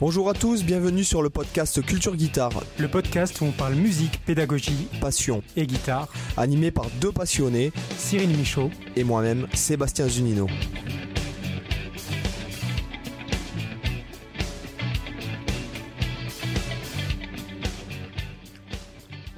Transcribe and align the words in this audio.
Bonjour 0.00 0.28
à 0.28 0.34
tous, 0.34 0.64
bienvenue 0.64 1.04
sur 1.04 1.22
le 1.22 1.30
podcast 1.30 1.80
Culture 1.86 2.16
Guitare. 2.16 2.64
Le 2.80 2.88
podcast 2.88 3.40
où 3.40 3.44
on 3.44 3.52
parle 3.52 3.74
musique, 3.74 4.20
pédagogie, 4.26 4.88
passion 5.00 5.40
et 5.54 5.68
guitare. 5.68 6.08
Animé 6.36 6.72
par 6.72 6.86
deux 7.00 7.12
passionnés, 7.12 7.72
Cyril 7.96 8.36
Michaud 8.36 8.70
et 8.96 9.04
moi-même, 9.04 9.46
Sébastien 9.54 10.08
Zunino. 10.08 10.48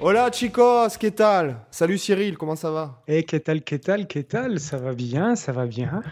Hola 0.00 0.30
chicos, 0.32 0.96
¿qué 0.98 1.10
tal? 1.10 1.66
Salut 1.70 1.98
Cyril, 1.98 2.38
comment 2.38 2.56
ça 2.56 2.70
va? 2.70 3.02
Eh, 3.08 3.24
qu'est-ce 3.24 3.42
tal, 3.42 3.60
qu'est-ce 3.62 3.82
tal, 3.82 4.06
qu'est-ce 4.06 4.26
tal? 4.26 4.58
Ça 4.58 4.78
va 4.78 4.94
bien, 4.94 5.36
ça 5.36 5.52
va 5.52 5.66
bien. 5.66 6.02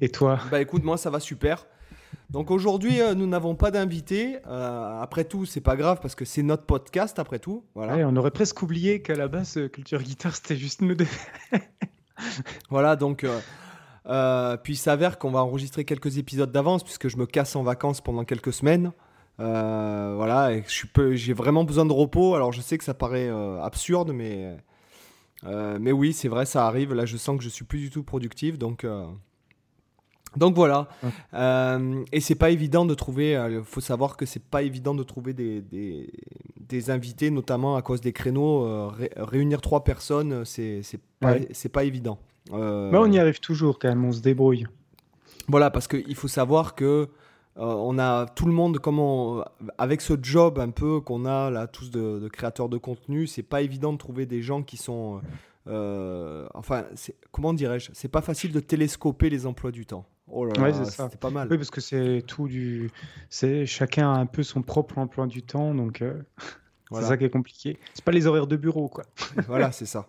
Et 0.00 0.08
toi? 0.08 0.38
Bah 0.50 0.62
écoute, 0.62 0.84
moi 0.84 0.96
ça 0.96 1.10
va 1.10 1.20
super. 1.20 1.66
Donc 2.30 2.50
aujourd'hui, 2.50 3.00
euh, 3.00 3.14
nous 3.14 3.26
n'avons 3.26 3.54
pas 3.54 3.70
d'invité. 3.70 4.38
Euh, 4.46 5.00
après 5.00 5.24
tout, 5.24 5.46
c'est 5.46 5.62
pas 5.62 5.76
grave 5.76 5.98
parce 6.02 6.14
que 6.14 6.26
c'est 6.26 6.42
notre 6.42 6.64
podcast 6.64 7.18
après 7.18 7.38
tout. 7.38 7.64
Voilà. 7.74 7.96
Ouais, 7.96 8.04
on 8.04 8.14
aurait 8.16 8.30
presque 8.30 8.60
oublié 8.60 9.00
qu'à 9.00 9.14
la 9.14 9.28
base, 9.28 9.56
euh, 9.56 9.68
Culture 9.68 10.02
Guitare, 10.02 10.36
c'était 10.36 10.56
juste 10.56 10.82
nous 10.82 10.94
deux. 10.94 11.06
voilà, 12.70 12.96
donc. 12.96 13.24
puis 14.62 14.72
il 14.74 14.76
s'avère 14.76 15.18
qu'on 15.18 15.30
va 15.30 15.42
enregistrer 15.42 15.86
quelques 15.86 16.18
épisodes 16.18 16.52
d'avance 16.52 16.84
puisque 16.84 17.08
je 17.08 17.16
me 17.16 17.24
casse 17.24 17.56
en 17.56 17.62
vacances 17.62 18.02
pendant 18.02 18.24
quelques 18.24 18.52
semaines. 18.52 18.92
voilà, 19.38 20.52
et 20.52 20.64
j'ai 21.14 21.32
vraiment 21.32 21.64
besoin 21.64 21.86
de 21.86 21.94
repos. 21.94 22.34
Alors 22.34 22.52
je 22.52 22.60
sais 22.60 22.76
que 22.76 22.84
ça 22.84 22.94
paraît 22.94 23.30
absurde, 23.62 24.12
mais, 24.12 24.54
mais 25.44 25.92
oui, 25.92 26.12
c'est 26.12 26.28
vrai, 26.28 26.44
ça 26.44 26.66
arrive. 26.66 26.92
Là, 26.92 27.06
je 27.06 27.16
sens 27.16 27.38
que 27.38 27.42
je 27.44 27.48
suis 27.48 27.64
plus 27.64 27.78
du 27.78 27.88
tout 27.88 28.02
productif, 28.02 28.58
donc 28.58 28.84
donc 30.38 30.54
voilà. 30.54 30.88
Euh, 31.34 32.04
et 32.12 32.20
c'est 32.20 32.34
pas 32.34 32.50
évident 32.50 32.86
de 32.86 32.94
trouver. 32.94 33.30
Il 33.30 33.36
euh, 33.36 33.62
faut 33.62 33.80
savoir 33.80 34.16
que 34.16 34.24
c'est 34.24 34.42
pas 34.42 34.62
évident 34.62 34.94
de 34.94 35.02
trouver 35.02 35.34
des, 35.34 35.62
des, 36.60 36.90
invités, 36.90 37.30
notamment 37.30 37.76
à 37.76 37.82
cause 37.82 38.00
des 38.00 38.12
créneaux. 38.12 38.64
Euh, 38.64 38.90
réunir 39.16 39.60
trois 39.60 39.84
personnes, 39.84 40.44
c'est 40.44 40.82
pas, 41.20 41.34
pas 41.72 41.84
évident. 41.84 42.18
Mais 42.50 42.96
on 42.96 43.10
y 43.10 43.18
arrive 43.18 43.40
toujours 43.40 43.78
quand 43.78 43.88
même, 43.88 44.04
on 44.04 44.12
se 44.12 44.20
débrouille. 44.20 44.66
Voilà, 45.48 45.70
parce 45.70 45.88
qu'il 45.88 46.14
faut 46.14 46.28
savoir 46.28 46.74
que 46.74 47.08
on 47.56 47.98
a 47.98 48.26
tout 48.26 48.46
le 48.46 48.52
monde, 48.52 48.78
comment, 48.78 49.44
avec 49.78 50.00
ce 50.00 50.14
job 50.22 50.60
un 50.60 50.70
peu 50.70 51.00
qu'on 51.00 51.26
a 51.26 51.50
là, 51.50 51.66
tous 51.66 51.90
de, 51.90 52.20
de 52.20 52.28
créateurs 52.28 52.68
de 52.68 52.78
contenu, 52.78 53.26
c'est 53.26 53.42
pas 53.42 53.62
évident 53.62 53.92
de 53.92 53.98
trouver 53.98 54.26
des 54.26 54.42
gens 54.42 54.62
qui 54.62 54.76
sont. 54.76 55.20
enfin, 55.66 56.84
comment 57.32 57.52
dirais-je 57.52 57.90
C'est 57.94 58.08
pas 58.08 58.22
facile 58.22 58.52
de 58.52 58.60
télescoper 58.60 59.28
les 59.28 59.44
emplois 59.44 59.72
du 59.72 59.84
temps. 59.84 60.06
Oh 60.30 60.44
là 60.44 60.72
c'est 60.84 61.18
pas 61.18 61.30
mal. 61.30 61.48
Oui, 61.50 61.56
parce 61.56 61.70
que 61.70 61.80
c'est 61.80 62.22
tout 62.26 62.48
du. 62.48 62.90
C'est 63.30 63.66
chacun 63.66 64.12
a 64.12 64.18
un 64.18 64.26
peu 64.26 64.42
son 64.42 64.62
propre 64.62 64.98
emploi 64.98 65.26
du 65.26 65.42
temps, 65.42 65.74
donc 65.74 66.02
euh, 66.02 66.22
c'est 66.92 67.02
ça 67.02 67.16
qui 67.16 67.24
est 67.24 67.30
compliqué. 67.30 67.78
C'est 67.94 68.04
pas 68.04 68.12
les 68.12 68.26
horaires 68.26 68.46
de 68.46 68.56
bureau, 68.56 68.88
quoi. 68.88 69.04
voilà, 69.46 69.72
c'est 69.72 69.86
ça. 69.86 70.08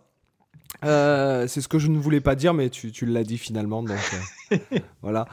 Euh, 0.86 1.48
c'est 1.48 1.62
ce 1.62 1.68
que 1.68 1.80
je 1.80 1.88
ne 1.88 1.98
voulais 1.98 2.22
pas 2.22 2.36
dire, 2.36 2.54
mais 2.54 2.70
tu, 2.70 2.92
tu 2.92 3.06
l'as 3.06 3.24
dit 3.24 3.38
finalement, 3.38 3.82
donc 3.82 3.98
euh, 4.52 4.58
voilà. 5.02 5.26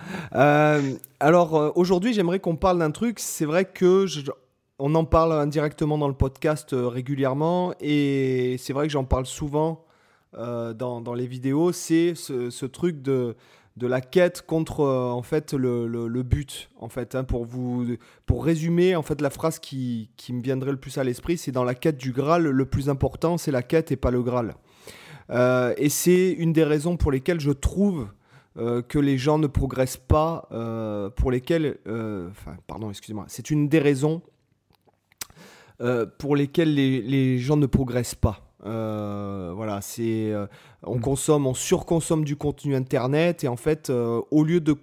alors 1.20 1.73
aujourd'hui, 1.77 2.12
j'aimerais 2.14 2.41
qu'on 2.41 2.57
parle 2.57 2.79
d'un 2.79 2.91
truc. 2.91 3.19
C'est 3.19 3.45
vrai 3.45 3.64
que 3.64 4.07
on 4.79 4.95
en 4.95 5.05
parle 5.05 5.33
indirectement 5.33 5.98
dans 5.98 6.09
le 6.09 6.14
podcast 6.14 6.69
régulièrement, 6.73 7.75
et 7.81 8.57
c'est 8.59 8.73
vrai 8.73 8.87
que 8.87 8.92
j'en 8.92 9.05
parle 9.05 9.27
souvent 9.27 9.84
dans, 10.33 11.01
dans, 11.01 11.14
les 11.14 11.27
vidéos. 11.27 11.73
C'est 11.73 12.14
ce, 12.14 12.51
ce, 12.51 12.67
truc 12.67 13.01
de 13.01 13.37
de 13.77 13.86
la 13.86 14.00
quête 14.00 14.42
contre 14.42 14.80
euh, 14.80 15.10
en 15.10 15.22
fait 15.22 15.52
le, 15.52 15.86
le, 15.86 16.22
but 16.22 16.70
en 16.78 16.88
fait 16.88 17.14
hein, 17.14 17.24
pour 17.24 17.45
vous 17.45 17.96
pour 18.24 18.45
résumer 18.45 18.96
en 18.96 19.02
fait 19.02 19.20
la 19.20 19.30
phrase 19.30 19.58
qui, 19.58 20.11
qui 20.17 20.33
me 20.33 20.40
viendrait 20.40 20.70
le 20.70 20.78
plus 20.78 20.96
à 20.98 21.05
l'esprit 21.05 21.36
c'est 21.36 21.52
dans 21.52 21.64
la 21.64 21.74
quête 21.74 21.98
du 21.98 22.12
Graal 22.12 22.45
le 22.45 22.67
plus 22.67 22.89
important 22.89 23.36
c'est 23.36 23.51
la 23.51 23.62
quête 23.62 23.92
et 23.92 23.96
pas 23.96 24.11
le 24.11 24.23
Graal. 24.23 24.55
Euh, 25.30 25.74
et 25.77 25.89
c'est 25.89 26.30
une 26.30 26.52
des 26.52 26.64
raisons 26.64 26.96
pour 26.96 27.11
lesquelles 27.11 27.40
je 27.40 27.51
trouve 27.51 28.08
euh, 28.56 28.80
que 28.80 28.98
les 28.98 29.18
gens 29.18 29.39
ne 29.39 29.48
progressent 29.48 29.96
pas 29.96 30.48
pour 31.17 31.30
lesquelles 31.30 31.78
enfin 31.86 32.56
pardon 32.67 32.89
excusez-moi 32.89 33.27
c'est 33.28 33.51
une 33.51 33.68
des 33.68 33.78
raisons 33.78 34.22
pour 36.18 36.36
lesquelles 36.36 36.72
les, 36.72 37.02
les 37.02 37.39
gens 37.39 37.58
ne 37.58 37.67
progressent 37.67 38.14
pas 38.14 38.45
euh, 38.66 39.52
voilà, 39.54 39.80
c'est 39.80 40.32
euh, 40.32 40.46
on 40.82 40.96
mm. 40.96 41.00
consomme, 41.00 41.46
on 41.46 41.54
surconsomme 41.54 42.24
du 42.24 42.36
contenu 42.36 42.74
internet 42.74 43.44
et 43.44 43.48
en 43.48 43.56
fait, 43.56 43.90
euh, 43.90 44.20
au 44.30 44.44
lieu 44.44 44.60
de, 44.60 44.74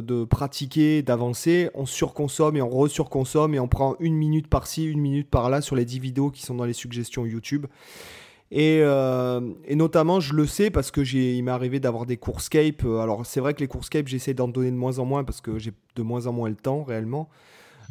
de, 0.00 0.24
pratiquer, 0.24 1.02
d'avancer, 1.02 1.70
on 1.74 1.86
surconsomme 1.86 2.56
et 2.56 2.62
on 2.62 2.68
resurconsomme 2.68 3.54
et 3.54 3.60
on 3.60 3.68
prend 3.68 3.96
une 3.98 4.14
minute 4.14 4.46
par-ci, 4.48 4.84
une 4.84 5.00
minute 5.00 5.28
par-là 5.28 5.60
sur 5.60 5.74
les 5.74 5.84
10 5.84 5.98
vidéos 5.98 6.30
qui 6.30 6.42
sont 6.42 6.54
dans 6.54 6.64
les 6.64 6.72
suggestions 6.72 7.26
YouTube. 7.26 7.66
Et, 8.50 8.78
et, 8.78 9.76
notamment, 9.76 10.20
je 10.20 10.32
le 10.32 10.46
sais 10.46 10.70
parce 10.70 10.90
que 10.90 11.04
j'ai, 11.04 11.36
il 11.36 11.42
m'est 11.42 11.50
arrivé 11.50 11.80
d'avoir 11.80 12.06
des 12.06 12.16
cours 12.16 12.40
Skype. 12.40 12.82
Alors, 12.82 13.26
c'est 13.26 13.40
vrai 13.40 13.52
que 13.52 13.60
les 13.60 13.68
cours 13.68 13.84
Skype, 13.84 14.08
j'essaie 14.08 14.32
d'en 14.32 14.48
donner 14.48 14.70
de 14.70 14.76
moins 14.76 15.00
en 15.00 15.04
moins 15.04 15.22
parce 15.22 15.42
que 15.42 15.58
j'ai 15.58 15.72
de 15.96 16.02
moins 16.02 16.26
en 16.26 16.32
moins 16.32 16.48
le 16.48 16.54
temps 16.54 16.82
réellement. 16.82 17.28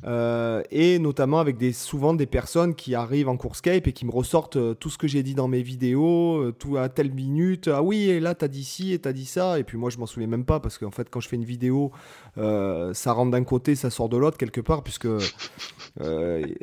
Euh, 0.06 0.62
et 0.70 1.00
notamment 1.00 1.40
avec 1.40 1.58
des, 1.58 1.74
souvent 1.74 2.14
des 2.14 2.28
personnes 2.28 2.76
qui 2.76 2.94
arrivent 2.94 3.30
en 3.30 3.38
cours 3.38 3.56
Skype 3.56 3.88
et 3.88 3.94
qui 3.94 4.06
me 4.06 4.12
ressortent 4.12 4.58
euh, 4.58 4.74
tout 4.76 4.90
ce 4.90 4.98
que 4.98 5.08
j'ai 5.08 5.24
dit 5.24 5.34
dans 5.34 5.48
mes 5.48 5.64
vidéos, 5.64 6.38
euh, 6.38 6.52
tout 6.58 6.78
à 6.78 6.88
telle 6.90 7.12
minute. 7.12 7.68
Ah 7.68 7.82
oui, 7.82 8.10
et 8.10 8.20
là, 8.20 8.36
t'as 8.36 8.48
dit 8.48 8.64
ci 8.64 8.94
et 8.94 9.00
t'as 9.00 9.12
dit 9.12 9.26
ça. 9.26 9.58
Et 9.60 9.64
puis 9.64 9.78
moi, 9.78 9.90
je 9.90 9.98
m'en 9.98 10.06
souviens 10.06 10.28
même 10.28 10.46
pas 10.46 10.60
parce 10.60 10.78
qu'en 10.78 10.92
fait, 10.92 11.10
quand 11.10 11.20
je 11.20 11.28
fais 11.28 11.36
une 11.36 11.46
vidéo, 11.46 11.92
ça 12.36 13.12
rentre 13.12 13.32
d'un 13.32 13.44
côté, 13.44 13.76
ça 13.76 13.90
sort 13.90 14.10
de 14.10 14.18
l'autre 14.18 14.38
quelque 14.38 14.62
part. 14.62 14.84
Puisque. 14.84 15.08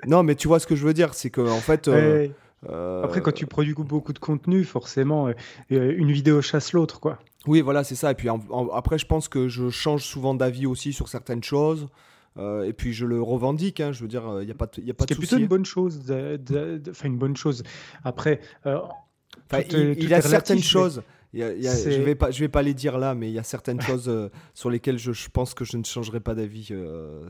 non, 0.07 0.23
mais 0.23 0.37
tu 0.37 0.49
vois 0.49 0.61
ce 0.61 0.67
que 0.67 0.77
je 0.77 0.87
veux 0.87 0.95
dire. 0.95 1.15
C'est 1.15 1.31
que, 1.31 1.41
en 1.41 1.61
fait. 1.61 1.91
Après, 2.69 3.21
quand 3.21 3.33
tu 3.33 3.47
produis 3.47 3.75
beaucoup 3.75 4.13
de 4.13 4.19
contenu, 4.19 4.65
forcément, 4.65 5.29
une 5.71 6.13
vidéo 6.13 6.41
chasse 6.41 6.73
l'autre, 6.73 7.01
quoi. 7.01 7.19
Oui, 7.47 7.61
voilà, 7.61 7.85
c'est 7.85 7.97
ça. 7.97 8.13
Et 8.13 8.15
puis 8.15 8.29
après, 8.73 8.97
je 8.97 9.07
pense 9.07 9.29
que 9.29 9.49
je 9.49 9.69
change 9.69 10.05
souvent 10.05 10.35
d'avis 10.35 10.67
aussi 10.67 10.93
sur 10.93 11.09
certaines 11.09 11.43
choses. 11.43 11.89
Euh, 12.37 12.65
et 12.65 12.73
puis 12.73 12.93
je 12.93 13.07
le 13.07 13.23
revendique, 13.23 13.81
hein, 13.81 13.93
je 13.93 14.03
veux 14.03 14.09
dire, 14.09 14.23
il 14.25 14.39
euh, 14.39 14.45
n'y 14.45 14.51
a 14.51 14.55
pas 14.55 14.67
de, 14.67 14.83
y 14.83 14.91
a 14.91 14.95
pas 14.95 15.05
de 15.05 15.15
C'est 15.15 15.19
plutôt 15.19 15.37
une 15.37 15.47
bonne 15.47 15.65
chose. 15.65 16.03
Enfin, 16.91 17.09
une 17.09 17.19
bonne 17.19 17.37
chose. 17.37 17.63
Après, 18.03 18.41
euh, 18.67 18.81
il, 19.53 20.09
y 20.09 20.15
a 20.15 20.21
certaines 20.21 20.63
choses. 20.63 21.03
je 21.33 21.41
ne 21.41 22.03
vais, 22.03 22.17
pas, 22.17 22.33
je 22.33 22.41
vais 22.41 22.49
pas 22.49 22.63
les 22.63 22.75
dire 22.75 22.99
là, 22.99 23.15
mais 23.15 23.31
il 23.31 23.35
y 23.35 23.39
a 23.39 23.45
certaines 23.45 23.81
choses 23.81 24.11
sur 24.53 24.69
lesquelles 24.71 24.99
je, 24.99 25.13
je, 25.13 25.29
pense 25.29 25.55
que 25.55 25.65
je 25.65 25.77
ne 25.77 25.85
changerai 25.85 26.21
pas 26.21 26.35
d'avis. 26.35 26.71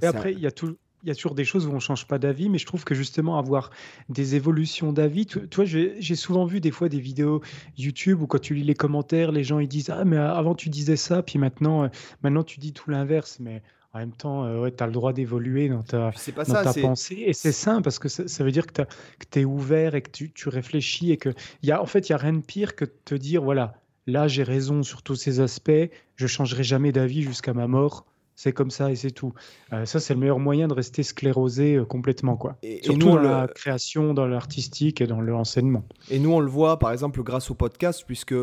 et 0.03 0.07
après, 0.07 0.33
il 0.33 0.41
y 0.41 0.47
a 0.47 0.51
tout 0.51 0.77
il 1.03 1.09
y 1.09 1.11
a 1.11 1.15
toujours 1.15 1.35
des 1.35 1.45
choses 1.45 1.67
où 1.67 1.71
on 1.71 1.81
change 1.81 2.07
pas 2.07 2.19
d'avis, 2.19 2.49
mais 2.49 2.57
je 2.57 2.65
trouve 2.65 2.83
que 2.85 2.95
justement 2.95 3.39
avoir 3.39 3.69
des 4.09 4.37
évolutions 4.37 4.91
d'avis, 4.91 5.27
toi, 5.27 5.67
j'ai 5.67 6.15
souvent 6.15 6.47
vu 6.47 6.63
des 6.63 6.71
fois 6.71 6.89
des 6.89 6.99
vidéos 6.99 7.43
YouTube 7.77 8.23
où 8.23 8.27
quand 8.27 8.39
tu 8.39 8.55
lis 8.55 8.63
les 8.63 8.75
commentaires, 8.75 9.31
les 9.31 9.45
gens 9.45 9.59
ils 9.59 9.69
disent 9.69 9.91
ah 9.91 10.07
mais 10.07 10.17
avant 10.17 10.55
tu 10.55 10.71
disais 10.71 10.97
ça, 10.97 11.23
puis 11.23 11.39
maintenant 11.39 11.91
maintenant 12.23 12.43
tu 12.43 12.59
dis 12.59 12.73
tout 12.73 12.89
l'inverse, 12.89 13.37
mais 13.39 13.63
en 13.95 14.01
même 14.01 14.13
temps, 14.13 14.45
euh, 14.45 14.61
ouais, 14.61 14.73
tu 14.73 14.83
as 14.83 14.87
le 14.87 14.93
droit 14.93 15.13
d'évoluer 15.13 15.69
dans 15.69 15.85
ta, 15.85 16.11
dans 16.37 16.45
ta 16.45 16.75
pensée. 16.75 17.23
Et 17.27 17.33
c'est 17.33 17.53
sain 17.53 17.81
parce 17.81 18.01
que 18.01 18.09
ça, 18.09 18.45
veut 18.45 18.51
dire 18.51 18.67
que 18.67 18.83
tu 19.31 19.41
es 19.41 19.45
ouvert 19.45 19.95
et 19.95 20.03
que 20.03 20.11
tu, 20.11 20.33
tu 20.33 20.49
réfléchis. 20.49 21.13
Et 21.13 21.17
que 21.17 21.29
y 21.63 21.71
a, 21.71 21.81
en 21.81 21.87
fait, 21.87 22.09
il 22.09 22.13
n'y 22.13 22.15
a 22.15 22.19
rien 22.19 22.33
de 22.33 22.43
pire 22.43 22.75
que 22.75 22.85
de 22.85 22.93
te 23.05 23.15
dire 23.15 23.43
voilà, 23.45 23.75
là, 24.09 24.27
j'ai 24.27 24.43
raison 24.43 24.83
sur 24.83 25.03
tous 25.03 25.15
ces 25.15 25.39
aspects. 25.39 25.71
Je 26.17 26.27
changerai 26.27 26.65
jamais 26.65 26.91
d'avis 26.91 27.23
jusqu'à 27.23 27.55
ma 27.55 27.69
mort. 27.69 28.05
C'est 28.35 28.53
comme 28.53 28.73
ça 28.73 28.91
et 28.91 28.97
c'est 28.97 29.13
tout. 29.13 29.33
Euh, 29.73 29.85
ça, 29.85 30.01
c'est 30.01 30.13
le 30.13 30.19
meilleur 30.19 30.41
moyen 30.41 30.67
de 30.67 30.75
rester 30.75 31.05
sclérosé 31.05 31.77
euh, 31.77 31.85
complètement. 31.85 32.37
Quoi. 32.37 32.57
Et, 32.65 32.83
Surtout 32.83 33.11
dans 33.11 33.17
la 33.19 33.47
création, 33.47 34.13
dans 34.13 34.27
l'artistique 34.27 35.01
et 35.01 35.07
dans 35.07 35.21
l'enseignement. 35.21 35.85
Et 36.11 36.19
nous, 36.19 36.33
on 36.33 36.41
le 36.41 36.51
voit, 36.51 36.81
par 36.81 36.91
exemple, 36.91 37.23
grâce 37.23 37.49
au 37.53 37.55
podcast, 37.55 38.03
puisque 38.05 38.35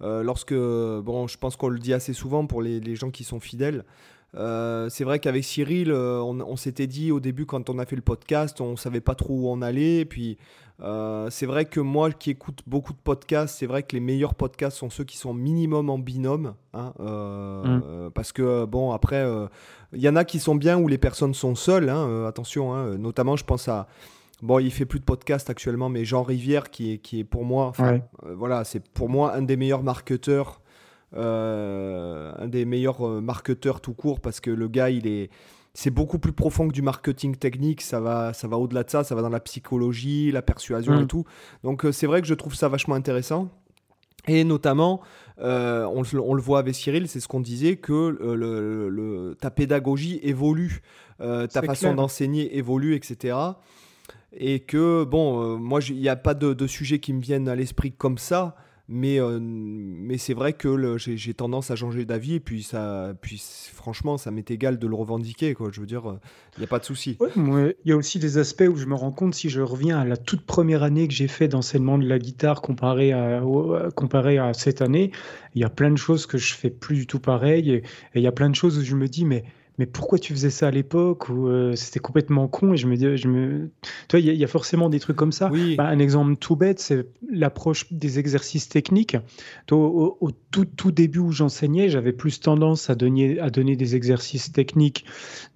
lorsque, 0.00 0.52
bon, 0.52 1.28
je 1.28 1.38
pense 1.38 1.54
qu'on 1.54 1.68
le 1.68 1.78
dit 1.78 1.94
assez 1.94 2.12
souvent 2.12 2.44
pour 2.46 2.60
les, 2.60 2.80
les 2.80 2.96
gens 2.96 3.10
qui 3.10 3.22
sont 3.22 3.40
fidèles, 3.40 3.84
euh, 4.36 4.88
c'est 4.90 5.04
vrai 5.04 5.18
qu'avec 5.18 5.44
Cyril, 5.44 5.90
euh, 5.90 6.20
on, 6.20 6.56
s'était 6.56 6.86
dit 6.86 7.10
au 7.10 7.20
début 7.20 7.46
quand 7.46 7.70
on 7.70 7.78
a 7.78 7.86
fait 7.86 7.96
le 7.96 8.02
podcast, 8.02 8.60
on 8.60 8.76
savait 8.76 9.00
pas 9.00 9.14
trop 9.14 9.34
où 9.34 9.48
on 9.48 9.62
allait. 9.62 9.98
Et 9.98 10.04
puis 10.04 10.36
euh, 10.82 11.30
c'est 11.30 11.46
vrai 11.46 11.64
que 11.64 11.80
moi 11.80 12.10
qui 12.10 12.30
écoute 12.30 12.60
beaucoup 12.66 12.92
de 12.92 12.98
podcasts, 12.98 13.56
c'est 13.58 13.66
vrai 13.66 13.82
que 13.82 13.96
les 13.96 14.00
meilleurs 14.00 14.34
podcasts 14.34 14.76
sont 14.76 14.90
ceux 14.90 15.04
qui 15.04 15.16
sont 15.16 15.32
minimum 15.32 15.88
en 15.88 15.98
binôme. 15.98 16.54
Hein, 16.74 16.92
mm. 16.98 18.10
Parce 18.14 18.32
que 18.32 18.66
bon, 18.66 18.92
après, 18.92 19.26
il 19.92 20.00
y 20.00 20.08
en 20.08 20.16
a 20.16 20.24
qui 20.24 20.38
sont 20.38 20.54
bien 20.54 20.78
où 20.78 20.88
les 20.88 20.98
personnes 20.98 21.34
sont 21.34 21.54
seules. 21.54 21.88
Hein, 21.88 22.26
attention, 22.26 22.74
hein, 22.74 22.98
notamment 22.98 23.36
je 23.36 23.44
pense 23.44 23.68
à. 23.68 23.86
Bon, 24.42 24.58
il 24.58 24.70
fait 24.70 24.84
plus 24.84 25.00
de 25.00 25.04
podcasts 25.04 25.48
actuellement, 25.48 25.88
mais 25.88 26.04
Jean 26.04 26.22
Rivière, 26.22 26.70
qui 26.70 26.92
est, 26.92 26.98
qui 26.98 27.20
est 27.20 27.24
pour 27.24 27.46
moi, 27.46 27.72
voilà, 28.22 28.64
c'est 28.64 28.86
pour 28.86 29.08
moi 29.08 29.34
un 29.34 29.40
des 29.40 29.56
meilleurs 29.56 29.82
marketeurs 29.82 30.60
euh, 31.16 32.32
un 32.36 32.48
des 32.48 32.64
meilleurs 32.64 33.06
euh, 33.06 33.20
marketeurs 33.20 33.80
tout 33.80 33.94
court 33.94 34.20
parce 34.20 34.40
que 34.40 34.50
le 34.50 34.68
gars, 34.68 34.90
il 34.90 35.06
est 35.06 35.30
c'est 35.72 35.90
beaucoup 35.90 36.18
plus 36.18 36.32
profond 36.32 36.68
que 36.68 36.72
du 36.72 36.80
marketing 36.80 37.36
technique, 37.36 37.82
ça 37.82 38.00
va, 38.00 38.32
ça 38.32 38.48
va 38.48 38.56
au-delà 38.56 38.82
de 38.82 38.90
ça, 38.90 39.04
ça 39.04 39.14
va 39.14 39.20
dans 39.20 39.28
la 39.28 39.40
psychologie, 39.40 40.32
la 40.32 40.40
persuasion 40.40 40.98
et 40.98 41.02
mm. 41.02 41.06
tout. 41.06 41.24
Donc 41.64 41.84
euh, 41.84 41.92
c'est 41.92 42.06
vrai 42.06 42.22
que 42.22 42.26
je 42.26 42.34
trouve 42.34 42.54
ça 42.54 42.68
vachement 42.68 42.94
intéressant. 42.94 43.50
Et 44.26 44.42
notamment, 44.42 45.02
on, 45.38 46.02
le 46.02 46.40
voit 46.40 46.58
avec 46.58 46.74
Cyril, 46.74 47.06
c'est 47.06 47.20
ce 47.20 47.28
qu'on 47.28 47.40
disait, 47.40 47.76
que 47.76 48.16
le, 48.18 49.36
ta 49.40 49.52
pédagogie 49.52 50.18
évolue, 50.24 50.82
ta 51.20 51.62
façon 51.62 51.94
d'enseigner 51.94 52.56
évolue, 52.56 52.96
etc. 52.96 53.36
Et 54.32 54.58
que, 54.58 55.04
bon, 55.04 55.56
moi, 55.58 55.78
il 55.88 56.00
n'y 56.00 56.08
a 56.08 56.16
pas 56.16 56.34
de, 56.34 56.54
de, 56.54 56.66
sujet 56.66 56.98
qui 56.98 57.12
me 57.12 57.20
viennent 57.20 57.48
à 57.48 57.54
l'esprit 57.54 57.92
comme 57.92 58.18
ça, 58.18 58.56
mais, 58.88 59.20
euh, 59.20 59.38
mais 59.40 60.16
c'est 60.16 60.34
vrai 60.34 60.52
que 60.52 60.96
j'ai 60.96 61.34
tendance 61.34 61.70
à 61.70 61.76
changer 61.76 62.04
d'avis 62.04 62.34
et 62.34 62.40
puis, 62.40 62.62
ça, 62.62 63.14
puis 63.20 63.42
franchement, 63.72 64.16
ça 64.16 64.30
m'est 64.30 64.50
égal 64.50 64.78
de 64.78 64.86
le 64.86 64.94
revendiquer. 64.94 65.54
Quoi. 65.54 65.70
Je 65.72 65.80
veux 65.80 65.86
dire, 65.86 66.18
il 66.56 66.60
n'y 66.60 66.64
a 66.64 66.68
pas 66.68 66.78
de 66.78 66.84
souci. 66.84 67.18
Il 67.36 67.74
y 67.84 67.92
a 67.92 67.96
aussi 67.96 68.18
des 68.18 68.38
aspects 68.38 68.68
où 68.70 68.76
je 68.76 68.86
me 68.86 68.94
rends 68.94 69.12
compte, 69.12 69.34
si 69.34 69.48
je 69.48 69.60
reviens 69.60 69.98
à 69.98 70.04
la 70.04 70.16
toute 70.16 70.42
première 70.42 70.82
année 70.82 71.08
que 71.08 71.14
j'ai 71.14 71.28
fait 71.28 71.48
d'enseignement 71.48 71.98
de 71.98 72.06
la 72.06 72.18
guitare 72.18 72.62
comparé 72.62 73.12
à, 73.12 73.42
comparé 73.94 74.38
à 74.38 74.54
cette 74.54 74.82
année, 74.82 75.10
il 75.54 75.62
y 75.62 75.64
a 75.64 75.70
plein 75.70 75.90
de 75.90 75.96
choses 75.96 76.26
que 76.26 76.38
je 76.38 76.54
fais 76.54 76.70
plus 76.70 76.96
du 76.96 77.06
tout 77.06 77.20
pareil. 77.20 77.70
Et 77.70 77.82
il 78.14 78.22
y 78.22 78.28
a 78.28 78.32
plein 78.32 78.50
de 78.50 78.54
choses 78.54 78.78
où 78.78 78.82
je 78.82 78.94
me 78.94 79.08
dis, 79.08 79.24
mais 79.24 79.44
mais 79.78 79.86
pourquoi 79.86 80.18
tu 80.18 80.32
faisais 80.32 80.50
ça 80.50 80.68
à 80.68 80.70
l'époque 80.70 81.28
ou 81.28 81.48
euh, 81.48 81.74
c'était 81.76 82.00
complètement 82.00 82.48
con 82.48 82.72
et 82.72 82.76
je 82.76 82.86
me 82.86 82.96
dis 82.96 83.16
je 83.16 83.28
me 83.28 83.70
tu 84.08 84.16
vois 84.16 84.20
il 84.20 84.34
y, 84.34 84.44
a 84.44 84.48
forcément 84.48 84.88
des 84.88 85.00
trucs 85.00 85.16
comme 85.16 85.32
ça 85.32 85.50
oui. 85.52 85.76
Bah, 85.76 85.86
un 85.86 85.98
exemple 85.98 86.36
tout 86.36 86.56
bête 86.56 86.80
c'est 86.80 87.06
l'approche 87.30 87.92
des 87.92 88.18
exercices 88.18 88.68
techniques 88.68 89.16
au, 89.70 90.30
tout, 90.50 90.64
tout 90.64 90.92
début 90.92 91.18
où 91.18 91.32
j'enseignais 91.32 91.88
j'avais 91.88 92.12
plus 92.12 92.40
tendance 92.40 92.90
à 92.90 92.94
donner 92.94 93.38
à 93.40 93.50
donner 93.50 93.76
des 93.76 93.96
exercices 93.96 94.52
techniques 94.52 95.04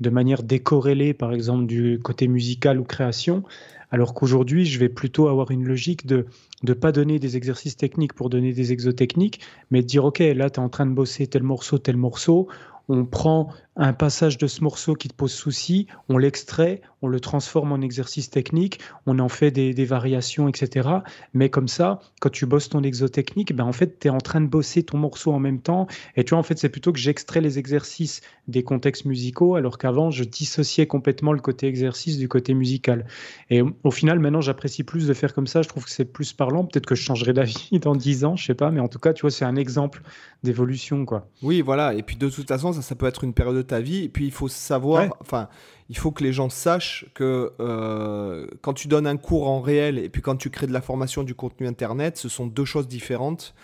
de 0.00 0.11
manière 0.11 0.43
décorrélée 0.43 1.14
par 1.14 1.32
exemple 1.32 1.67
du 1.67 1.99
côté 2.02 2.28
musical 2.28 2.78
ou 2.78 2.84
création 2.84 3.43
alors 3.90 4.14
qu'aujourd'hui 4.14 4.67
je 4.67 4.78
vais 4.78 4.88
plutôt 4.88 5.28
avoir 5.28 5.50
une 5.50 5.64
logique 5.64 6.06
de 6.06 6.26
ne 6.62 6.75
pas 6.75 6.93
donner 6.93 7.19
des 7.19 7.37
exercices 7.37 7.76
techniques 7.76 8.12
pour 8.12 8.31
donner 8.31 8.52
des 8.52 8.72
exotechniques, 8.72 9.40
mais 9.70 9.82
de 9.82 9.87
dire, 9.87 10.05
OK, 10.05 10.19
là, 10.19 10.50
tu 10.50 10.61
es 10.61 10.62
en 10.62 10.69
train 10.69 10.87
de 10.87 10.93
bosser 10.93 11.26
tel 11.26 11.43
morceau, 11.43 11.78
tel 11.78 11.96
morceau, 11.96 12.49
on 12.88 13.05
prend 13.06 13.50
un 13.81 13.94
passage 13.94 14.37
de 14.37 14.47
ce 14.47 14.62
morceau 14.62 14.94
qui 14.94 15.09
te 15.09 15.15
pose 15.15 15.32
souci, 15.32 15.87
on 16.11 16.19
l'extrait, 16.19 16.82
on 17.00 17.09
le 17.09 17.19
transforme 17.19 17.73
en 17.73 17.81
exercice 17.81 18.29
technique, 18.29 18.79
on 19.06 19.19
en 19.19 19.31
fait 19.31 19.50
des, 19.50 19.85
variations, 19.87 20.49
etc. 20.49 20.88
Mais 21.32 21.49
comme 21.49 21.67
ça, 21.67 22.00
quand 22.21 22.29
tu 22.29 22.44
bosses 22.44 22.69
ton 22.69 22.82
exotechnique, 22.82 23.56
ben 23.56 23.65
en 23.65 23.73
fait, 23.73 23.99
tu 23.99 24.09
es 24.09 24.11
en 24.11 24.19
train 24.19 24.43
de 24.43 24.47
bosser 24.47 24.82
ton 24.82 24.99
morceau 24.99 25.32
en 25.32 25.38
même 25.38 25.61
temps. 25.61 25.87
Et 26.15 26.25
tu 26.25 26.31
vois, 26.31 26.38
en 26.38 26.43
fait, 26.43 26.59
c'est 26.59 26.69
plutôt 26.69 26.93
que 26.93 26.99
j'extrais 26.99 27.41
les 27.41 27.59
exercices 27.59 28.21
des 28.49 28.62
contextes 28.62 29.06
musicaux, 29.06 29.55
alors 29.55 29.79
qu'avant, 29.79 30.11
je 30.11 30.25
dissociais 30.25 30.87
complètement 30.87 31.32
le 31.32 31.41
côté 31.41 31.67
exercice 31.67 32.19
du 32.19 32.29
côté 32.29 32.53
musical. 32.53 33.06
Et 33.49 33.62
au 33.62 33.91
final, 33.91 34.19
maintenant, 34.19 34.43
j'apprécie 34.43 34.85
plus 34.85 35.06
de 35.06 35.15
faire 35.15 35.32
comme 35.32 35.47
ça. 35.47 35.62
Je 35.62 35.69
trouve 35.69 35.85
que 35.87 35.91
c'est 35.91 36.05
plus 36.05 36.35
parlant. 36.35 36.67
Peut-être 36.67 36.87
que 36.87 36.94
je 36.94 37.03
changerai 37.03 37.32
d'avis 37.32 37.71
dans 37.81 37.97
10 37.97 38.27
ans, 38.27 38.37
je 38.37 38.44
sais 38.44 38.55
pas. 38.55 38.71
Mais 38.71 38.81
en 38.81 38.88
tout 38.88 38.99
cas, 38.99 39.15
tu 39.15 39.23
vois, 39.23 39.31
c'est 39.31 39.47
un 39.47 39.56
exemple 39.56 40.03
d'évolution, 40.43 41.06
quoi. 41.06 41.29
Oui, 41.43 41.62
voilà. 41.62 41.94
Et 41.94 42.03
puis, 42.03 42.17
de 42.17 42.29
toute 42.29 42.49
façon, 42.49 42.75
ça, 42.75 42.82
ça 42.82 42.94
peut 42.94 43.06
être 43.06 43.25
une 43.25 43.32
période 43.32 43.56
de 43.56 43.62
ta 43.70 43.81
vie. 43.81 44.05
Et 44.05 44.08
puis, 44.08 44.26
il 44.26 44.32
faut 44.32 44.49
savoir, 44.49 45.17
enfin, 45.20 45.49
il 45.88 45.99
faut 45.99 46.12
que 46.12 46.22
les 46.22 46.32
gens 46.32 46.49
sachent 46.49 47.06
que 47.14 47.52
euh, 47.58 48.46
quand 48.62 48.75
tu 48.75 48.87
donnes 48.87 49.08
un 49.08 49.17
cours 49.17 49.49
en 49.49 49.61
réel 49.61 49.99
et 49.99 50.08
puis 50.08 50.22
quand 50.22 50.37
tu 50.37 50.49
crées 50.49 50.69
de 50.69 50.72
la 50.72 50.81
formation 50.81 51.25
du 51.25 51.34
contenu 51.34 51.67
Internet, 51.67 52.17
ce 52.17 52.28
sont 52.28 52.46
deux 52.46 52.64
choses 52.64 52.87
différentes. 52.87 53.55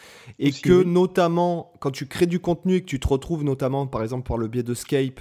Et 0.41 0.51
que, 0.51 0.83
notamment, 0.83 1.73
quand 1.79 1.93
tu 1.93 2.07
crées 2.07 2.27
du 2.27 2.41
contenu 2.41 2.77
et 2.77 2.81
que 2.81 2.87
tu 2.87 2.99
te 2.99 3.07
retrouves, 3.07 3.45
notamment, 3.45 3.87
par 3.87 4.03
exemple, 4.03 4.27
par 4.27 4.39
le 4.39 4.49
biais 4.49 4.65
de 4.65 4.75
Skype, 4.75 5.21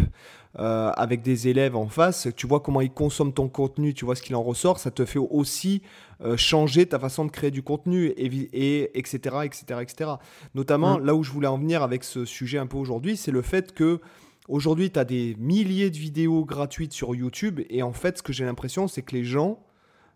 euh, 0.57 0.89
avec 0.95 1.21
des 1.21 1.47
élèves 1.47 1.75
en 1.75 1.87
face, 1.89 2.29
tu 2.35 2.47
vois 2.47 2.61
comment 2.61 2.79
ils 2.79 2.89
consomment 2.89 3.33
ton 3.33 3.49
contenu, 3.49 3.93
tu 3.93 4.05
vois 4.05 4.15
ce 4.15 4.21
qu'il 4.21 4.35
en 4.35 4.41
ressort, 4.41 4.79
ça 4.79 4.89
te 4.89 5.03
fait 5.03 5.19
aussi 5.19 5.81
euh, 6.21 6.37
changer 6.37 6.85
ta 6.85 6.97
façon 6.97 7.25
de 7.25 7.29
créer 7.29 7.51
du 7.51 7.61
contenu, 7.61 8.07
et, 8.17 8.97
etc., 8.97 9.17
etc., 9.43 9.81
etc. 9.81 10.11
Notamment, 10.55 10.97
mm. 10.97 11.05
là 11.05 11.13
où 11.13 11.23
je 11.23 11.31
voulais 11.31 11.49
en 11.49 11.57
venir 11.57 11.83
avec 11.83 12.03
ce 12.03 12.25
sujet 12.25 12.57
un 12.57 12.67
peu 12.67 12.77
aujourd'hui, 12.77 13.17
c'est 13.17 13.31
le 13.31 13.41
fait 13.41 13.73
que 13.73 13.99
Aujourd'hui, 14.47 14.91
tu 14.91 14.99
as 14.99 15.05
des 15.05 15.35
milliers 15.39 15.89
de 15.89 15.97
vidéos 15.97 16.45
gratuites 16.45 16.93
sur 16.93 17.15
YouTube 17.15 17.61
et 17.69 17.81
en 17.81 17.93
fait, 17.93 18.19
ce 18.19 18.23
que 18.23 18.31
j'ai 18.31 18.45
l'impression, 18.45 18.87
c'est 18.87 19.01
que 19.01 19.15
les 19.15 19.23
gens 19.23 19.63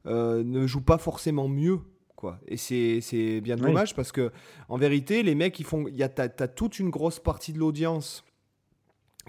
euh, 0.06 0.44
ne 0.44 0.68
jouent 0.68 0.81
pas 0.81 0.98
forcément 0.98 1.48
mieux. 1.48 1.80
Quoi. 2.16 2.40
Et 2.48 2.58
c'est 2.58 3.42
bien 3.42 3.56
dommage 3.56 3.96
parce 3.96 4.12
que, 4.12 4.31
en 4.68 4.78
vérité, 4.78 5.24
les 5.24 5.36
mecs, 5.36 5.60
ils 5.60 5.66
font. 5.66 5.86
Tu 5.86 6.04
as, 6.04 6.12
as, 6.18 6.48
toute 6.48 6.78
une 6.78 6.90
grosse 6.90 7.20
partie 7.20 7.54
de 7.54 7.60
l'audience 7.60 8.24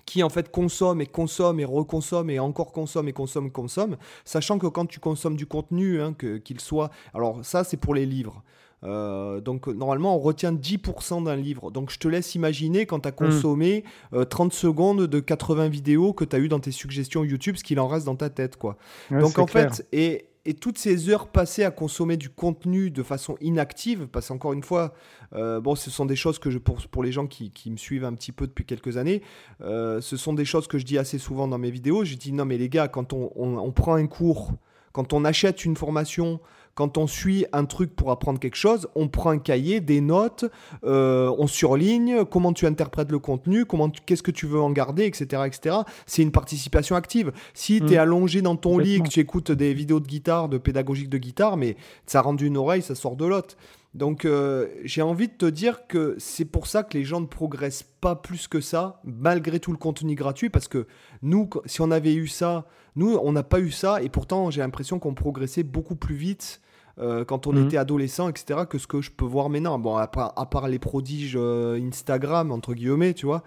qui 0.06 0.23
en 0.23 0.29
fait 0.29 0.50
consomme 0.50 1.00
et 1.00 1.06
consomme 1.06 1.61
et 1.61 1.64
reconsomme 1.64 2.31
et 2.31 2.38
encore 2.38 2.73
consomme 2.73 3.08
et 3.08 3.12
consomme 3.12 3.50
consomme, 3.50 3.97
sachant 4.25 4.58
que 4.58 4.67
quand 4.67 4.87
tu 4.87 4.99
consommes 4.99 5.37
du 5.37 5.47
contenu, 5.47 6.00
hein, 6.00 6.14
qu'il 6.14 6.61
soit... 6.61 6.91
Alors 7.14 7.44
ça 7.44 7.64
c'est 7.64 7.76
pour 7.76 7.94
les 7.94 8.06
livres. 8.06 8.43
Euh, 8.84 9.40
donc 9.40 9.66
normalement, 9.66 10.16
on 10.16 10.18
retient 10.18 10.52
10% 10.52 11.24
d'un 11.24 11.36
livre. 11.36 11.70
Donc 11.70 11.90
je 11.90 11.98
te 11.98 12.08
laisse 12.08 12.34
imaginer 12.34 12.86
quand 12.86 13.00
tu 13.00 13.08
as 13.08 13.12
hmm. 13.12 13.14
consommé 13.14 13.84
30 14.12 14.52
euh, 14.52 14.56
secondes 14.56 15.06
de 15.06 15.20
80 15.20 15.68
vidéos 15.68 16.12
que 16.12 16.24
tu 16.24 16.36
as 16.36 16.38
eu 16.38 16.48
dans 16.48 16.60
tes 16.60 16.72
suggestions 16.72 17.24
YouTube, 17.24 17.56
ce 17.56 17.64
qu'il 17.64 17.80
en 17.80 17.88
reste 17.88 18.06
dans 18.06 18.16
ta 18.16 18.30
tête. 18.30 18.56
quoi. 18.56 18.76
donc 19.10 19.38
en 19.38 19.46
fait, 19.46 19.86
et, 19.92 20.26
et, 20.44 20.54
toutes 20.54 20.78
ces 20.78 21.10
heures 21.10 21.28
passées 21.28 21.64
à 21.64 21.70
consommer 21.70 22.16
du 22.16 22.30
contenu 22.30 22.90
de 22.90 23.02
façon 23.02 23.36
inactive, 23.40 24.08
parce 24.08 24.28
qu'encore 24.28 24.52
une 24.52 24.62
fois, 24.62 24.94
euh, 25.34 25.60
bon, 25.60 25.74
ce 25.74 25.90
sont 25.90 26.06
des 26.06 26.16
choses 26.16 26.38
que 26.38 26.50
je, 26.50 26.58
pour, 26.58 26.78
pour 26.88 27.02
les 27.02 27.12
gens 27.12 27.26
qui, 27.26 27.50
qui, 27.50 27.70
me 27.70 27.76
suivent 27.76 28.04
un 28.04 28.14
petit 28.14 28.32
peu 28.32 28.46
depuis 28.46 28.64
quelques 28.64 28.96
années, 28.96 29.22
ce 29.60 30.16
sont 30.16 30.32
des 30.32 30.44
choses 30.44 30.66
que 30.66 30.78
je 30.78 30.84
dis 30.84 30.98
assez 30.98 31.18
souvent 31.18 31.48
dans 31.48 31.58
mes 31.58 31.70
vidéos. 31.70 32.04
Je 32.04 32.14
dis 32.14 32.32
non 32.32 32.46
mais 32.46 32.56
les 32.56 32.68
gars, 32.68 32.88
quand 32.88 33.12
on, 33.12 33.30
on 33.36 33.72
prend 33.72 33.94
un 33.94 34.06
cours, 34.06 34.52
quand 34.92 35.12
on 35.12 35.24
achète 35.24 35.64
une 35.64 35.76
formation, 35.76 36.40
quand 36.80 36.96
on 36.96 37.06
suit 37.06 37.44
un 37.52 37.66
truc 37.66 37.94
pour 37.94 38.10
apprendre 38.10 38.40
quelque 38.40 38.56
chose, 38.56 38.88
on 38.94 39.06
prend 39.06 39.28
un 39.28 39.38
cahier, 39.38 39.80
des 39.80 40.00
notes, 40.00 40.46
euh, 40.82 41.30
on 41.36 41.46
surligne 41.46 42.24
comment 42.24 42.54
tu 42.54 42.64
interprètes 42.64 43.12
le 43.12 43.18
contenu, 43.18 43.66
comment 43.66 43.90
qu'est-ce 43.90 44.22
que 44.22 44.30
tu 44.30 44.46
veux 44.46 44.58
en 44.58 44.70
garder, 44.70 45.04
etc. 45.04 45.42
etc. 45.44 45.76
C'est 46.06 46.22
une 46.22 46.32
participation 46.32 46.96
active. 46.96 47.32
Si 47.52 47.80
tu 47.80 47.92
es 47.92 47.96
mm. 47.96 48.00
allongé 48.00 48.40
dans 48.40 48.56
ton 48.56 48.78
lit 48.78 48.94
et 48.94 49.00
que 49.00 49.08
tu 49.08 49.20
écoutes 49.20 49.52
des 49.52 49.74
vidéos 49.74 50.00
de 50.00 50.06
guitare, 50.06 50.48
de 50.48 50.56
pédagogique 50.56 51.10
de 51.10 51.18
guitare, 51.18 51.58
mais 51.58 51.76
ça 52.06 52.22
rentre 52.22 52.38
d'une 52.38 52.56
oreille, 52.56 52.80
ça 52.80 52.94
sort 52.94 53.16
de 53.16 53.26
l'autre. 53.26 53.58
Donc 53.92 54.24
euh, 54.24 54.68
j'ai 54.84 55.02
envie 55.02 55.28
de 55.28 55.34
te 55.34 55.44
dire 55.44 55.86
que 55.86 56.16
c'est 56.18 56.46
pour 56.46 56.66
ça 56.66 56.82
que 56.82 56.96
les 56.96 57.04
gens 57.04 57.20
ne 57.20 57.26
progressent 57.26 57.84
pas 58.00 58.16
plus 58.16 58.48
que 58.48 58.62
ça, 58.62 59.02
malgré 59.04 59.60
tout 59.60 59.72
le 59.72 59.76
contenu 59.76 60.14
gratuit, 60.14 60.48
parce 60.48 60.66
que 60.68 60.86
nous, 61.20 61.50
si 61.66 61.82
on 61.82 61.90
avait 61.90 62.14
eu 62.14 62.26
ça, 62.26 62.64
nous, 62.96 63.18
on 63.22 63.32
n'a 63.32 63.42
pas 63.42 63.60
eu 63.60 63.70
ça, 63.70 64.02
et 64.02 64.08
pourtant 64.08 64.50
j'ai 64.50 64.62
l'impression 64.62 64.98
qu'on 64.98 65.12
progressait 65.12 65.62
beaucoup 65.62 65.96
plus 65.96 66.14
vite 66.14 66.62
euh, 67.00 67.25
quand 67.25 67.47
on 67.47 67.52
mhm. 67.52 67.67
était 67.67 67.76
adolescent, 67.76 68.29
etc., 68.29 68.61
que 68.69 68.79
ce 68.79 68.87
que 68.87 69.00
je 69.00 69.11
peux 69.11 69.25
voir 69.25 69.49
maintenant. 69.49 69.79
Bon, 69.79 69.97
à 69.97 70.06
part, 70.06 70.69
les 70.69 70.79
prodiges 70.79 71.37
euh, 71.37 71.80
Instagram, 71.80 72.52
entre 72.52 72.75
guillemets, 72.75 73.14
tu 73.14 73.26
vois. 73.26 73.42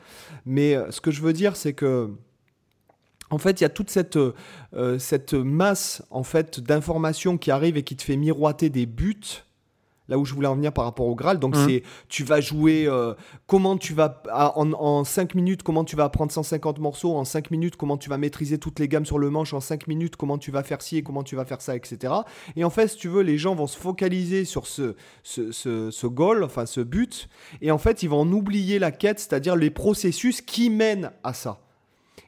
Mais 0.45 0.77
ce 0.89 1.01
que 1.01 1.11
je 1.11 1.21
veux 1.21 1.33
dire, 1.33 1.55
c'est 1.55 1.73
que 1.73 2.09
en 3.29 3.37
fait, 3.37 3.61
il 3.61 3.63
y 3.63 3.65
a 3.65 3.69
toute 3.69 3.89
cette, 3.89 4.19
cette 4.99 5.33
masse 5.33 6.03
en 6.11 6.21
fait 6.21 6.59
d'informations 6.59 7.39
qui 7.39 7.49
arrivent 7.49 7.77
et 7.77 7.83
qui 7.83 7.95
te 7.95 8.03
fait 8.03 8.17
miroiter 8.17 8.69
des 8.69 8.85
buts 8.85 9.43
là 10.09 10.17
où 10.17 10.25
je 10.25 10.33
voulais 10.33 10.47
en 10.47 10.55
venir 10.55 10.73
par 10.73 10.85
rapport 10.85 11.07
au 11.07 11.15
Graal. 11.15 11.39
Donc, 11.39 11.55
mmh. 11.55 11.65
c'est 11.67 11.83
tu 12.09 12.23
vas 12.23 12.41
jouer 12.41 12.85
euh, 12.87 13.13
comment 13.47 13.77
tu 13.77 13.93
vas 13.93 14.21
en, 14.33 15.03
5 15.03 15.35
minutes, 15.35 15.63
comment 15.63 15.83
tu 15.83 15.95
vas 15.95 16.05
apprendre 16.05 16.31
150 16.31 16.79
morceaux, 16.79 17.15
en 17.15 17.25
5 17.25 17.51
minutes, 17.51 17.75
comment 17.75 17.97
tu 17.97 18.09
vas 18.09 18.17
maîtriser 18.17 18.57
toutes 18.57 18.79
les 18.79 18.87
gammes 18.87 19.05
sur 19.05 19.19
le 19.19 19.29
manche, 19.29 19.53
en 19.53 19.59
5 19.59 19.87
minutes, 19.87 20.15
comment 20.15 20.37
tu 20.37 20.51
vas 20.51 20.63
faire 20.63 20.81
ci 20.81 20.97
et 20.97 21.03
comment 21.03 21.23
tu 21.23 21.35
vas 21.35 21.45
faire 21.45 21.61
ça, 21.61 21.75
etc. 21.75 22.13
Et 22.55 22.63
en 22.63 22.69
fait, 22.69 22.87
si 22.87 22.97
tu 22.97 23.07
veux, 23.07 23.21
les 23.21 23.37
gens 23.37 23.55
vont 23.55 23.67
se 23.67 23.77
focaliser 23.77 24.45
sur 24.45 24.67
ce, 24.67 24.95
ce, 25.23 25.51
ce, 25.51 26.07
goal, 26.07 26.43
enfin 26.43 26.65
ce 26.65 26.81
but, 26.81 27.29
et 27.61 27.71
en 27.71 27.77
fait, 27.77 28.03
ils 28.03 28.09
vont 28.09 28.21
en 28.21 28.31
oublier 28.31 28.79
la 28.79 28.91
quête, 28.91 29.19
c'est-à-dire 29.19 29.55
les 29.55 29.69
processus 29.69 30.41
qui 30.41 30.69
mènent 30.69 31.11
à 31.23 31.33
ça. 31.33 31.62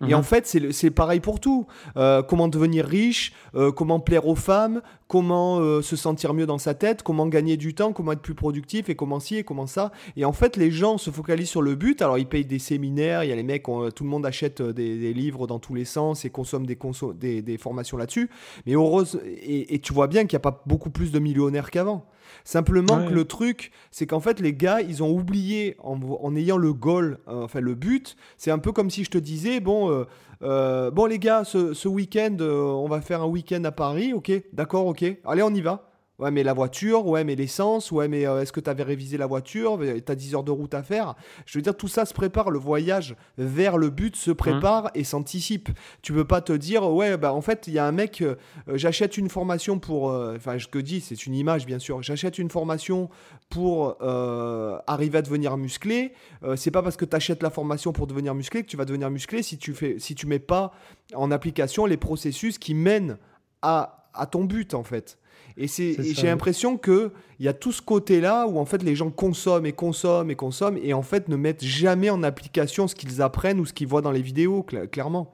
Et 0.07 0.13
en 0.13 0.19
mhm. 0.19 0.23
fait, 0.23 0.57
c'est 0.71 0.91
pareil 0.91 1.19
pour 1.19 1.39
tout. 1.39 1.67
Euh, 1.97 2.21
comment 2.21 2.47
devenir 2.47 2.85
riche, 2.85 3.33
euh, 3.55 3.71
comment 3.71 3.99
plaire 3.99 4.27
aux 4.27 4.35
femmes, 4.35 4.81
comment 5.07 5.59
euh, 5.59 5.81
se 5.81 5.95
sentir 5.95 6.33
mieux 6.33 6.45
dans 6.45 6.57
sa 6.57 6.73
tête, 6.73 7.03
comment 7.03 7.27
gagner 7.27 7.57
du 7.57 7.73
temps, 7.73 7.93
comment 7.93 8.11
être 8.11 8.21
plus 8.21 8.35
productif 8.35 8.89
et 8.89 8.95
comment 8.95 9.19
ci 9.19 9.37
et 9.37 9.43
comment 9.43 9.67
ça. 9.67 9.91
Et 10.15 10.25
en 10.25 10.33
fait, 10.33 10.57
les 10.57 10.71
gens 10.71 10.97
se 10.97 11.09
focalisent 11.11 11.49
sur 11.49 11.61
le 11.61 11.75
but. 11.75 12.01
Alors, 12.01 12.17
ils 12.17 12.27
payent 12.27 12.45
des 12.45 12.59
séminaires, 12.59 13.23
il 13.23 13.29
y 13.29 13.33
a 13.33 13.35
les 13.35 13.43
mecs, 13.43 13.63
tout 13.63 14.03
le 14.03 14.09
monde 14.09 14.25
achète 14.25 14.61
des, 14.61 15.13
livres 15.13 15.47
dans 15.47 15.59
tous 15.59 15.73
les 15.73 15.85
sens 15.85 16.25
et 16.25 16.29
consomme 16.29 16.65
des, 16.65 16.77
des, 17.15 17.41
des 17.41 17.57
formations 17.57 17.97
là-dessus. 17.97 18.29
Mais 18.65 18.73
heureuse, 18.73 19.19
et, 19.25 19.75
et 19.75 19.79
tu 19.79 19.93
vois 19.93 20.07
bien 20.07 20.25
qu'il 20.25 20.35
n'y 20.35 20.41
a 20.41 20.51
pas 20.51 20.63
beaucoup 20.65 20.89
plus 20.89 21.11
de 21.11 21.19
millionnaires 21.19 21.71
qu'avant. 21.71 22.05
Simplement 22.45 23.03
que 23.07 23.11
le 23.11 23.25
truc, 23.25 23.71
c'est 23.89 24.05
qu'en 24.05 24.19
fait, 24.19 24.39
les 24.39 24.53
gars, 24.53 24.79
ils 24.79 25.01
ont 25.01 25.11
oublié 25.11 25.75
en, 25.79 26.35
ayant 26.35 26.57
le 26.57 26.73
goal, 26.73 27.17
euh, 27.27 27.43
enfin 27.43 27.59
le 27.59 27.73
but. 27.73 28.15
C'est 28.37 28.51
un 28.51 28.59
peu 28.59 28.71
comme 28.71 28.91
si 28.91 29.03
je 29.03 29.09
te 29.09 29.17
disais, 29.17 29.59
bon, 29.59 29.89
euh, 29.89 30.05
euh, 30.43 30.91
bon 30.91 31.07
les 31.07 31.17
gars, 31.17 31.43
ce, 31.43 31.87
week-end, 31.87 32.37
on 32.39 32.87
va 32.87 33.01
faire 33.01 33.23
un 33.23 33.27
week-end 33.27 33.63
à 33.63 33.71
Paris, 33.71 34.13
ok, 34.13 34.31
d'accord, 34.53 34.85
ok, 34.85 35.03
allez, 35.25 35.41
on 35.41 35.53
y 35.55 35.61
va. 35.61 35.94
Ouais, 36.17 36.31
mais 36.31 36.43
la 36.43 36.53
voiture, 36.53 37.05
ouais, 37.07 37.25
mais 37.25 37.35
l'essence, 37.35 37.91
ouais, 37.91 38.07
mais 38.07 38.25
euh, 38.25 38.41
est-ce 38.41 38.53
que 38.53 38.61
tu 38.61 38.69
avais 38.69 38.83
révisé 38.83 39.17
la 39.17 39.27
voiture? 39.27 39.77
Tu 39.79 40.11
as 40.11 40.15
10 40.15 40.35
heures 40.35 40.43
de 40.45 40.51
route 40.51 40.73
à 40.73 40.81
faire? 40.81 41.15
Je 41.45 41.57
veux 41.57 41.61
dire, 41.61 41.75
tout 41.75 41.89
ça 41.89 42.05
se 42.05 42.13
prépare. 42.13 42.51
Le 42.51 42.59
voyage 42.59 43.17
vers 43.37 43.77
le 43.77 43.89
but 43.89 44.15
se 44.15 44.31
prépare 44.31 44.91
et 44.95 45.03
s'anticipe. 45.03 45.69
Tu 46.01 46.13
peux 46.13 46.23
pas 46.23 46.39
te 46.39 46.53
dire, 46.53 46.89
ouais, 46.89 47.17
bah 47.17 47.33
en 47.33 47.41
fait, 47.41 47.67
il 47.67 47.73
y 47.73 47.79
a 47.79 47.85
un 47.85 47.91
mec, 47.91 48.21
euh, 48.21 48.35
j'achète 48.75 49.17
une 49.17 49.29
formation 49.29 49.77
pour. 49.77 50.09
Euh, 50.09 50.37
enfin, 50.37 50.57
je 50.57 50.67
te 50.67 50.77
dis, 50.77 51.01
c'est 51.01 51.25
une 51.25 51.35
image, 51.35 51.65
bien 51.65 51.79
sûr. 51.79 52.01
J'achète 52.01 52.37
une 52.37 52.49
formation 52.49 53.09
pour 53.49 53.97
arriver 54.87 55.17
à 55.17 55.21
devenir 55.21 55.57
musclé. 55.57 56.13
c'est 56.55 56.71
pas 56.71 56.81
parce 56.81 56.97
que 56.97 57.05
tu 57.05 57.15
achètes 57.15 57.43
la 57.43 57.49
formation 57.49 57.93
pour 57.93 58.07
devenir 58.07 58.33
musclé 58.33 58.63
que 58.63 58.67
tu 58.67 58.77
vas 58.77 58.85
devenir 58.85 59.09
musclé 59.09 59.43
si 59.43 59.57
tu 59.57 59.73
fais, 59.73 59.97
si 59.99 60.15
mets 60.25 60.39
pas 60.39 60.71
en 61.13 61.29
application 61.29 61.85
les 61.85 61.97
processus 61.97 62.57
qui 62.57 62.73
mènent 62.73 63.17
à 63.61 64.25
ton 64.31 64.45
but, 64.45 64.73
en 64.73 64.83
fait. 64.83 65.19
Et, 65.57 65.67
j'ai 65.67 66.27
l'impression 66.27 66.77
qu'il 66.77 67.11
y 67.39 67.47
a 67.47 67.53
tout 67.53 67.71
ce 67.71 67.81
côté-là 67.81 68.45
où 68.47 68.59
en 68.59 68.65
fait 68.65 68.83
les 68.83 68.95
gens 68.95 69.09
consomment 69.09 69.65
et 69.65 69.71
consomment 69.71 70.29
et 70.29 70.35
consomment 70.35 70.77
et 70.81 70.93
en 70.93 71.01
fait 71.01 71.29
ne 71.29 71.35
mettent 71.37 71.63
jamais 71.63 72.09
en 72.09 72.23
application 72.23 72.87
ce 72.87 72.95
qu'ils 72.95 73.21
apprennent 73.21 73.59
ou 73.59 73.65
ce 73.65 73.73
qu'ils 73.73 73.87
voient 73.87 74.01
dans 74.01 74.11
les 74.11 74.21
vidéos, 74.21 74.65
clairement. 74.91 75.33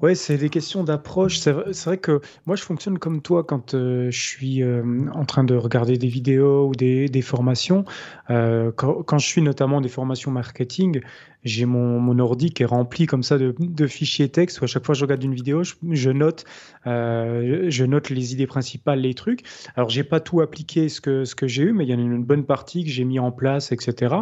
Ouais, 0.00 0.14
c'est 0.14 0.38
des 0.38 0.48
questions 0.48 0.84
d'approche. 0.84 1.38
C'est 1.38 1.52
vrai, 1.52 1.98
que 1.98 2.20
moi, 2.46 2.56
je 2.56 2.62
fonctionne 2.62 2.98
comme 2.98 3.20
toi 3.20 3.42
quand 3.42 3.74
euh, 3.74 4.10
je 4.10 4.20
suis 4.20 4.62
euh, 4.62 4.82
en 5.12 5.24
train 5.24 5.44
de 5.44 5.56
regarder 5.56 5.98
des 5.98 6.06
vidéos 6.06 6.68
ou 6.68 6.72
des, 6.72 7.22
formations. 7.22 7.84
Euh, 8.30 8.70
quand, 8.74 9.02
quand, 9.02 9.18
je 9.18 9.26
suis 9.26 9.42
notamment 9.42 9.80
des 9.80 9.88
formations 9.88 10.30
marketing, 10.30 11.00
j'ai 11.44 11.66
mon, 11.66 12.00
mon 12.00 12.18
ordi 12.18 12.50
qui 12.50 12.62
est 12.62 12.66
rempli 12.66 13.06
comme 13.06 13.22
ça 13.22 13.38
de, 13.38 13.54
de 13.58 13.86
fichiers 13.86 14.28
texte 14.28 14.60
où 14.60 14.64
à 14.64 14.66
chaque 14.66 14.84
fois 14.84 14.94
que 14.94 14.98
je 14.98 15.04
regarde 15.04 15.22
une 15.22 15.34
vidéo, 15.34 15.62
je, 15.62 16.10
note, 16.10 16.44
euh, 16.86 17.66
je 17.68 17.84
note 17.84 18.10
les 18.10 18.32
idées 18.32 18.46
principales, 18.46 19.00
les 19.00 19.14
trucs. 19.14 19.42
Alors, 19.76 19.88
j'ai 19.88 20.04
pas 20.04 20.20
tout 20.20 20.40
appliqué 20.40 20.88
ce 20.88 21.00
que, 21.00 21.24
ce 21.24 21.34
que 21.34 21.46
j'ai 21.46 21.64
eu, 21.64 21.72
mais 21.72 21.84
il 21.84 21.90
y 21.90 21.94
en 21.94 21.98
a 21.98 22.02
une 22.02 22.24
bonne 22.24 22.44
partie 22.44 22.84
que 22.84 22.90
j'ai 22.90 23.04
mis 23.04 23.18
en 23.18 23.30
place, 23.30 23.72
etc. 23.72 24.16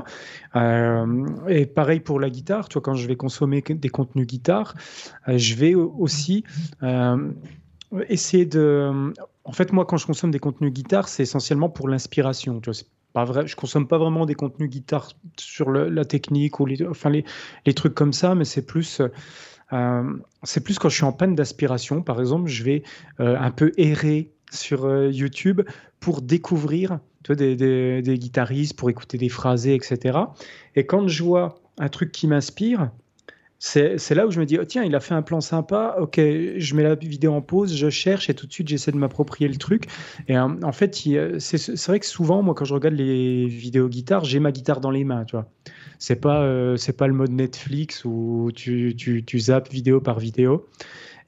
Euh, 0.54 1.26
et 1.48 1.66
pareil 1.66 2.00
pour 2.00 2.20
la 2.20 2.30
guitare, 2.30 2.68
tu 2.68 2.74
vois, 2.74 2.82
quand 2.82 2.94
je 2.94 3.06
vais 3.06 3.16
consommer 3.16 3.62
des 3.62 3.88
contenus 3.88 4.26
guitare, 4.26 4.74
euh, 5.28 5.38
je 5.38 5.54
vais 5.54 5.74
aussi 5.74 6.44
essayer 8.08 8.46
de. 8.46 9.12
En 9.44 9.52
fait, 9.52 9.72
moi, 9.72 9.84
quand 9.84 9.96
je 9.96 10.06
consomme 10.06 10.32
des 10.32 10.40
contenus 10.40 10.72
guitare, 10.72 11.08
c'est 11.08 11.22
essentiellement 11.22 11.68
pour 11.68 11.88
l'inspiration. 11.88 12.60
Pas 13.16 13.24
vrai, 13.24 13.46
je 13.46 13.56
consomme 13.56 13.88
pas 13.88 13.96
vraiment 13.96 14.26
des 14.26 14.34
contenus 14.34 14.68
guitare 14.68 15.08
sur 15.38 15.70
la 15.70 16.04
technique 16.04 16.60
ou 16.60 16.66
les, 16.66 16.86
enfin 16.86 17.08
les, 17.08 17.24
les 17.64 17.72
trucs 17.72 17.94
comme 17.94 18.12
ça, 18.12 18.34
mais 18.34 18.44
c'est 18.44 18.66
plus, 18.66 19.00
euh, 19.72 20.02
plus 20.62 20.78
quand 20.78 20.90
je 20.90 20.96
suis 20.96 21.04
en 21.04 21.14
panne 21.14 21.34
d'aspiration. 21.34 22.02
Par 22.02 22.20
exemple, 22.20 22.50
je 22.50 22.62
vais 22.62 22.82
euh, 23.20 23.38
un 23.40 23.50
peu 23.50 23.72
errer 23.78 24.34
sur 24.52 24.84
euh, 24.84 25.10
YouTube 25.10 25.62
pour 25.98 26.20
découvrir 26.20 26.98
tu 27.24 27.28
vois, 27.28 27.36
des, 27.36 27.56
des, 27.56 28.02
des, 28.02 28.18
guitaristes, 28.18 28.76
pour 28.76 28.90
écouter 28.90 29.16
des 29.16 29.30
phrasés, 29.30 29.74
etc. 29.74 30.18
Et 30.74 30.84
quand 30.84 31.08
je 31.08 31.22
vois 31.24 31.58
un 31.78 31.88
truc 31.88 32.12
qui 32.12 32.26
m'inspire, 32.26 32.90
c'est 33.58 34.14
là 34.14 34.26
où 34.26 34.30
je 34.30 34.38
me 34.38 34.44
dis, 34.44 34.58
oh, 34.58 34.64
tiens, 34.64 34.84
il 34.84 34.94
a 34.94 35.00
fait 35.00 35.14
un 35.14 35.22
plan 35.22 35.40
sympa, 35.40 35.96
ok, 35.98 36.16
je 36.16 36.74
mets 36.74 36.82
la 36.82 36.94
vidéo 36.94 37.32
en 37.32 37.40
pause, 37.40 37.74
je 37.74 37.88
cherche 37.88 38.28
et 38.28 38.34
tout 38.34 38.46
de 38.46 38.52
suite 38.52 38.68
j'essaie 38.68 38.92
de 38.92 38.98
m'approprier 38.98 39.48
le 39.48 39.56
truc. 39.56 39.84
Et 40.28 40.36
euh, 40.36 40.48
en 40.62 40.72
fait, 40.72 40.94
c'est 41.38 41.86
vrai 41.86 42.00
que 42.00 42.06
souvent, 42.06 42.42
moi, 42.42 42.54
quand 42.54 42.66
je 42.66 42.74
regarde 42.74 42.94
les 42.94 43.46
vidéos 43.46 43.88
guitare, 43.88 44.24
j'ai 44.24 44.40
ma 44.40 44.52
guitare 44.52 44.80
dans 44.80 44.90
les 44.90 45.04
mains, 45.04 45.24
tu 45.24 45.36
vois. 45.36 45.50
C'est 45.98 46.20
pas, 46.20 46.42
euh, 46.42 46.76
c'est 46.76 46.92
pas 46.92 47.06
le 47.06 47.14
mode 47.14 47.30
Netflix 47.30 48.04
où 48.04 48.50
tu, 48.54 48.94
tu, 48.96 49.24
tu 49.24 49.38
zappes 49.38 49.70
vidéo 49.72 50.00
par 50.00 50.18
vidéo. 50.18 50.66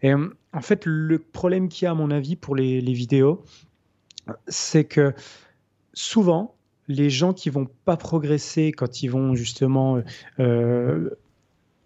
Et 0.02 0.12
euh, 0.12 0.28
en 0.52 0.60
fait, 0.60 0.84
le 0.84 1.18
problème 1.18 1.68
qu'il 1.68 1.86
y 1.86 1.88
a, 1.88 1.92
à 1.92 1.94
mon 1.94 2.10
avis, 2.10 2.36
pour 2.36 2.54
les, 2.54 2.82
les 2.82 2.92
vidéos, 2.92 3.42
c'est 4.46 4.84
que 4.84 5.14
souvent, 5.94 6.54
les 6.88 7.08
gens 7.08 7.32
qui 7.32 7.48
vont 7.48 7.66
pas 7.86 7.96
progresser 7.96 8.72
quand 8.72 9.02
ils 9.02 9.08
vont 9.08 9.34
justement 9.34 10.02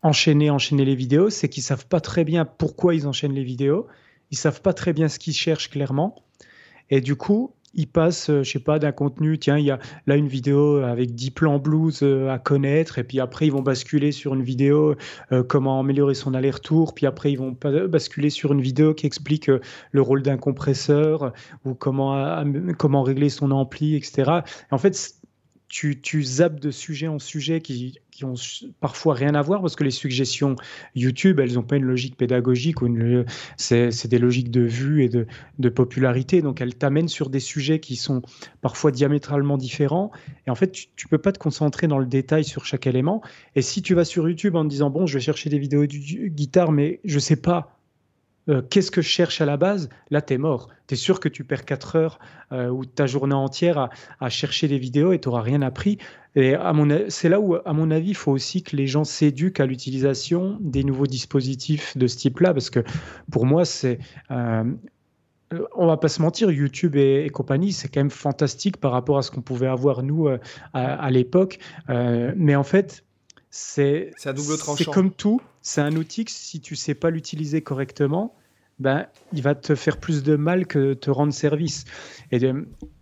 enchaîner, 0.02 0.50
enchaîner 0.50 0.84
les 0.84 0.94
vidéos, 0.94 1.30
c'est 1.30 1.48
qu'ils 1.48 1.62
savent 1.62 1.86
pas 1.86 2.00
très 2.00 2.24
bien 2.24 2.44
pourquoi 2.44 2.94
ils 2.94 3.06
enchaînent 3.06 3.34
les 3.34 3.44
vidéos, 3.44 3.86
ils 4.30 4.38
savent 4.38 4.62
pas 4.62 4.72
très 4.72 4.92
bien 4.92 5.08
ce 5.08 5.18
qu'ils 5.18 5.34
cherchent 5.34 5.70
clairement, 5.70 6.16
et 6.90 7.00
du 7.00 7.16
coup, 7.16 7.54
ils 7.74 7.88
passent, 7.88 8.30
euh, 8.30 8.42
je 8.42 8.50
sais 8.50 8.58
pas, 8.58 8.78
d'un 8.78 8.92
contenu, 8.92 9.38
tiens, 9.38 9.58
il 9.58 9.64
y 9.64 9.70
a 9.70 9.78
là 10.06 10.16
une 10.16 10.28
vidéo 10.28 10.76
avec 10.76 11.14
10 11.14 11.30
plans 11.30 11.58
blues 11.58 12.00
euh, 12.02 12.28
à 12.30 12.38
connaître, 12.38 12.98
et 12.98 13.04
puis 13.04 13.20
après 13.20 13.46
ils 13.46 13.52
vont 13.52 13.62
basculer 13.62 14.12
sur 14.12 14.34
une 14.34 14.42
vidéo 14.42 14.94
euh, 15.32 15.42
comment 15.42 15.80
améliorer 15.80 16.14
son 16.14 16.34
aller-retour, 16.34 16.94
puis 16.94 17.06
après 17.06 17.32
ils 17.32 17.38
vont 17.38 17.56
basculer 17.88 18.30
sur 18.30 18.52
une 18.52 18.60
vidéo 18.60 18.94
qui 18.94 19.06
explique 19.06 19.50
le 19.90 20.02
rôle 20.02 20.22
d'un 20.22 20.36
compresseur 20.36 21.32
ou 21.64 21.74
comment, 21.74 22.44
comment 22.78 23.02
régler 23.02 23.28
son 23.28 23.50
ampli, 23.50 23.96
etc. 23.96 24.30
en 24.70 24.78
fait, 24.78 25.14
tu, 25.72 26.22
zappes 26.22 26.60
de 26.60 26.70
sujet 26.70 27.08
en 27.08 27.18
sujet 27.18 27.62
qui, 27.62 27.98
qui 28.10 28.26
ont 28.26 28.34
parfois 28.80 29.14
rien 29.14 29.34
à 29.34 29.40
voir 29.40 29.62
parce 29.62 29.74
que 29.74 29.84
les 29.84 29.90
suggestions 29.90 30.54
YouTube, 30.94 31.40
elles 31.40 31.54
n'ont 31.54 31.62
pas 31.62 31.76
une 31.76 31.86
logique 31.86 32.18
pédagogique 32.18 32.82
ou 32.82 32.86
une, 32.88 33.24
c'est, 33.56 34.06
des 34.06 34.18
logiques 34.18 34.50
de 34.50 34.60
vue 34.60 35.02
et 35.02 35.08
de, 35.08 35.26
de 35.58 35.68
popularité. 35.70 36.42
Donc 36.42 36.60
elles 36.60 36.74
t'amènent 36.74 37.08
sur 37.08 37.30
des 37.30 37.40
sujets 37.40 37.80
qui 37.80 37.96
sont 37.96 38.20
parfois 38.60 38.90
diamétralement 38.90 39.56
différents. 39.56 40.12
Et 40.46 40.50
en 40.50 40.54
fait, 40.54 40.72
tu, 40.72 40.88
ne 41.06 41.08
peux 41.08 41.18
pas 41.18 41.32
te 41.32 41.38
concentrer 41.38 41.86
dans 41.86 41.98
le 41.98 42.06
détail 42.06 42.44
sur 42.44 42.66
chaque 42.66 42.86
élément. 42.86 43.22
Et 43.56 43.62
si 43.62 43.80
tu 43.80 43.94
vas 43.94 44.04
sur 44.04 44.28
YouTube 44.28 44.56
en 44.56 44.64
te 44.64 44.68
disant 44.68 44.90
bon, 44.90 45.06
je 45.06 45.14
vais 45.14 45.24
chercher 45.24 45.48
des 45.48 45.58
vidéos 45.58 45.86
de 45.86 46.28
guitare, 46.28 46.70
mais 46.70 47.00
je 47.04 47.18
sais 47.18 47.36
pas 47.36 47.81
euh, 48.48 48.62
qu'est-ce 48.62 48.90
que 48.90 49.02
je 49.02 49.08
cherche 49.08 49.40
à 49.40 49.46
la 49.46 49.56
base? 49.56 49.88
Là, 50.10 50.20
tu 50.20 50.34
es 50.34 50.38
mort. 50.38 50.68
Tu 50.86 50.94
es 50.94 50.96
sûr 50.96 51.20
que 51.20 51.28
tu 51.28 51.44
perds 51.44 51.64
4 51.64 51.96
heures 51.96 52.18
euh, 52.50 52.68
ou 52.68 52.84
ta 52.84 53.06
journée 53.06 53.34
entière 53.34 53.90
à, 54.20 54.28
chercher 54.28 54.68
des 54.68 54.78
vidéos 54.78 55.12
et 55.12 55.20
tu 55.20 55.28
n'auras 55.28 55.42
rien 55.42 55.62
appris? 55.62 55.98
Et 56.34 56.54
c'est 57.08 57.28
là 57.28 57.40
où, 57.40 57.56
à 57.56 57.72
mon 57.74 57.90
avis, 57.90 58.10
il 58.10 58.16
faut 58.16 58.32
aussi 58.32 58.62
que 58.62 58.74
les 58.74 58.86
gens 58.86 59.04
s'éduquent 59.04 59.60
à 59.60 59.66
l'utilisation 59.66 60.56
des 60.60 60.82
nouveaux 60.82 61.06
dispositifs 61.06 61.96
de 61.96 62.06
ce 62.06 62.16
type-là, 62.16 62.54
parce 62.54 62.70
que 62.70 62.80
pour 63.30 63.44
moi, 63.44 63.64
c'est... 63.64 63.98
Euh, 64.30 64.64
on 65.76 65.86
va 65.86 65.98
pas 65.98 66.08
se 66.08 66.22
mentir, 66.22 66.50
YouTube 66.50 66.96
et, 66.96 67.28
compagnie, 67.28 67.72
c'est 67.72 67.88
quand 67.88 68.00
même 68.00 68.08
fantastique 68.08 68.78
par 68.78 68.92
rapport 68.92 69.18
à 69.18 69.22
ce 69.22 69.30
qu'on 69.30 69.42
pouvait 69.42 69.66
avoir 69.66 70.02
nous 70.02 70.26
à, 70.72 71.10
l'époque. 71.10 71.58
mais 71.88 72.56
en 72.56 72.62
fait, 72.62 73.04
c'est 73.52 74.10
C'est 74.86 74.86
comme 74.86 75.12
tout, 75.12 75.40
c'est 75.60 75.82
un 75.82 75.94
outil 75.94 76.24
que 76.24 76.30
si 76.30 76.60
tu 76.60 76.74
sais 76.74 76.94
pas 76.94 77.10
l'utiliser 77.10 77.60
correctement, 77.60 78.34
ben, 78.78 79.06
il 79.34 79.42
va 79.42 79.54
te 79.54 79.74
faire 79.74 79.98
plus 79.98 80.22
de 80.22 80.36
mal 80.36 80.66
que 80.66 80.94
te 80.94 81.10
rendre 81.10 81.34
service. 81.34 81.84
Et 82.32 82.40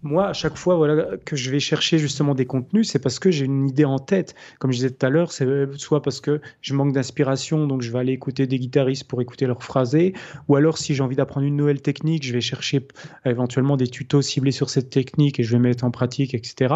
moi, 0.02 0.26
à 0.26 0.32
chaque 0.32 0.56
fois 0.56 0.74
voilà, 0.74 1.16
que 1.24 1.36
je 1.36 1.52
vais 1.52 1.60
chercher 1.60 1.98
justement 1.98 2.34
des 2.34 2.46
contenus, 2.46 2.90
c'est 2.90 2.98
parce 2.98 3.20
que 3.20 3.30
j'ai 3.30 3.44
une 3.44 3.68
idée 3.68 3.84
en 3.84 4.00
tête. 4.00 4.34
Comme 4.58 4.72
je 4.72 4.78
disais 4.78 4.90
tout 4.90 5.06
à 5.06 5.08
l'heure, 5.08 5.30
c'est 5.30 5.46
soit 5.76 6.02
parce 6.02 6.20
que 6.20 6.40
je 6.60 6.74
manque 6.74 6.92
d'inspiration, 6.92 7.68
donc 7.68 7.82
je 7.82 7.92
vais 7.92 8.00
aller 8.00 8.12
écouter 8.12 8.48
des 8.48 8.58
guitaristes 8.58 9.04
pour 9.04 9.22
écouter 9.22 9.46
leurs 9.46 9.62
phrasés, 9.62 10.14
ou 10.48 10.56
alors 10.56 10.78
si 10.78 10.96
j'ai 10.96 11.02
envie 11.04 11.16
d'apprendre 11.16 11.46
une 11.46 11.56
nouvelle 11.56 11.80
technique, 11.80 12.26
je 12.26 12.32
vais 12.32 12.40
chercher 12.40 12.86
éventuellement 13.24 13.76
des 13.76 13.86
tutos 13.86 14.22
ciblés 14.22 14.52
sur 14.52 14.68
cette 14.68 14.90
technique 14.90 15.38
et 15.38 15.44
je 15.44 15.52
vais 15.52 15.62
mettre 15.62 15.84
en 15.84 15.92
pratique, 15.92 16.34
etc. 16.34 16.74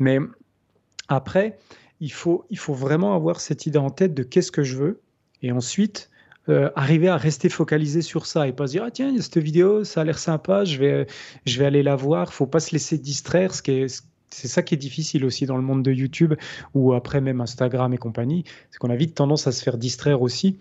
Mais 0.00 0.18
après, 1.08 1.58
il 2.02 2.12
faut, 2.12 2.44
il 2.50 2.58
faut 2.58 2.74
vraiment 2.74 3.14
avoir 3.14 3.40
cette 3.40 3.64
idée 3.64 3.78
en 3.78 3.90
tête 3.90 4.12
de 4.12 4.24
qu'est-ce 4.24 4.50
que 4.50 4.64
je 4.64 4.76
veux 4.76 5.00
et 5.40 5.52
ensuite 5.52 6.10
euh, 6.48 6.68
arriver 6.74 7.06
à 7.06 7.16
rester 7.16 7.48
focalisé 7.48 8.02
sur 8.02 8.26
ça 8.26 8.48
et 8.48 8.52
pas 8.52 8.66
se 8.66 8.72
dire 8.72 8.82
ah 8.84 8.90
tiens 8.90 9.14
cette 9.20 9.38
vidéo 9.38 9.84
ça 9.84 10.00
a 10.00 10.04
l'air 10.04 10.18
sympa 10.18 10.64
je 10.64 10.78
vais 10.78 11.06
je 11.46 11.58
vais 11.60 11.64
aller 11.64 11.84
la 11.84 11.94
voir. 11.94 12.34
Faut 12.34 12.46
pas 12.46 12.58
se 12.58 12.72
laisser 12.72 12.98
distraire 12.98 13.54
ce 13.54 13.62
qui 13.62 13.70
est 13.70 14.04
c'est 14.30 14.48
ça 14.48 14.62
qui 14.62 14.74
est 14.74 14.78
difficile 14.78 15.24
aussi 15.24 15.46
dans 15.46 15.56
le 15.56 15.62
monde 15.62 15.84
de 15.84 15.92
YouTube 15.92 16.34
ou 16.74 16.92
après 16.92 17.20
même 17.20 17.40
Instagram 17.40 17.94
et 17.94 17.98
compagnie 17.98 18.42
c'est 18.72 18.78
qu'on 18.78 18.90
a 18.90 18.96
vite 18.96 19.14
tendance 19.14 19.46
à 19.46 19.52
se 19.52 19.62
faire 19.62 19.78
distraire 19.78 20.22
aussi. 20.22 20.56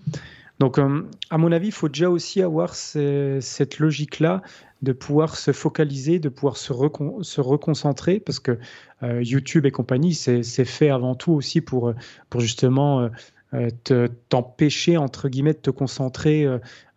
Donc 0.59 0.77
euh, 0.77 1.09
à 1.31 1.39
mon 1.39 1.51
avis 1.51 1.69
il 1.69 1.73
faut 1.73 1.89
déjà 1.89 2.11
aussi 2.11 2.43
avoir 2.43 2.75
cette 2.75 3.79
logique 3.79 4.19
là 4.19 4.43
de 4.81 4.93
pouvoir 4.93 5.35
se 5.35 5.51
focaliser, 5.51 6.19
de 6.19 6.29
pouvoir 6.29 6.57
se, 6.57 6.73
se 7.21 7.41
reconcentrer, 7.41 8.19
parce 8.19 8.39
que 8.39 8.57
euh, 9.03 9.21
YouTube 9.23 9.65
et 9.65 9.71
compagnie, 9.71 10.13
c'est 10.13 10.65
fait 10.65 10.89
avant 10.89 11.15
tout 11.15 11.31
aussi 11.33 11.61
pour, 11.61 11.93
pour 12.29 12.41
justement 12.41 13.09
euh, 13.53 14.07
t'empêcher, 14.29 14.97
entre 14.97 15.29
guillemets, 15.29 15.53
de 15.53 15.59
te 15.59 15.69
concentrer. 15.69 16.45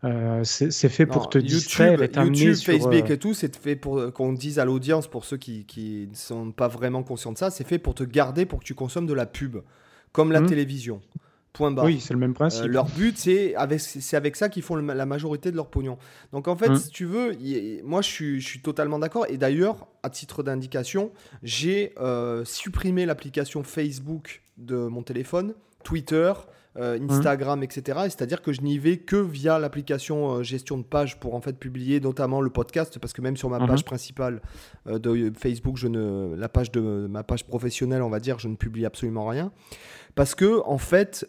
Euh, 0.04 0.44
c'est 0.44 0.88
fait 0.88 1.06
pour 1.06 1.28
te 1.28 1.38
distraire 1.38 2.02
et 2.02 2.10
YouTube, 2.14 2.54
Facebook 2.54 3.10
et 3.10 3.18
tout, 3.18 3.34
c'est 3.34 3.56
fait 3.56 3.76
pour 3.76 4.12
qu'on 4.12 4.32
dise 4.32 4.58
à 4.58 4.64
l'audience, 4.64 5.06
pour 5.06 5.24
ceux 5.24 5.36
qui, 5.36 5.64
qui 5.64 6.08
ne 6.10 6.16
sont 6.16 6.52
pas 6.52 6.68
vraiment 6.68 7.02
conscients 7.02 7.32
de 7.32 7.38
ça, 7.38 7.50
c'est 7.50 7.66
fait 7.66 7.78
pour 7.78 7.94
te 7.94 8.04
garder, 8.04 8.46
pour 8.46 8.60
que 8.60 8.64
tu 8.64 8.74
consommes 8.74 9.06
de 9.06 9.14
la 9.14 9.26
pub, 9.26 9.56
comme 10.12 10.32
la 10.32 10.40
mmh. 10.40 10.46
télévision. 10.46 11.00
Point 11.54 11.70
barre. 11.70 11.84
Oui, 11.84 12.00
c'est 12.00 12.12
le 12.12 12.18
même 12.18 12.34
principe. 12.34 12.64
Euh, 12.64 12.68
leur 12.68 12.86
but, 12.86 13.16
c'est 13.16 13.54
avec, 13.54 13.80
avec 14.12 14.36
ça 14.36 14.48
qu'ils 14.48 14.64
font 14.64 14.74
la 14.74 15.06
majorité 15.06 15.52
de 15.52 15.56
leur 15.56 15.68
pognon. 15.68 15.98
Donc 16.32 16.48
en 16.48 16.56
fait, 16.56 16.68
hum. 16.68 16.76
si 16.76 16.90
tu 16.90 17.04
veux, 17.04 17.32
moi 17.84 18.02
je 18.02 18.08
suis, 18.08 18.40
je 18.40 18.46
suis 18.46 18.60
totalement 18.60 18.98
d'accord. 18.98 19.24
Et 19.28 19.38
d'ailleurs, 19.38 19.86
à 20.02 20.10
titre 20.10 20.42
d'indication, 20.42 21.12
j'ai 21.44 21.94
euh, 22.00 22.44
supprimé 22.44 23.06
l'application 23.06 23.62
Facebook 23.62 24.42
de 24.58 24.88
mon 24.88 25.04
téléphone, 25.04 25.54
Twitter, 25.84 26.32
euh, 26.76 26.98
Instagram, 27.08 27.62
etc. 27.62 28.00
C'est-à-dire 28.06 28.42
que 28.42 28.52
je 28.52 28.62
n'y 28.62 28.78
vais 28.78 28.96
que 28.96 29.14
via 29.14 29.60
l'application 29.60 30.42
gestion 30.42 30.76
de 30.76 30.82
page 30.82 31.20
pour 31.20 31.36
en 31.36 31.40
fait 31.40 31.56
publier 31.56 32.00
notamment 32.00 32.40
le 32.40 32.50
podcast, 32.50 32.98
parce 32.98 33.12
que 33.12 33.22
même 33.22 33.36
sur 33.36 33.48
ma 33.48 33.60
mhm. 33.60 33.68
page 33.68 33.84
principale 33.84 34.42
de 34.86 35.32
Facebook, 35.38 35.76
je 35.76 35.86
ne, 35.86 36.34
la 36.34 36.48
page 36.48 36.72
de 36.72 36.80
ma 37.08 37.22
page 37.22 37.46
professionnelle, 37.46 38.02
on 38.02 38.10
va 38.10 38.18
dire, 38.18 38.40
je 38.40 38.48
ne 38.48 38.56
publie 38.56 38.86
absolument 38.86 39.28
rien. 39.28 39.52
Parce 40.14 40.34
que, 40.34 40.62
en 40.64 40.78
fait, 40.78 41.26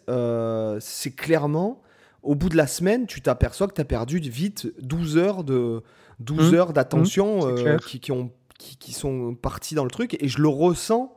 c'est 0.80 1.14
clairement, 1.14 1.82
au 2.26 2.34
bout 2.34 2.48
de 2.48 2.56
la 2.56 2.66
semaine, 2.66 3.06
tu 3.06 3.20
t'aperçois 3.20 3.68
que 3.68 3.74
tu 3.74 3.80
as 3.80 3.84
perdu 3.84 4.18
vite 4.18 4.72
12 4.80 5.16
heures 5.16 5.44
de 5.44 5.82
12 6.20 6.52
mmh. 6.52 6.54
heures 6.54 6.72
d'attention 6.72 7.46
mmh, 7.46 7.58
euh, 7.58 7.78
qui, 7.78 8.00
qui, 8.00 8.12
ont, 8.12 8.30
qui, 8.58 8.76
qui, 8.76 8.92
sont 8.92 9.34
parties 9.34 9.74
dans 9.74 9.84
le 9.84 9.90
truc. 9.90 10.16
Et 10.20 10.28
je 10.28 10.40
le 10.40 10.48
ressens, 10.48 11.14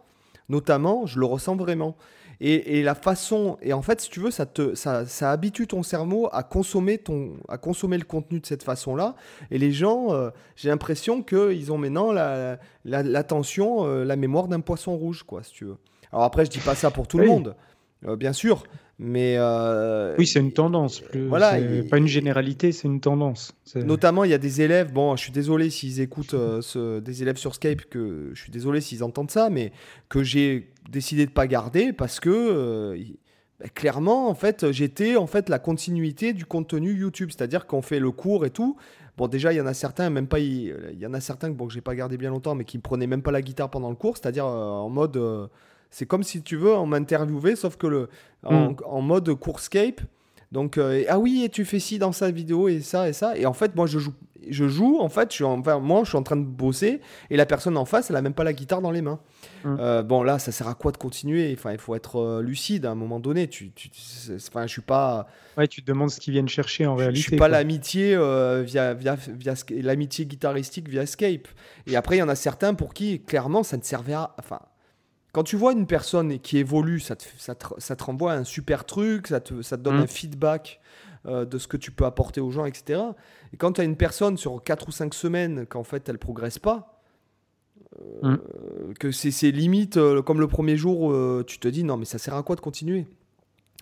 notamment, 0.49 1.05
je 1.05 1.19
le 1.19 1.25
ressens 1.25 1.55
vraiment. 1.55 1.95
Et, 2.41 2.79
et, 2.79 2.83
la 2.83 2.95
façon, 2.95 3.57
et 3.61 3.73
en 3.73 3.81
fait, 3.81 3.99
si 3.99 4.09
tu 4.09 4.21
veux, 4.21 4.31
ça, 4.31 4.45
te, 4.45 4.73
ça, 4.73 5.05
ça 5.05 5.31
habitue 5.31 5.67
ton 5.67 5.83
cerveau 5.83 6.29
à 6.31 6.43
consommer, 6.43 6.97
ton, 6.97 7.33
à 7.49 7.57
consommer 7.57 7.97
le 7.97 8.05
contenu 8.05 8.39
de 8.39 8.45
cette 8.45 8.63
façon-là. 8.63 9.15
Et 9.51 9.57
les 9.57 9.73
gens, 9.73 10.13
euh, 10.13 10.29
j'ai 10.55 10.69
l'impression 10.69 11.21
qu'ils 11.21 11.71
ont 11.73 11.77
maintenant 11.77 12.13
l'attention, 12.85 13.83
la, 13.83 13.89
la, 13.89 13.93
euh, 13.93 14.05
la, 14.05 14.15
mémoire 14.15 14.47
d'un 14.47 14.61
poisson 14.61 14.95
rouge, 14.95 15.23
quoi, 15.23 15.43
si 15.43 15.51
tu 15.51 15.65
veux. 15.65 15.77
Alors 16.11 16.23
après, 16.23 16.45
je 16.45 16.49
dis 16.49 16.59
pas 16.59 16.75
ça 16.75 16.91
pour 16.91 17.07
tout 17.07 17.17
le 17.17 17.27
monde, 17.27 17.55
bien 18.17 18.33
sûr, 18.33 18.63
mais 19.01 19.35
euh, 19.37 20.13
oui, 20.19 20.27
c'est 20.27 20.41
une 20.41 20.51
tendance. 20.51 21.01
voilà, 21.29 21.57
pas 21.89 21.97
une 21.97 22.07
généralité, 22.07 22.73
c'est 22.73 22.89
une 22.89 22.99
tendance. 22.99 23.53
Notamment, 23.75 24.25
il 24.25 24.31
y 24.31 24.33
a 24.33 24.37
des 24.37 24.61
élèves. 24.61 24.91
Bon, 24.91 25.15
je 25.15 25.21
suis 25.21 25.31
désolé 25.31 25.69
s'ils 25.69 26.01
écoutent 26.01 26.33
euh, 26.33 26.61
ce, 26.61 26.99
des 26.99 27.21
élèves 27.21 27.37
sur 27.37 27.55
Skype, 27.55 27.89
que 27.89 28.31
je 28.33 28.41
suis 28.41 28.51
désolé 28.51 28.81
s'ils 28.81 29.01
entendent 29.01 29.31
ça, 29.31 29.49
mais 29.49 29.71
que 30.09 30.21
j'ai 30.21 30.73
décidé 30.89 31.25
de 31.25 31.31
pas 31.31 31.47
garder 31.47 31.93
parce 31.93 32.19
que 32.19 32.29
euh, 32.29 33.01
bah, 33.61 33.69
clairement, 33.73 34.27
en 34.27 34.35
fait, 34.35 34.69
j'étais 34.73 35.15
en 35.15 35.27
fait 35.27 35.47
la 35.47 35.59
continuité 35.59 36.33
du 36.33 36.45
contenu 36.45 36.91
YouTube, 36.91 37.29
c'est-à-dire 37.31 37.67
qu'on 37.67 37.81
fait 37.81 37.99
le 37.99 38.11
cours 38.11 38.45
et 38.45 38.49
tout. 38.49 38.75
Bon, 39.15 39.29
déjà, 39.29 39.53
il 39.53 39.55
y 39.55 39.61
en 39.61 39.65
a 39.65 39.73
certains, 39.73 40.09
même 40.09 40.27
pas, 40.27 40.39
il 40.39 40.75
y 40.99 41.05
en 41.05 41.13
a 41.13 41.21
certains 41.21 41.51
bon, 41.51 41.67
que 41.67 41.73
j'ai 41.73 41.81
pas 41.81 41.95
gardé 41.95 42.17
bien 42.17 42.31
longtemps, 42.31 42.53
mais 42.53 42.65
qui 42.65 42.77
me 42.77 42.81
prenaient 42.81 43.07
même 43.07 43.21
pas 43.21 43.31
la 43.31 43.41
guitare 43.41 43.69
pendant 43.69 43.89
le 43.89 43.95
cours, 43.95 44.17
c'est-à-dire 44.17 44.45
en 44.45 44.89
mode 44.89 45.49
c'est 45.89 46.05
comme 46.05 46.24
si 46.24 46.41
tu 46.41 46.55
veux, 46.55 46.74
on 46.74 46.86
m'interviewait, 46.86 47.55
sauf 47.55 47.75
que 47.77 47.88
le, 47.88 48.10
en, 48.43 48.72
mm. 48.72 49.05
mode 49.05 49.34
courscape. 49.36 50.01
Donc, 50.51 50.77
euh, 50.77 51.03
ah 51.08 51.19
oui, 51.19 51.43
et 51.43 51.50
tu 51.50 51.63
fais 51.63 51.79
ci 51.79 52.00
dans 52.00 52.12
sa 52.12 52.31
vidéo 52.31 52.67
et 52.67 52.81
ça 52.81 53.08
et 53.08 53.13
ça. 53.13 53.38
Et 53.38 53.46
en 53.46 53.53
fait, 53.53 53.75
moi, 53.75 53.86
je 53.86 54.00
joue, 54.00 54.13
je 54.50 54.67
joue 54.67 54.98
en 55.00 55.10
fait, 55.10 55.29
je 55.29 55.36
suis 55.36 55.43
enfin, 55.43 55.77
moi, 55.77 56.01
je 56.03 56.10
suis 56.10 56.17
en 56.17 56.24
train 56.24 56.38
de 56.38 56.46
bosser 56.46 57.01
et 57.29 57.38
la 57.38 57.46
personne 57.46 57.77
en 57.77 57.86
face, 57.86 58.10
elle 58.10 58.15
a 58.15 58.22
même 58.24 58.34
pas 58.34 58.43
la 58.43 58.53
guitare 58.53 58.81
dans 58.81 58.89
les 58.89 59.03
mains. 59.03 59.19
Mm. 59.63 59.77
Euh, 59.79 60.01
bon, 60.01 60.24
là, 60.24 60.39
ça 60.39 60.51
sert 60.51 60.67
à 60.67 60.74
quoi 60.74 60.91
de 60.91 60.98
continuer? 60.98 61.53
Enfin, 61.55 61.72
il 61.72 61.77
faut 61.77 61.93
être 61.93 62.19
euh, 62.19 62.41
lucide 62.41 62.88
à 62.88 62.91
un 62.91 62.96
moment 62.96 63.19
donné. 63.19 63.48
Tu, 63.48 63.72
tu, 63.72 63.91
enfin, 64.36 64.65
je 64.65 64.72
suis 64.72 64.81
pas. 64.81 65.27
Ouais, 65.55 65.67
tu 65.67 65.84
te 65.84 65.88
demandes 65.88 66.10
ce 66.10 66.19
qu'ils 66.19 66.34
viennent 66.34 66.50
chercher 66.50 66.88
en 66.88 66.96
réalité. 66.96 67.22
Je 67.22 67.27
suis 67.27 67.38
pas 67.38 67.48
l'amitié 67.48 68.15
via, 68.63 68.96
via, 68.96 69.15
via 69.15 69.53
l'amitié 69.69 70.25
guitaristique 70.25 70.89
via 70.89 71.05
Skype. 71.05 71.48
Et 71.86 71.96
après, 71.96 72.15
il 72.15 72.19
y 72.19 72.24
en 72.24 72.29
a 72.29 72.36
certains 72.36 72.74
pour 72.74 72.96
qui, 72.96 73.22
clairement, 73.22 73.62
ça 73.62 73.77
ne 73.77 73.84
servait 73.84 74.13
à. 74.13 74.34
Enfin, 74.39 74.60
quand 75.31 75.43
tu 75.43 75.55
vois 75.55 75.74
une 75.74 75.86
personne 75.86 76.39
qui 76.39 76.57
évolue, 76.57 77.00
ça 77.00 77.15
te, 77.15 77.25
ça 77.38 77.55
ça 77.77 77.95
te 77.95 78.03
renvoie 78.03 78.33
un 78.33 78.43
super 78.43 78.86
truc, 78.86 79.27
ça 79.27 79.39
te, 79.39 79.62
ça 79.62 79.77
te 79.77 79.83
donne 79.83 79.98
mm. 79.98 80.03
un 80.03 80.07
feedback 80.07 80.79
euh, 81.27 81.45
de 81.45 81.57
ce 81.57 81.67
que 81.67 81.77
tu 81.77 81.91
peux 81.91 82.05
apporter 82.05 82.41
aux 82.41 82.51
gens, 82.51 82.65
etc. 82.65 83.01
Et 83.53 83.57
quand 83.57 83.74
tu 83.74 83.81
as 83.81 83.83
une 83.83 83.95
personne 83.95 84.38
sur 84.38 84.63
4 84.63 84.88
ou 84.88 84.91
5 84.91 85.13
semaines 85.13 85.65
qu'en 85.65 85.83
fait 85.83 86.07
elle 86.09 86.17
progresse 86.17 86.57
pas, 86.57 87.01
euh, 88.24 88.38
mm. 88.38 88.93
que 89.00 89.12
c'est 89.12 89.51
limite 89.51 89.98
euh, 89.98 90.21
comme 90.21 90.39
le 90.39 90.48
premier 90.48 90.77
jour, 90.77 91.13
tu 91.45 91.59
te 91.59 91.67
dis 91.67 91.83
non 91.83 91.98
mais 91.98 92.05
ça 92.05 92.17
sert 92.17 92.36
à 92.36 92.43
quoi 92.43 92.55
de 92.55 92.62
continuer? 92.62 93.05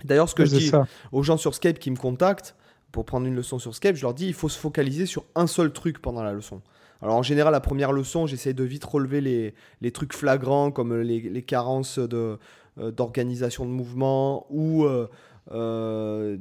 D'ailleurs, 0.03 0.29
ce 0.29 0.35
que 0.35 0.45
je 0.45 0.55
dis 0.55 0.71
aux 1.11 1.23
gens 1.23 1.37
sur 1.37 1.55
Skype 1.55 1.79
qui 1.79 1.89
me 1.89 1.95
contactent 1.95 2.55
pour 2.91 3.05
prendre 3.05 3.27
une 3.27 3.35
leçon 3.35 3.59
sur 3.59 3.75
Skype, 3.75 3.95
je 3.95 4.01
leur 4.01 4.13
dis 4.13 4.27
il 4.27 4.33
faut 4.33 4.49
se 4.49 4.57
focaliser 4.57 5.05
sur 5.05 5.25
un 5.35 5.47
seul 5.47 5.71
truc 5.71 6.01
pendant 6.01 6.23
la 6.23 6.33
leçon. 6.33 6.61
Alors 7.01 7.15
en 7.15 7.23
général, 7.23 7.51
la 7.51 7.59
première 7.59 7.91
leçon, 7.91 8.25
j'essaie 8.25 8.53
de 8.53 8.63
vite 8.63 8.83
relever 8.83 9.21
les, 9.21 9.53
les, 9.81 9.91
trucs 9.91 10.13
flagrants 10.13 10.71
comme 10.71 10.95
les, 10.99 11.21
les 11.21 11.41
carences 11.43 11.99
de, 11.99 12.39
euh, 12.79 12.91
d'organisation 12.91 13.65
de 13.65 13.71
mouvement 13.71 14.45
ou 14.49 14.83
euh, 14.85 15.07
euh, 15.51 16.37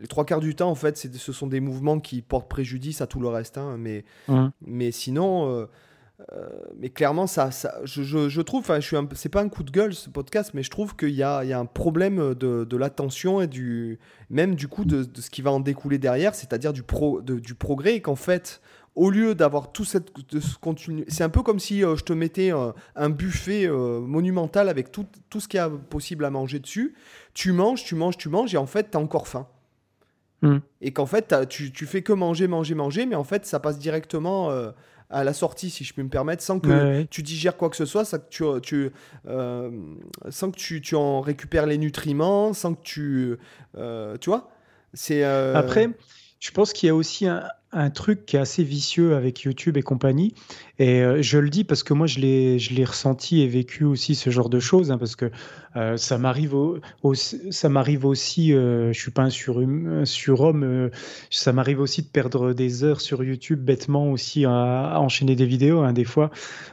les 0.00 0.06
trois 0.06 0.24
quarts 0.24 0.40
du 0.40 0.54
temps, 0.54 0.70
en 0.70 0.74
fait, 0.74 0.96
ce 0.96 1.32
sont 1.32 1.46
des 1.46 1.60
mouvements 1.60 1.98
qui 1.98 2.22
portent 2.22 2.48
préjudice 2.48 3.00
à 3.00 3.06
tout 3.06 3.20
le 3.20 3.28
reste. 3.28 3.58
Hein, 3.58 3.76
mais, 3.78 4.04
mais 4.60 4.92
sinon, 4.92 5.66
mais 6.76 6.90
clairement, 6.90 7.26
ça, 7.26 7.50
ça 7.50 7.78
je, 7.84 8.02
je, 8.02 8.28
je, 8.28 8.40
trouve, 8.40 8.66
je 8.66 8.80
suis 8.80 8.96
c'est 9.14 9.28
pas 9.28 9.40
un 9.40 9.48
coup 9.48 9.62
de 9.62 9.70
gueule 9.70 9.94
ce 9.94 10.10
podcast, 10.10 10.50
mais 10.52 10.62
je 10.62 10.70
trouve 10.70 10.96
qu'il 10.96 11.10
y 11.10 11.18
y 11.18 11.22
a 11.22 11.58
un 11.58 11.64
problème 11.64 12.34
de, 12.34 12.64
de 12.64 12.76
l'attention 12.76 13.40
et 13.40 13.46
du, 13.46 13.98
même 14.28 14.54
du 14.54 14.66
coup 14.66 14.84
de, 14.84 15.04
de, 15.04 15.20
ce 15.20 15.30
qui 15.30 15.42
va 15.42 15.52
en 15.52 15.60
découler 15.60 15.98
derrière, 15.98 16.34
c'est-à-dire 16.34 16.72
du, 16.72 16.82
pro, 16.82 17.20
du 17.22 17.54
progrès, 17.54 17.94
et 17.94 18.00
qu'en 18.00 18.16
fait, 18.16 18.60
au 18.98 19.10
lieu 19.10 19.34
d'avoir 19.34 19.70
tout 19.70 19.84
cette, 19.84 20.10
ce 20.32 20.58
contenu, 20.58 21.04
c'est 21.06 21.22
un 21.22 21.28
peu 21.28 21.42
comme 21.42 21.60
si 21.60 21.84
euh, 21.84 21.94
je 21.94 22.02
te 22.02 22.12
mettais 22.12 22.52
euh, 22.52 22.72
un 22.96 23.10
buffet 23.10 23.66
euh, 23.66 24.00
monumental 24.00 24.68
avec 24.68 24.90
tout, 24.90 25.06
tout 25.30 25.38
ce 25.40 25.46
qu'il 25.46 25.58
y 25.58 25.60
a 25.60 25.70
possible 25.70 26.24
à 26.24 26.30
manger 26.30 26.58
dessus. 26.58 26.94
Tu 27.32 27.52
manges, 27.52 27.84
tu 27.84 27.94
manges, 27.94 28.16
tu 28.16 28.28
manges, 28.28 28.52
et 28.54 28.58
en 28.58 28.66
fait, 28.66 28.90
tu 28.90 28.96
as 28.96 29.00
encore 29.00 29.28
faim. 29.28 29.46
Hmm. 30.42 30.58
Et 30.80 30.92
qu'en 30.92 31.06
fait, 31.06 31.34
tu, 31.48 31.72
tu, 31.72 31.86
fais 31.86 32.02
que 32.02 32.12
manger, 32.12 32.48
manger, 32.48 32.74
manger, 32.74 33.06
mais 33.06 33.14
en 33.14 33.24
fait, 33.24 33.46
ça 33.46 33.60
passe 33.60 33.78
directement 33.78 34.50
à 35.10 35.24
la 35.24 35.32
sortie, 35.32 35.70
si 35.70 35.84
je 35.84 35.92
puis 35.92 36.02
me 36.02 36.08
permettre, 36.08 36.42
sans 36.42 36.60
que 36.60 37.04
tu 37.04 37.22
digères 37.22 37.56
quoi 37.56 37.70
que 37.70 37.76
ce 37.76 37.86
soit, 37.86 38.04
sans 38.04 38.18
que 38.18 38.28
tu, 38.28 38.44
tu 38.62 38.90
sans 39.24 40.50
que 40.50 40.56
tu, 40.56 40.80
tu, 40.80 40.94
en 40.94 41.20
récupères 41.20 41.66
les 41.66 41.78
nutriments, 41.78 42.52
sans 42.52 42.74
que 42.74 42.82
tu. 42.82 43.38
tu 44.20 44.30
vois 44.30 44.50
C'est. 44.94 45.24
Après. 45.24 45.90
Je 46.40 46.52
pense 46.52 46.72
qu'il 46.72 46.86
y 46.86 46.90
a 46.90 46.94
aussi 46.94 47.26
un, 47.26 47.48
un 47.72 47.90
truc 47.90 48.24
qui 48.24 48.36
est 48.36 48.38
assez 48.38 48.62
vicieux 48.62 49.14
avec 49.14 49.42
YouTube 49.42 49.76
et 49.76 49.82
compagnie. 49.82 50.34
Et 50.78 51.02
euh, 51.02 51.20
je 51.20 51.38
le 51.38 51.50
dis 51.50 51.64
parce 51.64 51.82
que 51.82 51.92
moi, 51.92 52.06
je 52.06 52.20
l'ai 52.20 52.84
ressenti 52.84 53.42
et 53.42 53.48
vécu 53.48 53.84
aussi 53.84 54.14
ce 54.14 54.30
genre 54.30 54.48
de 54.48 54.58
choses, 54.58 54.90
hein, 54.90 54.98
parce 54.98 55.16
que 55.16 55.30
euh, 55.76 55.96
ça 55.96 56.18
m'arrive 56.18 56.54
aussi, 56.54 58.54
euh, 58.54 58.92
je 58.92 58.98
suis 58.98 59.10
pas 59.10 59.22
un 59.22 59.30
surhomme, 59.30 60.06
sur 60.06 60.54
ça 61.30 61.52
m'arrive 61.52 61.80
aussi 61.80 62.02
de 62.02 62.08
perdre 62.08 62.54
des 62.54 62.84
heures 62.84 63.00
sur 63.00 63.22
YouTube 63.22 63.62
bêtement 63.62 64.10
aussi 64.10 64.46
à, 64.46 64.98
enchaîner 65.00 65.36
des 65.36 65.46
vidéos, 65.46 65.80
hein, 65.80 65.92
des 65.92 66.04
fois. 66.04 66.30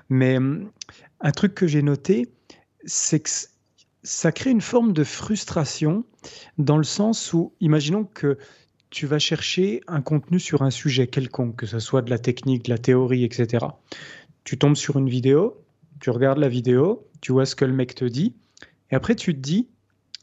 Mais 0.10 0.38
un 0.38 1.32
truc 1.32 1.56
que 1.56 1.68
j'ai 1.68 1.82
noté, 1.82 2.32
c'est 2.86 3.20
que 3.20 3.30
ça 4.04 4.32
crée 4.32 4.52
une 4.52 4.62
forme 4.62 4.94
de 4.94 5.04
frustration 5.04 6.06
dans 6.58 6.78
le 6.78 6.84
sens 6.84 7.34
où, 7.34 7.54
imaginons 7.60 8.06
que 8.06 8.38
tu 8.90 9.08
vas 9.08 9.20
chercher 9.20 9.82
un 9.88 10.02
contenu 10.02 10.40
sur 10.40 10.62
un 10.62 10.70
sujet 10.70 11.08
quelconque, 11.08 11.56
que 11.56 11.66
ce 11.66 11.80
soit 11.80 12.02
de 12.02 12.10
la 12.10 12.20
technique, 12.20 12.66
de 12.66 12.70
la 12.70 12.78
théorie, 12.78 13.24
etc. 13.24 13.66
Tu 14.44 14.58
tombes 14.58 14.76
sur 14.76 14.98
une 14.98 15.10
vidéo, 15.10 15.62
tu 16.00 16.10
regardes 16.10 16.38
la 16.38 16.50
vidéo, 16.50 17.08
tu 17.22 17.32
vois 17.32 17.46
ce 17.46 17.56
que 17.56 17.66
le 17.66 17.74
mec 17.74 17.96
te 17.96 18.06
dit, 18.06 18.36
et 18.92 18.96
après 18.96 19.16
tu 19.16 19.34
te 19.34 19.40
dis, 19.40 19.68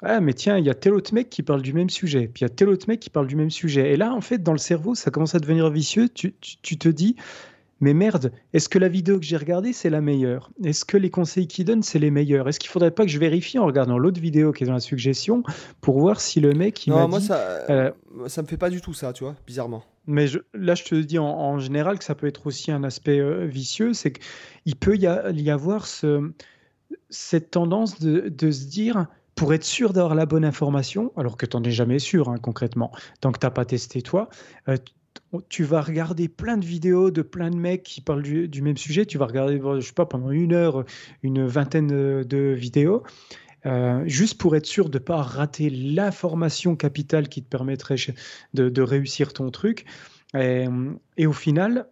ah 0.03 0.21
mais 0.21 0.35
tiens, 0.35 0.59
il 0.59 0.65
y 0.65 0.71
a 0.71 0.75
tel 0.75 0.95
autre 0.95 1.15
mec 1.15 1.31
qui 1.31 1.43
parle 1.43 1.63
du 1.63 1.73
même 1.73 1.91
sujet, 1.91 2.29
puis 2.29 2.41
il 2.41 2.45
y 2.45 2.47
a 2.47 2.49
tel 2.49 2.69
autre 2.69 2.87
mec 2.89 3.01
qui 3.01 3.11
parle 3.11 3.27
du 3.27 3.37
même 3.37 3.51
sujet. 3.51 3.93
Et 3.93 3.97
là, 3.97 4.13
en 4.13 4.21
fait, 4.21 4.43
dans 4.43 4.53
le 4.53 4.59
cerveau, 4.59 4.95
ça 4.95 5.11
commence 5.11 5.35
à 5.35 5.39
devenir 5.39 5.71
vicieux. 5.71 6.09
tu 6.09 6.33
te 6.33 6.89
dis, 6.89 7.17
mais 7.83 7.95
merde, 7.95 8.33
est-ce 8.53 8.69
que 8.69 8.79
la 8.79 8.87
vidéo 8.87 9.19
que 9.19 9.25
j'ai 9.25 9.37
regardée, 9.37 9.73
c'est 9.73 9.91
la 9.91 10.01
meilleure? 10.01 10.53
Est-ce 10.63 10.85
que 10.85 10.97
les 10.97 11.11
conseils 11.11 11.49
qu'il 11.49 11.65
donne, 11.65 11.83
c'est 11.83 11.99
les 11.99 12.13
meilleurs? 12.13 12.49
Est-ce 12.49 12.61
qu'il 12.61 12.71
faudrait 12.71 12.93
pas 12.93 13.05
que 13.05 13.11
je 13.11 13.19
vérifie 13.19 13.59
en 13.59 13.67
regardant 13.67 13.99
l'autre 13.99 14.21
vidéo 14.21 14.53
qui 14.53 14.63
est 14.63 14.69
dans 14.69 14.73
la 14.73 14.79
suggestion 14.79 15.43
pour 15.81 15.99
voir 15.99 16.21
si 16.21 16.41
le 16.41 16.53
mec. 16.53 16.87
Il 16.87 16.91
non, 16.91 17.09
moi, 17.09 17.19
dit, 17.19 17.27
ça, 17.27 17.39
euh, 17.71 17.91
ça 18.29 18.43
me 18.43 18.47
fait 18.47 18.57
pas 18.57 18.71
du 18.71 18.81
tout 18.81 18.95
ça, 18.95 19.13
tu 19.13 19.25
vois, 19.25 19.35
bizarrement. 19.49 19.83
Mais 20.07 20.27
là, 20.55 20.77
je 20.77 20.85
te 20.85 20.95
dis 20.95 21.19
en, 21.19 21.59
général 21.59 21.99
que 21.99 22.05
ça 22.05 22.15
peut 22.15 22.29
être 22.29 22.47
aussi 22.47 22.71
un 22.71 22.85
aspect 22.85 23.19
euh, 23.19 23.47
vicieux, 23.47 23.95
c'est 23.95 24.13
qu'il 24.13 24.77
peut 24.77 24.95
y, 24.97 25.09
y, 25.09 25.51
avoir 25.51 25.87
ce, 25.89 26.31
cette 27.11 27.51
tendance 27.51 27.99
de, 27.99 28.29
de 28.29 28.51
se 28.53 28.67
dire 28.67 29.07
pour 29.35 29.55
être 29.55 29.65
sûr 29.65 29.93
d'avoir 29.93 30.15
la 30.15 30.27
bonne 30.27 30.45
information, 30.45 31.13
alors 31.17 31.37
que 31.37 31.47
tu 31.47 31.57
n'en 31.57 31.65
es 31.65 31.73
jamais 31.73 31.99
sûr 31.99 32.29
hein, 32.29 32.37
concrètement, 32.41 32.93
tant 33.21 33.33
que 33.33 33.41
tu 33.41 33.47
n'as 33.47 33.51
pas 33.51 33.65
testé 33.65 34.03
toi, 34.03 34.29
euh, 34.69 34.77
tu 35.49 35.65
vas 35.65 35.81
regarder 35.81 36.29
plein 36.29 36.57
de 36.57 36.65
vidéos 36.65 37.11
de 37.11 37.23
plein 37.23 37.51
de 37.51 37.57
mecs 37.57 37.83
qui 37.83 38.01
parlent 38.01 38.23
du, 38.23 38.63
même 38.63 38.77
sujet. 38.77 39.07
Tu 39.07 39.19
vas 39.19 39.27
regarder, 39.27 39.61
je 39.61 39.87
sais 39.87 39.93
pas, 39.93 40.07
pendant 40.07 40.31
une 40.31 40.53
heure, 40.53 40.85
une 41.23 41.47
vingtaine 41.47 41.89
de 42.23 42.55
vidéos, 42.57 43.03
euh, 43.65 44.03
juste 44.07 44.39
pour 44.39 44.57
être 44.57 44.67
sûr 44.67 44.89
de 44.89 44.99
ne 44.99 45.03
pas 45.03 45.23
rater 45.23 45.71
l'information 45.71 46.77
capitale 46.77 47.29
qui 47.29 47.43
te 47.43 47.49
permettrait 47.49 47.97
de, 48.55 48.83
réussir 48.83 49.33
ton 49.33 49.51
truc. 49.51 49.85
Et, 50.35 50.67
et, 51.17 51.27
au 51.27 51.33
final, 51.33 51.89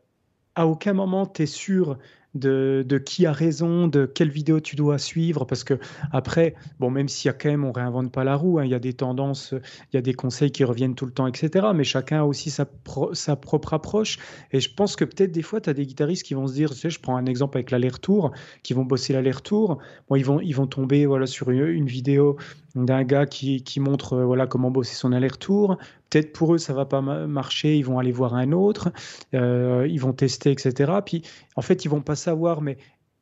à 0.55 0.67
aucun 0.67 0.95
moment 0.95 1.27
tu 1.27 1.43
es 1.43 1.47
sûr 1.47 1.99
de, 2.35 3.03
qui 3.05 3.27
a 3.27 3.33
raison, 3.33 3.89
de 3.89 4.07
quelle 4.07 4.31
vidéo 4.31 4.61
tu 4.61 4.77
dois 4.77 4.99
suivre, 4.99 5.45
parce 5.45 5.65
que 5.65 5.79
après, 6.13 6.55
bon, 6.79 6.91
même 6.91 7.09
s'il 7.09 7.29
y 7.29 7.31
a 7.31 7.33
quand 7.33 7.49
même, 7.49 7.65
on 7.65 7.73
réinvente 7.73 8.13
pas 8.13 8.25
la 8.25 8.37
roue, 8.37 8.59
hein, 8.59 8.65
il 8.65 8.71
y 8.71 8.75
a 8.75 8.79
des 8.79 8.93
tendances, 8.93 9.53
il 9.53 9.97
y 9.97 9.99
a 9.99 10.03
des 10.03 10.15
conseils 10.15 10.53
qui 10.53 10.65
reviennent 10.65 10.95
tout 10.95 11.07
le 11.07 11.13
temps, 11.13 11.27
etc. 11.27 11.69
Mais 11.75 11.85
chacun 11.85 12.21
a 12.21 12.25
aussi 12.25 12.51
sa, 12.51 12.67
propre 12.67 13.75
approche. 13.75 14.19
Et 14.53 14.61
je 14.61 14.73
pense 14.73 14.97
que 14.97 15.05
peut-être 15.05 15.33
des 15.33 15.43
fois, 15.43 15.61
tu 15.61 15.71
as 15.71 15.75
des 15.75 15.87
guitaristes 15.87 16.25
qui 16.25 16.35
vont 16.35 16.47
se 16.47 16.55
dire, 16.55 16.71
tu 16.71 16.77
sais, 16.77 16.91
je 16.91 17.01
prends 17.01 17.17
un 17.17 17.27
exemple 17.27 17.59
avec 17.59 17.71
l'aller-retour, 17.71 18.33
qui 18.63 18.75
vont 18.75 18.85
bosser 18.85 19.13
l'aller-retour. 19.13 19.79
Bon, 20.09 20.17
ils 20.17 20.25
vont, 20.25 20.41
ils 20.41 20.55
vont 20.55 20.67
tomber 20.67 21.07
voilà, 21.07 21.27
sur 21.27 21.51
une, 21.51 21.87
vidéo 21.87 22.37
d'un 22.75 23.03
gars 23.05 23.27
qui, 23.27 23.63
qui 23.63 23.81
montre 23.81 24.15
euh, 24.15 24.25
voilà 24.25 24.47
comment 24.47 24.71
bosser 24.71 24.95
son 24.95 25.13
aller-retour. 25.13 25.79
Peut-être 26.09 26.33
pour 26.33 26.55
eux 26.55 26.59
ça 26.59 26.73
va 26.73 26.85
pas 26.85 27.01
marcher, 27.01 27.77
ils 27.77 27.85
vont 27.85 27.99
aller 27.99 28.13
voir 28.13 28.35
un 28.35 28.53
autre, 28.53 28.93
euh, 29.35 29.87
ils 29.89 30.01
vont 30.01 30.13
tester, 30.13 30.51
etc. 30.51 30.93
Puis 31.05 31.23
en 31.57 31.63
fait 31.63 31.85
ils 31.85 31.89
vont 31.89 32.03
pas 32.03 32.17
savoir, 32.17 32.63
mais 32.63 32.79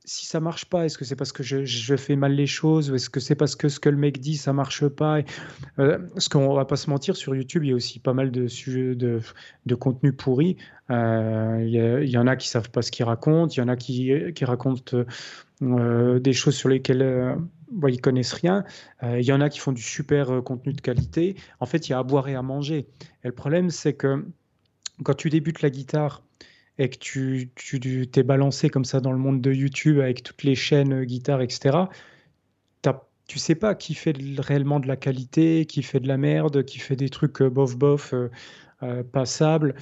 si 0.08 0.24
ça 0.24 0.40
marche 0.40 0.64
pas, 0.64 0.86
est-ce 0.86 0.96
que 0.96 1.04
c'est 1.04 1.16
parce 1.16 1.32
que 1.32 1.42
je, 1.42 1.96
fais 1.96 2.16
mal 2.16 2.32
les 2.32 2.46
choses 2.46 2.90
ou 2.90 2.94
est-ce 2.94 3.10
que 3.10 3.20
c'est 3.20 3.34
parce 3.34 3.56
que 3.56 3.68
ce 3.68 3.78
que 3.78 3.90
le 3.90 3.98
mec 3.98 4.20
dit 4.20 4.38
ça 4.38 4.54
marche 4.54 4.88
pas 4.88 5.18
euh, 5.78 5.98
Parce 6.14 6.30
qu'on 6.30 6.54
va 6.54 6.64
pas 6.64 6.76
se 6.76 6.88
mentir, 6.88 7.14
sur 7.14 7.34
YouTube 7.36 7.64
il 7.64 7.70
y 7.70 7.72
a 7.72 7.76
aussi 7.76 7.98
pas 7.98 8.14
mal 8.14 8.30
de 8.30 8.46
sujets 8.48 8.94
de, 8.94 9.20
de 9.66 9.74
contenu 9.74 10.14
pourri. 10.14 10.56
Euh, 10.90 11.58
il, 11.62 12.08
y 12.08 12.16
en 12.16 12.26
a 12.26 12.36
qui 12.36 12.48
savent 12.48 12.70
pas 12.70 12.80
ce 12.80 12.90
qu'ils 12.90 13.04
racontent, 13.04 13.52
il 13.52 13.58
y 13.58 13.62
en 13.62 13.68
a 13.68 13.76
qui, 13.76 14.10
qui 14.34 14.44
racontent 14.46 15.04
euh, 15.62 16.20
des 16.20 16.32
choses 16.32 16.54
sur 16.54 16.68
lesquelles 16.68 17.02
euh, 17.02 17.34
bah, 17.70 17.90
ils 17.90 18.00
connaissent 18.00 18.32
rien. 18.32 18.64
Il 19.02 19.24
y 19.24 19.32
en 19.32 19.40
a 19.40 19.48
qui 19.48 19.58
font 19.58 19.72
du 19.72 19.82
super 19.82 20.42
contenu 20.44 20.72
de 20.72 20.80
qualité. 20.80 21.36
En 21.60 21.66
fait, 21.66 21.88
il 21.88 21.92
y 21.92 21.94
a 21.94 21.98
à 21.98 22.02
boire 22.02 22.28
et 22.28 22.34
à 22.34 22.42
manger. 22.42 22.86
Et 23.24 23.28
le 23.28 23.32
problème, 23.32 23.70
c'est 23.70 23.94
que 23.94 24.24
quand 25.04 25.14
tu 25.14 25.30
débutes 25.30 25.62
la 25.62 25.70
guitare, 25.70 26.22
et 26.78 26.88
que 26.88 26.96
tu, 26.96 27.50
tu 27.56 28.08
t'es 28.08 28.22
balancé 28.22 28.70
comme 28.70 28.84
ça 28.84 29.00
dans 29.00 29.12
le 29.12 29.18
monde 29.18 29.40
de 29.40 29.52
YouTube 29.52 29.98
avec 29.98 30.22
toutes 30.22 30.44
les 30.44 30.54
chaînes 30.54 30.92
euh, 30.92 31.04
guitare, 31.04 31.42
etc., 31.42 31.76
tu 33.28 33.38
sais 33.38 33.54
pas 33.54 33.74
qui 33.74 33.92
fait 33.92 34.16
réellement 34.38 34.80
de 34.80 34.88
la 34.88 34.96
qualité, 34.96 35.66
qui 35.66 35.82
fait 35.82 36.00
de 36.00 36.08
la 36.08 36.16
merde, 36.16 36.64
qui 36.64 36.78
fait 36.78 36.96
des 36.96 37.10
trucs 37.10 37.42
euh, 37.42 37.50
bof 37.50 37.76
bof. 37.76 38.14
Euh, 38.84 39.02
passables. 39.02 39.74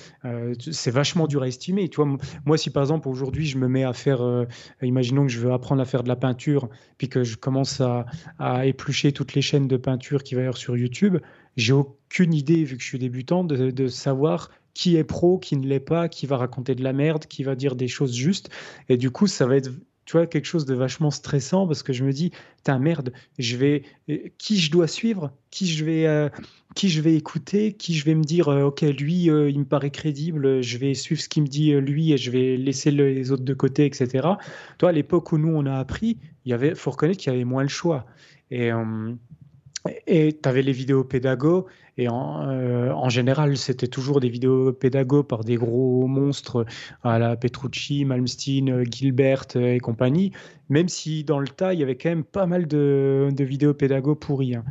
c'est 0.59 0.91
vachement 0.91 1.27
dur 1.27 1.43
à 1.43 1.49
estimer. 1.49 1.89
Tu 1.91 1.97
vois, 1.97 2.17
moi, 2.47 2.57
si 2.57 2.71
par 2.71 2.83
exemple 2.83 3.09
aujourd'hui 3.09 3.45
je 3.45 3.59
me 3.59 3.69
mets 3.69 3.85
à 3.85 3.93
faire, 3.93 4.47
imaginons 4.81 5.27
que 5.27 5.33
je 5.33 5.41
veux 5.41 5.53
apprendre 5.53 5.83
à 5.83 5.85
faire 5.85 6.03
de 6.03 6.09
la 6.09 6.17
peinture, 6.17 6.71
puis 6.97 7.09
que 7.09 7.23
je 7.23 7.37
commence 7.37 7.81
à, 7.81 8.07
à 8.39 8.65
éplucher 8.65 9.13
toutes 9.13 9.35
les 9.35 9.43
chaînes 9.43 9.69
de 9.69 9.77
peinture 9.77 10.23
qui 10.23 10.35
va 10.35 10.41
y 10.41 10.45
avoir 10.45 10.57
sur 10.57 10.77
YouTube, 10.77 11.19
j'ai 11.57 11.73
aucune 11.73 12.33
idée, 12.33 12.65
vu 12.65 12.77
que 12.77 12.83
je 12.83 12.89
suis 12.89 12.99
débutant, 12.99 13.45
de, 13.45 13.71
de 13.71 13.89
savoir 13.89 14.51
qui 14.77 14.97
est 14.97 15.05
pro, 15.05 15.39
qui 15.39 15.57
ne 15.57 15.67
l'est 15.67 15.81
pas, 15.81 16.09
qui 16.09 16.27
va 16.27 16.37
raconter 16.37 16.75
de 16.75 16.85
la 16.85 16.93
merde, 16.93 17.25
qui 17.25 17.43
va 17.43 17.55
dire 17.55 17.77
des 17.77 17.89
choses 17.89 18.15
justes. 18.15 18.51
Et 18.91 18.99
du 18.99 19.11
coup, 19.11 19.27
ça 19.27 19.47
va 19.47 19.57
être 19.57 19.71
tu 20.07 20.13
vois, 20.13 20.27
quelque 20.27 20.47
chose 20.47 20.65
de 20.65 20.75
vachement 20.75 21.11
stressant 21.11 21.67
parce 21.67 21.83
que 21.83 21.93
je 21.93 22.05
me 22.05 22.13
dis, 22.13 22.31
t'as 22.63 22.79
merde, 22.79 23.13
je 23.39 23.57
vais, 23.57 23.83
qui 24.39 24.59
je 24.59 24.71
dois 24.71 24.87
suivre, 24.87 25.33
qui 25.51 25.67
je 25.67 25.85
vais, 25.85 26.07
euh, 26.07 26.29
qui 26.77 26.89
je 26.89 27.01
vais 27.01 27.17
écouter, 27.17 27.73
qui 27.73 27.95
je 27.95 28.05
vais 28.05 28.15
me 28.15 28.23
dire, 28.23 28.49
euh, 28.49 28.63
ok, 28.63 28.83
lui, 28.83 29.29
euh, 29.29 29.51
il 29.51 29.59
me 29.59 29.65
paraît 29.65 29.91
crédible, 29.91 30.63
je 30.63 30.79
vais 30.79 30.95
suivre 30.95 31.21
ce 31.21 31.29
qu'il 31.29 31.43
me 31.43 31.49
dit 31.49 31.73
lui 31.73 32.13
et 32.13 32.17
je 32.17 32.31
vais 32.31 32.57
laisser 32.57 32.93
les 32.93 33.33
autres 33.33 33.45
de 33.45 33.55
côté, 33.55 33.85
etc. 33.85 34.29
Toi, 34.79 34.91
à 34.91 34.93
l'époque 34.93 35.33
où 35.33 35.39
nous 35.39 35.55
on 35.55 35.67
a 35.67 35.77
appris, 35.77 36.19
il 36.45 36.51
y 36.51 36.55
avait, 36.55 36.77
faut 36.77 36.93
reconnaître 36.93 37.19
qu'il 37.19 37.33
y 37.33 37.35
avait 37.35 37.45
moins 37.45 37.63
le 37.63 37.69
choix. 37.69 38.07
Et 38.53 38.71
et 40.07 40.39
tu 40.41 40.49
avais 40.49 40.63
les 40.63 40.73
vidéos 40.73 41.05
pédagogues, 41.05 41.67
et 41.99 42.09
en, 42.09 42.49
euh, 42.49 42.91
en 42.91 43.09
général, 43.09 43.57
c'était 43.57 43.87
toujours 43.87 44.21
des 44.21 44.29
vidéos 44.29 44.73
pédagogues 44.73 45.27
par 45.27 45.45
des 45.45 45.57
gros 45.57 46.07
monstres 46.07 46.67
à 47.03 47.19
la 47.19 47.37
Petrucci, 47.37 48.05
Malmsteen, 48.05 48.85
Gilbert 48.91 49.47
euh, 49.57 49.75
et 49.75 49.81
compagnie, 49.81 50.33
même 50.69 50.89
si 50.89 51.25
dans 51.25 51.39
le 51.39 51.49
tas, 51.49 51.73
il 51.73 51.81
y 51.81 51.83
avait 51.83 51.97
quand 51.97 52.11
même 52.11 52.25
pas 52.25 52.47
mal 52.47 52.67
de, 52.67 53.29
de 53.33 53.45
vidéos 53.45 53.73
pédagogues 53.73 54.19
pourries. 54.19 54.57
Hein. 54.57 54.65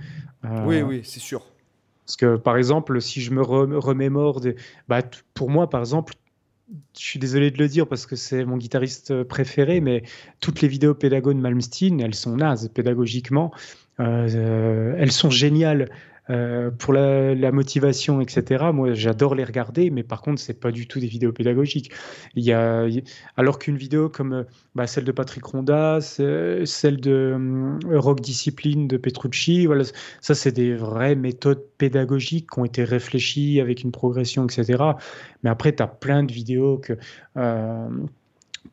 Euh, 0.46 0.66
oui, 0.66 0.82
oui, 0.82 1.02
c'est 1.04 1.20
sûr. 1.20 1.48
Parce 2.06 2.18
que, 2.18 2.36
par 2.36 2.58
exemple, 2.58 3.02
si 3.02 3.22
je 3.22 3.32
me 3.32 3.42
remémore, 3.42 4.40
des... 4.40 4.56
bah, 4.88 5.02
pour 5.34 5.50
moi, 5.50 5.68
par 5.68 5.80
exemple, 5.80 6.14
je 6.98 7.04
suis 7.04 7.20
désolé 7.20 7.50
de 7.50 7.58
le 7.58 7.68
dire 7.68 7.88
parce 7.88 8.06
que 8.06 8.16
c'est 8.16 8.46
mon 8.46 8.58
guitariste 8.58 9.24
préféré, 9.24 9.82
mais 9.82 10.04
toutes 10.40 10.62
les 10.62 10.68
vidéos 10.68 10.94
pédagogues 10.94 11.38
de 11.38 11.42
Malmsteen, 11.42 12.00
elles 12.00 12.16
sont 12.16 12.36
nazes 12.36 12.70
pédagogiquement. 12.74 13.52
Euh, 14.00 14.96
elles 14.98 15.12
sont 15.12 15.30
géniales 15.30 15.90
euh, 16.32 16.72
pour 16.72 16.92
la, 16.92 17.52
motivation, 17.52 18.20
etc. 18.20 18.66
Moi, 18.74 18.94
j'adore 18.94 19.36
les 19.36 19.44
regarder, 19.44 19.92
mais 19.92 20.04
par 20.04 20.22
contre, 20.22 20.42
c'est 20.42 20.60
pas 20.60 20.72
du 20.72 20.88
tout 20.88 21.00
des 21.00 21.08
vidéos 21.08 21.32
pédagogiques. 21.32 21.92
Il 22.36 22.44
y 22.44 22.52
a, 22.52 22.88
alors 23.38 23.60
qu'une 23.60 23.78
vidéo 23.78 24.10
comme 24.10 24.46
bah, 24.74 24.88
celle 24.88 25.04
de 25.04 25.12
Patrick 25.12 25.46
Ronda, 25.46 26.00
celle 26.02 27.00
de 27.00 27.38
euh, 27.86 28.00
Rock 28.00 28.22
Discipline 28.22 28.88
de 28.88 28.98
Petrucci, 28.98 29.68
ça, 30.20 30.34
c'est 30.34 30.52
des 30.52 30.74
vraies 30.74 31.16
méthodes 31.16 31.64
pédagogiques 31.78 32.50
qui 32.52 32.60
ont 32.60 32.66
été 32.66 32.84
réfléchies 32.84 33.62
avec 33.62 33.84
une 33.84 33.92
progression, 33.92 34.46
etc. 34.46 34.84
Mais 35.44 35.50
après, 35.52 35.76
tu 35.76 35.84
as 35.84 35.88
plein 35.88 36.24
de 36.24 36.34
vidéos 36.34 36.82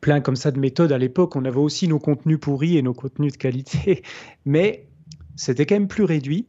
plein 0.01 0.21
comme 0.21 0.35
ça 0.35 0.49
de 0.49 0.59
méthodes. 0.59 0.91
À 0.91 0.97
l'époque, 0.97 1.35
on 1.35 1.45
avait 1.45 1.59
aussi 1.59 1.87
nos 1.87 1.99
contenus 1.99 2.39
pourris 2.39 2.77
et 2.77 2.81
nos 2.81 2.93
contenus 2.93 3.33
de 3.33 3.37
qualité, 3.37 4.01
mais 4.45 4.87
c'était 5.35 5.65
quand 5.65 5.75
même 5.75 5.87
plus 5.87 6.03
réduit. 6.03 6.47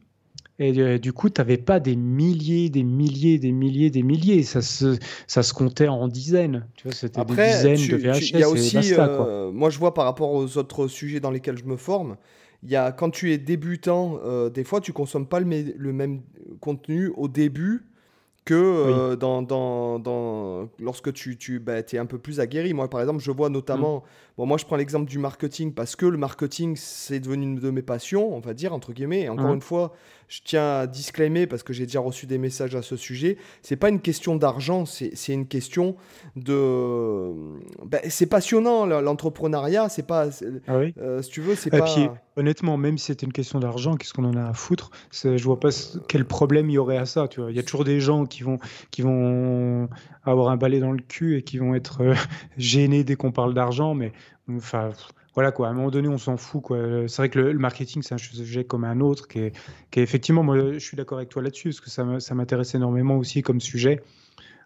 Et 0.57 0.79
euh, 0.79 0.97
du 0.97 1.11
coup, 1.11 1.29
tu 1.29 1.41
n'avais 1.41 1.57
pas 1.57 1.81
des 1.81 1.97
milliers, 1.97 2.69
des 2.69 2.83
milliers, 2.83 3.39
des 3.39 3.51
milliers, 3.51 3.89
des 3.89 4.03
milliers. 4.03 4.43
Ça 4.43 4.61
se, 4.61 4.97
ça 5.27 5.43
se 5.43 5.53
comptait 5.53 5.89
en 5.89 6.07
dizaines. 6.07 6.65
Tu 6.75 6.87
vois, 6.87 6.93
c'était 6.95 7.25
des 7.25 7.35
dizaines 7.35 7.75
de 7.75 7.95
VHS. 7.97 8.29
Il 8.31 8.39
y 8.39 8.43
a 8.43 8.49
aussi, 8.49 8.93
euh, 8.93 9.51
moi, 9.51 9.69
je 9.69 9.77
vois 9.77 9.93
par 9.93 10.05
rapport 10.05 10.31
aux 10.31 10.57
autres 10.57 10.87
sujets 10.87 11.19
dans 11.19 11.31
lesquels 11.31 11.57
je 11.57 11.65
me 11.65 11.75
forme, 11.75 12.15
il 12.63 12.69
y 12.69 12.77
a, 12.77 12.91
quand 12.93 13.09
tu 13.09 13.33
es 13.33 13.37
débutant, 13.37 14.19
euh, 14.23 14.49
des 14.49 14.63
fois, 14.63 14.79
tu 14.79 14.93
consommes 14.93 15.27
pas 15.27 15.41
le, 15.41 15.73
le, 15.75 15.93
même 15.93 16.21
contenu 16.61 17.11
au 17.15 17.27
début 17.27 17.85
que 18.45 19.15
dans, 19.15 19.41
dans, 19.41 19.97
dans, 19.97 20.69
lorsque 20.79 21.11
tu, 21.13 21.35
tu 21.37 21.59
bah, 21.59 21.79
es 21.79 21.97
un 21.97 22.05
peu 22.05 22.19
plus 22.19 22.39
aguerri. 22.39 22.73
Moi, 22.73 22.87
par 22.89 23.01
exemple, 23.01 23.19
je 23.19 23.31
vois 23.31 23.49
notamment, 23.49 23.97
mm. 23.97 24.01
bon, 24.37 24.45
moi 24.45 24.57
je 24.57 24.65
prends 24.65 24.75
l'exemple 24.75 25.09
du 25.09 25.17
marketing 25.17 25.73
parce 25.73 25.95
que 25.95 26.05
le 26.05 26.17
marketing, 26.17 26.75
c'est 26.75 27.19
devenu 27.19 27.43
une 27.43 27.59
de 27.59 27.71
mes 27.71 27.81
passions, 27.81 28.35
on 28.35 28.39
va 28.39 28.53
dire, 28.53 28.71
entre 28.71 28.93
guillemets. 28.93 29.23
Et 29.23 29.29
encore 29.29 29.49
mm. 29.49 29.55
une 29.55 29.61
fois, 29.61 29.93
je 30.27 30.41
tiens 30.43 30.79
à 30.79 30.87
disclaimer 30.87 31.47
parce 31.47 31.63
que 31.63 31.73
j'ai 31.73 31.85
déjà 31.85 31.99
reçu 31.99 32.25
des 32.25 32.37
messages 32.37 32.75
à 32.75 32.81
ce 32.81 32.95
sujet. 32.95 33.37
C'est 33.61 33.75
pas 33.75 33.89
une 33.89 33.99
question 33.99 34.35
d'argent, 34.35 34.85
c'est 34.85 35.13
une 35.27 35.47
question 35.47 35.95
de. 36.35 37.31
Ben, 37.85 38.01
c'est 38.09 38.25
passionnant 38.25 38.85
l'entrepreneuriat. 38.85 39.89
C'est 39.89 40.07
pas. 40.07 40.29
Ah 40.67 40.77
oui. 40.77 40.93
Euh, 40.99 41.21
si 41.21 41.29
tu 41.29 41.41
veux, 41.41 41.55
c'est 41.55 41.69
pas. 41.69 41.81
Puis, 41.81 42.07
honnêtement, 42.35 42.77
même 42.77 42.97
si 42.97 43.07
c'était 43.07 43.25
une 43.25 43.33
question 43.33 43.59
d'argent, 43.59 43.95
qu'est-ce 43.95 44.13
qu'on 44.13 44.25
en 44.25 44.35
a 44.35 44.49
à 44.49 44.53
foutre? 44.53 44.89
Je 45.11 45.43
vois 45.43 45.59
pas 45.59 45.69
quel 46.07 46.25
problème 46.25 46.69
il 46.69 46.73
y 46.73 46.77
aurait 46.77 46.97
à 46.97 47.05
ça. 47.05 47.27
Tu 47.27 47.41
vois, 47.41 47.51
il 47.51 47.55
y 47.55 47.59
a 47.59 47.63
toujours 47.63 47.85
des 47.85 47.99
gens 47.99 48.25
qui 48.25 48.43
vont 48.43 48.57
qui 48.91 49.01
vont 49.01 49.89
avoir 50.23 50.49
un 50.49 50.57
balai 50.57 50.79
dans 50.79 50.91
le 50.91 51.01
cul 51.01 51.37
et 51.37 51.43
qui 51.43 51.57
vont 51.57 51.75
être 51.75 52.01
euh, 52.01 52.15
gênés 52.57 53.03
dès 53.03 53.15
qu'on 53.15 53.31
parle 53.31 53.53
d'argent, 53.53 53.93
mais 53.93 54.11
enfin 54.49 54.89
voilà 55.35 55.51
quoi, 55.51 55.67
à 55.67 55.71
un 55.71 55.73
moment 55.73 55.91
donné, 55.91 56.07
on 56.07 56.17
s'en 56.17 56.37
fout 56.37 56.61
quoi. 56.61 56.77
C'est 57.07 57.17
vrai 57.17 57.29
que 57.29 57.39
le, 57.39 57.53
marketing, 57.53 58.01
c'est 58.01 58.15
un 58.15 58.17
sujet 58.17 58.63
comme 58.63 58.83
un 58.83 58.99
autre 59.01 59.27
qui 59.27 59.39
est, 59.39 59.53
qui 59.91 59.99
est 59.99 60.03
effectivement, 60.03 60.43
moi, 60.43 60.73
je 60.73 60.79
suis 60.79 60.97
d'accord 60.97 61.19
avec 61.19 61.29
toi 61.29 61.41
là-dessus, 61.41 61.69
parce 61.69 61.81
que 61.81 61.89
ça 61.89 62.35
m'intéresse 62.35 62.73
énormément 62.73 63.17
aussi 63.17 63.41
comme 63.41 63.59
sujet. 63.61 64.01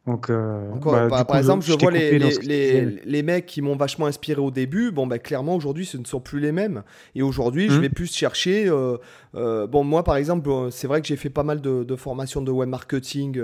Donc, 0.08 0.30
euh, 0.30 0.62
bah, 0.84 1.08
bah, 1.08 1.26
par 1.26 1.38
exemple, 1.38 1.64
je, 1.66 1.74
vois 1.74 1.92
les, 1.92 2.18
les, 2.18 2.86
les, 3.04 3.24
mecs 3.24 3.46
qui 3.46 3.62
m'ont 3.62 3.76
vachement 3.76 4.08
inspiré 4.08 4.42
au 4.42 4.50
début. 4.50 4.92
Bon, 4.92 5.06
bah, 5.06 5.20
clairement, 5.20 5.56
aujourd'hui, 5.56 5.86
ce 5.86 5.98
ne 5.98 6.06
sont 6.06 6.20
plus 6.20 6.40
les 6.40 6.52
mêmes. 6.52 6.84
Et 7.16 7.22
aujourd'hui, 7.22 7.70
je 7.70 7.78
mmh. 7.78 7.82
vais 7.82 7.90
plus 7.90 8.12
chercher. 8.12 8.68
Euh, 8.68 8.98
euh, 9.36 9.68
bon, 9.68 9.84
moi, 9.84 10.04
par 10.04 10.16
exemple, 10.16 10.50
c'est 10.72 10.88
vrai 10.88 11.02
que 11.02 11.08
j'ai 11.08 11.18
fait 11.18 11.30
pas 11.30 11.44
mal 11.44 11.62
de, 11.62 11.84
de 11.84 11.96
formations 11.96 12.42
de 12.42 12.52
web 12.52 12.70
marketing. 12.70 13.40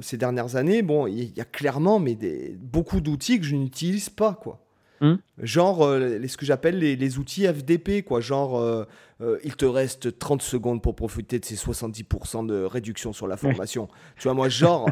ces 0.00 0.16
dernières 0.16 0.56
années, 0.56 0.82
bon, 0.82 1.06
il 1.06 1.36
y, 1.36 1.40
a 1.40 1.44
clairement 1.44 1.98
mais 1.98 2.14
des, 2.14 2.56
beaucoup 2.60 3.00
d'outils 3.00 3.40
que 3.40 3.46
je 3.46 3.56
n'utilise 3.56 4.10
pas, 4.10 4.38
quoi. 4.40 4.60
Hmm. 5.00 5.14
Genre, 5.38 5.84
euh, 5.84 6.20
ce 6.26 6.36
que 6.36 6.44
j'appelle 6.44 6.78
les, 6.78 7.18
outils 7.18 7.46
FDP, 7.46 8.02
quoi. 8.04 8.20
Genre, 8.20 8.58
euh, 8.58 8.84
euh, 9.22 9.38
il 9.44 9.56
te 9.56 9.64
reste 9.64 10.18
30 10.18 10.42
secondes 10.42 10.82
pour 10.82 10.94
profiter 10.94 11.38
de 11.38 11.44
ces 11.44 11.56
70% 11.56 12.46
de 12.46 12.62
réduction 12.64 13.12
sur 13.12 13.26
la 13.26 13.36
formation. 13.36 13.88
Tu 14.16 14.24
vois, 14.24 14.34
moi, 14.34 14.48
genre, 14.50 14.90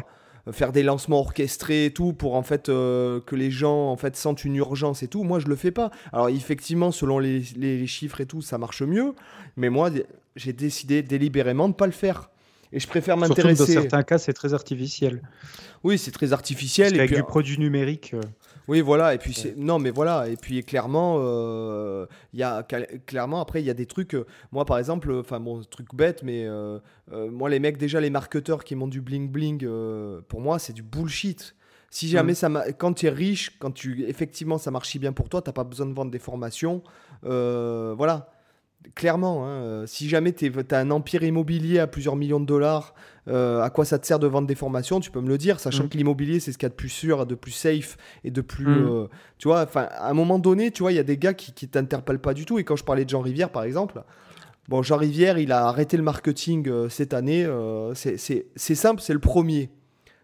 faire 0.51 0.71
des 0.71 0.81
lancements 0.81 1.19
orchestrés 1.19 1.85
et 1.85 1.93
tout 1.93 2.13
pour 2.13 2.35
en 2.35 2.41
fait 2.41 2.67
que 2.67 3.35
les 3.35 3.51
gens 3.51 3.91
en 3.91 3.97
fait 3.97 4.15
sentent 4.15 4.45
une 4.45 4.55
urgence 4.55 5.03
et 5.03 5.07
tout. 5.07 5.23
Moi, 5.23 5.37
je 5.37 5.47
le 5.47 5.55
fais 5.55 5.71
pas. 5.71 5.91
Alors, 6.11 6.29
effectivement, 6.29 6.91
selon 6.91 7.19
les, 7.19 7.43
les 7.55 7.85
chiffres 7.85 8.21
et 8.21 8.25
tout, 8.25 8.41
ça 8.41 8.57
marche 8.57 8.81
mieux. 8.81 9.13
Mais 9.57 9.69
moi, 9.69 9.91
j'ai 10.35 10.53
décidé 10.53 11.03
délibérément 11.03 11.69
de 11.69 11.75
pas 11.75 11.85
le 11.85 11.91
faire. 11.91 12.28
Et 12.71 12.79
je 12.79 12.87
préfère 12.87 13.17
m'intéresser. 13.17 13.75
Dans 13.75 13.81
certains 13.81 14.03
cas, 14.03 14.17
c'est 14.17 14.33
très 14.33 14.53
artificiel. 14.53 15.21
Oui, 15.83 15.97
c'est 15.97 16.11
très 16.11 16.33
artificiel. 16.33 16.95
et 16.95 16.99
avec 16.99 17.15
du 17.15 17.23
produit 17.23 17.57
numérique. 17.57 18.11
Euh, 18.13 18.21
oui, 18.67 18.81
voilà. 18.81 19.15
Et 19.15 19.17
puis 19.17 19.35
non, 19.57 19.79
mais 19.79 19.89
voilà. 19.89 20.27
Et 20.27 20.35
puis 20.35 20.63
clairement, 20.63 21.17
euh, 21.19 22.05
il 22.33 22.39
y 22.39 22.43
a 22.43 22.63
clairement 23.05 23.41
après 23.41 23.61
il 23.61 23.65
y 23.65 23.71
a 23.71 23.73
des 23.73 23.87
trucs. 23.87 24.13
Euh, 24.13 24.25
moi, 24.51 24.65
par 24.65 24.77
exemple, 24.77 25.11
enfin 25.11 25.39
bon, 25.39 25.61
truc 25.63 25.95
bête, 25.95 26.21
mais 26.23 26.47
moi 27.11 27.49
les 27.49 27.59
mecs 27.59 27.77
déjà 27.77 27.99
les 27.99 28.11
marketeurs 28.11 28.63
qui 28.63 28.75
m'ont 28.75 28.87
du 28.87 29.01
bling 29.01 29.29
bling, 29.29 29.67
pour 30.27 30.41
moi 30.41 30.59
c'est 30.59 30.73
du 30.73 30.83
bullshit. 30.83 31.55
Si 31.91 32.07
jamais 32.07 32.33
mm. 32.33 32.35
ça 32.35 32.49
quand 32.77 32.93
tu 32.93 33.07
es 33.07 33.09
riche, 33.09 33.57
quand 33.57 33.71
tu 33.71 34.05
effectivement 34.07 34.59
ça 34.59 34.69
marche 34.69 34.89
si 34.89 34.99
bien 34.99 35.11
pour 35.11 35.27
toi, 35.27 35.41
t'as 35.41 35.53
pas 35.53 35.63
besoin 35.63 35.87
de 35.87 35.93
vendre 35.93 36.11
des 36.11 36.19
formations. 36.19 36.83
voilà 37.23 38.29
Clairement, 38.95 39.45
hein, 39.45 39.49
euh, 39.49 39.85
si 39.85 40.07
jamais 40.07 40.31
tu 40.31 40.51
as 40.71 40.77
un 40.77 40.89
empire 40.89 41.23
immobilier 41.23 41.79
à 41.79 41.87
plusieurs 41.87 42.15
millions 42.15 42.39
de 42.39 42.45
dollars, 42.45 42.93
euh, 43.27 43.61
à 43.61 43.69
quoi 43.69 43.83
ça 43.83 43.99
te 43.99 44.07
sert 44.07 44.19
de 44.19 44.27
vendre 44.27 44.47
des 44.47 44.55
formations 44.55 45.01
Tu 45.01 45.11
peux 45.11 45.19
me 45.19 45.27
le 45.27 45.37
dire, 45.37 45.59
sachant 45.59 45.83
mm. 45.83 45.89
que 45.89 45.97
l'immobilier, 45.97 46.39
c'est 46.39 46.53
ce 46.53 46.57
qu'il 46.57 46.65
y 46.65 46.67
a 46.67 46.69
de 46.69 46.75
plus 46.75 46.89
sûr, 46.89 47.25
de 47.25 47.35
plus 47.35 47.51
safe 47.51 47.97
et 48.23 48.31
de 48.31 48.39
plus. 48.39 48.65
Mm. 48.65 48.87
Euh, 48.89 49.07
tu 49.37 49.49
vois, 49.49 49.61
à 49.61 50.09
un 50.09 50.13
moment 50.13 50.39
donné, 50.39 50.71
tu 50.71 50.81
vois, 50.83 50.93
il 50.93 50.95
y 50.95 50.99
a 50.99 51.03
des 51.03 51.17
gars 51.17 51.33
qui, 51.33 51.51
qui 51.51 51.67
t'interpellent 51.67 52.19
pas 52.19 52.33
du 52.33 52.45
tout. 52.45 52.57
Et 52.57 52.63
quand 52.63 52.77
je 52.77 52.85
parlais 52.85 53.03
de 53.03 53.09
Jean 53.09 53.21
Rivière, 53.21 53.49
par 53.51 53.63
exemple, 53.63 54.01
Bon, 54.69 54.83
Jean 54.83 54.97
Rivière, 54.97 55.39
il 55.39 55.51
a 55.51 55.65
arrêté 55.65 55.97
le 55.97 56.03
marketing 56.03 56.89
cette 56.89 57.15
année. 57.15 57.43
c'est 57.95 58.75
simple, 58.75 59.01
c'est 59.01 59.13
le 59.13 59.19
premier. 59.19 59.71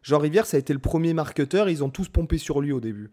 Jean 0.03 0.19
Rivière, 0.19 0.45
ça 0.45 0.57
a 0.57 0.59
été 0.59 0.71
le 0.71 0.77
premier 0.77 1.15
marketeur. 1.15 1.67
Ils 1.67 1.83
ont 1.83 1.89
tous 1.89 2.09
pompé 2.09 2.37
sur 2.37 2.61
lui 2.61 2.71
au 2.71 2.79
début. 2.79 3.09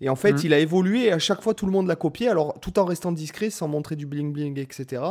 Et 0.00 0.08
en 0.08 0.16
fait, 0.16 0.32
mmh. 0.32 0.40
il 0.44 0.54
a 0.54 0.58
évolué 0.58 1.04
et 1.06 1.12
à 1.12 1.18
chaque 1.18 1.42
fois, 1.42 1.54
tout 1.54 1.66
le 1.66 1.72
monde 1.72 1.86
l'a 1.86 1.96
copié. 1.96 2.28
Alors, 2.28 2.58
tout 2.60 2.78
en 2.78 2.84
restant 2.84 3.12
discret, 3.12 3.50
sans 3.50 3.68
montrer 3.68 3.96
du 3.96 4.06
bling 4.06 4.32
bling, 4.32 4.58
etc. 4.58 5.02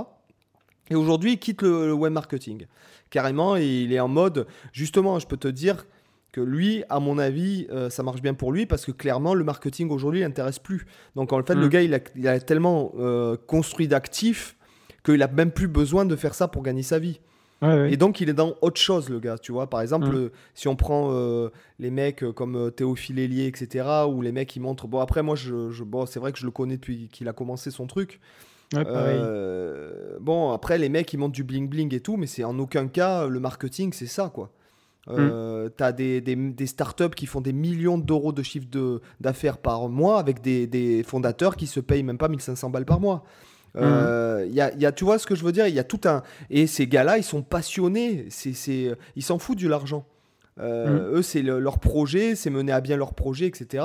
Et 0.90 0.96
aujourd'hui, 0.96 1.34
il 1.34 1.40
quitte 1.40 1.62
le, 1.62 1.94
web 1.94 2.14
marketing. 2.14 2.68
Carrément, 3.10 3.58
et 3.58 3.66
il 3.66 3.94
est 3.94 4.00
en 4.00 4.08
mode, 4.08 4.48
justement, 4.72 5.20
je 5.20 5.28
peux 5.28 5.38
te 5.38 5.48
dire 5.48 5.86
que 6.32 6.42
lui, 6.42 6.84
à 6.90 7.00
mon 7.00 7.18
avis, 7.18 7.66
euh, 7.72 7.90
ça 7.90 8.04
marche 8.04 8.22
bien 8.22 8.34
pour 8.34 8.52
lui 8.52 8.66
parce 8.66 8.86
que 8.86 8.92
clairement, 8.92 9.34
le 9.34 9.44
marketing 9.44 9.90
aujourd'hui 9.90 10.20
l'intéresse 10.20 10.60
plus. 10.60 10.86
Donc 11.16 11.32
en 11.32 11.42
fait, 11.44 11.56
le 11.56 11.68
mm. 11.68 11.70
gars, 11.70 11.82
il 11.82 12.28
a, 12.28 12.40
tellement 12.40 12.92
euh, 12.98 13.38
construit 13.48 13.88
d'actifs 13.88 14.58
qu'il 15.06 15.24
a 15.24 15.28
même 15.28 15.52
plus 15.52 15.70
besoin 15.70 16.04
de 16.06 16.16
faire 16.16 16.36
ça 16.36 16.50
pour 16.50 16.62
gagner 16.62 16.84
sa 16.84 17.00
vie. 17.00 17.22
Et 17.90 17.98
donc, 17.98 18.22
il 18.22 18.30
est 18.30 18.34
dans 18.34 18.56
autre 18.62 18.80
chose, 18.80 19.10
le 19.10 19.20
gars, 19.20 19.38
tu 19.38 19.52
vois. 19.52 19.70
Par 19.70 19.82
exemple, 19.82 20.08
mm. 20.08 20.30
si 20.54 20.68
on 20.68 20.76
prend 20.76 21.12
euh, 21.12 21.50
les 21.80 21.92
mecs 21.92 22.24
comme 22.32 22.72
Théophile 22.72 23.20
Hélier, 23.20 23.48
etc., 23.48 23.88
ou 24.10 24.22
les 24.22 24.32
mecs 24.32 24.50
qui 24.50 24.60
montrent. 24.60 24.88
Bon, 24.88 25.00
après, 25.00 25.24
moi, 25.24 25.36
je, 25.36 25.84
bon, 25.84 26.06
c'est 26.06 26.20
vrai 26.20 26.32
que 26.32 26.40
je 26.40 26.46
le 26.46 26.52
connais 26.52 26.78
depuis 26.78 27.10
qu'il 27.12 27.28
a 27.28 27.34
commencé 27.34 27.72
son 27.72 27.88
truc. 27.88 28.20
bon, 28.74 30.52
après, 30.52 30.78
les 30.78 30.90
mecs, 30.90 31.12
ils 31.14 31.18
montrent 31.18 31.34
du 31.34 31.44
bling 31.44 31.70
bling 31.70 31.94
et 31.94 32.00
tout, 32.00 32.18
mais 32.18 32.28
c'est 32.28 32.44
en 32.44 32.58
aucun 32.60 32.88
cas 32.88 33.28
le 33.28 33.40
marketing, 33.40 33.94
c'est 33.94 34.08
ça, 34.08 34.32
quoi. 34.34 34.52
Euh, 35.10 35.70
tu 35.76 35.84
as 35.84 35.92
des, 35.92 36.20
des, 36.22 36.36
des, 36.36 36.66
startups 36.66 37.12
qui 37.16 37.28
font 37.28 37.42
des 37.42 37.54
millions 37.54 37.98
d'euros 37.98 38.32
de 38.32 38.42
chiffre 38.42 38.66
d'affaires 39.20 39.60
par 39.60 39.88
mois 39.88 40.20
avec 40.20 40.42
des, 40.42 40.66
des, 40.66 41.04
fondateurs 41.04 41.58
qui 41.58 41.68
se 41.68 41.80
payent 41.80 42.04
même 42.04 42.18
pas 42.18 42.28
1500 42.28 42.70
balles 42.72 42.86
par 42.86 43.00
mois. 43.00 43.24
Euh, 43.78 44.48
y 44.50 44.62
a, 44.62 44.74
y 44.76 44.86
a, 44.86 44.92
tu 44.92 45.04
vois 45.04 45.20
ce 45.20 45.28
que 45.28 45.36
je 45.36 45.44
veux 45.44 45.52
dire? 45.52 45.68
Il 45.68 45.76
y 45.76 45.80
a 45.80 45.84
tout 45.84 46.02
un. 46.06 46.24
Et 46.50 46.68
ces 46.68 46.88
gars-là, 46.88 47.18
ils 47.18 47.24
sont 47.24 47.42
passionnés. 47.42 48.26
C'est, 48.30 48.98
Ils 49.16 49.24
s'en 49.24 49.40
foutent 49.40 49.62
de 49.62 49.68
l'argent. 49.68 50.06
Euh, 50.60 51.18
eux, 51.18 51.22
c'est 51.22 51.42
leur 51.42 51.80
projet, 51.80 52.36
c'est 52.36 52.50
mener 52.50 52.72
à 52.72 52.82
bien 52.82 52.98
leur 52.98 53.14
projet, 53.14 53.46
etc. 53.46 53.84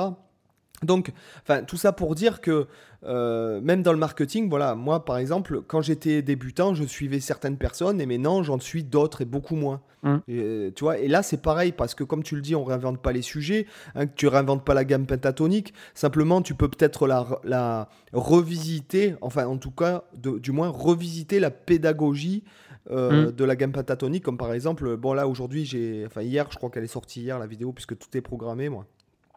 Donc, 0.83 1.11
enfin, 1.43 1.63
tout 1.63 1.77
ça 1.77 1.91
pour 1.91 2.15
dire 2.15 2.41
que 2.41 2.67
euh, 3.03 3.61
même 3.61 3.83
dans 3.83 3.93
le 3.93 3.99
marketing, 3.99 4.49
voilà, 4.49 4.73
moi 4.75 5.05
par 5.05 5.17
exemple, 5.17 5.61
quand 5.61 5.81
j'étais 5.81 6.21
débutant, 6.21 6.73
je 6.73 6.83
suivais 6.83 7.19
certaines 7.19 7.57
personnes 7.57 8.01
et 8.01 8.05
maintenant 8.05 8.41
j'en 8.41 8.59
suis 8.59 8.83
d'autres 8.83 9.21
et 9.21 9.25
beaucoup 9.25 9.55
moins. 9.55 9.81
Mmh. 10.03 10.17
Et, 10.27 10.73
tu 10.75 10.83
vois, 10.83 10.97
et 10.97 11.07
là 11.07 11.21
c'est 11.21 11.41
pareil 11.41 11.71
parce 11.71 11.93
que 11.93 12.03
comme 12.03 12.23
tu 12.23 12.35
le 12.35 12.41
dis, 12.41 12.55
on 12.55 12.63
réinvente 12.63 12.99
pas 12.99 13.11
les 13.11 13.21
sujets, 13.21 13.67
hein, 13.93 14.07
tu 14.07 14.27
réinventes 14.27 14.65
pas 14.65 14.73
la 14.73 14.83
gamme 14.83 15.05
pentatonique. 15.05 15.73
Simplement, 15.93 16.41
tu 16.41 16.55
peux 16.55 16.67
peut-être 16.67 17.07
la, 17.07 17.27
la, 17.43 17.89
revisiter, 18.13 19.15
enfin 19.21 19.45
en 19.45 19.57
tout 19.57 19.71
cas, 19.71 20.03
du 20.15 20.51
moins 20.51 20.69
revisiter 20.69 21.39
la 21.39 21.51
pédagogie. 21.51 22.43
Euh, 22.89 23.27
mmh. 23.27 23.31
de 23.33 23.45
la 23.45 23.55
gamme 23.55 23.71
pentatonique 23.71 24.23
comme 24.23 24.39
par 24.39 24.51
exemple 24.53 24.97
bon 24.97 25.13
là 25.13 25.27
aujourd'hui 25.27 25.65
j'ai 25.65 26.03
enfin 26.07 26.23
hier 26.23 26.47
je 26.49 26.57
crois 26.57 26.71
qu'elle 26.71 26.83
est 26.83 26.87
sortie 26.87 27.21
hier 27.21 27.37
la 27.37 27.45
vidéo 27.45 27.71
puisque 27.73 27.95
tout 27.95 28.17
est 28.17 28.21
programmé 28.21 28.69
moi 28.69 28.87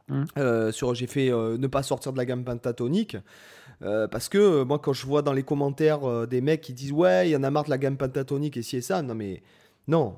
Mmh. 0.09 0.25
Euh, 0.37 0.73
sur, 0.73 0.95
j'ai 0.95 1.07
fait 1.07 1.31
euh, 1.31 1.57
ne 1.57 1.67
pas 1.67 1.83
sortir 1.83 2.13
de 2.13 2.19
la 2.19 2.25
gamme 2.25 2.45
pentatonique. 2.45 3.17
Euh, 3.83 4.07
parce 4.07 4.29
que 4.29 4.63
moi, 4.63 4.79
quand 4.79 4.93
je 4.93 5.07
vois 5.07 5.23
dans 5.23 5.33
les 5.33 5.43
commentaires 5.43 6.27
des 6.27 6.41
mecs 6.41 6.61
qui 6.61 6.73
disent 6.73 6.93
Ouais, 6.93 7.29
il 7.29 7.33
y 7.33 7.37
en 7.37 7.43
a 7.43 7.51
marre 7.51 7.65
de 7.65 7.71
la 7.71 7.79
gamme 7.79 7.97
pentatonique 7.97 8.57
et 8.57 8.63
si 8.63 8.77
et 8.77 8.81
ça, 8.81 9.03
non, 9.03 9.15
mais 9.15 9.43
non. 9.89 10.17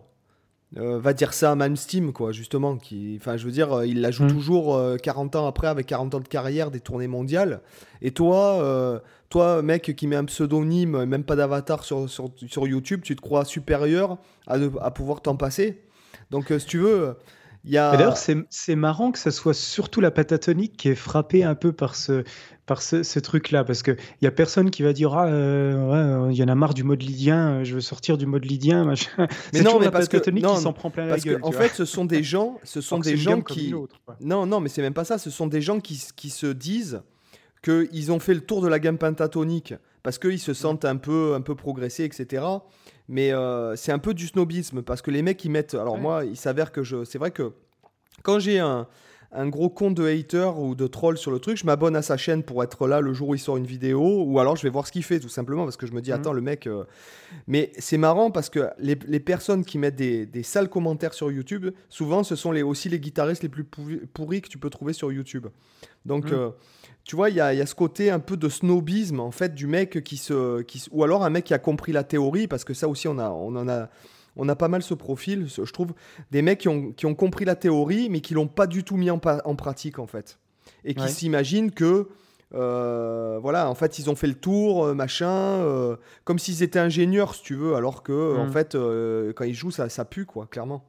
va 0.72 1.12
dire 1.12 1.32
ça 1.32 1.52
à 1.52 1.54
Man 1.54 1.76
Steam, 1.76 2.12
quoi, 2.12 2.32
justement. 2.32 2.76
Qui, 2.76 3.16
enfin, 3.20 3.36
je 3.36 3.44
veux 3.46 3.52
dire, 3.52 3.84
il 3.84 4.00
la 4.00 4.10
joue 4.10 4.24
mmh. 4.24 4.28
toujours 4.28 4.80
40 5.02 5.36
ans 5.36 5.46
après, 5.46 5.68
avec 5.68 5.86
40 5.86 6.14
ans 6.16 6.20
de 6.20 6.28
carrière, 6.28 6.70
des 6.70 6.80
tournées 6.80 7.08
mondiales. 7.08 7.60
Et 8.02 8.10
toi, 8.10 9.02
toi, 9.30 9.62
mec 9.62 9.94
qui 9.96 10.06
met 10.06 10.16
un 10.16 10.26
pseudonyme, 10.26 11.04
même 11.04 11.24
pas 11.24 11.36
d'avatar 11.36 11.84
sur, 11.84 12.10
sur, 12.10 12.30
sur, 12.46 12.66
YouTube, 12.66 13.00
tu 13.02 13.16
te 13.16 13.20
crois 13.20 13.44
supérieur 13.44 14.18
à, 14.46 14.58
à 14.82 14.90
pouvoir 14.90 15.22
t'en 15.22 15.36
passer? 15.36 15.82
Donc, 16.30 16.52
si 16.58 16.66
tu 16.66 16.78
veux 16.78 17.16
D'ailleurs, 17.66 18.16
c'est 18.16 18.76
marrant 18.76 19.10
que 19.10 19.18
ce 19.18 19.30
soit 19.30 19.54
surtout 19.54 20.00
la 20.00 20.10
patatonique 20.10 20.76
qui 20.76 20.88
est 20.88 20.94
frappée 20.94 21.42
un 21.42 21.54
peu 21.54 21.72
par 21.72 21.96
ce, 21.96 22.22
par 22.66 22.82
ce, 22.82 23.18
truc-là, 23.18 23.64
parce 23.64 23.82
qu'il 23.82 23.96
n'y 24.22 24.28
a 24.28 24.30
personne 24.30 24.70
qui 24.70 24.82
va 24.82 24.92
dire 24.92 25.14
Ah, 25.14 25.26
euh, 25.26 26.28
il 26.30 26.36
y 26.36 26.42
en 26.42 26.48
a 26.48 26.54
marre 26.54 26.74
du 26.74 26.84
mode 26.84 27.02
lydien, 27.02 27.50
euh, 27.50 27.64
je 27.64 27.74
veux 27.74 27.80
sortir 27.80 28.18
du 28.18 28.26
mode 28.26 28.44
lydien. 28.44 28.92
Mais 29.52 29.62
non, 29.62 29.78
mais 29.78 29.86
la 29.86 29.90
parce 29.90 30.08
patatonique 30.08 30.46
qui 30.46 30.60
s'en 30.60 30.72
prend 30.72 30.90
plein 30.90 31.06
la 31.06 31.18
gueule. 31.18 31.40
en 31.42 31.52
fait, 31.52 31.72
ce 31.74 31.84
sont 31.84 32.04
des 32.04 32.22
gens, 32.22 32.58
ce 32.64 32.80
sont 32.80 32.98
des 32.98 33.16
gens 33.16 33.40
qui. 33.40 33.74
non, 34.20 34.46
non, 34.46 34.60
mais 34.60 34.68
c'est 34.68 34.82
même 34.82 34.94
pas 34.94 35.04
ça. 35.04 35.18
Ce 35.18 35.30
sont 35.30 35.46
des 35.46 35.60
gens 35.60 35.80
qui, 35.80 36.00
qui 36.14 36.30
se 36.30 36.46
disent 36.46 37.02
qu'ils 37.62 38.12
ont 38.12 38.20
fait 38.20 38.34
le 38.34 38.42
tour 38.42 38.62
de 38.62 38.68
la 38.68 38.78
gamme 38.78 38.98
pentatonique 38.98 39.74
parce 40.02 40.18
qu'ils 40.18 40.38
se 40.38 40.54
sentent 40.54 40.84
un 40.84 40.96
peu, 40.96 41.34
un 41.34 41.40
peu 41.40 41.56
progressés, 41.56 42.04
etc. 42.04 42.44
Mais 43.08 43.32
euh, 43.32 43.76
c'est 43.76 43.92
un 43.92 43.98
peu 43.98 44.14
du 44.14 44.26
snobisme 44.26 44.82
parce 44.82 45.02
que 45.02 45.10
les 45.10 45.22
mecs 45.22 45.44
ils 45.44 45.50
mettent. 45.50 45.74
Alors 45.74 45.98
moi, 45.98 46.24
il 46.24 46.36
s'avère 46.36 46.72
que 46.72 46.82
je. 46.82 47.04
C'est 47.04 47.18
vrai 47.18 47.30
que 47.30 47.52
quand 48.22 48.38
j'ai 48.38 48.58
un, 48.58 48.86
un, 49.32 49.48
gros 49.48 49.68
compte 49.68 49.94
de 49.94 50.06
hater 50.06 50.58
ou 50.58 50.74
de 50.74 50.86
troll 50.86 51.18
sur 51.18 51.30
le 51.30 51.38
truc, 51.38 51.56
je 51.56 51.66
m'abonne 51.66 51.96
à 51.96 52.02
sa 52.02 52.16
chaîne 52.16 52.42
pour 52.42 52.62
être 52.62 52.86
là 52.86 53.00
le 53.00 53.12
jour 53.12 53.30
où 53.30 53.34
il 53.34 53.38
sort 53.38 53.56
une 53.56 53.66
vidéo 53.66 54.22
ou 54.22 54.38
alors 54.38 54.56
je 54.56 54.62
vais 54.62 54.70
voir 54.70 54.86
ce 54.86 54.92
qu'il 54.92 55.02
fait 55.02 55.20
tout 55.20 55.28
simplement 55.28 55.64
parce 55.64 55.76
que 55.76 55.86
je 55.86 55.92
me 55.92 56.00
dis, 56.00 56.10
mhm. 56.10 56.16
attends, 56.16 56.32
le 56.32 56.40
mec. 56.40 56.66
Euh, 56.66 56.84
mais 57.46 57.72
c'est 57.78 57.98
marrant 57.98 58.30
parce 58.30 58.50
que 58.50 58.68
les, 58.78 58.98
les 59.06 59.20
personnes 59.20 59.64
qui 59.64 59.78
mettent 59.78 59.96
des, 59.96 60.26
des, 60.26 60.42
sales 60.42 60.68
commentaires 60.68 61.14
sur 61.14 61.30
YouTube, 61.30 61.66
souvent 61.88 62.22
ce 62.22 62.36
sont 62.36 62.52
les, 62.52 62.62
aussi 62.62 62.88
les 62.88 63.00
guitaristes 63.00 63.42
les 63.42 63.48
plus 63.48 63.64
pourris 63.64 64.42
que 64.42 64.48
tu 64.48 64.58
peux 64.58 64.70
trouver 64.70 64.92
sur 64.92 65.12
YouTube. 65.12 65.46
Donc. 66.04 66.26
Mhm. 66.26 66.34
Euh, 66.34 66.50
tu 67.06 67.14
vois, 67.14 67.30
il 67.30 67.36
y, 67.36 67.40
a, 67.40 67.66
ce 67.66 67.74
côté 67.76 68.10
un 68.10 68.18
peu 68.18 68.36
de 68.36 68.48
snobisme, 68.48 69.20
en 69.20 69.30
fait, 69.30 69.54
du 69.54 69.68
mec 69.68 70.02
qui 70.02 70.16
se. 70.16 70.62
Qui, 70.62 70.84
ou 70.90 71.04
alors 71.04 71.24
un 71.24 71.30
mec 71.30 71.44
qui 71.44 71.54
a 71.54 71.58
compris 71.60 71.92
la 71.92 72.02
théorie, 72.02 72.48
parce 72.48 72.64
que 72.64 72.74
ça 72.74 72.88
aussi, 72.88 73.06
on, 73.06 73.18
a, 73.18 73.30
on 73.30 73.54
en 73.54 73.68
a. 73.68 73.88
On 74.36 74.48
a 74.48 74.56
pas 74.56 74.68
mal 74.68 74.82
ce 74.82 74.94
profil, 74.94 75.46
je 75.48 75.72
trouve, 75.72 75.92
des 76.30 76.42
mecs 76.42 76.60
qui 76.60 76.68
ont, 76.68 76.92
qui 76.92 77.06
ont 77.06 77.14
compris 77.14 77.44
la 77.44 77.56
théorie, 77.56 78.08
mais 78.10 78.20
qui 78.20 78.34
l'ont 78.34 78.48
pas 78.48 78.66
du 78.66 78.84
tout 78.84 78.96
mis 78.96 79.10
en, 79.10 79.20
en, 79.44 79.56
pratique, 79.56 79.98
en 79.98 80.06
fait. 80.06 80.38
Et 80.84 80.94
qui 80.94 81.08
s'imaginent 81.08 81.70
que, 81.70 82.08
euh, 82.54 83.38
voilà, 83.40 83.68
en 83.68 83.74
fait, 83.74 83.98
ils 83.98 84.10
ont 84.10 84.14
fait 84.14 84.26
le 84.26 84.34
tour, 84.34 84.84
euh, 84.84 84.94
machin, 84.94 85.30
euh, 85.30 85.96
comme 86.24 86.38
s'ils 86.38 86.62
étaient 86.62 86.78
ingénieurs, 86.78 87.34
si 87.34 87.42
tu 87.42 87.54
veux, 87.54 87.74
alors 87.74 88.02
que, 88.02 88.36
en 88.36 88.46
mmh. 88.46 88.52
fait, 88.52 88.76
quand 89.34 89.44
ils 89.44 89.54
jouent, 89.54 89.70
ça, 89.70 89.88
ça 89.88 90.04
pue, 90.04 90.26
quoi, 90.26 90.46
clairement. 90.46 90.84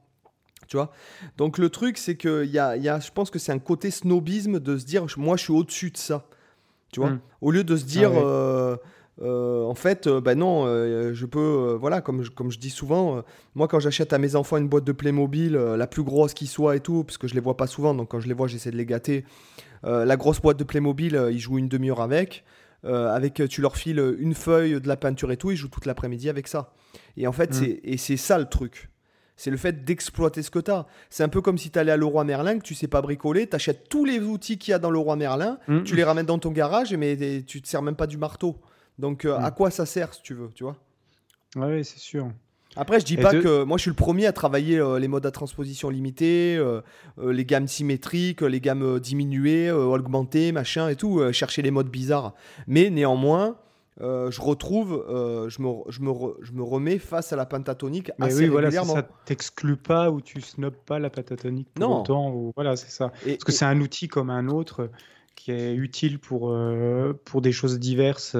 Tu 0.67 0.75
vois? 0.75 0.91
Donc 1.37 1.57
le 1.59 1.69
truc, 1.69 1.97
c'est 1.97 2.15
que 2.15 2.43
y 2.43 2.59
a, 2.59 2.75
y 2.75 2.89
a, 2.89 2.99
je 2.99 3.09
pense 3.11 3.29
que 3.29 3.39
c'est 3.39 3.53
un 3.53 3.59
côté 3.59 3.89
snobisme 3.89 4.59
de 4.59 4.77
se 4.77 4.85
dire, 4.85 5.05
moi, 5.15 5.37
je 5.37 5.43
suis 5.43 5.53
au-dessus 5.53 5.91
de 5.91 5.97
ça. 5.97 6.25
Tu 6.91 6.99
vois? 6.99 7.11
Hmm. 7.11 7.19
Au 7.39 7.51
lieu 7.51 7.63
de 7.63 7.77
se 7.77 7.85
dire, 7.85 8.11
ah 8.13 8.75
euh, 9.21 9.63
en 9.63 9.75
fait, 9.75 10.07
ben 10.07 10.37
non, 10.37 10.65
je 11.13 11.25
peux, 11.25 11.77
voilà, 11.79 12.01
comme 12.01 12.23
je, 12.23 12.29
comme 12.29 12.51
je 12.51 12.59
dis 12.59 12.69
souvent, 12.69 13.23
moi, 13.55 13.67
quand 13.67 13.79
j'achète 13.79 14.13
à 14.13 14.17
mes 14.17 14.35
enfants 14.35 14.57
une 14.57 14.67
boîte 14.67 14.83
de 14.83 14.91
Playmobil, 14.91 15.53
la 15.53 15.87
plus 15.87 16.03
grosse 16.03 16.33
qui 16.33 16.47
soit 16.47 16.75
et 16.75 16.79
tout, 16.79 17.03
parce 17.03 17.17
que 17.17 17.27
je 17.27 17.33
les 17.33 17.41
vois 17.41 17.57
pas 17.57 17.67
souvent, 17.67 17.93
donc 17.93 18.09
quand 18.09 18.19
je 18.19 18.27
les 18.27 18.33
vois, 18.33 18.47
j'essaie 18.47 18.71
de 18.71 18.77
les 18.77 18.85
gâter. 18.85 19.25
la 19.83 20.17
grosse 20.17 20.39
boîte 20.39 20.57
de 20.57 20.63
Playmobil, 20.63 21.19
ils 21.31 21.39
jouent 21.39 21.57
une 21.57 21.69
demi-heure 21.69 22.01
avec. 22.01 22.43
avec, 22.83 23.41
tu 23.49 23.61
leur 23.61 23.75
files 23.75 24.15
une 24.19 24.35
feuille 24.35 24.79
de 24.79 24.87
la 24.87 24.97
peinture 24.97 25.31
et 25.31 25.37
tout, 25.37 25.51
ils 25.51 25.57
jouent 25.57 25.69
toute 25.69 25.85
l'après-midi 25.85 26.29
avec 26.29 26.47
ça. 26.47 26.73
Et 27.15 27.27
en 27.27 27.31
fait, 27.31 27.53
c'est, 27.53 27.79
et 27.83 27.97
c'est 27.97 28.17
ça 28.17 28.37
le 28.37 28.45
truc. 28.45 28.89
C'est 29.37 29.51
le 29.51 29.57
fait 29.57 29.85
d'exploiter 29.85 30.41
ce 30.41 30.49
que 30.49 30.59
tu 30.59 30.71
as. 30.71 30.87
C'est 31.11 31.23
un 31.23 31.29
peu 31.29 31.41
comme 31.41 31.59
si 31.59 31.69
tu 31.69 31.77
allais 31.77 31.91
à 31.91 31.97
Leroy 31.97 32.23
Merlin, 32.23 32.57
que 32.57 32.63
tu 32.63 32.73
sais 32.73 32.87
pas 32.87 33.01
bricoler, 33.03 33.47
tu 33.47 33.55
achètes 33.55 33.87
tous 33.87 34.03
les 34.03 34.19
outils 34.19 34.57
qu'il 34.57 34.71
y 34.71 34.73
a 34.73 34.79
dans 34.79 34.89
Leroy 34.89 35.15
Merlin, 35.15 35.59
mm. 35.67 35.83
tu 35.83 35.95
les 35.95 36.03
ramènes 36.03 36.25
dans 36.25 36.39
ton 36.39 36.51
garage, 36.51 36.93
mais 36.95 37.15
tu 37.45 37.61
te 37.61 37.67
sers 37.67 37.83
même 37.83 37.95
pas 37.95 38.07
du 38.07 38.17
marteau. 38.17 38.59
Donc 38.99 39.25
euh, 39.25 39.37
à 39.37 39.51
mm. 39.51 39.55
quoi 39.55 39.71
ça 39.71 39.85
sert 39.85 40.13
si 40.13 40.21
tu 40.21 40.33
veux, 40.33 40.49
tu 40.53 40.63
vois? 40.63 40.75
Oui, 41.55 41.83
c'est 41.83 41.99
sûr. 41.99 42.29
Après, 42.75 42.99
je 42.99 43.05
dis 43.05 43.17
pas 43.17 43.31
que 43.31 43.63
moi 43.63 43.77
je 43.77 43.83
suis 43.83 43.89
le 43.89 43.95
premier 43.95 44.27
à 44.27 44.33
travailler 44.33 44.77
euh, 44.77 44.99
les 44.99 45.07
modes 45.07 45.25
à 45.25 45.31
transposition 45.31 45.89
limitée, 45.89 46.55
euh, 46.57 46.81
les 47.17 47.43
gammes 47.43 47.67
symétriques, 47.67 48.41
les 48.41 48.61
gammes 48.61 48.99
diminuées, 48.99 49.71
augmentées, 49.71 50.51
machin 50.51 50.87
et 50.87 50.95
tout, 50.95 51.31
chercher 51.31 51.63
les 51.63 51.71
modes 51.71 51.89
bizarres. 51.89 52.33
Mais 52.67 52.91
néanmoins, 52.91 53.57
je 53.99 54.41
retrouve, 54.41 55.03
je, 55.09 55.61
me, 55.61 55.73
je, 55.89 56.01
me 56.01 56.13
je, 56.41 56.51
me, 56.51 56.61
remets 56.61 56.99
face 56.99 57.33
à 57.33 57.35
la 57.35 57.47
pentatonique 57.47 58.11
Mais 58.19 58.27
assez 58.27 58.41
oui, 58.41 58.47
voilà, 58.47 58.67
régulièrement. 58.67 58.93
ça 58.93 59.07
t'exclut 59.25 59.77
pas 59.77 60.11
ou 60.11 60.21
tu 60.21 60.39
snobs 60.41 60.75
pas 60.85 60.99
la 60.99 61.09
pentatonique 61.09 61.69
pour 61.73 61.89
non. 61.89 62.01
autant. 62.01 62.31
Ou, 62.31 62.51
voilà, 62.55 62.75
c'est 62.75 62.91
ça. 62.91 63.11
Parce 63.25 63.43
que 63.43 63.51
c'est 63.51 63.65
un 63.65 63.81
outil 63.81 64.07
comme 64.07 64.29
un 64.29 64.49
autre 64.49 64.91
qui 65.37 65.51
est 65.51 65.75
utile 65.75 66.17
pour, 66.19 66.49
euh, 66.49 67.13
pour 67.23 67.41
des 67.41 67.51
choses 67.51 67.79
diverses. 67.79 68.35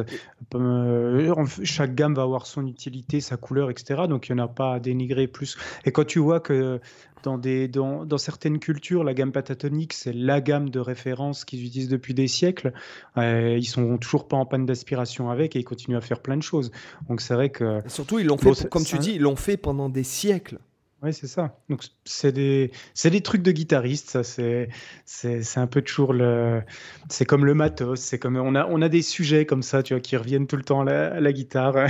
chaque 1.63 1.95
gamme 1.95 2.15
va 2.15 2.23
avoir 2.23 2.47
son 2.47 2.65
utilité, 2.65 3.21
sa 3.21 3.37
couleur, 3.37 3.69
etc. 3.69 4.03
Donc 4.09 4.27
il 4.27 4.35
n'y 4.35 4.41
en 4.41 4.45
a 4.45 4.47
pas 4.47 4.73
à 4.73 4.79
dénigrer 4.79 5.27
plus. 5.27 5.57
Et 5.85 5.91
quand 5.91 6.05
tu 6.05 6.19
vois 6.19 6.39
que 6.39 6.81
dans, 7.23 7.37
des, 7.37 7.67
dans, 7.67 8.03
dans, 8.03 8.17
certaines 8.17 8.59
cultures, 8.59 9.03
la 9.03 9.13
gamme 9.13 9.31
pentatonique, 9.31 9.93
c'est 9.93 10.11
la 10.11 10.41
gamme 10.41 10.69
de 10.69 10.79
référence 10.79 11.45
qu'ils 11.45 11.65
utilisent 11.65 11.87
depuis 11.87 12.15
des 12.15 12.27
siècles. 12.27 12.73
Euh, 13.17 13.55
ils 13.57 13.65
sont 13.65 13.97
toujours 13.97 14.27
pas 14.27 14.37
en 14.37 14.45
panne 14.45 14.65
d'aspiration 14.65 15.29
avec 15.29 15.55
et 15.55 15.59
ils 15.59 15.65
continuent 15.65 15.97
à 15.97 16.01
faire 16.01 16.21
plein 16.21 16.35
de 16.35 16.43
choses. 16.43 16.71
Donc 17.09 17.21
c'est 17.21 17.35
vrai 17.35 17.49
que. 17.49 17.81
surtout, 17.87 18.17
ils 18.19 18.25
l'ont 18.25 18.37
fait, 18.37 18.67
comme 18.69 18.83
tu 18.83 18.97
dis, 18.97 19.13
ils 19.13 19.21
l'ont 19.21 19.35
fait 19.35 19.57
pendant 19.57 19.87
des 19.87 20.03
siècles. 20.03 20.57
Oui, 21.03 21.13
c'est 21.13 21.27
ça. 21.27 21.59
Donc, 21.69 21.83
c'est 22.05 22.31
des, 22.31 22.71
des 23.03 23.21
trucs 23.21 23.43
de 23.43 23.51
guitariste, 23.51 24.09
ça. 24.09 24.23
C'est, 24.23 24.69
c'est, 25.05 25.59
un 25.59 25.67
peu 25.67 25.83
toujours 25.83 26.11
le. 26.11 26.63
C'est 27.07 27.25
comme 27.25 27.45
le 27.45 27.53
matos. 27.53 27.99
C'est 27.99 28.17
comme. 28.17 28.35
On 28.35 28.55
a, 28.55 28.65
on 28.65 28.81
a 28.81 28.89
des 28.89 29.03
sujets 29.03 29.45
comme 29.45 29.61
ça, 29.61 29.83
tu 29.83 29.93
vois, 29.93 30.01
qui 30.01 30.17
reviennent 30.17 30.47
tout 30.47 30.57
le 30.57 30.63
temps 30.63 30.81
à 30.81 31.19
la, 31.19 31.33
guitare. 31.33 31.87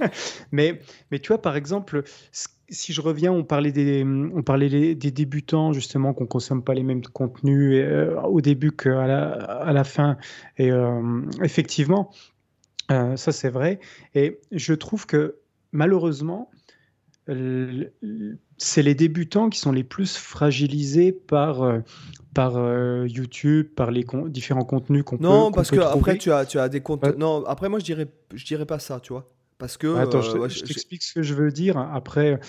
mais, 0.52 0.80
mais 1.10 1.20
tu 1.20 1.28
vois, 1.28 1.40
par 1.40 1.56
exemple, 1.56 2.02
si 2.68 2.92
je 2.92 3.00
reviens, 3.00 3.32
on 3.32 3.44
parlait 3.44 3.72
des, 3.72 4.04
on 4.04 4.42
parlait 4.42 4.94
des, 4.94 5.10
débutants, 5.10 5.72
justement, 5.72 6.12
qu'on 6.12 6.26
consomme 6.26 6.62
pas 6.62 6.74
les 6.74 6.82
mêmes 6.82 7.02
contenus 7.02 7.82
euh, 7.82 8.20
au 8.22 8.42
début 8.42 8.72
qu'à 8.72 9.06
la, 9.06 9.30
à 9.30 9.72
la 9.72 9.84
fin. 9.84 10.18
Et 10.58 10.70
euh, 10.70 11.22
effectivement, 11.42 12.10
euh, 12.90 13.16
ça, 13.16 13.32
c'est 13.32 13.50
vrai. 13.50 13.80
Et 14.14 14.38
je 14.52 14.74
trouve 14.74 15.06
que 15.06 15.36
malheureusement, 15.72 16.50
c'est 18.56 18.82
les 18.82 18.94
débutants 18.94 19.50
qui 19.50 19.58
sont 19.58 19.72
les 19.72 19.84
plus 19.84 20.16
fragilisés 20.16 21.12
par, 21.12 21.62
euh, 21.62 21.78
par 22.34 22.56
euh, 22.56 23.06
YouTube, 23.08 23.68
par 23.74 23.90
les 23.90 24.04
différents 24.28 24.64
contenus 24.64 25.04
qu'on 25.04 25.16
peut 25.16 25.24
Non, 25.24 25.52
parce 25.52 25.70
que 25.70 25.80
après 25.80 26.18
tu 26.18 26.32
as, 26.32 26.44
tu 26.46 26.58
as 26.58 26.68
des 26.68 26.80
comptes. 26.80 27.04
Non, 27.16 27.44
après 27.46 27.68
moi 27.68 27.78
je 27.78 27.84
dirais, 27.84 28.08
je 28.34 28.44
dirais 28.44 28.66
pas 28.66 28.78
ça, 28.78 29.00
tu 29.00 29.12
vois. 29.12 29.30
Parce 29.58 29.76
que. 29.76 29.94
Attends, 29.96 30.22
je, 30.22 30.36
euh, 30.36 30.48
t'explique 30.48 31.02
ce 31.02 31.14
que 31.14 31.22
je 31.22 31.34
veux 31.34 31.52
dire. 31.52 31.76
Après, 31.78 32.40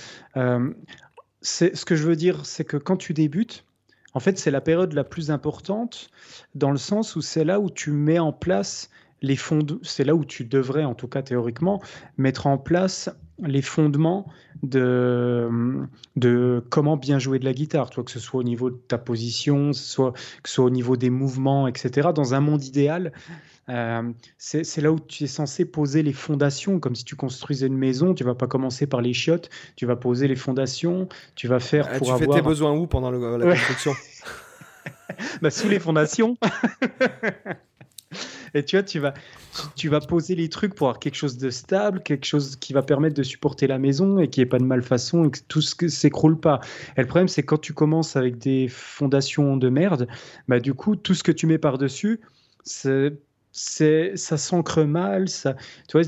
c'est 1.41 1.75
ce 1.75 1.85
que 1.85 1.95
je 1.95 2.03
veux 2.03 2.15
dire, 2.15 2.45
c'est 2.45 2.63
que 2.63 2.77
quand 2.77 2.97
tu 2.97 3.13
débutes, 3.13 3.65
en 4.13 4.19
fait, 4.19 4.37
c'est 4.37 4.51
la 4.51 4.61
période 4.61 4.93
la 4.93 5.03
plus 5.03 5.31
importante 5.31 6.09
dans 6.55 6.71
le 6.71 6.77
sens 6.77 7.15
où 7.15 7.21
c'est 7.21 7.43
là 7.43 7.59
où 7.59 7.69
tu 7.69 7.91
mets 7.91 8.19
en 8.19 8.33
place 8.33 8.89
les 9.21 9.35
fonds. 9.35 9.65
C'est 9.83 10.03
là 10.03 10.15
où 10.15 10.25
tu 10.25 10.45
devrais, 10.45 10.83
en 10.83 10.95
tout 10.95 11.07
cas 11.07 11.21
théoriquement, 11.21 11.81
mettre 12.17 12.47
en 12.47 12.57
place 12.57 13.09
les 13.41 13.61
fondements 13.61 14.27
de, 14.63 15.49
de 16.15 16.63
comment 16.69 16.97
bien 16.97 17.19
jouer 17.19 17.39
de 17.39 17.45
la 17.45 17.53
guitare, 17.53 17.89
toi, 17.89 18.03
que 18.03 18.11
ce 18.11 18.19
soit 18.19 18.39
au 18.39 18.43
niveau 18.43 18.69
de 18.69 18.75
ta 18.75 18.97
position, 18.97 19.73
soit, 19.73 20.13
que 20.43 20.49
ce 20.49 20.55
soit 20.55 20.65
au 20.65 20.69
niveau 20.69 20.97
des 20.97 21.09
mouvements, 21.09 21.67
etc. 21.67 22.09
Dans 22.13 22.33
un 22.33 22.39
monde 22.39 22.63
idéal, 22.63 23.11
euh, 23.69 24.11
c'est 24.37 24.81
là 24.81 24.91
où 24.91 24.99
tu 24.99 25.23
es 25.23 25.27
censé 25.27 25.65
poser 25.65 26.03
les 26.03 26.13
fondations, 26.13 26.79
comme 26.79 26.95
si 26.95 27.05
tu 27.05 27.15
construisais 27.15 27.67
une 27.67 27.77
maison, 27.77 28.13
tu 28.13 28.23
vas 28.23 28.35
pas 28.35 28.47
commencer 28.47 28.87
par 28.87 29.01
les 29.01 29.13
chiottes, 29.13 29.49
tu 29.75 29.85
vas 29.85 29.95
poser 29.95 30.27
les 30.27 30.35
fondations, 30.35 31.07
tu 31.35 31.47
vas 31.47 31.59
faire 31.59 31.87
ah, 31.89 31.97
pour 31.97 32.07
tu 32.07 32.13
avoir... 32.13 32.35
fais 32.35 32.41
tes 32.41 32.47
besoins 32.47 32.73
où 32.73 32.87
pendant 32.87 33.11
la 33.11 33.55
construction? 33.55 33.93
Bah, 35.41 35.51
Sous 35.51 35.67
les 35.67 35.79
fondations 35.79 36.37
Et 38.53 38.63
tu 38.63 38.75
vois, 38.75 38.83
tu 38.83 38.99
vas, 38.99 39.13
tu 39.75 39.89
vas 39.89 39.99
poser 39.99 40.35
les 40.35 40.49
trucs 40.49 40.75
pour 40.75 40.87
avoir 40.87 40.99
quelque 40.99 41.15
chose 41.15 41.37
de 41.37 41.49
stable, 41.49 42.01
quelque 42.03 42.25
chose 42.25 42.55
qui 42.55 42.73
va 42.73 42.81
permettre 42.81 43.15
de 43.15 43.23
supporter 43.23 43.67
la 43.67 43.79
maison 43.79 44.19
et 44.19 44.27
qui 44.27 44.41
ait 44.41 44.45
pas 44.45 44.59
de 44.59 44.63
malfaçon 44.63 45.25
et 45.25 45.31
que 45.31 45.39
tout 45.47 45.61
que 45.77 45.87
s'écroule 45.87 46.39
pas. 46.39 46.59
Et 46.97 47.01
le 47.01 47.07
problème, 47.07 47.27
c'est 47.27 47.43
quand 47.43 47.59
tu 47.59 47.73
commences 47.73 48.15
avec 48.15 48.37
des 48.37 48.67
fondations 48.67 49.57
de 49.57 49.69
merde, 49.69 50.07
bah 50.47 50.59
du 50.59 50.73
coup, 50.73 50.95
tout 50.95 51.13
ce 51.13 51.23
que 51.23 51.31
tu 51.31 51.47
mets 51.47 51.57
par-dessus, 51.57 52.19
c'est 52.63 53.13
ça 53.53 54.37
s'ancre 54.37 54.83
mal 54.83 55.27
ça 55.27 55.55
tu 55.89 55.99
vois 55.99 56.03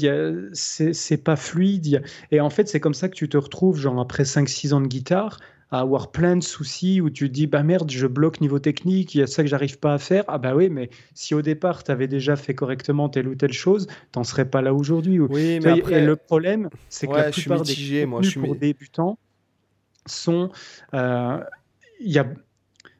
c'est 0.54 1.18
pas 1.18 1.36
fluide 1.36 2.02
et 2.32 2.40
en 2.40 2.50
fait 2.50 2.70
c'est 2.70 2.80
comme 2.80 2.94
ça 2.94 3.10
que 3.10 3.16
tu 3.16 3.28
te 3.28 3.36
retrouves 3.36 3.78
genre 3.78 4.00
après 4.00 4.24
5 4.24 4.48
6 4.48 4.72
ans 4.72 4.80
de 4.80 4.88
guitare 4.88 5.40
à 5.74 5.80
avoir 5.80 6.12
plein 6.12 6.38
de 6.38 6.44
soucis 6.44 7.02
où 7.02 7.10
tu 7.10 7.28
te 7.28 7.34
dis 7.34 7.48
bah 7.48 7.64
merde, 7.64 7.90
je 7.90 8.06
bloque 8.06 8.42
niveau 8.42 8.60
technique, 8.60 9.16
il 9.16 9.18
y 9.18 9.22
a 9.24 9.28
ça 9.28 9.42
que 9.42 9.50
j'arrive 9.50 9.80
pas 9.80 9.96
à 9.96 9.98
faire. 9.98 10.24
Ah 10.28 10.38
bah 10.38 10.56
oui, 10.56 10.70
mais 10.70 10.92
si 11.16 11.34
au 11.34 11.42
départ 11.42 11.84
tu 11.84 11.90
avais 11.90 12.08
déjà 12.08 12.36
fait 12.36 12.54
correctement 12.54 13.10
telle 13.10 13.28
ou 13.28 13.34
telle 13.34 13.54
chose, 13.54 13.88
t'en 14.12 14.24
serais 14.24 14.48
pas 14.48 14.62
là 14.62 14.72
aujourd'hui. 14.72 15.20
Oui, 15.20 15.60
mais 15.64 15.80
après... 15.80 15.94
Et 15.94 16.06
le 16.06 16.16
problème, 16.16 16.70
c'est 16.90 17.08
que 17.08 17.14
la 17.14 17.32
plupart 17.32 17.64
des 17.64 18.06
moi, 18.06 18.22
je 18.22 18.30
suis... 18.30 18.40
pour 18.40 18.56
débutants 18.56 19.18
sont, 20.06 20.52
euh, 20.94 21.40
il 22.00 22.12
y 22.12 22.20
a, 22.20 22.28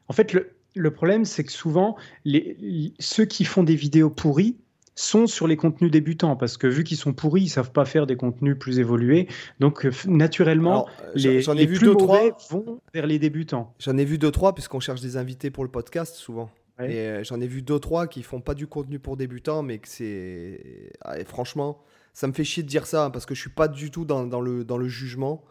en 0.08 0.12
fait 0.12 0.32
le, 0.32 0.50
le 0.74 0.90
problème, 0.90 1.24
c'est 1.24 1.44
que 1.44 1.52
souvent, 1.52 1.96
les, 2.24 2.92
ceux 2.98 3.24
qui 3.24 3.44
font 3.44 3.62
des 3.62 3.76
vidéos 3.76 4.10
pourries, 4.10 4.56
sont 4.94 5.26
sur 5.26 5.46
les 5.46 5.56
contenus 5.56 5.90
débutants 5.90 6.36
parce 6.36 6.56
que 6.56 6.66
vu 6.66 6.84
qu'ils 6.84 6.96
sont 6.96 7.12
pourris, 7.12 7.42
ils 7.42 7.48
savent 7.48 7.72
pas 7.72 7.84
faire 7.84 8.06
des 8.06 8.16
contenus 8.16 8.56
plus 8.58 8.78
évolués. 8.78 9.28
Donc 9.60 9.84
euh, 9.84 9.90
naturellement, 10.06 10.88
les, 11.14 11.42
les 11.42 11.66
plus 11.66 11.88
mauvais 11.88 12.32
vont 12.50 12.80
vers 12.92 13.06
les 13.06 13.18
débutants. 13.18 13.74
J'en 13.78 13.96
ai 13.96 14.04
vu 14.04 14.18
deux 14.18 14.30
trois 14.30 14.54
puisqu'on 14.54 14.80
cherche 14.80 15.00
des 15.00 15.16
invités 15.16 15.50
pour 15.50 15.64
le 15.64 15.70
podcast 15.70 16.14
souvent. 16.14 16.50
Et 16.80 16.98
euh, 16.98 17.24
j'en 17.24 17.40
ai 17.40 17.46
vu 17.46 17.62
deux 17.62 17.78
trois 17.78 18.06
qui 18.08 18.22
font 18.22 18.40
pas 18.40 18.54
du 18.54 18.66
contenu 18.66 18.98
pour 18.98 19.16
débutants, 19.16 19.62
mais 19.62 19.78
que 19.78 19.88
c'est 19.88 20.90
ah, 21.02 21.16
franchement, 21.24 21.80
ça 22.12 22.26
me 22.26 22.32
fait 22.32 22.44
chier 22.44 22.62
de 22.62 22.68
dire 22.68 22.86
ça 22.86 23.10
parce 23.10 23.26
que 23.26 23.34
je 23.34 23.40
suis 23.40 23.50
pas 23.50 23.68
du 23.68 23.90
tout 23.90 24.04
dans, 24.04 24.26
dans 24.26 24.40
le 24.40 24.64
dans 24.64 24.76
le 24.76 24.88
jugement. 24.88 25.44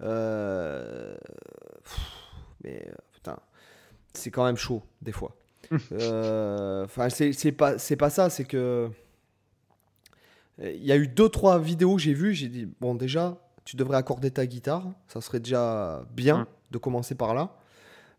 Euh, 0.00 1.16
mais 2.64 2.88
putain, 3.12 3.38
c'est 4.14 4.30
quand 4.30 4.44
même 4.44 4.56
chaud 4.56 4.82
des 5.02 5.12
fois. 5.12 5.36
Euh, 5.92 6.84
enfin, 6.84 7.08
c'est 7.10 7.52
pas, 7.52 7.74
pas 7.98 8.10
ça, 8.10 8.30
c'est 8.30 8.44
que. 8.44 8.90
Il 10.58 10.84
y 10.84 10.92
a 10.92 10.96
eu 10.96 11.08
deux, 11.08 11.28
trois 11.28 11.58
vidéos 11.58 11.96
que 11.96 12.02
j'ai 12.02 12.12
vues, 12.12 12.34
j'ai 12.34 12.48
dit, 12.48 12.68
bon, 12.80 12.94
déjà, 12.94 13.38
tu 13.64 13.76
devrais 13.76 13.96
accorder 13.96 14.30
ta 14.30 14.44
guitare, 14.44 14.90
ça 15.08 15.22
serait 15.22 15.40
déjà 15.40 16.04
bien 16.14 16.46
de 16.70 16.76
commencer 16.76 17.14
par 17.14 17.34
là. 17.34 17.56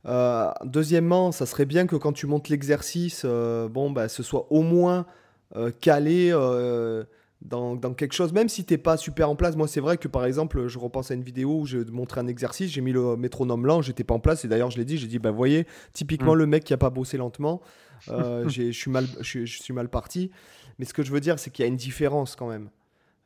Euh, 0.08 0.52
deuxièmement, 0.64 1.32
ça 1.32 1.46
serait 1.46 1.66
bien 1.66 1.86
que 1.86 1.96
quand 1.96 2.14
tu 2.14 2.26
montes 2.26 2.50
l'exercice, 2.50 3.24
euh, 3.26 3.68
bon, 3.68 3.92
bah, 3.92 4.10
ce 4.10 4.24
soit 4.24 4.48
au 4.52 4.62
moins 4.62 5.06
calé 5.82 6.32
dans, 7.42 7.78
quelque 7.94 8.14
chose, 8.14 8.34
même 8.34 8.50
si 8.50 8.64
t'es 8.66 8.78
pas 8.78 8.98
super 8.98 9.30
en 9.30 9.36
place. 9.36 9.56
Moi, 9.56 9.68
c'est 9.68 9.80
vrai 9.80 9.98
que 9.98 10.08
par 10.08 10.26
exemple, 10.26 10.68
je 10.68 10.78
repense 10.78 11.12
à 11.12 11.16
une 11.16 11.24
vidéo 11.24 11.62
où 11.62 11.66
je 11.66 11.80
montrais 11.80 12.22
un 12.22 12.28
exercice, 12.28 12.72
j'ai 12.72 12.82
mis 12.82 12.92
le 12.92 13.18
métronome 13.18 13.66
lent, 13.66 13.82
j'étais 13.82 14.04
pas 14.04 14.14
en 14.14 14.20
place, 14.20 14.46
et 14.46 14.48
d'ailleurs, 14.48 14.72
je 14.72 14.78
l'ai 14.78 14.86
dit, 14.86 14.98
j'ai 14.98 15.08
dit, 15.08 15.20
bah, 15.20 15.32
voyez, 15.32 15.66
typiquement 15.94 16.34
mm. 16.34 16.38
le 16.38 16.46
mec 16.46 16.64
qui 16.64 16.74
a 16.74 16.78
pas 16.78 16.90
bossé 16.90 17.18
lentement, 17.18 17.62
euh, 18.10 18.48
je 18.50 18.72
suis 18.72 18.92
mal, 18.92 19.08
je 19.22 19.46
suis 19.46 19.74
mal 19.74 19.90
parti. 19.90 20.32
Mais 20.80 20.86
ce 20.86 20.94
que 20.94 21.04
je 21.04 21.12
veux 21.12 21.20
dire, 21.20 21.40
c'est 21.40 21.52
qu'il 21.52 21.64
y 21.64 21.68
a 21.68 21.70
une 21.70 21.78
différence 21.78 22.36
quand 22.36 22.48
même. 22.48 22.70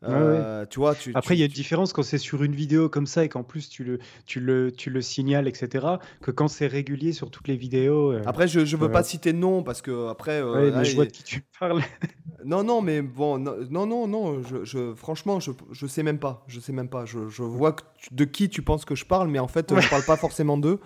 Euh, 0.08 0.66
tu 0.70 0.80
vois, 0.80 0.96
tu, 0.96 1.12
Après, 1.16 1.36
il 1.36 1.40
y 1.40 1.44
a 1.44 1.46
une 1.46 1.52
différence 1.52 1.94
quand 1.94 2.04
c'est 2.04 2.18
sur 2.18 2.44
une 2.44 2.56
vidéo 2.56 2.90
comme 2.90 3.08
ça 3.08 3.24
et 3.24 3.30
qu'en 3.30 3.44
plus 3.44 3.70
tu 3.70 3.84
le, 3.84 4.00
tu, 4.26 4.40
le, 4.40 4.72
tu 4.72 4.90
le 4.90 5.02
signales, 5.02 5.48
etc., 5.48 5.86
que 6.22 6.32
quand 6.32 6.48
c'est 6.48 6.68
régulier 6.68 7.12
sur 7.14 7.32
toutes 7.32 7.48
les 7.48 7.56
vidéos. 7.56 8.14
Euh, 8.14 8.22
après, 8.26 8.48
je 8.48 8.60
ne 8.60 8.82
veux 8.82 8.92
pas 8.92 9.04
citer 9.04 9.34
de 9.34 9.38
nom 9.38 9.64
parce 9.64 9.82
que 9.82 10.10
après. 10.10 10.42
Euh, 10.42 10.84
je 10.84 10.96
vois 10.96 11.06
de 11.06 11.12
qui 11.12 11.24
tu 11.24 11.44
parles. 11.60 11.82
non, 12.46 12.64
non, 12.64 12.82
mais 12.82 13.02
bon, 13.02 13.38
non, 13.40 13.86
non, 13.86 14.08
non, 14.08 14.42
je, 14.44 14.64
je, 14.64 14.94
franchement, 14.94 15.40
je, 15.40 15.52
je 15.72 15.88
sais 15.88 16.04
même 16.04 16.20
pas. 16.20 16.44
Je 16.48 16.60
sais 16.60 16.74
même 16.74 16.90
pas. 16.90 17.06
Je, 17.06 17.28
je 17.28 17.44
vois 17.44 17.74
que 17.74 17.84
de 18.12 18.26
qui 18.26 18.50
tu 18.50 18.62
penses 18.62 18.86
que 18.86 18.96
je 18.96 19.06
parle, 19.06 19.30
mais 19.30 19.40
en 19.40 19.48
fait, 19.48 19.74
je 19.80 19.90
parle 19.90 20.04
pas 20.04 20.18
forcément 20.18 20.58
d'eux. 20.58 20.80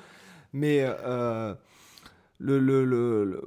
Mais 0.53 0.85
le, 2.39 2.57
le, 2.59 2.85
le 2.85 3.25
le 3.25 3.41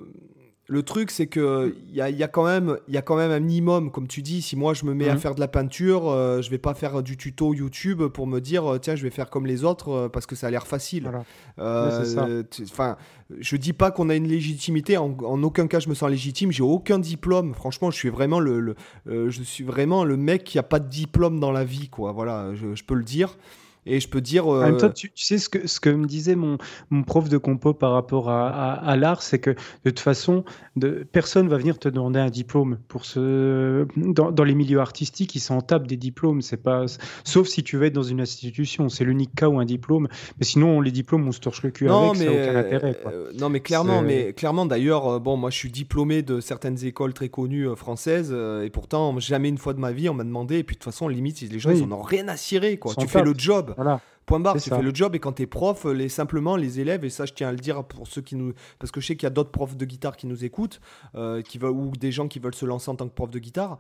truc, 0.83 1.11
c'est 1.11 1.27
que 1.27 1.75
il 1.89 1.95
y 1.95 2.01
a, 2.01 2.29
quand 2.29 2.45
même, 2.45 2.79
il 2.89 2.95
y 2.95 2.97
a 2.97 3.03
quand 3.03 3.17
même 3.17 3.31
un 3.31 3.41
minimum, 3.41 3.91
comme 3.91 4.07
tu 4.07 4.23
dis. 4.23 4.43
Si 4.43 4.57
moi 4.57 4.75
je 4.75 4.85
me 4.85 4.95
mets 4.95 5.09
à 5.09 5.15
mhm. 5.15 5.21
faire 5.21 5.35
de 5.35 5.41
la 5.41 5.49
peinture, 5.49 6.09
euh, 6.09 6.41
je 6.41 6.51
vais 6.51 6.59
pas 6.59 6.75
faire 6.75 7.03
du 7.03 7.17
tuto 7.17 7.53
YouTube 7.53 8.05
pour 8.07 8.27
me 8.27 8.41
dire 8.41 8.73
euh, 8.73 8.79
tiens, 8.79 8.95
je 8.95 9.03
vais 9.03 9.11
faire 9.11 9.29
comme 9.29 9.47
les 9.47 9.65
autres 9.65 9.89
euh, 9.91 10.09
parce 10.09 10.27
que 10.27 10.37
ça 10.37 10.47
a 10.47 10.51
l'air 10.51 10.67
facile. 10.67 11.11
Enfin, 11.59 12.97
je 13.39 13.57
dis 13.57 13.73
pas 13.73 13.91
qu'on 13.91 14.09
a 14.09 14.15
une 14.15 14.29
légitimité. 14.29 14.97
En, 14.97 15.43
aucun 15.43 15.67
cas, 15.67 15.81
je 15.81 15.89
me 15.89 15.95
sens 15.95 16.11
légitime. 16.11 16.53
J'ai 16.53 16.63
aucun 16.63 16.99
diplôme. 16.99 17.55
Franchement, 17.55 17.91
je 17.91 17.97
suis 17.97 18.11
vraiment 18.11 18.41
le, 18.41 18.75
je 19.07 19.43
suis 19.43 19.65
vraiment 19.65 20.05
le 20.05 20.17
mec 20.17 20.45
qui 20.45 20.59
a 20.59 20.63
pas 20.63 20.79
de 20.79 20.89
diplôme 20.89 21.41
dans 21.41 21.53
la 21.53 21.65
vie, 21.65 21.89
quoi. 21.89 22.13
Voilà, 22.13 22.55
je 22.55 22.83
peux 22.85 22.95
le 22.95 23.05
dire. 23.05 23.37
Et 23.85 24.01
je 24.01 24.09
peux 24.09 24.21
dire. 24.21 24.47
En 24.47 24.61
même 24.61 24.77
temps, 24.77 24.87
euh, 24.87 24.93
tu, 24.93 25.11
sais 25.17 25.39
ce 25.39 25.49
que, 25.49 25.67
ce 25.67 25.81
que 25.81 25.91
me 25.91 26.07
disait 26.07 26.37
mon, 26.37 26.59
mon 26.91 27.03
prof 27.03 27.29
de 27.29 27.39
compo 27.39 27.75
par 27.75 27.93
rapport 27.93 28.31
à, 28.31 28.49
à, 28.49 28.97
l'art, 28.97 29.23
c'est 29.23 29.39
que 29.39 29.51
de 29.51 29.91
toute 29.91 30.01
façon, 30.01 30.45
de, 30.77 31.07
personne 31.11 31.49
va 31.49 31.57
venir 31.57 31.79
te 31.79 31.89
demander 31.89 32.21
un 32.21 32.31
diplôme. 32.31 32.79
Pour 32.89 33.05
ce, 33.05 33.87
dans, 33.97 34.31
dans 34.31 34.45
les 34.45 34.55
milieux 34.55 34.79
artistiques, 34.79 35.35
ils 35.35 35.41
s'en 35.41 35.61
tapent 35.61 35.89
des 35.89 35.97
diplômes. 35.97 36.43
C'est 36.43 36.63
pas, 36.63 36.87
sauf 37.25 37.49
si 37.49 37.65
tu 37.65 37.77
veux 37.77 37.87
être 37.87 37.93
dans 37.93 38.03
une 38.03 38.21
institution. 38.21 38.89
C'est 38.89 39.05
l'unique 39.05 39.35
cas 39.35 39.49
où 39.49 39.59
un 39.59 39.65
diplôme. 39.65 40.09
Mais 40.39 40.45
sinon, 40.45 40.81
les 40.81 40.93
diplômes, 40.93 41.27
on 41.27 41.33
se 41.33 41.41
torche 41.41 41.63
le 41.63 41.71
cul 41.71 41.89
avec, 41.89 42.19
mais, 42.19 42.27
ça 42.27 42.31
aucun 42.31 42.57
intérêt. 42.57 42.97
Euh, 43.07 43.33
non, 43.39 43.49
mais 43.49 43.61
clairement, 43.61 44.03
mais 44.03 44.33
clairement 44.33 44.67
d'ailleurs, 44.67 45.09
euh, 45.09 45.19
bon, 45.19 45.37
moi 45.37 45.51
je 45.51 45.57
suis 45.57 45.71
diplômé 45.71 46.23
de 46.23 46.41
certaines 46.41 46.85
écoles 46.85 47.15
très 47.15 47.29
connues 47.29 47.67
françaises 47.77 48.33
et 48.33 48.71
pourtant, 48.71 49.19
jamais 49.19 49.49
une 49.49 49.59
fois 49.59 49.75
de 49.75 49.81
ma 49.81 49.93
vie, 49.93 50.09
on 50.09 50.15
m'a 50.15 50.25
demandé. 50.25 50.59
Et 50.59 50.63
puis 50.63 50.77
de 50.77 50.79
toute 50.79 50.93
façon, 50.93 51.09
limite, 51.09 51.41
les 51.41 51.59
gens, 51.59 51.71
ils 51.71 51.83
en 51.83 51.93
ont 51.93 52.03
rien 52.03 52.29
à 52.29 52.37
cirer. 52.37 52.77
Quoi. 52.77 52.95
Tu 52.95 53.09
fais 53.09 53.23
le 53.23 53.35
job. 53.37 53.72
Voilà. 53.77 54.01
Point 54.27 54.41
barre, 54.41 54.57
tu 54.57 54.71
fais 54.71 54.83
le 54.83 54.95
job 54.95 55.15
et 55.17 55.19
quand 55.19 55.33
tu 55.33 55.43
es 55.43 55.47
prof, 55.47 55.85
les, 55.85 56.09
simplement 56.09 56.57
les 56.57 56.79
élèves, 56.79 57.05
et 57.05 57.11
ça 57.11 57.27
je 57.27 57.33
tiens 57.33 57.49
à 57.49 57.51
le 57.51 57.59
dire 57.59 57.85
pour 57.85 58.07
ceux 58.07 58.23
qui 58.23 58.37
nous. 58.37 58.53
Parce 58.79 58.93
que 58.93 59.01
je 59.01 59.09
sais 59.09 59.17
qu'il 59.17 59.25
y 59.25 59.27
a 59.27 59.31
d'autres 59.31 59.51
profs 59.51 59.77
de 59.77 59.85
guitare 59.85 60.17
qui 60.17 60.27
nous 60.27 60.45
écoutent, 60.45 60.81
euh, 61.17 61.43
qui 61.43 61.59
veulent, 61.59 61.73
ou 61.73 61.91
des 61.91 62.13
gens 62.13 62.29
qui 62.29 62.39
veulent 62.39 62.55
se 62.55 62.65
lancer 62.65 62.91
en 62.91 62.95
tant 62.95 63.09
que 63.09 63.15
prof 63.15 63.31
de 63.31 63.39
guitare. 63.39 63.79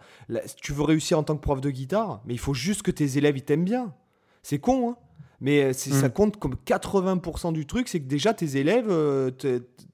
tu 0.61 0.73
veux 0.73 0.83
réussir 0.83 1.19
en 1.19 1.23
tant 1.23 1.37
que 1.37 1.43
prof 1.43 1.61
de 1.61 1.71
guitare, 1.71 2.21
mais 2.25 2.35
il 2.35 2.41
faut 2.41 2.55
juste 2.55 2.83
que 2.83 2.91
tes 2.91 3.19
élèves 3.19 3.37
ils 3.37 3.45
t'aiment 3.45 3.65
bien. 3.65 3.95
C'est 4.43 4.59
con, 4.59 4.91
hein 4.91 4.97
Mais 5.43 5.63
euh, 5.65 5.73
ça 5.75 6.07
Mm. 6.09 6.13
compte 6.13 6.37
comme 6.39 6.55
80% 6.65 7.53
du 7.53 7.67
truc, 7.67 7.89
c'est 7.89 8.01
que 8.01 8.07
déjà 8.09 8.33
tes 8.33 8.57
élèves, 8.57 8.87
euh, 8.89 9.31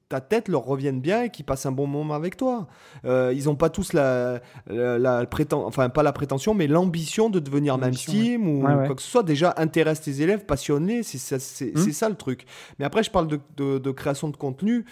ta 0.07 0.21
tête 0.21 0.47
leur 0.47 0.63
revienne 0.63 1.01
bien 1.01 1.23
et 1.23 1.29
qu'ils 1.29 1.45
passent 1.45 1.65
un 1.67 1.71
bon 1.71 1.85
moment 1.85 2.13
avec 2.15 2.37
toi. 2.37 2.67
Euh, 3.05 3.31
ils 3.35 3.45
n'ont 3.45 3.55
pas 3.55 3.69
tous 3.69 3.93
la, 3.93 4.41
la, 4.67 4.97
la 4.97 5.25
préten- 5.25 5.63
enfin 5.65 5.89
pas 5.89 6.01
la 6.03 6.13
prétention, 6.13 6.53
mais 6.55 6.65
l'ambition 6.67 7.29
de 7.29 7.39
devenir 7.39 7.77
même 7.77 7.93
team 7.93 8.47
ou 8.47 8.63
Ouais, 8.65 8.73
ouais. 8.73 8.85
quoi 8.87 8.95
que 8.95 9.01
ce 9.03 9.09
soit. 9.09 9.21
Déjà, 9.23 9.53
intéresse 9.57 10.01
tes 10.01 10.21
élèves, 10.21 10.45
passionne-les, 10.45 11.03
c'est 11.03 11.17
ça, 11.19 11.37
c'est- 11.39 11.75
Mm. 11.75 11.81
c'est 11.81 11.91
ça 11.91 12.09
le 12.09 12.15
truc. 12.15 12.45
Mais 12.79 12.85
après, 12.85 13.03
je 13.03 13.11
parle 13.11 13.27
de, 13.27 13.39
de- 13.57 13.77
de 13.77 13.91
création 13.91 14.29
de 14.29 14.37
contenu. 14.37 14.85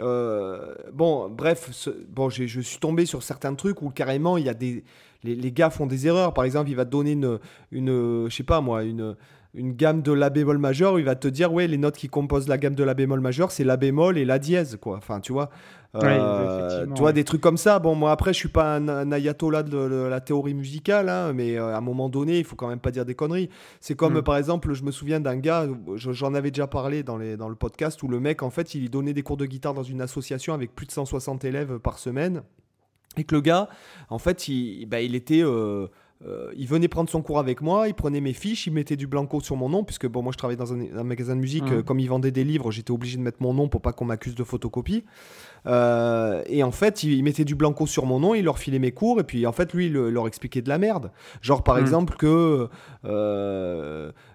Euh, 0.00 0.74
bon, 0.92 1.28
bref, 1.28 1.68
ce- 1.72 1.90
bon, 2.08 2.28
je 2.30 2.60
suis 2.60 2.78
tombé 2.78 3.06
sur 3.06 3.22
certains 3.22 3.54
trucs 3.54 3.80
où 3.82 3.90
carrément 3.90 4.36
il 4.38 4.44
y 4.44 4.48
a 4.48 4.54
des, 4.54 4.82
les, 5.22 5.36
les 5.36 5.52
gars 5.52 5.70
font 5.70 5.86
des 5.86 6.06
erreurs. 6.06 6.34
Par 6.34 6.44
exemple, 6.44 6.68
il 6.70 6.74
va 6.76 6.84
te 6.84 6.90
donner 6.90 7.12
une, 7.12 7.38
une, 7.70 8.28
je 8.28 8.34
sais 8.34 8.42
pas 8.42 8.60
moi, 8.60 8.82
une, 8.82 9.14
une 9.54 9.72
gamme 9.72 10.02
de 10.02 10.12
la 10.12 10.30
bémol 10.30 10.58
majeur. 10.58 10.98
Il 10.98 11.04
va 11.04 11.14
te 11.14 11.28
dire, 11.28 11.52
ouais, 11.52 11.66
les 11.66 11.78
notes 11.78 11.96
qui 11.96 12.08
composent 12.08 12.48
la 12.48 12.58
gamme 12.58 12.74
de 12.74 12.84
la 12.84 12.94
bémol 12.94 13.20
majeur, 13.20 13.52
c'est 13.52 13.64
la 13.64 13.76
bémol 13.76 14.18
et 14.18 14.24
la 14.24 14.38
dièse, 14.38 14.76
quoi. 14.80 14.96
Enfin, 14.96 15.20
tu 15.20 15.32
vois. 15.32 15.50
Euh, 15.96 16.86
tu 16.86 16.98
vois 16.98 17.06
ouais. 17.08 17.12
des 17.12 17.22
trucs 17.22 17.40
comme 17.40 17.56
ça. 17.56 17.78
Bon, 17.78 17.94
moi 17.94 18.10
après, 18.10 18.32
je 18.32 18.38
suis 18.38 18.48
pas 18.48 18.74
un, 18.76 18.88
un 18.88 19.12
ayatollah 19.12 19.62
de, 19.62 19.70
de 19.70 20.06
la 20.08 20.20
théorie 20.20 20.54
musicale, 20.54 21.08
hein, 21.08 21.32
mais 21.32 21.56
euh, 21.56 21.72
à 21.72 21.76
un 21.76 21.80
moment 21.80 22.08
donné, 22.08 22.38
il 22.40 22.44
faut 22.44 22.56
quand 22.56 22.66
même 22.68 22.80
pas 22.80 22.90
dire 22.90 23.04
des 23.04 23.14
conneries. 23.14 23.48
C'est 23.80 23.94
comme 23.94 24.14
Mm. 24.14 24.16
euh, 24.18 24.22
par 24.22 24.36
exemple, 24.36 24.72
je 24.74 24.82
me 24.82 24.90
souviens 24.90 25.20
d'un 25.20 25.36
gars, 25.36 25.68
je- 25.94 26.10
j'en 26.12 26.34
avais 26.34 26.50
déjà 26.50 26.66
parlé 26.66 27.04
dans, 27.04 27.16
les, 27.16 27.36
dans 27.36 27.48
le 27.48 27.54
podcast, 27.54 28.02
où 28.02 28.08
le 28.08 28.18
mec, 28.18 28.42
en 28.42 28.50
fait, 28.50 28.74
il 28.74 28.90
donnait 28.90 29.12
des 29.12 29.22
cours 29.22 29.36
de 29.36 29.46
guitare 29.46 29.72
dans 29.74 29.84
une 29.84 30.00
association 30.00 30.52
avec 30.52 30.74
plus 30.74 30.86
de 30.86 30.90
160 30.92 31.44
élèves 31.44 31.78
par 31.78 31.98
semaine. 32.00 32.42
Et 33.16 33.22
que 33.22 33.36
le 33.36 33.40
gars, 33.40 33.68
en 34.10 34.18
fait, 34.18 34.48
il, 34.48 34.86
bah, 34.86 35.00
il 35.00 35.14
était. 35.14 35.42
euh, 35.44 35.86
euh, 36.26 36.50
il 36.56 36.66
venait 36.66 36.88
prendre 36.88 37.10
son 37.10 37.20
cours 37.22 37.38
avec 37.38 37.60
moi, 37.60 37.86
il 37.88 37.94
prenait 37.94 38.20
mes 38.20 38.32
fiches, 38.32 38.66
il 38.66 38.72
mettait 38.72 38.96
du 38.96 39.06
blanco 39.06 39.40
sur 39.40 39.56
mon 39.56 39.68
nom, 39.68 39.84
puisque 39.84 40.06
bon, 40.06 40.22
moi 40.22 40.32
je 40.32 40.38
travaillais 40.38 40.56
dans 40.58 40.72
un, 40.72 40.80
un 40.96 41.04
magasin 41.04 41.36
de 41.36 41.40
musique, 41.40 41.64
Mhm. 41.70 41.78
euh, 41.78 41.82
comme 41.82 42.00
il 42.00 42.08
vendait 42.08 42.30
des 42.30 42.44
livres, 42.44 42.70
j'étais 42.70 42.90
obligé 42.92 43.16
de 43.18 43.22
mettre 43.22 43.38
mon 43.42 43.52
nom 43.52 43.68
pour 43.68 43.82
pas 43.82 43.92
qu'on 43.92 44.04
m'accuse 44.06 44.34
de 44.34 44.44
photocopie. 44.44 45.04
Euh, 45.66 46.42
et 46.46 46.62
en 46.62 46.70
fait, 46.72 47.02
il, 47.02 47.12
il 47.12 47.22
mettait 47.24 47.44
du 47.44 47.54
blanco 47.54 47.86
sur 47.86 48.04
mon 48.06 48.20
nom, 48.20 48.34
il 48.34 48.44
leur 48.44 48.58
filait 48.58 48.78
mes 48.78 48.92
cours, 48.92 49.20
et 49.20 49.24
puis 49.24 49.46
en 49.46 49.52
fait, 49.52 49.72
lui, 49.72 49.86
il 49.86 49.92
le- 49.92 50.10
leur 50.10 50.26
expliquait 50.26 50.60
de 50.62 50.68
la 50.68 50.78
merde. 50.78 51.10
Genre 51.42 51.62
par 51.62 51.76
Mhm. 51.76 51.80
exemple 51.82 52.16
que. 52.16 52.68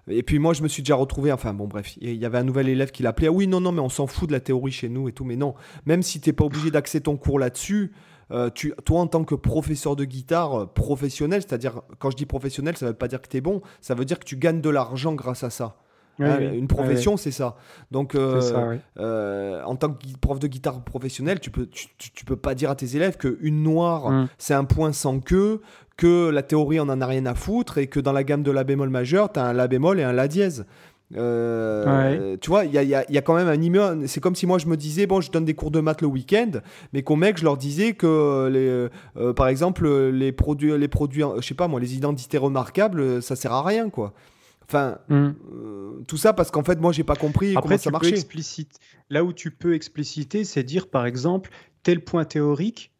et 0.08 0.22
puis 0.22 0.38
moi, 0.38 0.52
je 0.54 0.62
me 0.62 0.68
suis 0.68 0.82
déjà 0.82 0.94
retrouvé, 0.96 1.32
enfin 1.32 1.54
bon, 1.54 1.66
bref, 1.66 1.96
il 2.00 2.14
y 2.14 2.24
avait 2.24 2.38
un 2.38 2.44
nouvel 2.44 2.68
élève 2.68 2.90
qui 2.90 3.02
l'appelait, 3.02 3.28
ah 3.28 3.32
oui, 3.32 3.46
non, 3.46 3.60
non, 3.60 3.72
mais 3.72 3.80
on 3.80 3.88
s'en 3.88 4.06
fout 4.06 4.28
de 4.28 4.32
la 4.32 4.40
théorie 4.40 4.72
chez 4.72 4.88
nous 4.88 5.08
et 5.08 5.12
tout, 5.12 5.24
mais 5.24 5.36
non, 5.36 5.54
même 5.86 6.02
si 6.02 6.20
t'es 6.20 6.32
pas 6.32 6.44
obligé 6.44 6.70
d'axer 6.70 7.00
ton 7.00 7.16
cours 7.16 7.38
là-dessus. 7.38 7.92
Euh, 8.32 8.50
tu, 8.54 8.72
toi, 8.84 9.00
en 9.00 9.06
tant 9.06 9.24
que 9.24 9.34
professeur 9.34 9.96
de 9.96 10.04
guitare 10.04 10.60
euh, 10.62 10.66
professionnel, 10.66 11.42
c'est-à-dire, 11.42 11.82
quand 11.98 12.10
je 12.10 12.16
dis 12.16 12.26
professionnel, 12.26 12.76
ça 12.76 12.86
veut 12.86 12.92
pas 12.94 13.08
dire 13.08 13.20
que 13.20 13.28
tu 13.28 13.36
es 13.36 13.40
bon, 13.40 13.60
ça 13.80 13.94
veut 13.94 14.04
dire 14.04 14.18
que 14.18 14.24
tu 14.24 14.36
gagnes 14.36 14.60
de 14.60 14.70
l'argent 14.70 15.14
grâce 15.14 15.42
à 15.44 15.50
ça. 15.50 15.76
Oui, 16.18 16.26
Hein, 16.26 16.36
oui. 16.38 16.58
Une 16.58 16.68
profession, 16.68 17.16
c'est 17.16 17.30
ça. 17.30 17.56
Donc, 17.90 18.14
euh, 18.14 18.42
ça, 18.42 18.68
euh, 18.98 19.62
en 19.64 19.74
tant 19.76 19.90
que 19.90 20.04
prof 20.20 20.38
de 20.38 20.46
guitare 20.48 20.82
professionnel, 20.84 21.40
tu 21.40 21.50
peux, 21.50 21.66
tu, 21.66 21.86
tu- 21.96 22.10
tu 22.10 22.24
peux 22.26 22.36
pas 22.36 22.54
dire 22.54 22.70
à 22.70 22.74
tes 22.74 22.94
élèves 22.96 23.16
que 23.16 23.38
une 23.40 23.62
noire, 23.62 24.10
Mm. 24.10 24.28
c'est 24.36 24.52
un 24.54 24.64
point 24.64 24.92
sans 24.92 25.20
queue, 25.20 25.62
que 25.96 26.28
la 26.30 26.42
théorie 26.42 26.78
on 26.80 26.84
en 26.84 27.00
a 27.00 27.06
rien 27.06 27.24
à 27.26 27.34
foutre 27.34 27.78
et 27.78 27.86
que 27.86 28.00
dans 28.00 28.12
la 28.12 28.24
gamme 28.24 28.42
de 28.42 28.50
la 28.50 28.64
bémol 28.64 28.88
majeur, 28.90 29.32
tu 29.32 29.38
as 29.40 29.44
un 29.46 29.52
la 29.52 29.66
bémol 29.68 29.98
et 30.00 30.02
un 30.02 30.12
la 30.12 30.28
dièse. 30.28 30.66
Euh, 31.16 32.36
Tu 32.40 32.50
vois, 32.50 32.64
il 32.64 32.72
y 32.72 32.78
a, 32.78 32.82
il 32.82 32.88
y 32.88 32.94
a- 32.94 33.04
il 33.08 33.14
y 33.14 33.18
a 33.18 33.22
quand 33.22 33.34
même 33.34 33.48
un 33.48 33.60
immeuble. 33.60 34.08
C'est 34.08 34.20
comme 34.20 34.34
si 34.34 34.46
moi 34.46 34.58
je 34.58 34.66
me 34.66 34.76
disais, 34.76 35.06
bon, 35.06 35.20
je 35.20 35.30
donne 35.30 35.44
des 35.44 35.54
cours 35.54 35.70
de 35.70 35.80
maths 35.80 36.00
le 36.02 36.06
week-end, 36.08 36.50
mais 36.92 37.02
qu'au 37.02 37.16
mec, 37.16 37.38
je 37.38 37.44
leur 37.44 37.56
disais 37.56 37.92
que, 37.94 38.48
les, 38.48 38.88
euh, 39.20 39.32
par 39.32 39.48
exemple, 39.48 39.88
les 39.88 40.32
produits, 40.32 40.76
les 40.78 40.88
produits, 40.88 41.24
je 41.40 41.46
sais 41.46 41.54
pas 41.54 41.68
moi, 41.68 41.80
les 41.80 41.94
identités 41.96 42.38
remarquables, 42.38 43.22
ça 43.22 43.36
sert 43.36 43.52
à 43.52 43.62
rien, 43.62 43.90
quoi. 43.90 44.12
Enfin, 44.64 44.98
Mm. 45.08 45.14
euh, 45.52 45.90
tout 46.06 46.16
ça 46.16 46.32
parce 46.32 46.52
qu'en 46.52 46.62
fait, 46.62 46.80
moi, 46.80 46.92
j'ai 46.92 47.02
pas 47.02 47.16
compris 47.16 47.50
Après, 47.56 47.62
comment 47.62 47.78
ça 47.78 47.90
marchait. 47.90 48.10
Là 49.10 49.24
où 49.24 49.32
tu 49.32 49.50
peux 49.50 49.74
expliciter, 49.74 50.44
c'est 50.44 50.62
dire 50.62 50.86
par 50.88 51.06
exemple 51.06 51.50
tel 51.82 52.04
point 52.04 52.24
théorique, 52.24 52.92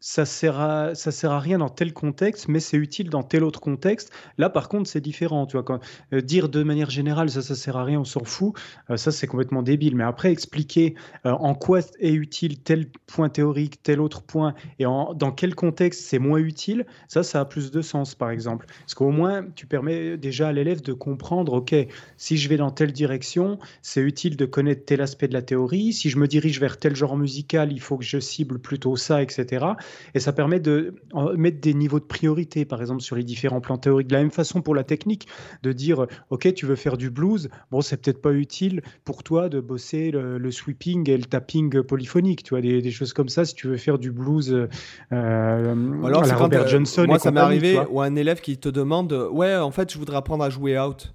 ça 0.00 0.24
sert 0.24 0.58
à 0.58 0.94
ça 0.94 1.10
sert 1.12 1.30
à 1.32 1.40
rien 1.40 1.58
dans 1.58 1.68
tel 1.68 1.92
contexte, 1.92 2.48
mais 2.48 2.60
c'est 2.60 2.76
utile 2.78 3.10
dans 3.10 3.22
tel 3.22 3.44
autre 3.44 3.60
contexte. 3.60 4.10
Là, 4.38 4.48
par 4.50 4.68
contre, 4.68 4.88
c'est 4.88 5.00
différent. 5.00 5.46
Tu 5.46 5.58
vois, 5.58 5.80
euh, 6.12 6.20
dire 6.22 6.48
de 6.48 6.62
manière 6.62 6.90
générale 6.90 7.30
ça, 7.30 7.42
ça 7.42 7.54
sert 7.54 7.76
à 7.76 7.84
rien, 7.84 8.00
on 8.00 8.04
s'en 8.04 8.24
fout. 8.24 8.54
euh, 8.90 8.96
ça, 8.96 9.12
c'est 9.12 9.26
complètement 9.26 9.62
débile. 9.62 9.96
Mais 9.96 10.04
après, 10.04 10.32
expliquer 10.32 10.94
euh, 11.26 11.32
en 11.32 11.54
quoi 11.54 11.80
est 12.00 12.12
utile 12.12 12.60
tel 12.62 12.90
point 13.06 13.28
théorique, 13.28 13.82
tel 13.82 14.00
autre 14.00 14.22
point, 14.22 14.54
et 14.78 14.84
dans 14.84 15.32
quel 15.32 15.54
contexte 15.54 16.02
c'est 16.04 16.18
moins 16.18 16.38
utile, 16.38 16.86
ça, 17.08 17.22
ça 17.22 17.40
a 17.40 17.44
plus 17.44 17.70
de 17.70 17.82
sens, 17.82 18.14
par 18.14 18.30
exemple. 18.30 18.66
Parce 18.80 18.94
qu'au 18.94 19.10
moins, 19.10 19.44
tu 19.54 19.66
permets 19.66 20.16
déjà 20.16 20.48
à 20.48 20.52
l'élève 20.52 20.82
de 20.82 20.92
comprendre, 20.92 21.52
ok, 21.54 21.74
si 22.16 22.36
je 22.36 22.48
vais 22.48 22.56
dans 22.56 22.70
telle 22.70 22.92
direction, 22.92 23.58
c'est 23.82 24.00
utile 24.00 24.36
de 24.36 24.46
connaître 24.46 24.84
tel 24.84 25.00
aspect 25.00 25.28
de 25.28 25.34
la 25.34 25.42
théorie. 25.42 25.92
Si 25.92 26.10
je 26.10 26.18
me 26.18 26.26
dirige 26.26 26.60
vers 26.60 26.78
tel 26.78 26.96
genre 26.96 27.16
musical, 27.16 27.72
il 27.72 27.80
faut 27.80 27.98
que 27.98 28.04
je 28.04 28.18
cible 28.18 28.58
plutôt 28.58 28.96
ça, 28.96 29.22
etc. 29.22 29.76
Et 30.14 30.20
ça 30.20 30.32
permet 30.32 30.60
de 30.60 30.94
mettre 31.36 31.60
des 31.60 31.74
niveaux 31.74 32.00
de 32.00 32.04
priorité, 32.04 32.64
par 32.64 32.80
exemple, 32.80 33.00
sur 33.02 33.16
les 33.16 33.24
différents 33.24 33.60
plans 33.60 33.78
théoriques. 33.78 34.08
De 34.08 34.14
la 34.14 34.20
même 34.20 34.30
façon 34.30 34.62
pour 34.62 34.74
la 34.74 34.84
technique, 34.84 35.26
de 35.62 35.72
dire, 35.72 36.06
ok, 36.30 36.52
tu 36.54 36.66
veux 36.66 36.76
faire 36.76 36.96
du 36.96 37.10
blues, 37.10 37.48
bon, 37.70 37.80
c'est 37.80 37.96
peut-être 37.96 38.20
pas 38.22 38.32
utile 38.32 38.82
pour 39.04 39.22
toi 39.22 39.48
de 39.48 39.60
bosser 39.60 40.10
le, 40.10 40.38
le 40.38 40.50
sweeping 40.50 41.08
et 41.10 41.16
le 41.16 41.24
tapping 41.24 41.82
polyphonique, 41.82 42.42
tu 42.42 42.50
vois, 42.50 42.60
des, 42.60 42.82
des 42.82 42.90
choses 42.90 43.12
comme 43.12 43.28
ça, 43.28 43.44
si 43.44 43.54
tu 43.54 43.66
veux 43.68 43.76
faire 43.76 43.98
du 43.98 44.10
blues 44.10 44.68
euh, 45.12 46.04
alors, 46.04 46.24
à 46.24 46.26
la 46.26 46.36
Robert 46.36 46.62
euh, 46.62 46.66
Johnson. 46.66 47.04
Moi, 47.06 47.16
et 47.16 47.18
ça 47.18 47.30
m'est 47.30 47.40
arrivé, 47.40 47.80
ou 47.90 48.00
un 48.00 48.14
élève 48.16 48.40
qui 48.40 48.58
te 48.58 48.68
demande 48.68 49.12
Ouais, 49.32 49.56
en 49.56 49.70
fait, 49.70 49.92
je 49.92 49.98
voudrais 49.98 50.16
apprendre 50.16 50.44
à 50.44 50.50
jouer 50.50 50.78
out. 50.78 51.12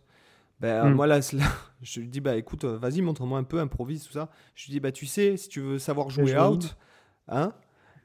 Ben, 0.60 0.90
Mm. 0.90 0.94
moi, 0.94 1.08
là, 1.08 1.20
je 1.82 2.00
lui 2.00 2.08
dis 2.08 2.22
Bah 2.22 2.36
écoute, 2.38 2.64
euh, 2.64 2.78
vas-y, 2.78 3.02
montre-moi 3.02 3.40
un 3.40 3.44
peu, 3.44 3.60
improvise, 3.60 4.06
tout 4.06 4.14
ça. 4.14 4.30
Je 4.56 4.66
lui 4.66 4.72
dis 4.74 4.80
Bah, 4.80 4.92
tu 4.92 5.06
sais, 5.06 5.38
si 5.38 5.50
tu 5.50 5.60
veux 5.62 5.80
savoir 5.80 6.10
jouer 6.10 6.38
out, 6.40 6.76
hein, 7.28 7.54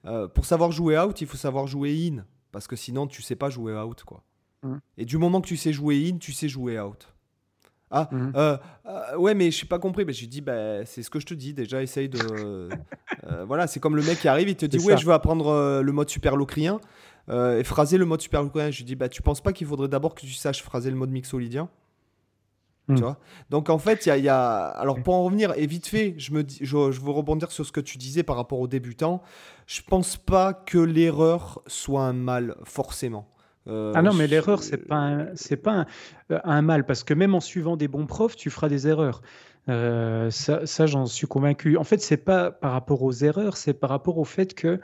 euh, 0.07 0.29
pour 0.29 0.45
savoir 0.45 0.73
jouer 0.73 0.99
out, 0.99 1.21
il 1.21 1.27
faut 1.27 1.37
savoir 1.37 1.67
jouer 1.67 2.11
in. 2.13 2.25
Parce 2.53 2.67
que 2.67 2.77
sinon, 2.77 3.07
tu 3.07 3.23
sais 3.23 3.37
pas 3.37 3.51
jouer 3.51 3.75
out, 3.79 4.03
quoi. 4.05 4.23
Mm. 4.63 4.77
Et 4.99 5.05
du 5.05 5.19
moment 5.19 5.41
que 5.41 5.47
tu 5.47 5.57
sais 5.57 5.73
jouer 5.73 6.11
in, 6.13 6.19
tu 6.19 6.33
sais 6.33 6.49
jouer 6.49 6.81
out. 6.81 7.09
Ah, 7.93 8.09
Mhm. 8.13 8.33
euh, 8.37 8.57
euh, 8.87 9.17
ouais, 9.17 9.35
mais 9.35 9.51
je 9.51 9.65
n'ai 9.65 9.69
pas 9.69 9.79
compris. 9.81 10.05
Ben, 10.05 10.13
je 10.15 10.21
lui 10.21 10.29
dis, 10.29 10.41
bah, 10.41 10.85
c'est 10.85 11.03
ce 11.03 11.11
que 11.11 11.19
je 11.21 11.27
te 11.27 11.35
dis. 11.35 11.55
Déjà, 11.55 11.83
essaye 11.83 12.09
de. 12.09 12.19
euh, 12.23 13.45
voilà, 13.47 13.67
c'est 13.67 13.81
comme 13.81 13.97
le 13.97 14.03
mec 14.03 14.19
qui 14.21 14.29
arrive, 14.29 14.49
il 14.49 14.57
te 14.57 14.67
dit, 14.67 14.79
ouais, 14.79 14.93
ça. 14.93 14.97
je 14.97 15.07
veux 15.07 15.13
apprendre 15.13 15.81
le 15.83 15.93
mode 15.93 16.09
superlocrien 16.09 16.81
et 17.29 17.63
phraser 17.65 17.99
le 17.99 18.05
mode 18.05 18.21
superlocrien. 18.21 18.71
Je 18.71 18.79
lui 18.79 18.85
dis, 18.85 18.95
bah, 18.97 19.09
tu 19.09 19.23
penses 19.23 19.41
pas 19.41 19.53
qu'il 19.53 19.67
faudrait 19.67 19.89
d'abord 19.89 20.15
que 20.15 20.21
tu 20.21 20.33
saches 20.33 20.63
phraser 20.63 20.91
le 20.91 20.97
mode 20.97 21.11
mixolydien? 21.11 21.69
Mm. 22.89 22.95
Tu 22.97 23.03
vois? 23.03 23.19
Donc, 23.51 23.71
en 23.71 23.79
fait, 23.79 24.07
il 24.07 24.09
y 24.09 24.13
a, 24.13 24.17
il 24.19 24.25
y 24.25 24.29
a- 24.29 24.67
Alors, 24.67 25.01
pour 25.03 25.15
en 25.15 25.25
revenir, 25.25 25.53
et 25.57 25.67
vite 25.67 25.87
fait, 25.87 26.15
je, 26.19 26.33
me 26.33 26.43
dis, 26.43 26.59
je, 26.61 26.91
je 26.91 27.01
veux 27.01 27.11
rebondir 27.11 27.53
sur 27.53 27.65
ce 27.65 27.73
que 27.73 27.81
tu 27.81 27.99
disais 27.99 28.23
par 28.23 28.37
rapport 28.37 28.59
aux 28.61 28.67
débutants. 28.69 29.23
Je 29.67 29.81
pense 29.89 30.17
pas 30.17 30.53
que 30.55 30.79
l'erreur 30.79 31.63
soit 31.67 32.03
un 32.03 32.13
mal, 32.13 32.57
forcément. 32.65 33.29
Euh, 33.69 33.93
Ah 33.95 34.03
non, 34.03 34.13
mais 34.15 34.25
je- 34.27 34.31
l'erreur, 34.31 34.63
c'est 34.63 34.79
pas 34.89 34.97
un, 34.97 35.27
c'est 35.37 35.57
pas 35.59 35.73
un, 35.73 35.87
euh, 36.33 36.41
un 36.45 36.63
mal, 36.63 36.85
parce 36.87 37.05
que 37.05 37.15
même 37.15 37.35
en 37.35 37.41
suivant 37.41 37.77
des 37.77 37.87
bons 37.89 38.07
profs, 38.07 38.35
tu 38.35 38.51
feras 38.51 38.69
des 38.69 38.89
erreurs. 38.89 39.23
Euh, 39.69 40.31
ça, 40.31 40.67
ça, 40.67 40.87
j'en 40.87 41.05
suis 41.07 41.27
convaincu. 41.27 41.77
En 41.77 41.85
fait, 41.85 42.01
c'est 42.01 42.17
pas 42.17 42.51
par 42.51 42.73
rapport 42.73 43.03
aux 43.03 43.13
erreurs, 43.13 43.57
c'est 43.59 43.75
par 43.75 43.91
rapport 43.91 44.17
au 44.19 44.25
fait 44.25 44.55
que 44.55 44.81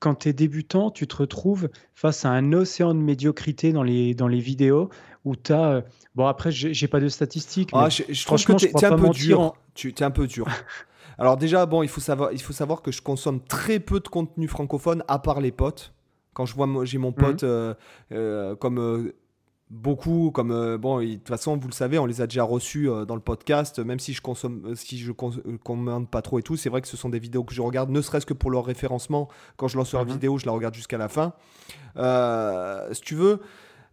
quand 0.00 0.16
tu 0.16 0.28
es 0.28 0.32
débutant, 0.32 0.90
tu 0.90 1.06
te 1.06 1.16
retrouves 1.16 1.70
face 1.94 2.24
à 2.24 2.30
un 2.30 2.52
océan 2.52 2.94
de 2.94 3.00
médiocrité 3.00 3.72
dans 3.72 3.82
les, 3.84 4.14
dans 4.14 4.28
les 4.28 4.40
vidéos 4.40 4.90
où 5.28 5.36
tu 5.36 5.52
as. 5.52 5.84
Bon, 6.14 6.26
après, 6.26 6.50
j'ai 6.50 6.88
pas 6.88 7.00
de 7.00 7.08
statistiques, 7.08 7.72
mais 7.72 7.78
Ah, 7.82 7.88
je, 7.88 8.02
je 8.08 8.24
trouve 8.24 8.38
que 8.38 8.42
franchement, 8.44 8.58
je 8.58 8.64
t'es 8.66 8.68
crois 8.70 8.80
t'es 8.80 8.86
un 8.86 8.96
peu 8.96 9.02
mentir 9.04 9.38
dur. 9.38 9.52
Tu 9.74 9.88
es 9.90 10.02
un 10.02 10.10
peu 10.10 10.26
dur. 10.26 10.46
Alors 11.18 11.36
déjà, 11.36 11.66
bon, 11.66 11.82
il 11.82 11.88
faut 11.88 12.00
savoir, 12.00 12.32
il 12.32 12.40
faut 12.40 12.52
savoir 12.52 12.80
que 12.82 12.90
je 12.92 13.02
consomme 13.02 13.40
très 13.40 13.80
peu 13.80 14.00
de 14.00 14.08
contenu 14.08 14.46
francophone, 14.48 15.02
à 15.08 15.18
part 15.18 15.40
les 15.40 15.52
potes. 15.52 15.92
Quand 16.34 16.46
je 16.46 16.54
vois, 16.54 16.66
j'ai 16.84 16.98
Mhm. 16.98 17.02
mon 17.02 17.12
pote 17.12 17.42
euh, 17.42 17.74
euh, 18.12 18.54
comme 18.54 18.78
euh, 18.78 19.12
beaucoup, 19.70 20.30
comme 20.30 20.52
euh, 20.52 20.78
bon, 20.78 21.00
de 21.00 21.14
toute 21.14 21.26
façon, 21.28 21.56
vous 21.56 21.66
le 21.66 21.72
savez, 21.74 21.98
on 21.98 22.06
les 22.06 22.20
a 22.20 22.26
déjà 22.28 22.44
reçus 22.44 22.88
euh, 22.88 23.04
dans 23.04 23.16
le 23.16 23.20
podcast. 23.20 23.80
Même 23.80 23.98
si 23.98 24.12
je 24.12 24.22
consomme, 24.22 24.62
euh, 24.66 24.74
si 24.76 24.96
je 24.98 25.10
cons- 25.10 25.32
euh, 25.46 25.58
commande 25.58 26.08
pas 26.08 26.22
trop 26.22 26.38
et 26.38 26.42
tout, 26.42 26.56
c'est 26.56 26.70
vrai 26.70 26.80
que 26.80 26.88
ce 26.88 26.96
sont 26.96 27.08
des 27.08 27.18
vidéos 27.18 27.42
que 27.42 27.52
je 27.52 27.60
regarde, 27.62 27.90
ne 27.90 28.00
serait-ce 28.00 28.24
que 28.24 28.34
pour 28.34 28.50
leur 28.52 28.64
référencement. 28.64 29.28
Quand 29.56 29.66
je 29.66 29.76
lance 29.76 29.92
leur 29.92 30.04
Mhm. 30.04 30.12
vidéo, 30.12 30.38
je 30.38 30.46
la 30.46 30.52
regarde 30.52 30.74
jusqu'à 30.74 30.98
la 30.98 31.08
fin. 31.08 31.32
Euh, 31.96 32.88
si 32.92 33.00
tu 33.00 33.14
veux. 33.14 33.40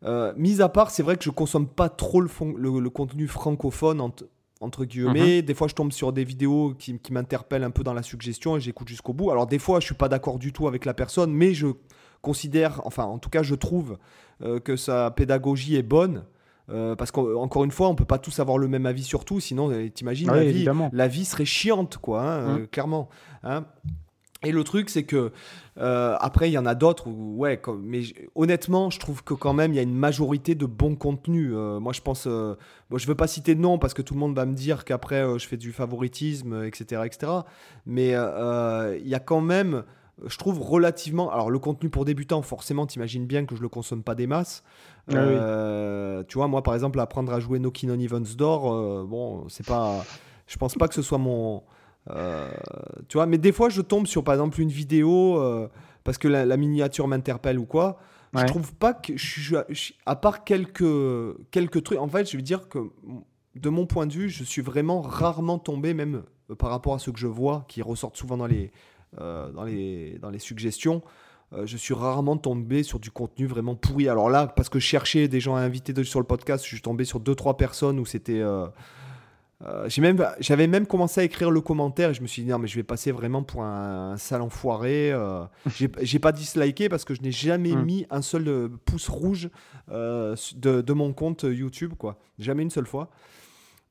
Euh, 0.06 0.34
mis 0.38 0.62
à 0.62 0.70
part, 0.70 0.92
c'est 0.92 1.04
vrai 1.04 1.18
que 1.18 1.24
je 1.24 1.30
consomme 1.32 1.68
pas 1.68 1.90
trop 1.90 2.22
le, 2.22 2.28
fon- 2.28 2.54
le, 2.58 2.80
le 2.80 2.90
contenu 2.90 3.28
francophone 3.28 4.00
entre, 4.02 4.26
entre 4.62 4.86
guillemets. 4.86 5.42
Des 5.42 5.54
fois, 5.54 5.68
je 5.68 5.74
tombe 5.76 5.92
sur 5.92 6.14
des 6.14 6.24
vidéos 6.24 6.74
qui, 6.78 7.00
qui 7.00 7.12
m'interpellent 7.12 7.64
un 7.64 7.72
peu 7.72 7.84
dans 7.84 7.94
la 7.94 8.04
suggestion 8.04 8.56
et 8.58 8.60
j'écoute 8.60 8.88
jusqu'au 8.88 9.14
bout. 9.14 9.32
Alors, 9.32 9.48
des 9.48 9.60
fois, 9.60 9.80
je 9.80 9.86
suis 9.86 9.96
pas 9.96 10.08
d'accord 10.10 10.38
du 10.40 10.54
tout 10.54 10.68
avec 10.68 10.86
la 10.86 10.94
personne, 10.94 11.32
mais 11.34 11.54
je 11.54 11.68
considère, 12.22 12.82
enfin, 12.86 13.04
en 13.06 13.18
tout 13.20 13.30
cas, 13.30 13.44
je 13.44 13.56
trouve 13.56 13.98
euh, 14.44 14.60
que 14.60 14.76
sa 14.76 15.12
pédagogie 15.12 15.76
est 15.76 15.84
bonne. 15.84 16.24
Euh, 16.72 16.96
parce 16.96 17.12
qu'encore 17.12 17.64
une 17.64 17.70
fois, 17.72 17.90
on 17.90 17.96
peut 17.96 18.06
pas 18.06 18.18
tous 18.18 18.40
avoir 18.40 18.58
le 18.58 18.68
même 18.68 18.88
avis 18.88 19.04
sur 19.04 19.24
tout, 19.24 19.40
sinon, 19.40 19.70
euh, 19.72 19.88
t'imagines, 19.90 20.30
Ah 20.32 20.36
la, 20.38 20.44
vie, 20.44 20.50
évidemment. 20.50 20.90
la 20.94 21.08
vie 21.08 21.24
serait 21.26 21.46
chiante, 21.46 21.98
quoi, 21.98 22.24
hein, 22.24 22.42
Mm. 22.42 22.62
euh, 22.62 22.66
clairement. 22.66 23.10
hein. 23.44 23.66
Et 24.44 24.52
le 24.52 24.64
truc, 24.64 24.90
c'est 24.90 25.04
que 25.04 25.32
euh, 25.78 26.18
après, 26.20 26.50
il 26.50 26.54
y 26.54 26.58
en 26.58 26.66
a 26.66 26.76
d'autres 26.76 27.08
ouais, 27.10 27.60
mais 27.80 28.02
honnêtement, 28.36 28.90
je 28.90 29.00
trouve 29.00 29.24
que 29.24 29.34
quand 29.34 29.54
même, 29.54 29.74
il 29.74 29.76
y 29.76 29.80
a 29.80 29.82
une 29.82 29.96
majorité 29.96 30.56
de 30.56 30.66
bons 30.66 30.96
contenus. 30.96 31.52
Euh, 31.54 31.80
moi, 31.80 31.94
je 31.94 32.02
pense, 32.02 32.26
euh, 32.28 32.56
bon, 32.90 32.98
je 32.98 33.08
veux 33.08 33.16
pas 33.16 33.28
citer 33.28 33.56
de 33.56 33.62
nom 33.62 33.80
parce 33.80 33.94
que 33.94 34.02
tout 34.02 34.14
le 34.14 34.20
monde 34.20 34.36
va 34.36 34.46
me 34.46 34.54
dire 34.54 34.86
qu'après, 34.86 35.24
je 35.40 35.48
fais 35.48 35.58
du 35.58 35.72
favoritisme, 35.72 36.64
etc., 36.66 37.02
etc. 37.06 37.32
Mais 37.86 38.10
il 38.10 39.08
y 39.08 39.16
a 39.16 39.20
quand 39.20 39.42
même, 39.42 39.84
je 40.26 40.38
trouve 40.38 40.62
relativement. 40.62 41.32
Alors, 41.32 41.50
le 41.50 41.60
contenu 41.60 41.90
pour 41.90 42.06
débutants, 42.06 42.42
forcément, 42.42 42.86
t'imagines 42.86 43.26
bien 43.26 43.46
que 43.46 43.56
je 43.56 43.62
le 43.62 43.70
consomme 43.70 44.04
pas 44.04 44.16
des 44.16 44.28
masses. 44.28 44.64
Ah 45.12 46.24
tu 46.28 46.38
vois, 46.38 46.48
moi, 46.48 46.62
par 46.62 46.74
exemple, 46.74 47.00
apprendre 47.00 47.34
à 47.34 47.40
jouer 47.40 47.60
Nokin 47.60 47.90
on 47.90 48.00
Evans 48.00 48.26
d'or, 48.38 49.06
bon, 49.06 49.48
c'est 49.50 49.66
pas. 49.66 50.06
Je 50.48 50.58
pense 50.58 50.76
pas 50.76 50.88
que 50.88 50.94
ce 50.94 51.02
soit 51.02 51.18
mon 51.18 51.64
euh, 52.12 52.50
tu 53.08 53.18
vois, 53.18 53.26
mais 53.26 53.38
des 53.38 53.52
fois, 53.52 53.70
je 53.70 53.82
tombe 53.82 54.08
sur, 54.08 54.24
par 54.24 54.34
exemple, 54.34 54.62
une 54.62 54.70
vidéo 54.70 55.40
euh, 55.40 55.68
parce 56.04 56.18
que 56.18 56.28
la, 56.28 56.58
miniature 56.58 57.08
m'interpelle 57.08 57.60
ou 57.60 57.66
quoi. 57.66 57.98
Je 58.34 58.44
trouve 58.44 58.76
pas 58.76 58.94
que 58.94 59.16
je 59.16 59.56
à 60.06 60.16
part 60.18 60.44
quelques 60.44 60.84
quelques 61.52 61.84
trucs. 61.84 61.98
En 61.98 62.10
fait, 62.10 62.30
je 62.30 62.36
veux 62.36 62.44
dire 62.44 62.68
que 62.68 62.80
de 63.56 63.70
mon 63.70 63.86
point 63.86 64.08
de 64.08 64.12
vue, 64.12 64.30
je 64.30 64.44
suis 64.44 64.62
vraiment 64.62 65.00
rarement 65.02 65.58
tombé, 65.58 65.94
même 65.94 66.24
euh, 66.50 66.56
par 66.56 66.70
rapport 66.70 66.94
à 66.94 67.00
ce 67.00 67.12
que 67.12 67.18
je 67.18 67.28
vois, 67.28 67.64
qui 67.70 67.82
ressortent 67.82 68.18
souvent 68.18 68.36
dans 68.36 68.48
les 68.48 68.72
dans 69.18 69.64
les 69.64 70.20
dans 70.20 70.30
les 70.30 70.40
suggestions. 70.40 71.02
je 71.64 71.78
suis 71.78 71.94
rarement 71.94 72.36
tombé 72.36 72.84
sur 72.84 73.00
du 73.00 73.10
contenu 73.10 73.48
vraiment 73.48 73.76
pourri. 73.76 74.10
Alors 74.10 74.30
là, 74.30 74.48
parce 74.48 74.68
que 74.68 74.78
je 74.78 74.86
cherchais 74.86 75.30
des 75.30 75.40
gens 75.40 75.56
à 75.56 75.62
inviter 75.62 76.04
sur 76.04 76.20
le 76.20 76.26
podcast, 76.26 76.66
je 76.66 76.68
suis 76.68 76.82
tombé 76.82 77.06
sur 77.06 77.22
deux 77.22 77.36
trois 77.36 77.56
personnes 77.56 77.98
où 78.00 78.06
c'était 78.06 78.44
euh, 79.64 79.88
même, 80.00 80.26
j'avais 80.40 80.68
même 80.68 80.86
commencé 80.86 81.22
à 81.22 81.24
écrire 81.24 81.50
le 81.50 81.62
commentaire 81.62 82.10
et 82.10 82.14
je 82.14 82.22
me 82.22 82.28
suis 82.28 82.44
dit 82.44 82.50
non 82.50 82.60
mais 82.60 82.68
je 82.68 82.76
vais 82.76 82.84
passer 82.84 83.12
vraiment 83.12 83.42
pour 83.42 83.64
un, 83.64 84.18
sale 84.18 84.42
enfoiré. 84.42 85.12
Euh, 85.12 85.46
j'ai 86.02 86.20
pas 86.20 86.32
disliké 86.34 86.90
parce 86.90 87.06
que 87.06 87.16
je 87.16 87.22
n'ai 87.22 87.32
jamais 87.32 87.72
hmm. 87.72 87.86
mis 87.86 88.06
un 88.10 88.22
seul 88.22 88.48
euh, 88.48 88.68
pouce 88.86 89.08
rouge 89.08 89.50
de, 89.90 90.82
de, 90.82 90.94
mon 90.94 91.14
compte 91.14 91.44
YouTube 91.44 91.94
quoi, 91.98 92.20
jamais 92.38 92.64
une 92.64 92.70
seule 92.70 92.86
fois. 92.86 93.10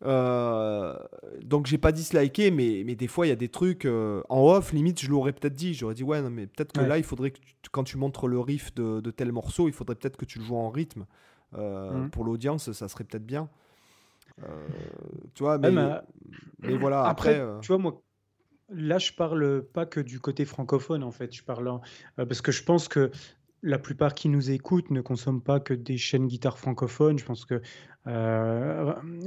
donc 0.03 1.67
j'ai 1.67 1.79
pas 1.79 1.93
disliké 1.93 2.51
mais, 2.51 2.83
mais 2.85 2.95
des 2.95 3.09
fois 3.09 3.27
il 3.27 3.31
y 3.31 3.33
a 3.33 3.37
des 3.37 3.49
trucs 3.49 3.87
en 3.87 4.47
off 4.47 4.73
limite 4.73 5.01
je 5.01 5.09
l'aurais 5.09 5.33
peut-être 5.33 5.55
dit 5.55 5.73
j'aurais 5.73 5.95
dit 5.95 6.05
ouais 6.05 6.21
non, 6.21 6.29
mais 6.29 6.47
peut-être 6.47 6.73
que 6.73 6.81
là 6.81 6.99
il 6.99 7.05
faudrait 7.05 7.31
que 7.31 7.39
quand 7.73 7.85
tu 7.85 7.97
montres 7.97 8.27
le 8.27 8.39
riff 8.39 8.75
de, 8.75 9.01
de, 9.01 9.11
tel 9.11 9.33
morceau 9.33 9.67
il 9.67 9.73
faudrait 9.73 9.95
peut-être 9.95 10.19
que 10.19 10.27
tu 10.27 10.39
le 10.41 10.45
joues 10.45 10.57
en 10.57 10.69
rythme 10.69 11.07
hmm. 11.57 12.11
pour 12.11 12.25
l'audience 12.25 12.71
ça 12.73 12.89
serait 12.89 13.05
peut-être 13.05 13.25
bien 13.25 13.49
euh, 13.49 13.64
tu 15.35 15.43
vois, 15.43 15.59
mais, 15.59 15.70
mais 16.61 16.76
voilà, 16.76 17.05
après, 17.05 17.39
euh, 17.39 17.59
tu 17.61 17.68
vois, 17.68 17.78
moi, 17.78 18.03
là, 18.68 18.99
je 18.99 19.12
parle 19.12 19.62
pas 19.62 19.87
que 19.87 20.01
du 20.01 20.20
côté 20.20 20.45
francophone, 20.45 21.03
en 21.03 21.11
fait. 21.11 21.35
Je 21.35 21.45
parle 21.45 21.68
euh, 21.68 22.26
parce 22.26 22.41
que 22.41 22.53
je 22.53 22.62
pense 22.62 22.89
que 22.89 23.11
la 23.62 23.78
plupart 23.78 24.14
qui 24.14 24.28
nous 24.28 24.51
écoutent 24.51 24.91
ne 24.91 25.01
consomment 25.01 25.43
pas 25.43 25.59
que 25.59 25.72
des 25.72 25.97
chaînes 25.97 26.26
guitare 26.26 26.59
francophones. 26.59 27.18
Je 27.18 27.24
pense 27.24 27.47
que 27.47 27.62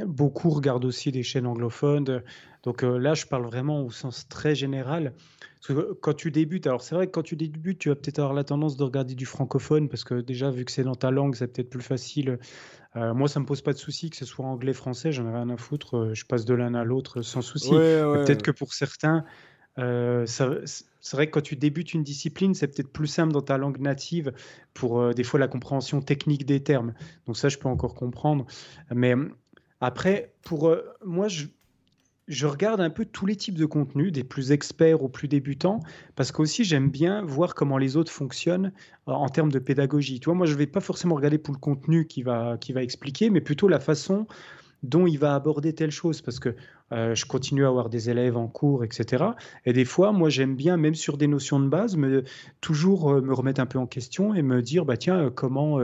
beaucoup 0.05 0.51
regardent 0.51 0.85
aussi 0.85 1.11
des 1.11 1.23
chaînes 1.23 1.47
anglophones. 1.47 2.21
Donc 2.61 2.83
là, 2.83 3.15
je 3.15 3.25
parle 3.25 3.45
vraiment 3.45 3.81
au 3.81 3.89
sens 3.89 4.27
très 4.27 4.53
général. 4.53 5.13
Parce 5.55 5.79
que 5.79 5.93
quand 5.93 6.13
tu 6.13 6.29
débutes, 6.29 6.67
alors 6.67 6.83
c'est 6.83 6.93
vrai 6.93 7.07
que 7.07 7.11
quand 7.11 7.23
tu 7.23 7.35
débutes, 7.35 7.79
tu 7.79 7.89
vas 7.89 7.95
peut-être 7.95 8.19
avoir 8.19 8.35
la 8.35 8.43
tendance 8.43 8.77
de 8.77 8.83
regarder 8.83 9.15
du 9.15 9.25
francophone, 9.25 9.89
parce 9.89 10.03
que 10.03 10.21
déjà, 10.21 10.51
vu 10.51 10.65
que 10.65 10.71
c'est 10.71 10.83
dans 10.83 10.95
ta 10.95 11.09
langue, 11.09 11.33
c'est 11.33 11.47
peut-être 11.47 11.71
plus 11.71 11.81
facile 11.81 12.37
euh, 12.97 13.13
moi, 13.13 13.27
ça 13.27 13.39
me 13.39 13.45
pose 13.45 13.61
pas 13.61 13.73
de 13.73 13.77
souci 13.77 14.09
que 14.09 14.15
ce 14.15 14.25
soit 14.25 14.45
anglais, 14.45 14.73
français, 14.73 15.11
j'en 15.11 15.27
ai 15.27 15.33
rien 15.33 15.49
à 15.49 15.57
foutre. 15.57 15.97
Euh, 15.97 16.13
je 16.13 16.25
passe 16.25 16.45
de 16.45 16.53
l'un 16.53 16.73
à 16.73 16.83
l'autre 16.83 17.21
sans 17.21 17.41
souci. 17.41 17.69
Peut-être 17.69 18.41
que 18.41 18.51
pour 18.51 18.73
certains, 18.73 19.23
euh, 19.77 20.25
c'est 20.25 21.15
vrai 21.15 21.27
que 21.27 21.31
quand 21.31 21.41
tu 21.41 21.55
débutes 21.55 21.93
une 21.93 22.03
discipline, 22.03 22.55
c'est 22.55 22.67
peut-être 22.67 22.91
plus 22.91 23.07
simple 23.07 23.33
dans 23.33 23.41
ta 23.41 23.57
langue 23.57 23.79
native 23.79 24.33
pour 24.73 25.13
des 25.13 25.23
fois 25.23 25.39
la 25.39 25.47
compréhension 25.47 26.01
technique 26.01 26.45
des 26.45 26.63
termes. 26.63 26.93
Donc 27.27 27.37
ça, 27.37 27.49
je 27.49 27.57
peux 27.57 27.69
encore 27.69 27.93
comprendre. 27.93 28.45
Mais 28.93 29.13
après, 29.79 30.33
pour 30.41 30.75
moi, 31.05 31.27
je, 31.27 31.45
je 32.27 32.45
regarde 32.45 32.81
un 32.81 32.89
peu 32.89 33.05
tous 33.05 33.25
les 33.25 33.35
types 33.35 33.57
de 33.57 33.65
contenus, 33.65 34.11
des 34.11 34.23
plus 34.23 34.51
experts 34.51 35.01
aux 35.01 35.07
plus 35.07 35.27
débutants, 35.27 35.79
parce 36.15 36.31
qu'aussi 36.31 36.63
j'aime 36.63 36.89
bien 36.89 37.21
voir 37.21 37.55
comment 37.55 37.77
les 37.77 37.95
autres 37.95 38.11
fonctionnent 38.11 38.71
euh, 39.07 39.11
en 39.11 39.29
termes 39.29 39.51
de 39.51 39.59
pédagogie. 39.59 40.19
Moi 40.27 40.45
je 40.45 40.53
ne 40.53 40.57
vais 40.57 40.67
pas 40.67 40.81
forcément 40.81 41.15
regarder 41.15 41.37
pour 41.37 41.53
le 41.53 41.59
contenu 41.59 42.05
qui 42.05 42.23
va, 42.23 42.57
qui 42.59 42.73
va 42.73 42.83
expliquer, 42.83 43.29
mais 43.29 43.41
plutôt 43.41 43.67
la 43.67 43.79
façon 43.79 44.27
dont 44.83 45.07
il 45.07 45.17
va 45.17 45.35
aborder 45.35 45.73
telle 45.73 45.91
chose, 45.91 46.21
parce 46.21 46.39
que 46.39 46.55
euh, 46.91 47.15
je 47.15 47.25
continue 47.25 47.65
à 47.65 47.67
avoir 47.67 47.89
des 47.89 48.09
élèves 48.09 48.37
en 48.37 48.47
cours, 48.47 48.83
etc. 48.83 49.25
Et 49.65 49.73
des 49.73 49.85
fois, 49.85 50.11
moi, 50.11 50.29
j'aime 50.29 50.55
bien, 50.55 50.77
même 50.77 50.95
sur 50.95 51.17
des 51.17 51.27
notions 51.27 51.59
de 51.59 51.67
base, 51.67 51.97
me, 51.97 52.23
toujours 52.61 53.11
euh, 53.11 53.21
me 53.21 53.33
remettre 53.33 53.61
un 53.61 53.65
peu 53.65 53.79
en 53.79 53.87
question 53.87 54.33
et 54.33 54.41
me 54.41 54.61
dire, 54.61 54.85
bah 54.85 54.97
tiens, 54.97 55.31
comment, 55.33 55.79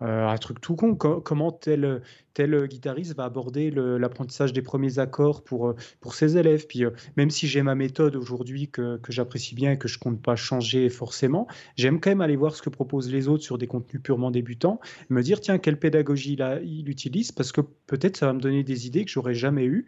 un 0.00 0.38
truc 0.38 0.60
tout 0.60 0.76
con, 0.76 0.94
comment 0.94 1.52
tel, 1.52 2.02
tel 2.36 2.66
guitariste 2.66 3.16
va 3.16 3.24
aborder 3.24 3.70
l'apprentissage 3.70 4.52
des 4.52 4.60
premiers 4.60 4.98
accords 4.98 5.42
pour, 5.42 5.68
euh, 5.68 5.76
pour 6.00 6.14
ses 6.14 6.36
élèves. 6.36 6.66
Puis 6.66 6.84
euh, 6.84 6.90
même 7.16 7.30
si 7.30 7.48
j'ai 7.48 7.62
ma 7.62 7.74
méthode 7.74 8.14
aujourd'hui 8.14 8.68
que, 8.68 8.98
que 8.98 9.10
j'apprécie 9.10 9.54
bien 9.54 9.72
et 9.72 9.78
que 9.78 9.88
je 9.88 9.98
compte 9.98 10.20
pas 10.20 10.36
changer 10.36 10.90
forcément, 10.90 11.46
j'aime 11.76 11.98
quand 11.98 12.10
même 12.10 12.20
aller 12.20 12.36
voir 12.36 12.54
ce 12.54 12.60
que 12.60 12.68
proposent 12.68 13.10
les 13.10 13.26
autres 13.26 13.42
sur 13.42 13.56
des 13.56 13.66
contenus 13.66 14.02
purement 14.02 14.30
débutants, 14.30 14.80
me 15.08 15.22
dire 15.22 15.40
tiens 15.40 15.56
quelle 15.56 15.78
pédagogie 15.78 16.36
il 16.62 16.90
utilise 16.90 17.32
parce 17.32 17.52
que 17.52 17.62
peut-être 17.86 18.18
ça 18.18 18.26
va 18.26 18.34
me 18.34 18.40
donner 18.40 18.62
des 18.62 18.86
idées 18.86 19.06
que 19.06 19.10
j'aurais 19.10 19.34
jamais 19.34 19.64
eues. 19.64 19.86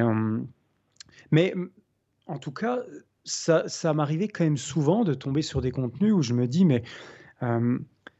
Euh, 0.00 0.38
mais 1.30 1.54
en 2.26 2.38
tout 2.38 2.52
cas, 2.52 2.80
ça, 3.24 3.92
m'arrivait 3.94 4.28
quand 4.28 4.44
même 4.44 4.56
souvent 4.56 5.04
de 5.04 5.14
tomber 5.14 5.42
sur 5.42 5.60
des 5.60 5.70
contenus 5.70 6.12
où 6.12 6.22
je 6.22 6.34
me 6.34 6.46
dis 6.46 6.64
mais 6.64 6.82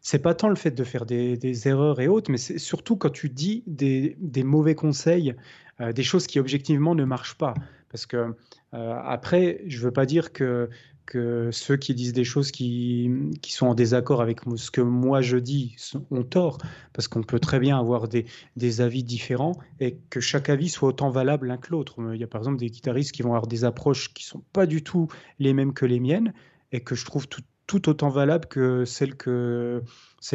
c'est 0.01 0.21
pas 0.21 0.35
tant 0.35 0.49
le 0.49 0.55
fait 0.55 0.71
de 0.71 0.85
faire 0.85 1.07
des, 1.07 1.69
erreurs 1.69 2.01
et 2.01 2.09
autres, 2.09 2.31
mais 2.31 2.39
c'est 2.39 2.59
surtout 2.59 2.97
quand 2.97 3.11
tu 3.11 3.29
dis 3.29 3.63
des, 3.67 4.17
mauvais 4.43 4.75
conseils, 4.75 5.35
euh, 5.81 5.93
des 5.93 6.03
choses 6.03 6.27
qui 6.27 6.39
objectivement 6.41 6.95
ne 6.95 7.05
marchent 7.05 7.37
pas. 7.37 7.55
Parce 7.91 8.07
que 8.07 8.35
euh, 8.75 8.95
après, 9.05 9.63
je 9.67 9.81
veux 9.81 9.91
pas 9.91 10.07
dire 10.07 10.33
que, 10.33 10.71
que 11.09 11.49
ceux 11.53 11.79
qui 11.79 11.95
disent 11.95 12.13
des 12.13 12.25
choses 12.25 12.53
qui, 12.53 13.11
qui, 13.41 13.53
sont 13.53 13.67
en 13.67 13.75
désaccord 13.75 14.21
avec 14.21 14.41
ce 14.57 14.71
que 14.71 14.83
moi 14.83 15.23
je 15.23 15.39
dis 15.39 15.75
ont 16.11 16.23
tort, 16.23 16.59
parce 16.93 17.09
qu'on 17.09 17.23
peut 17.23 17.41
très 17.41 17.59
bien 17.59 17.79
avoir 17.79 18.09
des, 18.09 18.27
des, 18.57 18.83
avis 18.83 19.03
différents 19.03 19.55
et 19.81 19.97
que 20.11 20.21
chaque 20.21 20.51
avis 20.51 20.69
soit 20.69 20.91
autant 20.91 21.09
valable 21.09 21.47
l'un 21.47 21.57
que 21.57 21.71
l'autre. 21.71 21.97
Il 22.13 22.21
y 22.21 22.25
a 22.25 22.27
par 22.27 22.43
exemple 22.43 22.59
des 22.59 22.69
guitaristes 22.69 23.13
qui 23.13 23.23
vont 23.23 23.31
avoir 23.31 23.47
des 23.47 23.65
approches 23.65 24.13
qui 24.13 24.25
sont 24.25 24.43
pas 24.53 24.67
du 24.67 24.83
tout 24.83 25.09
les 25.39 25.55
mêmes 25.55 25.73
que 25.73 25.87
les 25.87 25.99
miennes 25.99 26.35
et 26.73 26.81
que 26.81 26.95
je 26.95 27.07
trouve 27.07 27.27
tout, 27.27 27.43
tout 27.69 27.89
autant 27.89 28.09
valable 28.09 28.47
que 28.47 28.85
celle 28.85 29.15
que, 29.15 29.83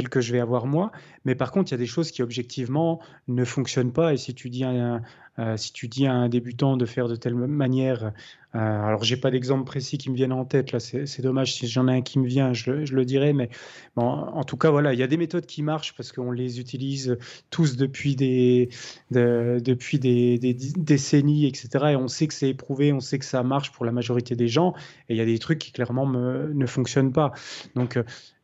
que 0.10 0.22
je 0.22 0.32
vais 0.32 0.40
avoir 0.40 0.66
moi. 0.66 0.92
Mais 1.26 1.36
par 1.36 1.52
contre, 1.52 1.72
il 1.72 1.74
y 1.74 1.76
a 1.76 1.80
des 1.80 1.86
choses 1.88 2.12
qui 2.12 2.22
objectivement 2.22 3.00
ne 3.28 3.44
fonctionnent 3.46 3.92
pas. 3.92 4.14
Et 4.14 4.18
si 4.18 4.34
tu 4.34 4.50
dis 4.50 4.64
un, 4.64 5.02
euh, 5.40 5.58
si 5.58 5.74
tu 5.74 5.88
dis 5.88 6.06
à 6.06 6.14
un 6.14 6.30
débutant 6.30 6.78
de 6.78 6.86
faire 6.86 7.08
de 7.08 7.16
telle 7.16 7.36
manière, 7.36 8.14
euh, 8.56 8.60
alors 8.60 9.04
j'ai 9.04 9.18
pas 9.18 9.32
d'exemple 9.32 9.64
précis 9.64 9.98
qui 9.98 10.12
me 10.12 10.16
viennent 10.16 10.32
en 10.34 10.46
tête. 10.46 10.72
Là, 10.72 10.80
c'est 10.80 11.22
dommage. 11.22 11.56
Si 11.56 11.68
j'en 11.68 11.88
ai 11.88 11.98
un 11.98 12.02
qui 12.02 12.20
me 12.20 12.28
vient, 12.28 12.54
je, 12.54 12.72
le 12.72 13.06
dirai. 13.06 13.34
Mais 13.34 13.50
bon, 13.96 14.06
en 14.06 14.44
tout 14.44 14.58
cas, 14.58 14.70
voilà, 14.70 14.94
il 14.94 15.00
y 15.00 15.04
a 15.04 15.08
des 15.08 15.18
méthodes 15.18 15.48
qui 15.48 15.64
marchent 15.64 15.96
parce 15.96 16.12
qu'on 16.12 16.32
les 16.32 16.60
utilise 16.60 17.18
tous 17.50 17.78
depuis 17.78 18.16
des, 18.16 18.70
depuis 19.10 19.98
des, 19.98 20.38
décennies, 20.38 21.48
etc. 21.48 21.70
Et 21.92 21.96
on 21.96 22.08
sait 22.08 22.28
que 22.28 22.34
c'est 22.34 22.50
éprouvé, 22.50 22.94
on 22.94 23.00
sait 23.00 23.18
que 23.18 23.26
ça 23.26 23.42
marche 23.42 23.72
pour 23.72 23.86
la 23.86 23.92
majorité 23.92 24.36
des 24.36 24.48
gens. 24.48 24.74
Et 25.10 25.16
il 25.16 25.18
y 25.18 25.22
a 25.22 25.26
des 25.26 25.40
trucs 25.40 25.60
qui 25.60 25.72
clairement 25.72 26.08
ne 26.08 26.66
fonctionnent 26.68 27.14
pas. 27.14 27.32
Donc 27.76 27.98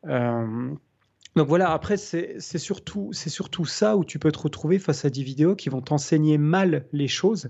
euh, 0.08 0.76
donc 1.40 1.48
voilà, 1.48 1.72
après, 1.72 1.96
c'est 1.96 2.38
surtout, 2.58 3.14
ça 3.14 3.96
où 3.96 4.04
tu 4.04 4.20
peux 4.20 4.30
te 4.30 4.40
retrouver 4.40 4.78
face 4.78 5.06
à 5.06 5.10
des 5.10 5.24
vidéos 5.24 5.56
qui 5.56 5.70
vont 5.70 5.80
t'enseigner 5.80 6.38
mal 6.38 6.86
les 6.92 7.08
choses 7.08 7.50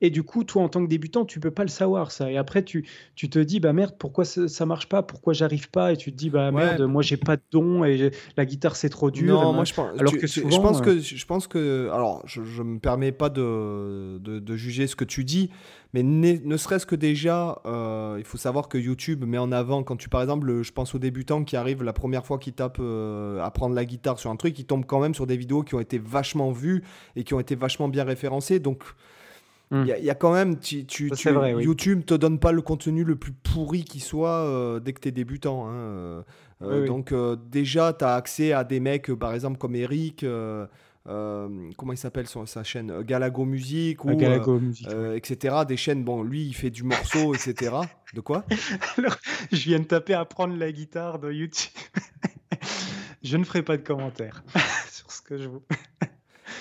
et 0.00 0.10
du 0.10 0.22
coup, 0.22 0.44
toi, 0.44 0.62
en 0.62 0.68
tant 0.68 0.82
que 0.84 0.88
débutant, 0.88 1.24
tu 1.24 1.40
peux 1.40 1.50
pas 1.50 1.64
le 1.64 1.68
savoir, 1.68 2.12
ça. 2.12 2.30
Et 2.30 2.36
après, 2.36 2.62
tu, 2.62 2.86
tu 3.16 3.28
te 3.28 3.38
dis, 3.38 3.58
bah 3.58 3.72
merde, 3.72 3.96
pourquoi 3.98 4.24
ça, 4.24 4.46
ça 4.46 4.64
marche 4.64 4.88
pas? 4.88 5.02
Pourquoi 5.02 5.32
j'arrive 5.32 5.70
pas? 5.70 5.92
Et 5.92 5.96
tu 5.96 6.12
te 6.12 6.16
dis, 6.16 6.30
bah 6.30 6.52
merde, 6.52 6.82
moi, 6.82 7.02
j'ai 7.02 7.16
pas 7.16 7.36
de 7.36 7.42
don 7.50 7.84
et 7.84 8.12
la 8.36 8.44
guitare, 8.44 8.76
c'est 8.76 8.90
trop 8.90 9.10
dur. 9.10 9.40
Non, 9.40 9.52
moi, 9.52 9.64
je 9.64 9.74
pense, 9.74 9.98
alors 9.98 10.16
que 10.16 10.26
souvent, 10.28 10.50
je 10.50 10.60
pense 10.60 10.78
euh, 10.78 10.82
que, 10.82 11.00
je 11.00 11.26
pense 11.26 11.46
que, 11.48 11.90
alors, 11.92 12.22
je, 12.26 12.44
je 12.44 12.62
me 12.62 12.78
permets 12.78 13.10
pas 13.10 13.28
de, 13.28 14.18
de, 14.18 14.56
juger 14.56 14.86
ce 14.86 14.94
que 14.94 15.04
tu 15.04 15.24
dis, 15.24 15.50
mais 15.94 16.04
ne, 16.04 16.56
serait-ce 16.56 16.86
que 16.86 16.94
déjà, 16.94 17.60
euh, 17.66 18.16
il 18.18 18.24
faut 18.24 18.38
savoir 18.38 18.68
que 18.68 18.78
YouTube 18.78 19.24
met 19.24 19.38
en 19.38 19.50
avant, 19.50 19.82
quand 19.82 19.96
tu, 19.96 20.08
par 20.08 20.22
exemple, 20.22 20.62
je 20.62 20.72
pense 20.72 20.94
aux 20.94 21.00
débutants 21.00 21.42
qui 21.42 21.56
arrivent 21.56 21.82
la 21.82 21.92
première 21.92 22.24
fois 22.24 22.38
qu'ils 22.38 22.52
tapent 22.52 22.78
euh, 22.78 23.42
apprendre 23.42 23.74
la 23.74 23.84
guitare 23.84 24.20
sur 24.20 24.30
un 24.30 24.36
truc, 24.36 24.56
ils 24.60 24.66
tombent 24.66 24.86
quand 24.86 25.00
même 25.00 25.14
sur 25.14 25.26
des 25.26 25.36
vidéos 25.36 25.64
qui 25.64 25.74
ont 25.74 25.80
été 25.80 25.98
vachement 25.98 26.52
vues 26.52 26.84
et 27.16 27.24
qui 27.24 27.34
ont 27.34 27.40
été 27.40 27.56
vachement 27.56 27.88
bien 27.88 28.04
référencées. 28.04 28.60
Donc, 28.60 28.84
il 29.70 29.86
y, 29.86 30.10
a 30.10 30.14
quand 30.14 30.32
même, 30.32 30.58
tu, 30.58 30.86
tu, 30.86 31.10
tu 31.10 31.28
YouTube 31.28 32.04
te 32.06 32.14
donne 32.14 32.38
pas 32.38 32.52
le 32.52 32.62
contenu 32.62 33.04
le 33.04 33.16
plus 33.16 33.32
pourri 33.32 33.84
qui 33.84 34.00
soit 34.00 34.30
euh, 34.30 34.80
dès 34.80 34.94
que 34.94 35.00
tu 35.00 35.08
es 35.08 35.12
débutant. 35.12 35.68
Hein, 35.68 35.74
euh, 35.74 36.22
euh, 36.62 36.86
donc 36.86 37.12
déjà, 37.50 37.92
tu 37.92 38.04
as 38.04 38.14
accès 38.14 38.52
à 38.52 38.64
des 38.64 38.80
mecs, 38.80 39.12
par 39.12 39.34
exemple, 39.34 39.58
comme 39.58 39.74
Eric, 39.74 40.24
comment 41.04 41.92
il 41.92 41.98
s'appelle 41.98 42.26
sa 42.26 42.64
chaîne 42.64 43.02
Galago 43.02 43.44
Music 43.44 44.04
ou 44.06 44.16
Galago 44.16 44.58
Music, 44.58 44.88
etc. 45.14 45.56
Des 45.68 45.76
chaînes, 45.76 46.02
bon, 46.02 46.22
lui, 46.22 46.46
il 46.46 46.54
fait 46.54 46.70
du 46.70 46.82
morceau, 46.82 47.34
etc. 47.34 47.76
De 48.14 48.20
quoi? 48.20 48.44
Alors, 48.96 49.16
je 49.52 49.64
viens 49.64 49.80
de 49.80 49.84
taper 49.84 50.14
apprendre 50.14 50.56
la 50.56 50.72
guitare 50.72 51.18
de 51.18 51.30
YouTube. 51.30 51.72
je 53.22 53.36
ne 53.36 53.44
ferai 53.44 53.62
pas 53.62 53.76
de 53.76 53.82
commentaires 53.82 54.42
sur 54.90 55.10
ce 55.10 55.20
que 55.20 55.36
je 55.36 55.48
vous. 55.48 55.62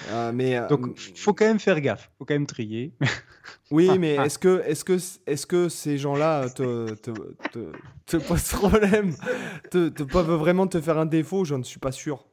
Euh, 0.09 0.31
mais, 0.33 0.59
Donc, 0.69 0.87
euh, 0.87 0.93
faut 1.15 1.33
quand 1.33 1.45
même 1.45 1.59
faire 1.59 1.79
gaffe, 1.81 2.09
faut 2.17 2.25
quand 2.25 2.33
même 2.33 2.47
trier. 2.47 2.93
oui, 3.71 3.89
mais 3.99 4.15
est-ce 4.15 4.39
que, 4.39 4.61
est 4.65 4.83
que, 4.83 4.97
est 5.25 5.45
que 5.45 5.69
ces 5.69 5.97
gens-là 5.97 6.49
te, 6.49 6.93
te, 6.95 7.11
te, 7.51 7.71
te, 8.05 8.17
posent 8.17 8.49
problème 8.49 9.15
te, 9.71 9.89
te, 9.89 10.03
peuvent 10.03 10.33
vraiment 10.33 10.67
te 10.67 10.79
faire 10.81 10.97
un 10.97 11.05
défaut? 11.05 11.45
Je 11.45 11.55
ne 11.55 11.63
suis 11.63 11.79
pas 11.79 11.91
sûr. 11.91 12.25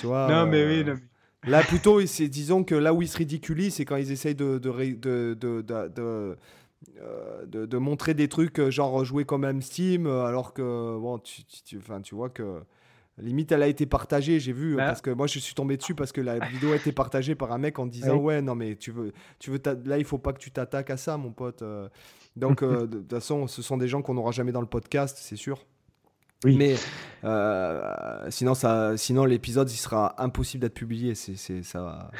Tu 0.00 0.06
vois, 0.06 0.28
non, 0.28 0.46
mais 0.46 0.64
oui. 0.66 0.84
Euh, 0.88 0.96
là, 1.44 1.62
plutôt, 1.62 2.00
disons 2.00 2.64
que 2.64 2.74
là 2.74 2.94
où 2.94 3.02
ils 3.02 3.08
se 3.08 3.18
ridiculisent, 3.18 3.74
c'est 3.74 3.84
quand 3.84 3.96
ils 3.96 4.12
essayent 4.12 4.34
de, 4.34 4.58
de, 4.58 4.70
de, 4.70 5.34
de, 5.34 6.36
de, 7.66 7.78
montrer 7.78 8.14
des 8.14 8.28
trucs 8.28 8.70
genre 8.70 9.04
jouer 9.04 9.24
comme 9.24 9.60
Steam, 9.60 10.06
alors 10.06 10.54
que, 10.54 10.62
bon, 10.98 11.18
tu, 11.18 11.44
tu, 11.44 11.78
tu 12.02 12.14
vois 12.14 12.30
que 12.30 12.62
Limite, 13.18 13.50
elle 13.50 13.62
a 13.62 13.66
été 13.66 13.86
partagée, 13.86 14.38
j'ai 14.40 14.52
vu, 14.52 14.76
bah. 14.76 14.88
parce 14.88 15.00
que 15.00 15.10
moi 15.10 15.26
je 15.26 15.38
suis 15.38 15.54
tombé 15.54 15.78
dessus 15.78 15.94
parce 15.94 16.12
que 16.12 16.20
la 16.20 16.38
vidéo 16.48 16.72
a 16.72 16.76
été 16.76 16.92
partagée 16.92 17.34
par 17.34 17.50
un 17.50 17.58
mec 17.58 17.78
en 17.78 17.86
disant 17.86 18.16
ouais 18.16 18.42
non 18.42 18.54
mais 18.54 18.76
tu 18.76 18.90
veux, 18.90 19.12
tu 19.38 19.50
veux 19.50 19.60
là 19.86 19.96
il 19.96 20.04
faut 20.04 20.18
pas 20.18 20.34
que 20.34 20.38
tu 20.38 20.50
t'attaques 20.50 20.90
à 20.90 20.98
ça 20.98 21.16
mon 21.16 21.32
pote. 21.32 21.62
Euh. 21.62 21.88
Donc 22.36 22.62
euh, 22.62 22.86
de 22.86 22.98
toute 22.98 23.10
façon, 23.10 23.46
ce 23.46 23.62
sont 23.62 23.78
des 23.78 23.88
gens 23.88 24.02
qu'on 24.02 24.14
n'aura 24.14 24.32
jamais 24.32 24.52
dans 24.52 24.60
le 24.60 24.66
podcast, 24.66 25.16
c'est 25.18 25.36
sûr. 25.36 25.64
Oui. 26.44 26.56
Mais 26.58 26.74
euh, 27.24 28.26
sinon, 28.28 28.52
ça, 28.52 28.94
sinon 28.98 29.24
l'épisode 29.24 29.70
il 29.70 29.78
sera 29.78 30.22
impossible 30.22 30.60
d'être 30.60 30.74
publié. 30.74 31.14
C'est 31.14 31.62
ça. 31.62 32.10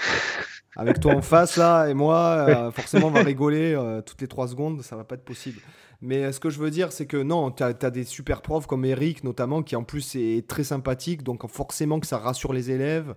Avec 0.76 1.00
toi 1.00 1.14
en 1.14 1.22
face 1.22 1.58
là 1.58 1.88
et 1.88 1.94
moi, 1.94 2.72
forcément 2.72 3.08
on 3.08 3.10
va 3.10 3.22
rigoler 3.22 3.78
toutes 4.06 4.22
les 4.22 4.28
trois 4.28 4.48
secondes, 4.48 4.80
ça 4.80 4.96
va 4.96 5.04
pas 5.04 5.16
être 5.16 5.24
possible. 5.24 5.60
Mais 6.02 6.24
euh, 6.24 6.32
ce 6.32 6.40
que 6.40 6.50
je 6.50 6.58
veux 6.58 6.70
dire, 6.70 6.92
c'est 6.92 7.06
que 7.06 7.16
non, 7.16 7.50
tu 7.50 7.62
as, 7.62 7.72
des 7.72 8.04
super 8.04 8.42
profs 8.42 8.66
comme 8.66 8.84
Eric, 8.84 9.24
notamment, 9.24 9.62
qui 9.62 9.76
en 9.76 9.84
plus 9.84 10.14
est 10.16 10.46
très 10.46 10.64
sympathique, 10.64 11.22
donc 11.22 11.48
forcément 11.48 12.00
que 12.00 12.06
ça 12.06 12.18
rassure 12.18 12.52
les 12.52 12.70
élèves, 12.70 13.14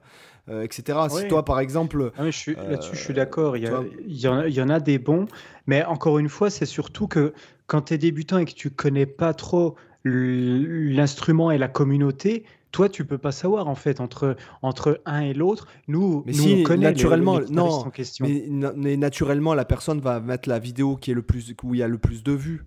euh, 0.50 0.64
etc. 0.64 1.00
Si 1.10 1.28
toi, 1.28 1.44
par 1.44 1.60
exemple. 1.60 2.12
Ah 2.18 2.24
là-dessus, 2.24 2.56
je 2.94 3.00
suis 3.00 3.14
d'accord. 3.14 3.58
Il, 3.58 3.70
il, 4.08 4.20
y 4.20 4.62
en 4.62 4.70
a 4.70 4.80
des 4.80 5.00
bons, 5.00 5.26
mais 5.68 5.84
encore 5.86 6.20
une 6.20 6.30
fois, 6.30 6.50
c'est 6.50 6.66
surtout 6.66 7.08
que 7.08 7.34
quand 7.68 7.84
tu 7.84 7.94
es 7.94 7.98
débutant 7.98 8.38
et 8.38 8.46
que 8.46 8.54
tu 8.54 8.70
connais 8.70 9.06
pas 9.06 9.34
trop 9.34 9.76
l'instrument 10.06 11.52
et 11.52 11.58
la 11.58 11.68
communauté, 11.68 12.46
toi, 12.72 12.88
tu 12.88 13.06
peux 13.06 13.18
pas 13.18 13.32
savoir 13.32 13.68
en 13.68 13.76
fait 13.76 14.00
entre, 14.00 14.36
entre 14.62 15.02
un 15.06 15.22
et 15.22 15.34
l'autre. 15.34 15.68
Nous, 15.88 16.24
mais 16.26 16.34
nous 16.34 16.38
si, 16.38 16.58
on 16.60 16.64
connaît 16.64 16.88
naturellement, 16.88 17.40
non, 17.50 17.70
en 17.70 17.90
question. 17.90 18.28
Mais, 18.76 18.98
naturellement, 18.98 19.54
la 19.54 19.66
personne 19.66 20.00
va 20.00 20.20
mettre 20.20 20.48
la 20.48 20.60
vidéo 20.60 20.96
qui 20.96 21.12
est 21.12 21.16
le 21.16 21.22
plus, 21.22 21.56
où 21.64 21.74
il 21.74 21.80
y 21.80 21.84
a 21.84 21.88
le 21.88 21.98
plus 21.98 22.24
de 22.24 22.32
vues. 22.32 22.66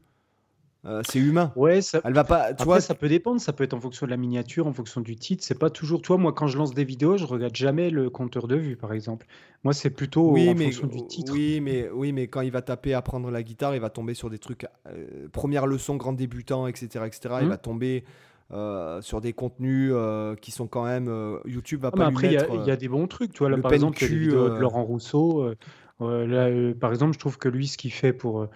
Euh, 0.84 1.02
c'est 1.08 1.20
humain. 1.20 1.52
Ouais, 1.54 1.80
ça, 1.80 2.00
elle 2.04 2.12
va 2.12 2.24
pas. 2.24 2.54
Tu 2.54 2.64
vois, 2.64 2.80
ça 2.80 2.94
peut 2.94 3.08
dépendre. 3.08 3.40
Ça 3.40 3.52
peut 3.52 3.62
être 3.62 3.74
en 3.74 3.80
fonction 3.80 4.06
de 4.06 4.10
la 4.10 4.16
miniature, 4.16 4.66
en 4.66 4.72
fonction 4.72 5.00
du 5.00 5.14
titre. 5.14 5.44
C'est 5.44 5.58
pas 5.58 5.70
toujours. 5.70 6.02
Toi, 6.02 6.18
moi, 6.18 6.32
quand 6.32 6.48
je 6.48 6.58
lance 6.58 6.74
des 6.74 6.84
vidéos, 6.84 7.16
je 7.16 7.24
regarde 7.24 7.54
jamais 7.54 7.90
le 7.90 8.10
compteur 8.10 8.48
de 8.48 8.56
vues, 8.56 8.76
par 8.76 8.92
exemple. 8.92 9.26
Moi, 9.62 9.74
c'est 9.74 9.90
plutôt 9.90 10.36
en 10.36 10.56
fonction 10.56 10.88
du 10.88 11.06
titre. 11.06 11.32
Oui, 11.32 11.60
mais 11.60 11.88
oui, 11.94 12.12
mais 12.12 12.26
quand 12.26 12.40
il 12.40 12.50
va 12.50 12.62
taper 12.62 12.94
apprendre 12.94 13.30
la 13.30 13.42
guitare, 13.42 13.74
il 13.76 13.80
va 13.80 13.90
tomber 13.90 14.14
sur 14.14 14.28
des 14.28 14.38
trucs. 14.38 14.66
Euh, 14.88 15.28
première 15.32 15.66
leçon, 15.66 15.96
grand 15.96 16.12
débutant, 16.12 16.66
etc., 16.66 17.04
etc. 17.06 17.20
Il 17.40 17.44
hum. 17.44 17.48
va 17.50 17.58
tomber 17.58 18.04
euh, 18.52 19.00
sur 19.00 19.22
des 19.22 19.32
contenus 19.32 19.92
euh, 19.94 20.34
qui 20.36 20.50
sont 20.50 20.66
quand 20.66 20.84
même 20.84 21.08
euh, 21.08 21.38
YouTube 21.46 21.80
va 21.80 21.88
ah, 21.90 21.96
pas 21.96 22.06
après 22.08 22.26
il 22.26 22.66
y, 22.66 22.70
a 22.70 22.76
des 22.76 22.88
bons 22.88 23.06
trucs 23.06 23.32
tu 23.32 23.38
vois 23.38 23.48
là 23.48 23.56
par 23.56 23.72
exemple 23.72 23.96
il 23.98 24.02
y 24.02 24.04
a 24.04 24.08
des 24.10 24.18
vidéos 24.18 24.48
de 24.50 24.58
Laurent 24.58 24.84
Rousseau 24.84 25.54
là, 26.00 26.50
par 26.78 26.92
exemple 26.92 27.14
je 27.14 27.18
trouve 27.18 27.38
que 27.38 27.48
lui 27.48 27.66
ce 27.66 27.78
qu'il 27.78 27.92
fait 27.92 28.12
pour 28.12 28.48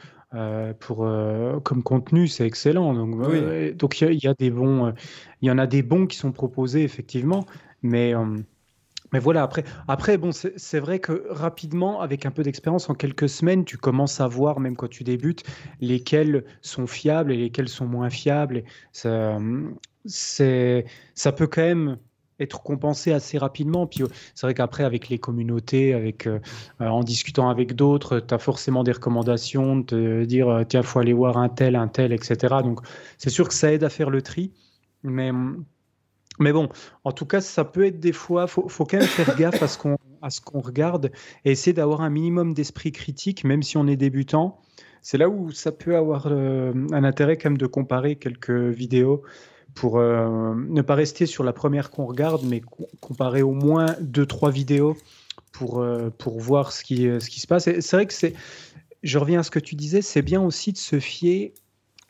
pour 0.80 1.08
comme 1.64 1.82
contenu 1.82 2.28
c'est 2.28 2.46
excellent. 2.46 2.94
Donc 2.94 3.20
donc 3.76 4.00
il 4.00 4.24
y, 4.24 4.28
a 4.28 4.34
des 4.34 4.50
bons 4.50 4.92
il 5.40 5.48
y 5.48 5.50
en 5.50 5.58
a 5.58 5.66
des 5.66 5.82
bons 5.82 6.06
qui 6.06 6.16
sont 6.16 6.32
proposés 6.32 6.82
effectivement. 6.82 7.44
Mais 7.82 8.14
mais 9.12 9.18
voilà, 9.18 9.42
après, 9.42 9.64
après 9.88 10.18
bon, 10.18 10.30
c'est 10.32 10.80
vrai 10.80 10.98
que 10.98 11.26
rapidement, 11.30 12.00
avec 12.00 12.26
un 12.26 12.30
peu 12.30 12.42
d'expérience, 12.42 12.90
en 12.90 12.94
quelques 12.94 13.28
semaines, 13.28 13.64
tu 13.64 13.78
commences 13.78 14.20
à 14.20 14.26
voir, 14.26 14.60
même 14.60 14.76
quand 14.76 14.88
tu 14.88 15.04
débutes, 15.04 15.44
lesquels 15.80 16.44
sont 16.60 16.86
fiables 16.86 17.32
et 17.32 17.36
lesquels 17.36 17.68
sont 17.68 17.86
moins 17.86 18.10
fiables. 18.10 18.64
Ça, 18.92 19.38
ça 20.04 21.32
peut 21.32 21.46
quand 21.46 21.62
même 21.62 21.98
être 22.40 22.62
compensé 22.62 23.12
assez 23.12 23.38
rapidement. 23.38 23.86
Puis 23.86 24.04
c'est 24.34 24.46
vrai 24.46 24.54
qu'après, 24.54 24.84
avec 24.84 25.08
les 25.08 25.18
communautés, 25.18 25.94
avec, 25.94 26.26
euh, 26.26 26.38
en 26.80 27.02
discutant 27.02 27.48
avec 27.48 27.74
d'autres, 27.74 28.20
tu 28.20 28.34
as 28.34 28.38
forcément 28.38 28.84
des 28.84 28.92
recommandations, 28.92 29.76
de 29.76 29.84
te 29.84 30.24
dire, 30.24 30.64
tiens, 30.68 30.82
faut 30.82 30.98
aller 30.98 31.12
voir 31.12 31.38
un 31.38 31.48
tel, 31.48 31.76
un 31.76 31.88
tel, 31.88 32.12
etc. 32.12 32.56
Donc 32.62 32.80
c'est 33.18 33.30
sûr 33.30 33.48
que 33.48 33.54
ça 33.54 33.72
aide 33.72 33.84
à 33.84 33.88
faire 33.88 34.10
le 34.10 34.22
tri. 34.22 34.52
Mais 35.02 35.32
mais 36.38 36.52
bon, 36.52 36.68
en 37.04 37.12
tout 37.12 37.24
cas, 37.24 37.40
ça 37.40 37.64
peut 37.64 37.86
être 37.86 37.98
des 37.98 38.12
fois, 38.12 38.46
faut, 38.46 38.68
faut 38.68 38.84
quand 38.84 38.98
même 38.98 39.06
faire 39.06 39.36
gaffe 39.36 39.62
à 39.62 39.68
ce 39.68 39.78
qu'on 39.78 39.96
à 40.22 40.30
ce 40.30 40.40
qu'on 40.40 40.60
regarde 40.60 41.10
et 41.44 41.52
essayer 41.52 41.72
d'avoir 41.72 42.00
un 42.00 42.10
minimum 42.10 42.54
d'esprit 42.54 42.92
critique, 42.92 43.44
même 43.44 43.62
si 43.62 43.76
on 43.76 43.86
est 43.86 43.96
débutant. 43.96 44.60
C'est 45.02 45.18
là 45.18 45.28
où 45.28 45.52
ça 45.52 45.72
peut 45.72 45.96
avoir 45.96 46.26
euh, 46.26 46.72
un 46.92 47.04
intérêt 47.04 47.36
quand 47.36 47.50
même 47.50 47.58
de 47.58 47.66
comparer 47.66 48.16
quelques 48.16 48.50
vidéos 48.50 49.22
pour 49.76 50.00
euh, 50.00 50.54
ne 50.56 50.82
pas 50.82 50.96
rester 50.96 51.26
sur 51.26 51.44
la 51.44 51.52
première 51.52 51.92
qu'on 51.92 52.06
regarde, 52.06 52.42
mais 52.44 52.60
comparer 53.00 53.42
au 53.42 53.52
moins 53.52 53.94
deux 54.00 54.26
trois 54.26 54.50
vidéos 54.50 54.96
pour 55.52 55.80
euh, 55.80 56.10
pour 56.18 56.40
voir 56.40 56.72
ce 56.72 56.82
qui 56.82 57.02
ce 57.20 57.30
qui 57.30 57.38
se 57.38 57.46
passe. 57.46 57.64
C'est 57.64 57.92
vrai 57.92 58.06
que 58.06 58.12
c'est, 58.12 58.34
je 59.04 59.18
reviens 59.18 59.40
à 59.40 59.42
ce 59.44 59.52
que 59.52 59.60
tu 59.60 59.76
disais, 59.76 60.02
c'est 60.02 60.22
bien 60.22 60.42
aussi 60.42 60.72
de 60.72 60.78
se 60.78 60.98
fier 60.98 61.54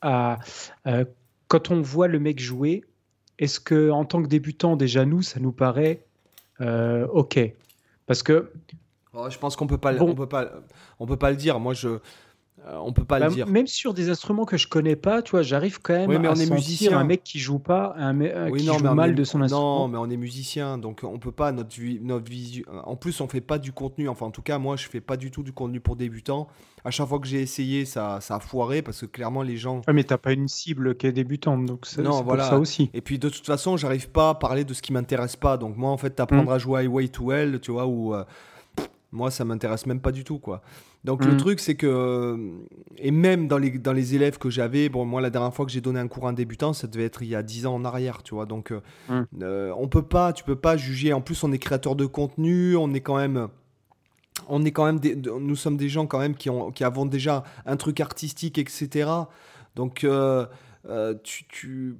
à 0.00 0.38
quand 1.48 1.70
on 1.70 1.82
voit 1.82 2.08
le 2.08 2.18
mec 2.18 2.40
jouer 2.40 2.84
est-ce 3.38 3.60
que 3.60 3.90
en 3.90 4.04
tant 4.04 4.22
que 4.22 4.28
débutant, 4.28 4.76
déjà 4.76 5.04
nous, 5.04 5.22
ça 5.22 5.40
nous 5.40 5.52
paraît 5.52 6.06
euh, 6.60 7.06
ok? 7.08 7.38
Parce 8.06 8.22
que 8.22 8.52
oh, 9.12 9.28
je 9.28 9.38
pense 9.38 9.56
qu'on 9.56 9.66
peut 9.66 9.78
pas, 9.78 9.94
on 10.00 10.14
peut 10.14 10.28
pas, 10.28 10.50
on 10.98 11.06
peut 11.06 11.16
pas 11.16 11.30
le 11.30 11.36
dire. 11.36 11.60
Moi, 11.60 11.74
je, 11.74 11.98
euh, 12.68 12.78
on 12.82 12.92
peut 12.92 13.04
pas 13.04 13.18
le 13.20 13.26
bah, 13.26 13.32
dire. 13.32 13.46
Même 13.46 13.66
sur 13.66 13.94
des 13.94 14.08
instruments 14.10 14.44
que 14.44 14.56
je 14.56 14.66
connais 14.66 14.96
pas, 14.96 15.22
tu 15.22 15.32
vois, 15.32 15.42
j'arrive 15.42 15.80
quand 15.80 15.92
même 15.92 16.08
mais 16.08 16.26
à 16.26 16.32
on 16.32 16.34
est 16.34 16.50
musicien. 16.50 16.98
un 16.98 17.04
mec 17.04 17.22
qui 17.22 17.38
joue 17.38 17.60
pas, 17.60 17.94
un 17.96 18.20
euh, 18.20 18.50
qui 18.50 18.64
joue 18.64 18.78
mal 18.78 19.14
de 19.14 19.24
son 19.24 19.40
instrument. 19.40 19.80
Non, 19.80 19.88
mais 19.88 19.98
on 19.98 20.10
est 20.10 20.16
musicien, 20.16 20.76
donc 20.76 21.02
on 21.04 21.18
peut 21.18 21.32
pas 21.32 21.52
notre 21.52 21.76
notre 22.02 22.28
vision. 22.28 22.64
En 22.84 22.96
plus, 22.96 23.20
on 23.20 23.28
fait 23.28 23.40
pas 23.40 23.58
du 23.58 23.72
contenu. 23.72 24.08
Enfin, 24.08 24.26
en 24.26 24.30
tout 24.30 24.42
cas, 24.42 24.58
moi, 24.58 24.76
je 24.76 24.88
fais 24.88 25.00
pas 25.00 25.16
du 25.16 25.30
tout 25.30 25.44
du 25.44 25.52
contenu 25.52 25.80
pour 25.80 25.94
débutants. 25.94 26.48
À 26.84 26.90
chaque 26.90 27.08
fois 27.08 27.18
que 27.18 27.26
j'ai 27.26 27.40
essayé, 27.40 27.84
ça, 27.84 28.20
ça 28.20 28.36
a 28.36 28.40
foiré 28.40 28.82
parce 28.82 29.00
que 29.00 29.06
clairement 29.06 29.42
les 29.42 29.56
gens. 29.56 29.82
Ouais, 29.86 29.92
mais 29.92 30.04
t'as 30.04 30.18
pas 30.18 30.32
une 30.32 30.48
cible 30.48 30.96
qui 30.96 31.06
est 31.06 31.12
débutante, 31.12 31.66
donc 31.66 31.86
c'est 31.86 32.02
voilà. 32.02 32.22
pour 32.22 32.40
ça 32.42 32.58
aussi. 32.58 32.90
Et 32.94 33.00
puis 33.00 33.18
de 33.18 33.28
toute 33.28 33.46
façon, 33.46 33.76
j'arrive 33.76 34.08
pas 34.08 34.30
à 34.30 34.34
parler 34.34 34.64
de 34.64 34.74
ce 34.74 34.82
qui 34.82 34.92
m'intéresse 34.92 35.36
pas. 35.36 35.56
Donc 35.56 35.76
moi, 35.76 35.90
en 35.90 35.96
fait, 35.96 36.10
t'apprendre 36.10 36.50
mmh. 36.50 36.54
à 36.54 36.58
jouer 36.58 36.84
à 36.84 36.88
Way 36.88 37.08
to 37.08 37.32
Hell, 37.32 37.60
tu 37.60 37.72
vois, 37.72 37.86
ou 37.86 38.14
euh, 38.14 38.24
moi, 39.12 39.30
ça 39.30 39.44
m'intéresse 39.44 39.86
même 39.86 40.00
pas 40.00 40.12
du 40.12 40.24
tout, 40.24 40.38
quoi. 40.38 40.62
Donc 41.06 41.24
le 41.24 41.34
mm. 41.34 41.36
truc, 41.36 41.60
c'est 41.60 41.76
que, 41.76 42.36
et 42.98 43.12
même 43.12 43.46
dans 43.46 43.58
les, 43.58 43.70
dans 43.70 43.92
les 43.92 44.16
élèves 44.16 44.38
que 44.38 44.50
j'avais, 44.50 44.88
bon, 44.88 45.04
moi 45.04 45.20
la 45.20 45.30
dernière 45.30 45.54
fois 45.54 45.64
que 45.64 45.70
j'ai 45.70 45.80
donné 45.80 46.00
un 46.00 46.08
cours 46.08 46.26
à 46.26 46.30
un 46.30 46.32
débutant, 46.32 46.72
ça 46.72 46.88
devait 46.88 47.04
être 47.04 47.22
il 47.22 47.28
y 47.28 47.36
a 47.36 47.44
10 47.44 47.66
ans 47.66 47.76
en 47.76 47.84
arrière, 47.84 48.24
tu 48.24 48.34
vois. 48.34 48.44
Donc 48.44 48.72
euh, 48.72 48.80
mm. 49.08 49.22
euh, 49.42 49.72
on 49.78 49.86
peut 49.86 50.02
pas, 50.02 50.32
tu 50.32 50.42
peux 50.42 50.56
pas 50.56 50.76
juger. 50.76 51.12
En 51.12 51.20
plus, 51.20 51.44
on 51.44 51.52
est 51.52 51.58
créateur 51.58 51.94
de 51.94 52.06
contenu, 52.06 52.74
on 52.74 52.92
est 52.92 53.02
quand 53.02 53.16
même, 53.16 53.46
on 54.48 54.64
est 54.64 54.72
quand 54.72 54.84
même, 54.84 54.98
nous 55.40 55.54
sommes 55.54 55.76
des 55.76 55.88
gens 55.88 56.08
quand 56.08 56.18
même 56.18 56.34
qui, 56.34 56.50
ont, 56.50 56.72
qui 56.72 56.82
avons 56.82 57.06
déjà 57.06 57.44
un 57.66 57.76
truc 57.76 58.00
artistique, 58.00 58.58
etc. 58.58 59.08
Donc 59.76 60.02
euh, 60.02 60.44
tu, 61.22 61.44
tu 61.46 61.98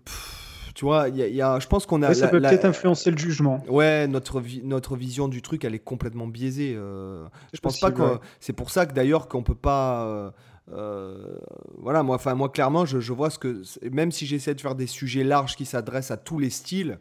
tu 0.77 0.85
vois, 0.85 1.09
il 1.09 1.17
y, 1.17 1.41
a, 1.41 1.59
je 1.59 1.67
pense 1.69 1.87
qu'on 1.87 2.03
a. 2.03 2.13
ça 2.13 2.29
peut 2.29 2.39
peut-être 2.39 2.67
influencer 2.67 3.11
le 3.11 3.17
jugement. 3.17 3.65
Ouais, 3.67 4.07
notre, 4.07 4.43
notre 4.63 4.95
vision 4.95 5.27
du 5.27 5.41
truc, 5.41 5.65
elle 5.65 5.75
est 5.75 5.79
complètement 5.79 6.27
biaisée. 6.27 6.75
Euh, 6.77 7.25
je 7.55 7.61
pense 7.61 7.81
pas 7.81 7.91
que. 7.91 8.19
C'est 8.41 8.53
pour 8.53 8.69
ça 8.69 8.85
que 8.85 8.93
d'ailleurs 8.93 9.27
qu'on 9.27 9.43
peut 9.43 9.55
pas. 9.55 10.05
Euh, 10.05 10.31
euh, 10.73 11.39
voilà, 11.79 12.03
moi, 12.03 12.17
enfin, 12.17 12.35
moi 12.35 12.51
clairement, 12.51 12.85
je, 12.85 13.01
je, 13.01 13.15
vois 13.15 13.31
ce 13.31 13.39
que. 13.39 13.63
Même 13.91 14.13
si 14.13 14.27
j'essaie 14.27 14.55
de 14.55 14.61
faire 14.61 14.75
des 14.75 14.87
sujets 14.87 15.25
larges 15.25 15.57
qui 15.57 15.65
s'adressent 15.65 16.11
à 16.11 16.19
tous 16.19 16.39
les 16.39 16.51
styles. 16.51 16.99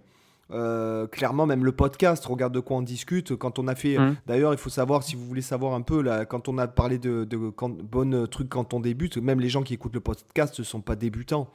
clairement, 1.11 1.45
même 1.45 1.65
le 1.65 1.73
podcast, 1.73 2.25
regarde 2.27 2.53
de 2.53 2.61
quoi 2.61 2.77
on 2.77 2.81
discute. 2.81 3.35
Quand 3.35 3.59
on 3.59 3.67
a 3.67 3.75
fait, 3.75 3.97
mmh. 3.97 4.15
d'ailleurs, 4.25 4.53
il 4.53 4.57
faut 4.57 4.69
savoir, 4.69 5.03
si 5.03 5.17
vous 5.17 5.25
voulez 5.25 5.41
savoir 5.41 5.73
un 5.73 5.81
peu, 5.81 6.01
là, 6.01 6.23
quand 6.23 6.47
on 6.47 6.57
a 6.59 6.69
parlé 6.69 6.97
de, 6.97 7.25
de 7.25 7.37
bonnes 7.83 8.25
trucs 8.29 8.47
quand 8.47 8.73
on 8.73 8.79
débute, 8.79 9.17
même 9.17 9.41
les 9.41 9.49
gens 9.49 9.63
qui 9.63 9.73
écoutent 9.73 9.95
le 9.95 9.99
podcast 9.99 10.57
ne 10.59 10.63
sont 10.63 10.79
pas 10.79 10.95
débutants. 10.95 11.49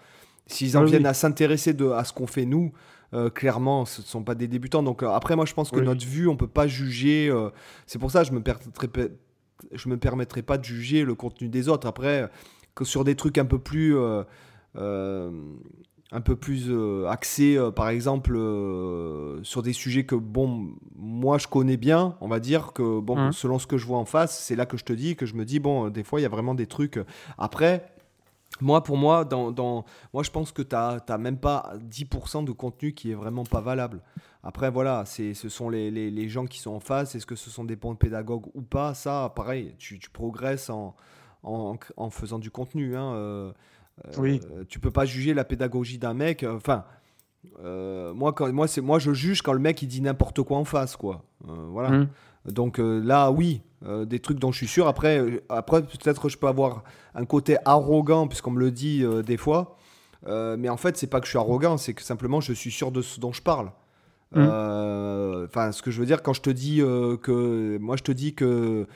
S'ils 0.51 0.77
en 0.77 0.85
viennent 0.85 1.07
à 1.07 1.15
s'intéresser 1.15 1.75
à 1.95 2.05
ce 2.05 2.13
qu'on 2.13 2.27
fait 2.27 2.45
nous, 2.45 2.73
euh, 3.13 3.29
clairement, 3.29 3.85
ce 3.87 4.03
ne 4.03 4.07
sont 4.07 4.23
pas 4.23 4.35
des 4.35 4.49
débutants. 4.49 4.83
Donc 4.83 5.03
euh, 5.03 5.09
après, 5.09 5.37
moi, 5.37 5.45
je 5.45 5.55
pense 5.55 5.71
que 5.71 5.81
notre 5.81 6.07
vue, 6.07 6.29
on 6.29 6.37
peut 6.37 6.47
pas 6.47 6.67
juger. 6.67 7.29
Euh, 7.29 7.51
c'est 7.87 7.99
pour 7.99 8.11
ça 8.11 8.23
que 8.23 8.29
je 8.29 8.33
me 8.33 8.43
je 9.73 9.89
me 9.89 9.97
permettrai 9.97 10.43
pas 10.43 10.57
de 10.59 10.65
juger 10.65 11.05
le 11.05 11.15
contenu 11.15 11.49
des 11.49 11.69
autres. 11.69 11.87
Après, 11.87 12.31
que 12.75 12.85
sur 12.85 13.05
des 13.05 13.15
trucs 13.15 13.39
un 13.39 13.45
peu 13.45 13.59
plus 13.59 13.97
un 16.13 16.21
peu 16.23 16.35
plus 16.35 16.73
axés, 17.07 17.59
par 17.77 17.89
exemple, 17.89 18.33
sur 19.43 19.63
des 19.63 19.73
sujets 19.73 20.05
que, 20.05 20.15
bon, 20.15 20.71
moi 20.97 21.39
je 21.39 21.47
connais 21.47 21.77
bien, 21.77 22.17
on 22.21 22.29
va 22.29 22.41
dire 22.41 22.73
que, 22.73 23.01
bon, 23.01 23.17
Mmh. 23.17 23.33
selon 23.33 23.59
ce 23.59 23.67
que 23.67 23.77
je 23.77 23.87
vois 23.87 23.99
en 23.99 24.05
face, 24.05 24.43
c'est 24.43 24.57
là 24.57 24.67
que 24.67 24.77
je 24.77 24.85
te 24.85 24.93
dis, 24.93 25.15
que 25.15 25.27
je 25.27 25.35
me 25.35 25.45
dis, 25.45 25.59
bon, 25.59 25.89
des 25.89 26.03
fois, 26.05 26.21
il 26.21 26.23
y 26.23 26.27
a 26.27 26.31
vraiment 26.31 26.55
des 26.55 26.67
trucs. 26.67 26.99
Après, 27.39 27.93
moi, 28.61 28.83
pour 28.83 28.97
moi, 28.97 29.25
dans, 29.25 29.51
dans- 29.53 29.85
moi 30.13 30.23
je 30.23 30.31
pense 30.31 30.53
que 30.53 30.63
tu 30.63 30.75
n'as 30.75 31.19
même 31.19 31.39
pas 31.39 31.73
10% 31.91 32.45
de 32.45 32.53
contenu 32.53 32.93
qui 32.93 33.11
est 33.11 33.15
vraiment 33.15 33.45
pas 33.45 33.61
valable. 33.61 34.01
Après, 34.43 34.71
voilà, 34.71 35.05
ce 35.07 35.33
sont 35.49 35.69
les, 35.69 35.91
les- 35.91 36.11
les 36.11 36.29
gens 36.29 36.47
qui 36.47 36.59
sont 36.61 36.71
en 36.73 36.81
face. 36.81 37.15
Est-ce 37.15 37.27
que 37.27 37.37
ce 37.37 37.51
sont 37.51 37.65
des 37.65 37.77
bons 37.77 37.95
pédagogues 37.95 38.47
ou 38.55 38.63
pas? 38.63 38.95
Ça, 38.95 39.33
pareil, 39.37 39.75
tu, 39.79 39.99
tu 39.99 40.09
progresses 40.11 40.71
en, 40.71 40.95
en, 41.43 41.77
en 41.97 42.11
faisant 42.11 42.39
du 42.39 42.51
contenu. 42.51 42.97
Hein. 42.97 43.13
euh, 43.15 43.53
Oui. 44.17 44.41
euh, 44.53 44.65
tu 44.69 44.79
peux 44.81 44.91
pas 44.91 45.05
juger 45.05 45.35
la 45.35 45.45
pédagogie 45.45 45.99
d'un 45.99 46.15
mec. 46.15 46.43
euh, 46.43 46.57
Enfin, 46.57 46.85
euh, 47.63 48.13
moi, 48.15 48.33
quand, 48.33 48.51
moi, 48.53 48.67
c'est, 48.67 48.81
moi, 48.81 48.99
je 48.99 49.13
juge 49.13 49.43
quand 49.43 49.53
le 49.53 49.59
mec 49.59 49.81
il 49.83 49.89
dit 49.89 50.01
n'importe 50.01 50.43
quoi 50.43 50.57
en 50.59 50.65
face, 50.65 50.97
quoi. 50.97 51.23
Voilà. 51.45 51.91
Mmh. 51.91 52.09
Donc 52.53 52.79
euh, 52.79 53.01
là, 53.03 53.31
oui, 53.31 53.63
euh, 53.87 54.05
des 54.05 54.19
trucs 54.19 54.39
dont 54.39 54.53
je 54.53 54.59
suis 54.59 54.67
sûr. 54.69 54.87
Après, 54.89 55.19
euh, 55.19 55.41
après 55.49 55.83
peut-être 55.83 56.29
je 56.29 56.37
peux 56.39 56.47
avoir 56.49 56.83
un 57.15 57.25
côté 57.25 57.57
arrogant, 57.65 58.29
puisqu'on 58.29 58.51
me 58.51 58.61
le 58.61 58.71
dit 58.71 59.03
euh, 59.03 59.23
des 59.23 59.37
fois. 59.37 59.77
Mais 60.27 60.69
en 60.69 60.77
fait, 60.77 60.97
c'est 60.99 61.07
pas 61.07 61.19
que 61.21 61.27
je 61.27 61.31
suis 61.31 61.39
arrogant, 61.39 61.77
c'est 61.79 61.95
que 61.95 62.03
simplement 62.03 62.41
je 62.41 62.53
suis 62.53 62.71
sûr 62.71 62.93
de 62.93 63.01
ce 63.03 63.21
dont 63.21 63.33
je 63.33 63.43
parle. 63.43 63.73
Euh, 64.37 65.47
Enfin, 65.47 65.73
ce 65.73 65.83
que 65.83 65.91
je 65.91 65.99
veux 65.99 66.07
dire 66.07 66.23
quand 66.23 66.35
je 66.35 66.43
te 66.43 66.51
dis 66.51 66.79
que. 66.79 67.79
Moi, 67.81 67.97
je 67.97 68.03
te 68.03 68.13
dis 68.13 68.35
que. 68.35 68.87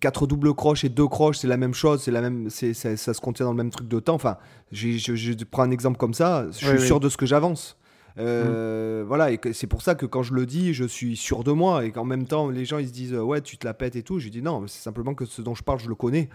4 0.00 0.26
doubles 0.26 0.54
croches 0.54 0.84
et 0.84 0.88
2 0.88 1.06
croches, 1.08 1.38
c'est 1.38 1.48
la 1.48 1.56
même 1.56 1.74
chose, 1.74 2.02
c'est 2.02 2.10
la 2.10 2.20
même, 2.20 2.50
c'est, 2.50 2.74
ça, 2.74 2.96
ça 2.96 3.14
se 3.14 3.20
contient 3.20 3.46
dans 3.46 3.52
le 3.52 3.56
même 3.56 3.70
truc 3.70 3.88
de 3.88 4.00
temps. 4.00 4.14
Enfin, 4.14 4.36
je, 4.70 5.44
prends 5.44 5.62
un 5.62 5.70
exemple 5.70 5.96
comme 5.96 6.14
ça, 6.14 6.46
je 6.50 6.56
suis 6.58 6.66
Oui, 6.66 6.74
oui. 6.78 6.86
sûr 6.86 7.00
de 7.00 7.08
ce 7.08 7.16
que 7.16 7.26
j'avance. 7.26 7.76
Euh, 8.18 9.04
Voilà, 9.06 9.30
et 9.32 9.40
c'est 9.52 9.66
pour 9.66 9.82
ça 9.82 9.94
que 9.94 10.06
quand 10.06 10.22
je 10.22 10.34
le 10.34 10.46
dis, 10.46 10.74
je 10.74 10.84
suis 10.84 11.16
sûr 11.16 11.44
de 11.44 11.52
moi, 11.52 11.84
et 11.84 11.90
qu'en 11.92 12.04
même 12.04 12.26
temps, 12.26 12.48
les 12.48 12.64
gens 12.64 12.78
ils 12.78 12.88
se 12.88 12.92
disent 12.92 13.14
euh, 13.14 13.22
ouais, 13.22 13.40
tu 13.40 13.56
te 13.58 13.66
la 13.66 13.74
pètes 13.74 13.96
et 13.96 14.02
tout. 14.02 14.18
Je 14.18 14.28
dis 14.28 14.42
non, 14.42 14.64
c'est 14.66 14.82
simplement 14.82 15.14
que 15.14 15.24
ce 15.24 15.42
dont 15.42 15.54
je 15.54 15.62
parle, 15.62 15.78
je 15.80 15.88
le 15.88 15.94
connais. 15.94 16.28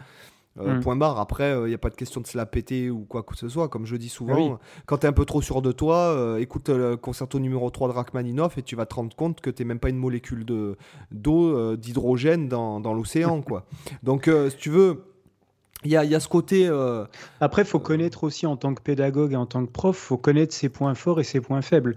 Euh, 0.60 0.78
Mm. 0.78 0.80
Point 0.82 0.96
barre. 0.96 1.20
Après, 1.20 1.56
il 1.66 1.68
n'y 1.68 1.74
a 1.76 1.78
pas 1.78 1.92
de 1.92 1.96
question 1.96 2.20
de 2.20 2.26
se 2.26 2.36
la 2.36 2.48
péter 2.48 2.90
ou 2.90 3.02
quoi 3.02 3.22
que 3.22 3.38
ce 3.38 3.48
soit. 3.48 3.68
Comme 3.70 3.86
je 3.86 3.96
dis 3.96 4.10
souvent, 4.10 4.54
Oui. 4.54 4.56
quand 4.88 4.98
tu 4.98 5.06
es 5.06 5.10
un 5.10 5.14
peu 5.14 5.24
trop 5.24 5.40
sûr 5.44 5.62
de 5.62 5.72
toi, 5.72 5.96
euh, 5.98 6.38
écoute 6.40 6.70
euh, 6.70 6.92
le 6.92 6.98
concerto 6.98 7.38
numéro 7.38 7.70
3 7.70 7.90
de 7.90 7.94
Rachmaninoff 7.94 8.58
et 8.58 8.64
tu 8.64 8.76
vas 8.76 8.88
te 8.88 8.96
rendre 8.96 9.16
compte 9.16 9.40
que 9.40 9.52
tu 9.52 9.64
même 9.66 9.78
pas 9.78 9.90
une 9.90 9.98
molécule 10.00 10.46
de- 10.46 10.76
d'eau, 11.12 11.56
euh, 11.56 11.78
d'hydrogène 11.78 12.48
dans, 12.50 12.80
dans 12.80 12.96
l'océan. 12.96 13.44
quoi. 13.44 13.68
Donc, 14.02 14.28
euh, 14.28 14.50
si 14.50 14.58
tu 14.58 14.72
veux, 14.72 15.04
il 15.88 15.92
y 15.92 15.96
a, 15.96 16.04
il 16.04 16.12
y 16.12 16.16
a 16.16 16.20
ce 16.20 16.28
côté. 16.28 16.68
euh, 16.68 17.06
Après, 17.40 17.62
il 17.62 17.68
faut 17.68 17.80
connaître 17.80 18.26
aussi 18.26 18.46
en 18.46 18.58
tant 18.58 18.74
que 18.76 18.82
pédagogue 18.82 19.32
et 19.32 19.36
en 19.38 19.46
tant 19.46 19.66
que 19.66 19.72
prof, 19.72 19.96
faut 19.96 20.18
connaître 20.18 20.54
ses 20.54 20.68
points 20.68 20.96
forts 20.96 21.22
et 21.22 21.24
ses 21.24 21.40
points 21.40 21.62
faibles. 21.62 21.96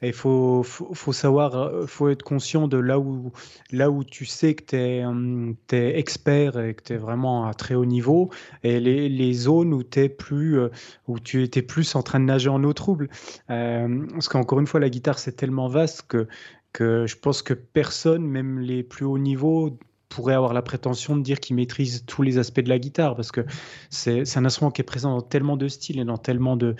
Et 0.00 0.08
il 0.08 0.12
faut, 0.14 0.62
faut, 0.62 0.94
faut 0.94 1.12
savoir, 1.12 1.54
euh, 1.54 1.86
faut 1.86 2.08
être 2.08 2.22
conscient 2.22 2.66
de 2.66 2.78
là 2.78 2.98
où, 2.98 3.32
là 3.72 3.90
où 3.90 4.04
tu 4.04 4.24
sais 4.24 4.54
que 4.54 4.64
tu 4.64 5.76
es, 5.76 5.98
expert 5.98 6.58
et 6.58 6.74
que 6.74 6.82
tu 6.82 6.94
es 6.94 6.96
vraiment 6.96 7.46
à 7.46 7.52
très 7.52 7.74
haut 7.74 7.84
niveau, 7.84 8.30
et 8.62 8.80
les, 8.80 9.08
les 9.10 9.32
zones 9.34 9.74
où, 9.74 9.82
t'es 9.82 10.08
plus, 10.08 10.58
euh, 10.58 10.70
où 11.06 11.20
tu 11.20 11.42
étais 11.42 11.62
plus 11.62 11.94
en 11.94 12.02
train 12.02 12.20
de 12.20 12.24
nager 12.24 12.48
en 12.48 12.64
eau 12.64 12.72
trouble. 12.72 13.10
Euh, 13.50 14.06
parce 14.12 14.28
qu'encore 14.28 14.60
une 14.60 14.66
fois, 14.66 14.80
la 14.80 14.88
guitare, 14.88 15.18
c'est 15.18 15.36
tellement 15.36 15.68
vaste 15.68 16.04
que, 16.08 16.26
que 16.72 17.06
je 17.06 17.16
pense 17.16 17.42
que 17.42 17.54
personne, 17.54 18.24
même 18.26 18.60
les 18.60 18.82
plus 18.82 19.04
hauts 19.04 19.18
niveaux, 19.18 19.78
pourrait 20.08 20.34
avoir 20.34 20.54
la 20.54 20.62
prétention 20.62 21.16
de 21.16 21.22
dire 21.22 21.40
qu'il 21.40 21.56
maîtrise 21.56 22.04
tous 22.06 22.22
les 22.22 22.38
aspects 22.38 22.60
de 22.60 22.68
la 22.68 22.78
guitare, 22.78 23.16
parce 23.16 23.32
que 23.32 23.44
c'est 23.90 24.36
un 24.36 24.44
instrument 24.44 24.70
qui 24.70 24.80
est 24.80 24.84
présent 24.84 25.14
dans 25.14 25.22
tellement 25.22 25.56
de 25.56 25.68
styles 25.68 25.98
et 25.98 26.04
dans 26.04 26.18
tellement 26.18 26.56
de, 26.56 26.76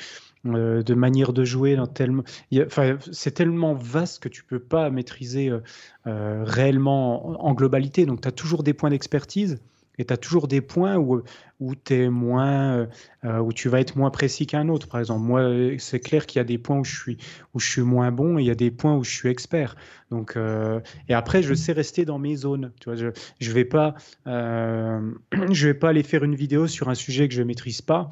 euh, 0.47 0.83
de 0.83 0.95
manières 0.95 1.33
de 1.33 1.45
jouer, 1.45 1.79
enfin, 1.79 2.99
c'est 3.13 3.33
tellement 3.33 3.75
vaste 3.75 4.23
que 4.23 4.29
tu 4.29 4.45
peux 4.45 4.61
pas 4.61 4.91
maîtriser 4.91 5.51
euh, 5.51 5.61
euh, 6.07 6.45
réellement 6.45 7.41
en, 7.43 7.51
en 7.51 7.55
globalité. 7.55 8.07
Donc, 8.07 8.21
tu 8.21 8.29
as 8.29 8.33
toujours 8.33 8.63
des 8.63 8.75
points 8.75 8.91
d'expertise 8.91 9.59
et 9.99 10.05
tu 10.05 10.13
as 10.13 10.17
toujours 10.17 10.49
des 10.49 10.61
points 10.61 10.97
où, 10.97 11.23
où, 11.61 11.75
t'es 11.75 12.09
moins, 12.09 12.77
euh, 12.77 12.87
euh, 13.25 13.39
où 13.39 13.53
tu 13.53 13.69
vas 13.69 13.81
être 13.81 13.97
moins 13.97 14.11
précis 14.11 14.47
qu'un 14.47 14.69
autre. 14.69 14.89
Par 14.89 15.01
exemple, 15.01 15.23
moi, 15.23 15.43
c'est 15.79 16.01
clair 16.01 16.27
qu'il 16.27 16.39
y 16.39 16.41
a 16.41 16.45
des 16.45 16.59
points 16.59 16.79
où 16.79 16.85
je, 16.85 16.99
suis, 16.99 17.17
où 17.55 17.61
je 17.61 17.71
suis 17.71 17.83
moins 17.83 18.13
bon 18.13 18.39
et 18.39 18.43
il 18.43 18.47
y 18.47 18.51
a 18.51 18.55
des 18.55 18.71
points 18.71 18.97
où 18.97 19.05
je 19.05 19.11
suis 19.11 19.29
expert. 19.29 19.77
Donc, 20.11 20.37
euh, 20.37 20.81
et 21.09 21.15
après, 21.15 21.43
je 21.43 21.55
sais 21.55 21.73
rester 21.73 22.05
dans 22.05 22.19
mes 22.19 22.37
zones. 22.37 22.73
Tu 22.81 22.91
vois, 22.91 22.97
je 22.97 23.07
ne 23.07 23.55
vais, 23.55 23.65
pas, 23.65 23.95
euh, 24.27 25.13
je 25.51 25.69
vais 25.69 25.75
pas 25.75 25.91
aller 25.91 26.03
faire 26.03 26.25
une 26.25 26.35
vidéo 26.35 26.67
sur 26.67 26.89
un 26.89 26.95
sujet 26.95 27.29
que 27.29 27.35
je 27.35 27.43
ne 27.43 27.47
maîtrise 27.47 27.83
pas. 27.83 28.11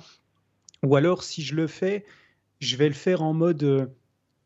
Ou 0.82 0.96
alors, 0.96 1.22
si 1.22 1.42
je 1.42 1.54
le 1.54 1.66
fais, 1.66 2.04
je 2.60 2.76
vais 2.76 2.88
le 2.88 2.94
faire 2.94 3.22
en 3.22 3.32
mode 3.32 3.90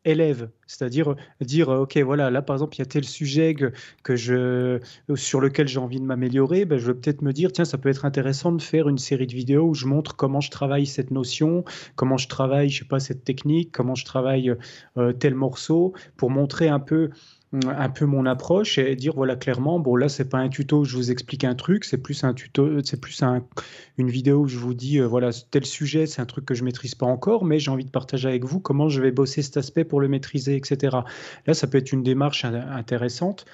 élève, 0.05 0.49
c'est-à-dire 0.65 1.15
dire 1.41 1.69
euh, 1.69 1.81
ok 1.81 1.97
voilà 1.97 2.29
là 2.29 2.41
par 2.41 2.55
exemple 2.55 2.75
il 2.75 2.79
y 2.79 2.81
a 2.81 2.85
tel 2.85 3.03
sujet 3.03 3.53
que, 3.53 4.15
je 4.15 4.79
sur 5.15 5.41
lequel 5.41 5.67
j'ai 5.67 5.79
envie 5.79 5.99
de 5.99 6.05
m'améliorer, 6.05 6.65
ben, 6.65 6.77
je 6.77 6.87
vais 6.87 6.93
peut-être 6.93 7.21
me 7.21 7.33
dire 7.33 7.51
tiens 7.51 7.65
ça 7.65 7.77
peut 7.77 7.89
être 7.89 8.05
intéressant 8.05 8.51
de 8.51 8.61
faire 8.61 8.87
une 8.87 8.97
série 8.97 9.27
de 9.27 9.33
vidéos 9.33 9.67
où 9.67 9.73
je 9.73 9.85
montre 9.85 10.15
comment 10.15 10.41
je 10.41 10.51
travaille 10.51 10.85
cette 10.85 11.11
notion, 11.11 11.65
comment 11.95 12.17
je 12.17 12.27
travaille 12.27 12.69
je 12.69 12.79
sais 12.79 12.85
pas 12.85 12.99
cette 12.99 13.23
technique, 13.23 13.71
comment 13.71 13.95
je 13.95 14.05
travaille 14.05 14.53
euh, 14.97 15.11
tel 15.11 15.35
morceau 15.35 15.93
pour 16.15 16.29
montrer 16.29 16.69
un 16.69 16.79
peu 16.79 17.09
un 17.51 17.89
peu 17.89 18.05
mon 18.05 18.27
approche 18.27 18.77
et 18.77 18.95
dire 18.95 19.13
voilà 19.15 19.35
clairement 19.35 19.79
bon 19.79 19.95
là 19.95 20.07
c'est 20.07 20.29
pas 20.29 20.37
un 20.37 20.49
tuto 20.49 20.81
où 20.81 20.85
je 20.85 20.95
vous 20.95 21.09
explique 21.09 21.43
un 21.43 21.55
truc 21.55 21.83
c'est 21.83 21.97
plus 21.97 22.23
un 22.23 22.35
tuto 22.35 22.83
c'est 22.83 23.01
plus 23.01 23.23
un, 23.23 23.43
une 23.97 24.09
vidéo 24.09 24.41
où 24.41 24.47
je 24.47 24.57
vous 24.57 24.75
dis 24.75 24.99
euh, 24.99 25.07
voilà 25.07 25.31
tel 25.49 25.65
sujet 25.65 26.05
c'est 26.05 26.21
un 26.21 26.27
truc 26.27 26.45
que 26.45 26.53
je 26.53 26.63
maîtrise 26.63 26.93
pas 26.93 27.07
encore 27.07 27.45
mais 27.45 27.57
j'ai 27.57 27.71
envie 27.71 27.85
de 27.85 27.89
partager 27.89 28.27
avec 28.27 28.45
vous 28.45 28.59
comment 28.59 28.87
je 28.87 29.01
vais 29.01 29.11
bosser 29.11 29.41
cet 29.41 29.57
aspect 29.57 29.83
pour 29.83 29.99
le 29.99 30.07
maîtriser 30.07 30.55
etc 30.55 30.97
là 31.47 31.53
ça 31.55 31.65
peut 31.65 31.79
être 31.79 31.91
une 31.91 32.03
démarche 32.03 32.45
intéressante 32.45 33.45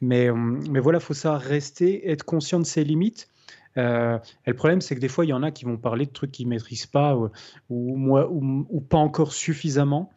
mais 0.00 0.32
mais 0.32 0.80
voilà 0.80 0.98
faut 0.98 1.14
ça 1.14 1.38
rester 1.38 2.10
être 2.10 2.24
conscient 2.24 2.58
de 2.58 2.66
ses 2.66 2.82
limites 2.82 3.28
euh, 3.76 4.18
et 4.46 4.50
le 4.50 4.56
problème, 4.56 4.80
c'est 4.80 4.94
que 4.94 5.00
des 5.00 5.08
fois, 5.08 5.24
il 5.24 5.28
y 5.28 5.32
en 5.32 5.42
a 5.42 5.50
qui 5.50 5.64
vont 5.64 5.76
parler 5.76 6.06
de 6.06 6.12
trucs 6.12 6.30
qu'ils 6.30 6.46
ne 6.46 6.50
maîtrisent 6.50 6.86
pas 6.86 7.16
ou, 7.16 7.30
ou, 7.70 8.66
ou 8.68 8.80
pas 8.80 8.98
encore 8.98 9.32
suffisamment. 9.32 10.10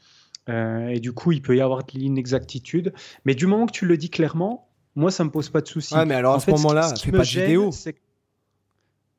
Euh, 0.49 0.87
et 0.89 0.99
du 0.99 1.11
coup, 1.13 1.31
il 1.31 1.41
peut 1.41 1.55
y 1.55 1.61
avoir 1.61 1.83
de 1.83 1.91
l'inexactitude. 1.93 2.93
Mais 3.25 3.35
du 3.35 3.47
moment 3.47 3.65
que 3.65 3.71
tu 3.71 3.85
le 3.85 3.97
dis 3.97 4.09
clairement, 4.09 4.67
moi, 4.95 5.11
ça 5.11 5.23
me 5.23 5.29
pose 5.29 5.49
pas 5.49 5.61
de 5.61 5.67
souci. 5.67 5.93
Ouais, 5.95 6.05
mais 6.05 6.15
alors 6.15 6.33
en 6.33 6.37
à 6.37 6.39
ce 6.39 6.45
fait, 6.45 6.51
moment-là, 6.51 6.95
ce 6.95 7.03
fais 7.05 7.11
pas 7.11 7.19
de 7.19 7.23
gêne, 7.23 7.43
vidéo. 7.45 7.71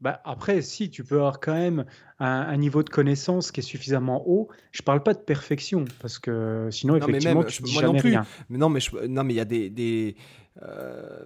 Bah, 0.00 0.20
après, 0.24 0.62
si, 0.62 0.90
tu 0.90 1.02
peux 1.02 1.16
avoir 1.16 1.40
quand 1.40 1.54
même 1.54 1.84
un, 2.20 2.26
un 2.26 2.56
niveau 2.56 2.84
de 2.84 2.88
connaissance 2.88 3.50
qui 3.50 3.60
est 3.60 3.64
suffisamment 3.64 4.22
haut. 4.28 4.48
Je 4.70 4.82
parle 4.82 5.02
pas 5.02 5.12
de 5.12 5.18
perfection, 5.18 5.84
parce 6.00 6.20
que 6.20 6.68
sinon, 6.70 6.94
Non, 6.94 7.00
mais 7.00 7.10
effectivement, 7.18 7.40
même, 7.40 7.48
tu 7.50 7.62
dis 7.62 7.72
moi 7.72 7.82
non 7.82 7.88
jamais 7.88 8.00
plus. 8.00 8.10
rien. 8.10 8.26
Mais 8.48 8.58
non, 8.58 8.68
mais 8.68 8.78
je- 8.78 9.06
non, 9.06 9.24
mais 9.24 9.34
il 9.34 9.38
y 9.38 9.40
a 9.40 9.44
des, 9.44 9.70
des 9.70 10.14
euh, 10.62 11.24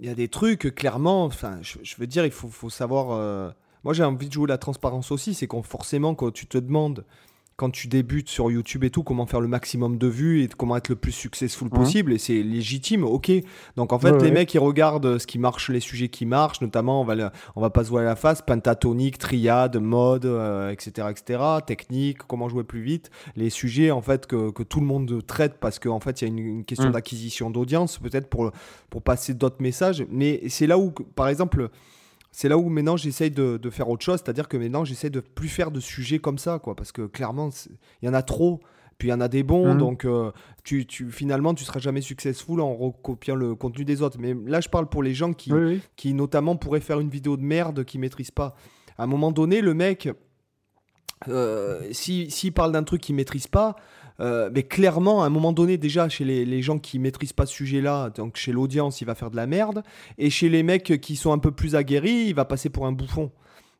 il 0.00 0.06
y 0.06 0.08
a 0.08 0.14
des 0.16 0.26
trucs 0.26 0.74
clairement. 0.74 1.24
Enfin, 1.26 1.58
je, 1.62 1.78
je 1.84 1.94
veux 1.96 2.08
dire, 2.08 2.24
il 2.26 2.32
faut, 2.32 2.48
faut 2.48 2.70
savoir. 2.70 3.12
euh, 3.12 3.50
moi, 3.84 3.94
j'ai 3.94 4.02
envie 4.02 4.26
de 4.26 4.32
jouer 4.32 4.48
la 4.48 4.58
transparence 4.58 5.12
aussi. 5.12 5.32
C'est 5.34 5.46
qu'on 5.46 5.62
forcément, 5.62 6.16
quand 6.16 6.32
tu 6.32 6.46
te 6.48 6.58
demandes, 6.58 7.04
quand 7.56 7.70
tu 7.70 7.88
débutes 7.88 8.28
sur 8.28 8.50
YouTube 8.50 8.84
et 8.84 8.90
tout, 8.90 9.02
comment 9.02 9.24
faire 9.24 9.40
le 9.40 9.48
maximum 9.48 9.96
de 9.96 10.06
vues 10.06 10.42
et 10.42 10.48
comment 10.48 10.76
être 10.76 10.90
le 10.90 10.96
plus 10.96 11.12
successful 11.12 11.70
possible, 11.70 12.12
et 12.12 12.18
c'est 12.18 12.42
légitime, 12.42 13.02
ok. 13.04 13.32
Donc 13.76 13.94
en 13.94 13.98
fait, 13.98 14.10
Ouais, 14.12 14.18
les 14.18 14.24
ouais. 14.26 14.30
mecs, 14.30 14.52
ils 14.52 14.58
regardent 14.58 15.16
ce 15.18 15.26
qui 15.26 15.38
marche, 15.38 15.70
les 15.70 15.80
sujets 15.80 16.08
qui 16.08 16.26
marchent, 16.26 16.60
notamment, 16.60 17.00
on 17.00 17.04
va, 17.04 17.14
le- 17.14 17.30
on 17.54 17.62
va 17.62 17.70
pas 17.70 17.82
se 17.84 17.88
voir 17.88 18.04
la 18.04 18.14
face, 18.14 18.42
pentatonique, 18.42 19.16
triade, 19.16 19.78
mode, 19.78 20.26
euh, 20.26 20.70
etc., 20.70 21.08
etc., 21.10 21.40
technique, 21.66 22.18
comment 22.28 22.48
jouer 22.50 22.62
plus 22.64 22.82
vite, 22.82 23.10
les 23.36 23.48
sujets 23.48 23.90
en 23.90 24.02
fait 24.02 24.26
que, 24.26 24.50
que 24.50 24.62
tout 24.62 24.80
le 24.80 24.86
monde 24.86 25.24
traite 25.26 25.54
parce 25.58 25.78
qu'en 25.78 26.00
fait, 26.00 26.20
il 26.20 26.24
y 26.24 26.26
a 26.26 26.28
une, 26.28 26.38
une 26.38 26.64
question 26.64 26.90
Mm. 26.90 26.92
d'acquisition 26.92 27.50
d'audience, 27.50 27.98
peut-être 27.98 28.28
pour, 28.28 28.52
pour 28.90 29.00
passer 29.02 29.32
d'autres 29.32 29.60
messages. 29.62 30.04
Mais 30.10 30.42
c'est 30.48 30.66
là 30.66 30.76
où, 30.78 30.90
par 30.90 31.28
exemple, 31.28 31.70
c'est 32.38 32.50
là 32.50 32.58
où 32.58 32.68
maintenant 32.68 32.98
j'essaye 32.98 33.30
de, 33.30 33.56
de 33.56 33.70
faire 33.70 33.88
autre 33.88 34.04
chose, 34.04 34.20
c'est-à-dire 34.22 34.46
que 34.46 34.58
maintenant 34.58 34.84
j'essaie 34.84 35.08
de 35.08 35.20
plus 35.20 35.48
faire 35.48 35.70
de 35.70 35.80
sujets 35.80 36.18
comme 36.18 36.36
ça, 36.36 36.58
quoi, 36.58 36.76
parce 36.76 36.92
que 36.92 37.06
clairement, 37.06 37.48
il 38.02 38.06
y 38.06 38.08
en 38.10 38.14
a 38.14 38.20
trop. 38.22 38.60
Puis 38.98 39.08
il 39.08 39.10
y 39.10 39.14
en 39.14 39.20
a 39.22 39.28
des 39.28 39.42
bons, 39.42 39.72
Mhm. 39.74 39.78
donc 39.78 40.04
euh, 40.06 40.32
tu, 40.64 40.86
tu, 40.86 41.10
finalement 41.10 41.52
tu 41.54 41.64
seras 41.64 41.80
jamais 41.80 42.00
successful 42.02 42.60
en 42.62 42.74
recopiant 42.74 43.34
le 43.34 43.54
contenu 43.54 43.84
des 43.86 44.00
autres. 44.02 44.18
Mais 44.18 44.34
là 44.46 44.60
je 44.60 44.68
parle 44.70 44.86
pour 44.88 45.02
les 45.02 45.12
gens 45.14 45.32
qui, 45.34 45.52
Oui, 45.52 45.60
oui. 45.64 45.80
qui 45.96 46.12
notamment 46.14 46.56
pourraient 46.56 46.80
faire 46.80 47.00
une 47.00 47.10
vidéo 47.10 47.36
de 47.38 47.42
merde 47.42 47.84
qu'ils 47.84 48.00
maîtrisent 48.00 48.30
pas. 48.30 48.54
À 48.98 49.04
un 49.04 49.06
moment 49.06 49.32
donné, 49.32 49.60
le 49.62 49.74
mec, 49.74 50.08
euh, 51.28 51.82
si- 51.92 52.30
s'il 52.30 52.52
parle 52.52 52.72
d'un 52.72 52.84
truc 52.84 53.00
qu'il 53.00 53.14
maîtrise 53.14 53.46
pas, 53.46 53.76
euh, 54.20 54.50
mais 54.54 54.62
clairement, 54.62 55.22
à 55.22 55.26
un 55.26 55.30
moment 55.30 55.52
donné, 55.52 55.76
déjà, 55.76 56.08
chez 56.08 56.24
les, 56.24 56.44
les 56.44 56.62
gens 56.62 56.78
qui 56.78 56.98
maîtrisent 56.98 57.32
pas 57.32 57.46
ce 57.46 57.54
sujet-là, 57.54 58.10
donc 58.10 58.36
chez 58.36 58.52
l'audience, 58.52 59.00
il 59.00 59.04
va 59.04 59.14
faire 59.14 59.30
de 59.30 59.36
la 59.36 59.46
merde. 59.46 59.82
Et 60.18 60.30
chez 60.30 60.48
les 60.48 60.62
mecs 60.62 61.00
qui 61.00 61.16
sont 61.16 61.32
un 61.32 61.38
peu 61.38 61.50
plus 61.50 61.74
aguerris, 61.74 62.26
il 62.28 62.34
va 62.34 62.44
passer 62.44 62.70
pour 62.70 62.86
un 62.86 62.92
bouffon. 62.92 63.30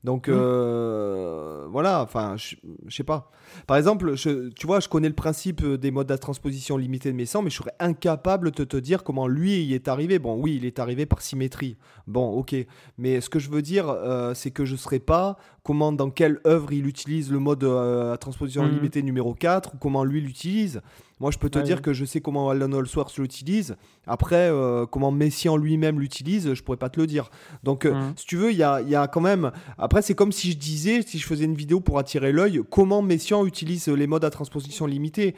Donc 0.06 0.28
euh, 0.28 1.66
voilà, 1.68 2.00
enfin, 2.02 2.36
je 2.36 2.54
je 2.86 2.94
sais 2.94 3.02
pas. 3.02 3.30
Par 3.66 3.76
exemple, 3.76 4.14
je- 4.16 4.50
tu 4.50 4.66
vois, 4.66 4.78
je 4.80 4.88
connais 4.88 5.08
le 5.08 5.14
principe 5.14 5.64
des 5.66 5.90
modes 5.90 6.06
de 6.06 6.16
transposition 6.16 6.76
limitée 6.76 7.10
de 7.10 7.16
mes 7.16 7.26
sons, 7.26 7.42
mais 7.42 7.50
je 7.50 7.56
serais 7.56 7.74
incapable 7.80 8.52
de 8.52 8.62
te 8.64 8.76
dire 8.76 9.02
comment 9.02 9.26
lui 9.26 9.64
y 9.64 9.74
est 9.74 9.88
arrivé. 9.88 10.18
Bon, 10.20 10.40
oui, 10.40 10.56
il 10.60 10.64
est 10.64 10.78
arrivé 10.78 11.06
par 11.06 11.20
symétrie. 11.22 11.76
Bon, 12.06 12.28
ok. 12.38 12.54
Mais 12.98 13.20
ce 13.20 13.28
que 13.28 13.40
je 13.40 13.50
veux 13.50 13.62
dire, 13.62 13.88
euh, 13.88 14.32
c'est 14.34 14.52
que 14.52 14.64
je 14.64 14.72
ne 14.72 14.76
saurais 14.78 15.00
pas 15.00 15.36
comment, 15.64 15.90
dans 15.92 16.10
quelle 16.10 16.38
œuvre 16.46 16.72
il 16.72 16.86
utilise 16.86 17.32
le 17.32 17.40
mode 17.40 17.64
euh, 17.64 18.12
à 18.14 18.16
transposition 18.16 18.62
Mhm. 18.64 18.74
limitée 18.74 19.02
numéro 19.02 19.34
4, 19.34 19.74
ou 19.74 19.78
comment 19.78 20.04
lui 20.04 20.20
l'utilise. 20.20 20.80
Moi, 21.18 21.30
je 21.30 21.38
peux 21.38 21.48
te 21.48 21.58
dire 21.58 21.80
que 21.80 21.94
je 21.94 22.04
sais 22.04 22.20
comment 22.20 22.50
Alan 22.50 22.70
Allsworth 22.72 23.16
l'utilise. 23.16 23.76
Après, 24.06 24.50
euh, 24.50 24.84
comment 24.84 25.10
Messian 25.10 25.56
lui-même 25.56 25.98
l'utilise, 25.98 26.52
je 26.52 26.62
pourrais 26.62 26.76
pas 26.76 26.90
te 26.90 27.00
le 27.00 27.06
dire. 27.06 27.30
Donc, 27.64 27.86
euh, 27.86 27.94
mmh. 27.94 28.12
si 28.16 28.26
tu 28.26 28.36
veux, 28.36 28.52
il 28.52 28.58
y 28.58 28.62
a, 28.62 28.82
y 28.82 28.94
a, 28.94 29.08
quand 29.08 29.22
même. 29.22 29.50
Après, 29.78 30.02
c'est 30.02 30.14
comme 30.14 30.30
si 30.30 30.52
je 30.52 30.58
disais, 30.58 31.00
si 31.00 31.18
je 31.18 31.26
faisais 31.26 31.46
une 31.46 31.54
vidéo 31.54 31.80
pour 31.80 31.98
attirer 31.98 32.32
l'œil, 32.32 32.60
comment 32.70 33.00
Messian 33.00 33.46
utilise 33.46 33.88
les 33.88 34.06
modes 34.06 34.26
à 34.26 34.30
transposition 34.30 34.84
limitée. 34.84 35.34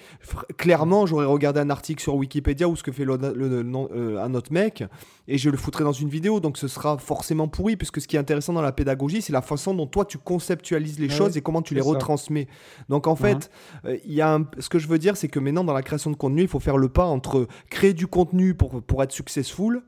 Clairement, 0.56 1.06
j'aurais 1.06 1.26
regardé 1.26 1.60
un 1.60 1.70
article 1.70 2.02
sur 2.02 2.16
Wikipédia 2.16 2.68
ou 2.68 2.74
ce 2.74 2.82
que 2.82 2.90
fait 2.90 3.04
le, 3.04 3.16
euh, 3.22 4.20
un 4.20 4.34
autre 4.34 4.52
mec 4.52 4.82
et 5.28 5.38
je 5.38 5.48
le 5.48 5.56
foutrais 5.56 5.84
dans 5.84 5.92
une 5.92 6.08
vidéo. 6.08 6.40
Donc, 6.40 6.58
ce 6.58 6.66
sera 6.66 6.98
forcément 6.98 7.46
pourri, 7.46 7.76
puisque 7.76 8.00
ce 8.00 8.08
qui 8.08 8.16
est 8.16 8.18
intéressant 8.18 8.52
dans 8.52 8.62
la 8.62 8.72
pédagogie, 8.72 9.22
c'est 9.22 9.32
la 9.32 9.42
façon 9.42 9.74
dont 9.74 9.86
toi 9.86 10.04
tu 10.04 10.18
conceptualises 10.18 10.98
les 10.98 11.08
choses 11.08 11.36
et 11.36 11.40
comment 11.40 11.62
tu 11.62 11.74
les 11.74 11.80
retransmets. 11.80 12.48
Donc, 12.88 13.06
en 13.06 13.14
fait, 13.14 13.50
il 13.84 14.14
y 14.14 14.22
a 14.22 14.40
ce 14.58 14.68
que 14.68 14.80
je 14.80 14.88
veux 14.88 14.98
dire, 14.98 15.16
c'est 15.16 15.28
que 15.28 15.38
maintenant, 15.38 15.67
dans 15.68 15.74
la 15.74 15.82
création 15.82 16.10
de 16.10 16.16
contenu, 16.16 16.42
il 16.42 16.48
faut 16.48 16.60
faire 16.60 16.78
le 16.78 16.88
pas 16.88 17.04
entre 17.04 17.46
créer 17.70 17.92
du 17.92 18.06
contenu 18.06 18.54
pour, 18.54 18.82
pour 18.82 19.02
être 19.02 19.12
successful, 19.12 19.82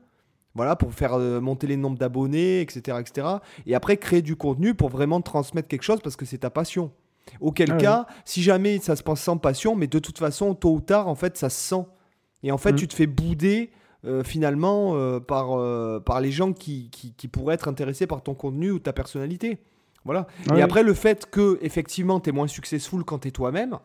voilà, 0.55 0.75
pour 0.75 0.93
faire 0.93 1.13
euh, 1.13 1.41
monter 1.41 1.67
les 1.67 1.77
nombres 1.77 1.97
d'abonnés, 1.97 2.61
etc., 2.61 2.97
etc. 2.99 3.27
Et 3.65 3.75
après, 3.75 3.97
créer 3.97 4.21
du 4.21 4.35
contenu 4.35 4.73
pour 4.73 4.89
vraiment 4.89 5.21
transmettre 5.21 5.67
quelque 5.67 5.83
chose 5.83 5.99
parce 6.01 6.15
que 6.15 6.25
c'est 6.25 6.39
ta 6.39 6.49
passion. 6.49 6.91
Auquel 7.39 7.71
ah 7.73 7.77
cas, 7.77 8.05
si 8.25 8.41
jamais 8.41 8.79
ça 8.79 8.95
se 8.95 9.03
passe 9.03 9.21
sans 9.21 9.37
passion, 9.37 9.75
mais 9.75 9.87
de 9.87 9.99
toute 9.99 10.17
façon, 10.17 10.53
tôt 10.53 10.73
ou 10.73 10.81
tard, 10.81 11.07
en 11.07 11.15
fait, 11.15 11.37
ça 11.37 11.49
se 11.49 11.59
sent. 11.59 11.85
Et 12.43 12.51
en 12.51 12.57
fait, 12.57 12.73
mm. 12.73 12.75
tu 12.75 12.87
te 12.87 12.93
fais 12.93 13.07
bouder 13.07 13.71
euh, 14.05 14.23
finalement 14.23 14.95
euh, 14.95 15.19
par, 15.19 15.49
par 16.03 16.21
les 16.21 16.31
gens 16.31 16.53
qui, 16.53 16.89
qui, 16.91 17.13
qui, 17.13 17.27
pourraient 17.27 17.55
être 17.55 17.67
intéressés 17.67 18.07
par 18.07 18.21
ton 18.21 18.33
contenu 18.33 18.71
ou 18.71 18.79
ta 18.79 18.93
personnalité. 18.93 19.59
Voilà. 20.05 20.27
Ah 20.49 20.57
et 20.57 20.61
après, 20.61 20.83
le 20.83 20.93
fait 20.93 21.27
que, 21.29 21.59
effectivement, 21.61 22.19
tu 22.19 22.29
es 22.29 22.33
moins 22.33 22.47
successful 22.47 23.03
quand 23.03 23.19
tu 23.19 23.27
es 23.29 23.31
toi-même, 23.31 23.77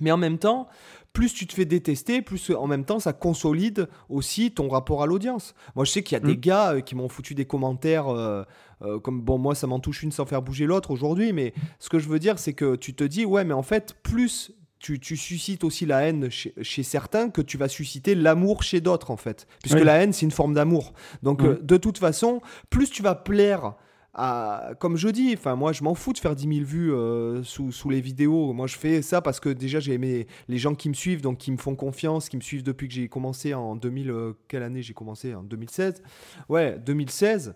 mais 0.00 0.10
en 0.10 0.16
même 0.16 0.38
temps, 0.38 0.66
plus 1.12 1.34
tu 1.34 1.46
te 1.46 1.54
fais 1.54 1.64
détester, 1.64 2.22
plus 2.22 2.50
en 2.50 2.66
même 2.66 2.84
temps 2.84 2.98
ça 2.98 3.12
consolide 3.12 3.88
aussi 4.08 4.50
ton 4.50 4.68
rapport 4.68 5.02
à 5.02 5.06
l'audience. 5.06 5.54
Moi 5.76 5.84
je 5.84 5.90
sais 5.90 6.02
qu'il 6.02 6.14
y 6.14 6.20
a 6.20 6.24
des 6.24 6.36
mm. 6.36 6.40
gars 6.40 6.72
euh, 6.72 6.80
qui 6.80 6.94
m'ont 6.94 7.08
foutu 7.08 7.34
des 7.34 7.44
commentaires 7.44 8.08
euh, 8.08 8.44
euh, 8.82 8.98
comme 8.98 9.20
bon 9.20 9.38
moi 9.38 9.54
ça 9.54 9.66
m'en 9.66 9.80
touche 9.80 10.02
une 10.02 10.12
sans 10.12 10.26
faire 10.26 10.42
bouger 10.42 10.66
l'autre 10.66 10.90
aujourd'hui, 10.90 11.32
mais 11.32 11.52
ce 11.78 11.88
que 11.88 11.98
je 11.98 12.08
veux 12.08 12.18
dire 12.18 12.38
c'est 12.38 12.54
que 12.54 12.76
tu 12.76 12.94
te 12.94 13.04
dis 13.04 13.24
ouais 13.24 13.44
mais 13.44 13.54
en 13.54 13.62
fait 13.62 13.96
plus 14.02 14.52
tu, 14.78 14.98
suscites 15.16 15.62
aussi 15.62 15.86
la 15.86 16.00
haine 16.08 16.28
chez, 16.28 16.82
certains 16.82 17.30
que 17.30 17.40
tu 17.40 17.56
vas 17.56 17.68
susciter 17.68 18.16
l'amour 18.16 18.64
chez 18.64 18.80
d'autres 18.80 19.12
en 19.12 19.16
fait, 19.16 19.46
puisque 19.62 19.78
la 19.78 20.02
haine 20.02 20.12
c'est 20.12 20.26
une 20.26 20.32
forme 20.32 20.54
d'amour. 20.54 20.92
Donc 21.22 21.42
mm. 21.42 21.58
de 21.62 21.76
toute 21.76 21.98
façon 21.98 22.40
plus 22.68 22.90
tu 22.90 23.02
vas 23.02 23.14
plaire 23.14 23.74
comme 24.14 24.96
je 24.96 25.08
dis, 25.08 25.34
enfin 25.34 25.56
moi 25.56 25.72
je 25.72 25.82
m'en 25.82 25.94
fous 25.94 26.12
de 26.12 26.18
faire 26.18 26.34
10 26.34 26.56
000 26.56 26.66
vues 26.66 26.92
euh, 26.92 27.42
sous, 27.42 27.90
les 27.90 28.00
vidéos. 28.00 28.52
Moi 28.52 28.66
je 28.66 28.76
fais 28.76 29.02
ça 29.02 29.22
parce 29.22 29.40
que 29.40 29.48
déjà 29.48 29.80
j'ai 29.80 29.94
aimé 29.94 30.26
les 30.48 30.58
gens 30.58 30.74
qui 30.74 30.88
me 30.88 30.94
suivent, 30.94 31.22
donc 31.22 31.38
qui 31.38 31.52
me 31.52 31.56
font 31.56 31.74
confiance, 31.74 32.28
qui 32.28 32.36
me 32.36 32.42
suivent 32.42 32.62
depuis 32.62 32.88
que 32.88 32.94
j'ai 32.94 33.08
commencé 33.08 33.54
en 33.54 33.76
2000. 33.76 34.10
Euh, 34.10 34.32
quelle 34.48 34.62
année 34.62 34.82
j'ai 34.82 34.94
commencé? 34.94 35.34
En 35.34 35.42
2016. 35.42 36.02
Ouais, 36.48 36.78
2016 36.78 37.54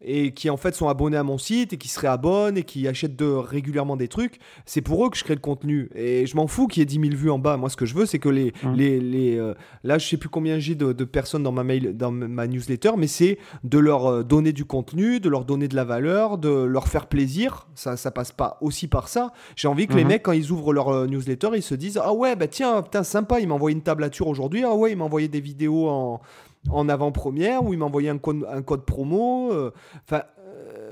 et 0.00 0.32
qui 0.32 0.50
en 0.50 0.56
fait 0.56 0.74
sont 0.74 0.88
abonnés 0.88 1.16
à 1.16 1.22
mon 1.22 1.38
site 1.38 1.72
et 1.72 1.76
qui 1.76 1.88
se 1.88 1.98
réabonnent 1.98 2.56
et 2.56 2.62
qui 2.62 2.86
achètent 2.86 3.16
de, 3.16 3.26
régulièrement 3.26 3.96
des 3.96 4.08
trucs, 4.08 4.38
c'est 4.64 4.80
pour 4.80 5.04
eux 5.04 5.10
que 5.10 5.16
je 5.16 5.24
crée 5.24 5.34
le 5.34 5.40
contenu. 5.40 5.90
Et 5.94 6.26
je 6.26 6.36
m'en 6.36 6.46
fous 6.46 6.66
qu'il 6.66 6.80
y 6.80 6.82
ait 6.82 6.86
10 6.86 7.00
000 7.10 7.16
vues 7.16 7.30
en 7.30 7.38
bas. 7.38 7.56
Moi, 7.56 7.68
ce 7.68 7.76
que 7.76 7.86
je 7.86 7.94
veux, 7.94 8.06
c'est 8.06 8.18
que 8.18 8.28
les. 8.28 8.52
Mmh. 8.62 8.74
les, 8.74 9.00
les 9.00 9.38
euh, 9.38 9.54
là, 9.84 9.98
je 9.98 10.06
sais 10.06 10.16
plus 10.16 10.28
combien 10.28 10.58
j'ai 10.58 10.74
de, 10.74 10.92
personnes 11.04 11.42
dans 11.42 11.52
ma, 11.52 11.64
mail, 11.64 11.96
dans 11.96 12.10
ma 12.10 12.46
newsletter, 12.46 12.92
mais 12.96 13.06
c'est 13.06 13.38
de 13.64 13.78
leur 13.78 14.06
euh, 14.06 14.22
donner 14.22 14.52
du 14.52 14.64
contenu, 14.64 15.20
de 15.20 15.28
leur 15.28 15.44
donner 15.44 15.68
de 15.68 15.76
la 15.76 15.84
valeur, 15.84 16.38
de 16.38 16.48
leur 16.48 16.88
faire 16.88 17.06
plaisir. 17.06 17.68
Ça, 17.74 17.96
ça 17.96 18.10
passe 18.10 18.32
pas 18.32 18.58
aussi 18.60 18.88
par 18.88 19.08
ça. 19.08 19.32
J'ai 19.56 19.68
envie 19.68 19.86
que 19.86 19.94
les 19.94 20.04
mmh. 20.04 20.08
mecs, 20.08 20.22
quand 20.22 20.32
ils 20.32 20.50
ouvrent 20.50 20.72
leur 20.72 20.88
euh, 20.88 21.06
newsletter, 21.06 21.50
ils 21.54 21.62
se 21.62 21.74
disent 21.74 22.00
Ah 22.02 22.12
ouais, 22.12 22.36
bah 22.36 22.48
tiens, 22.48 22.82
putain, 22.82 23.02
sympa, 23.02 23.40
il 23.40 23.48
m'a 23.48 23.54
envoyé 23.54 23.74
une 23.74 23.82
tablature 23.82 24.28
aujourd'hui. 24.28 24.64
Ah 24.64 24.74
ouais, 24.74 24.92
il 24.92 24.96
m'a 24.96 25.04
envoyé 25.04 25.28
des 25.28 25.40
vidéos 25.40 25.88
en, 25.88 26.20
en 26.70 26.88
avant-première 26.88 27.64
où 27.64 27.72
il 27.72 27.78
m'a 27.78 27.86
envoyé 27.86 28.08
un 28.08 28.18
code, 28.18 28.84
promo. 28.84 29.52
Enfin, 30.04 30.22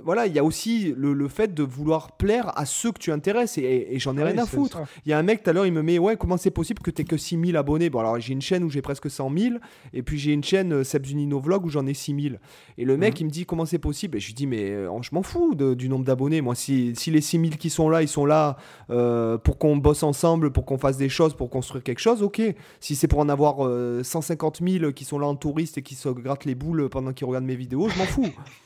voilà, 0.06 0.28
il 0.28 0.32
y 0.32 0.38
a 0.38 0.44
aussi 0.44 0.94
le, 0.96 1.28
fait 1.28 1.52
de 1.52 1.64
vouloir 1.64 2.12
plaire 2.12 2.56
à 2.56 2.64
ceux 2.64 2.92
que 2.92 2.98
tu 3.00 3.10
intéresses 3.10 3.58
et, 3.58 3.98
j'en 3.98 4.16
ai 4.16 4.22
rien 4.22 4.38
à 4.38 4.46
foutre. 4.46 4.78
Il 5.04 5.10
y 5.10 5.12
a 5.12 5.18
un 5.18 5.22
mec 5.24 5.42
tout 5.42 5.50
à 5.50 5.52
l'heure, 5.52 5.66
il 5.66 5.72
me 5.72 5.82
met 5.82 5.98
Ouais, 5.98 6.16
comment 6.16 6.36
c'est 6.36 6.52
possible 6.52 6.80
que 6.80 6.92
tu 6.92 7.02
que 7.02 7.16
6000 7.16 7.56
abonnés? 7.56 7.90
Bon, 7.90 7.98
alors 7.98 8.20
j'ai 8.20 8.32
une 8.32 8.40
chaîne 8.40 8.62
où 8.62 8.70
j'ai 8.70 8.82
presque 8.82 9.10
100 9.10 9.36
000 9.36 9.56
et 9.92 10.02
puis 10.04 10.16
j'ai 10.16 10.32
une 10.32 10.44
chaîne 10.44 10.72
euh, 10.72 10.84
Sebzunino 10.84 11.40
Vlog 11.40 11.66
où 11.66 11.70
j'en 11.70 11.86
ai 11.86 11.94
6000. 11.94 12.38
Et 12.78 12.84
le 12.84 12.96
mec, 12.96 13.14
mhm. 13.14 13.20
il 13.20 13.24
me 13.24 13.30
dit 13.30 13.46
Comment 13.46 13.64
c'est 13.64 13.80
possible? 13.80 14.16
Et 14.16 14.20
je 14.20 14.28
lui 14.28 14.34
dis 14.34 14.46
Mais 14.46 14.70
euh, 14.70 14.88
je 15.02 15.10
m'en 15.12 15.24
fous 15.24 15.56
du 15.56 15.88
nombre 15.88 16.04
d'abonnés. 16.04 16.40
Moi, 16.40 16.54
si, 16.54 16.92
si 16.94 17.10
les 17.10 17.20
6000 17.20 17.58
qui 17.58 17.68
sont 17.68 17.88
là, 17.88 18.02
ils 18.02 18.08
sont 18.08 18.26
là 18.26 18.58
euh, 18.90 19.38
pour 19.38 19.58
qu'on 19.58 19.76
bosse 19.76 20.04
ensemble, 20.04 20.52
pour 20.52 20.66
qu'on 20.66 20.78
fasse 20.78 20.98
des 20.98 21.08
choses, 21.08 21.34
pour 21.34 21.50
construire 21.50 21.82
quelque 21.82 22.00
chose, 22.00 22.22
ok. 22.22 22.40
Si 22.78 22.94
c'est 22.94 23.08
pour 23.08 23.18
en 23.18 23.28
avoir 23.28 23.56
150 24.04 24.60
000 24.62 24.92
qui 24.92 25.04
sont 25.04 25.18
là 25.18 25.26
en 25.26 25.34
touriste 25.34 25.78
et 25.78 25.82
qui 25.82 25.96
se 25.96 26.08
grattent 26.10 26.44
les 26.44 26.54
boules 26.54 26.88
pendant 26.88 27.12
qu'ils 27.12 27.26
regardent 27.26 27.44
mes 27.44 27.56
vidéos, 27.56 27.88
je 27.88 27.98
m'en 27.98 28.04
fous. 28.04 28.30